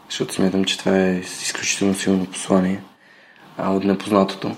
[0.10, 2.84] защото смятам, че това е изключително силно послание
[3.58, 4.56] а, от непознатото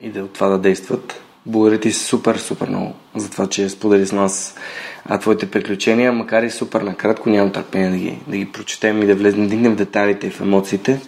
[0.00, 1.23] и да от това да действат.
[1.46, 4.56] Благодаря ти супер, супер много за това, че сподели с нас
[5.04, 9.06] а, твоите приключения, макар и супер накратко, нямам търпение да ги, да ги прочетем и
[9.06, 11.00] да влезем, дигнем в детайлите и в емоциите.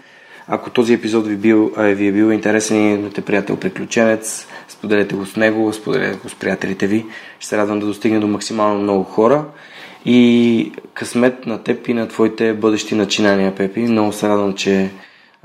[0.48, 5.14] Ако този епизод ви, бил, а, ви е бил интересен и имате приятел приключенец, споделете
[5.14, 7.06] го с него, споделете го с приятелите ви.
[7.38, 9.44] Ще се радвам да достигне до максимално много хора.
[10.04, 13.80] И късмет на теб и на твоите бъдещи начинания, Пепи.
[13.80, 14.90] Много се радвам, че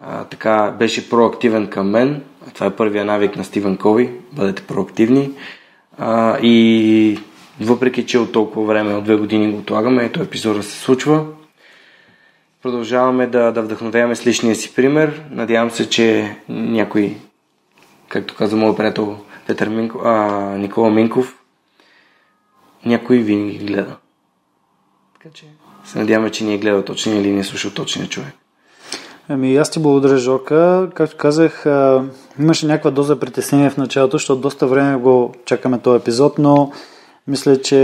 [0.01, 2.21] а, така беше проактивен към мен.
[2.53, 4.11] Това е първия навик на Стивен Кови.
[4.31, 5.31] Бъдете проактивни.
[5.97, 7.19] А, и
[7.61, 11.25] въпреки, че от толкова време, от две години го отлагаме, ето епизода се случва.
[12.63, 15.23] Продължаваме да, да вдъхновяваме с личния си пример.
[15.31, 17.17] Надявам се, че някой,
[18.09, 21.37] както каза моят приятел Петър Минко, а, Никола Минков,
[22.85, 23.97] някой винаги гледа.
[25.13, 25.45] Така че
[25.85, 28.33] се надяваме, че ни е гледал точния или ни е слушал точния човек.
[29.29, 30.89] Ами аз ти благодаря, Жорка.
[30.95, 32.03] Както казах, а,
[32.39, 36.71] имаше някаква доза притеснение в началото, защото доста време го чакаме този епизод, но
[37.27, 37.77] мисля, че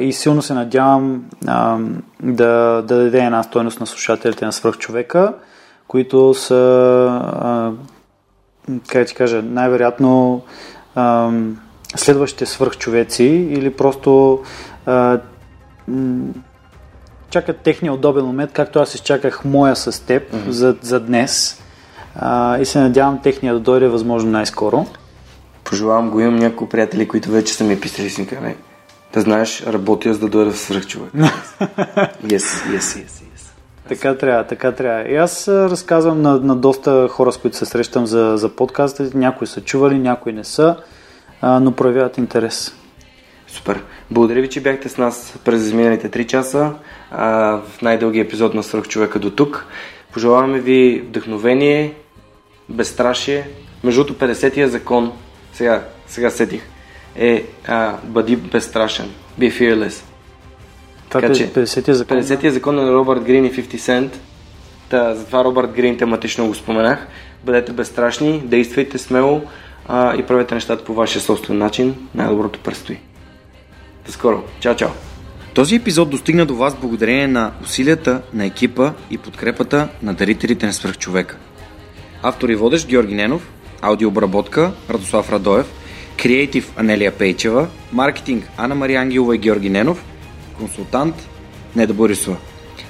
[0.00, 1.78] и силно се надявам а,
[2.22, 5.34] да, да даде една стойност на слушателите на свръхчовека,
[5.88, 6.54] които са,
[7.22, 7.72] а,
[8.88, 10.42] как ти кажа, най-вероятно
[10.94, 11.30] а,
[11.96, 14.42] следващите свръхчовеци или просто
[14.86, 15.18] а,
[17.30, 20.48] чакат техния удобен момент, както аз изчаках моя с теб mm-hmm.
[20.48, 21.62] за, за днес.
[22.16, 24.86] А, и се надявам техния да дойде възможно най-скоро.
[25.64, 28.56] Пожелавам го, имам няколко приятели, които вече са ми писали си не.
[29.12, 31.12] Да знаеш, работя за да дойда в свръхчовек.
[31.14, 33.34] yes, yes, yes, yes.
[33.88, 35.08] Така трябва, така трябва.
[35.08, 39.10] И аз разказвам на, на доста хора, с които се срещам за, за подкаста.
[39.14, 40.76] Някои са чували, някои не са,
[41.40, 42.74] а, но проявяват интерес.
[43.46, 43.82] Супер.
[44.10, 46.72] Благодаря ви, че бяхте с нас през изминалите 3 часа
[47.10, 47.28] а,
[47.58, 49.66] в най-дълги епизод на Свърх човека до тук.
[50.12, 51.94] Пожелаваме ви вдъхновение,
[52.68, 53.48] безстрашие.
[53.84, 55.12] Между другото, 50-я закон,
[55.52, 56.62] сега, сега сетих,
[57.16, 59.10] е а, бъди безстрашен.
[59.40, 60.02] Be fearless.
[61.08, 62.18] Това е 50-я закон.
[62.18, 64.10] 50-я закон на Робърт Грин и 50 Cent.
[64.88, 67.06] Та, затова Робърт Грин тематично го споменах.
[67.44, 69.42] Бъдете безстрашни, действайте смело
[69.88, 71.94] а, и правете нещата по вашия собствен начин.
[72.14, 72.98] Най-доброто предстои.
[74.06, 74.42] До скоро.
[74.60, 74.90] Чао, чао.
[75.54, 80.72] Този епизод достигна до вас благодарение на усилията на екипа и подкрепата на дарителите на
[80.72, 81.36] свръхчовека.
[82.26, 83.48] Автор и водещ Георги Ненов,
[83.80, 85.66] аудиообработка Радослав Радоев,
[86.22, 90.04] креатив Анелия Пейчева, маркетинг Анна Мария Ангелова и Георги Ненов,
[90.58, 91.28] консултант
[91.76, 92.36] Неда Борисова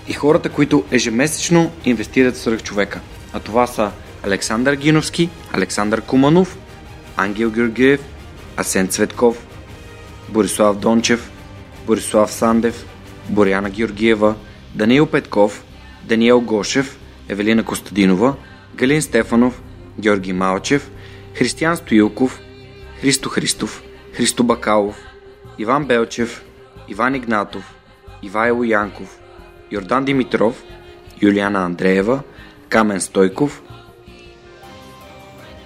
[0.08, 3.00] и хората, които ежемесечно инвестират в свръхчовека.
[3.32, 3.90] А това са
[4.24, 6.58] Александър Гиновски, Александър Куманов,
[7.16, 8.00] Ангел Георгиев,
[8.56, 9.46] Асен Цветков,
[10.28, 11.30] Борислав Дончев,
[11.86, 12.86] Борислав Сандев,
[13.28, 14.34] Боряна Георгиева,
[14.74, 15.64] Даниил Петков,
[16.04, 16.98] Даниел Гошев,
[17.28, 18.34] Евелина Костадинова,
[18.77, 19.62] Галин Стефанов,
[19.99, 20.91] Георги Малчев,
[21.35, 22.41] Християн Стоилков,
[23.01, 23.83] Христо Христов,
[24.17, 24.97] Христо Бакалов,
[25.59, 26.43] Иван Белчев,
[26.89, 27.65] Иван Игнатов,
[28.23, 29.19] Ивайло Янков,
[29.70, 30.55] Йордан Димитров,
[31.23, 32.23] Юлиана Андреева,
[32.69, 33.62] Камен Стойков,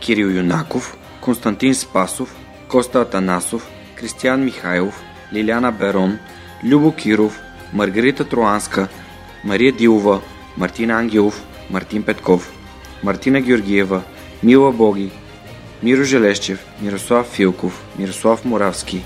[0.01, 2.35] Кирил Юнаков, Константин Спасов,
[2.69, 5.01] Коста Атанасов, Кристиян Михайлов,
[5.33, 6.19] Лиляна Берон,
[6.63, 7.39] Любо Киров,
[7.73, 8.89] Маргарита Троанска,
[9.45, 10.21] Мария Дилова,
[10.57, 12.53] Мартин Ангелов, Мартин Петков,
[13.03, 14.03] Мартина Георгиева,
[14.43, 15.11] Мила Боги,
[15.83, 19.05] Миро Желещев, Мирослав Филков, Мирослав Моравски,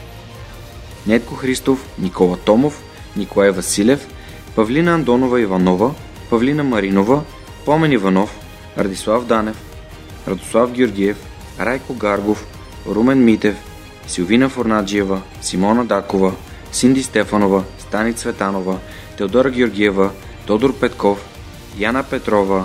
[1.06, 2.82] Нетко Христов, Никола Томов,
[3.16, 4.06] Николай Василев,
[4.54, 5.94] Павлина Андонова Иванова,
[6.30, 7.22] Павлина Маринова,
[7.64, 8.30] Помен Иванов,
[8.78, 9.56] Радислав Данев,
[10.28, 11.16] Радослав Георгиев,
[11.60, 12.46] Райко Гаргов,
[12.86, 13.56] Румен Митев,
[14.06, 16.32] Силвина Форнаджиева, Симона Дакова,
[16.72, 18.78] Синди Стефанова, Стани Цветанова,
[19.18, 20.10] Теодора Георгиева,
[20.46, 21.18] Тодор Петков,
[21.78, 22.64] Яна Петрова,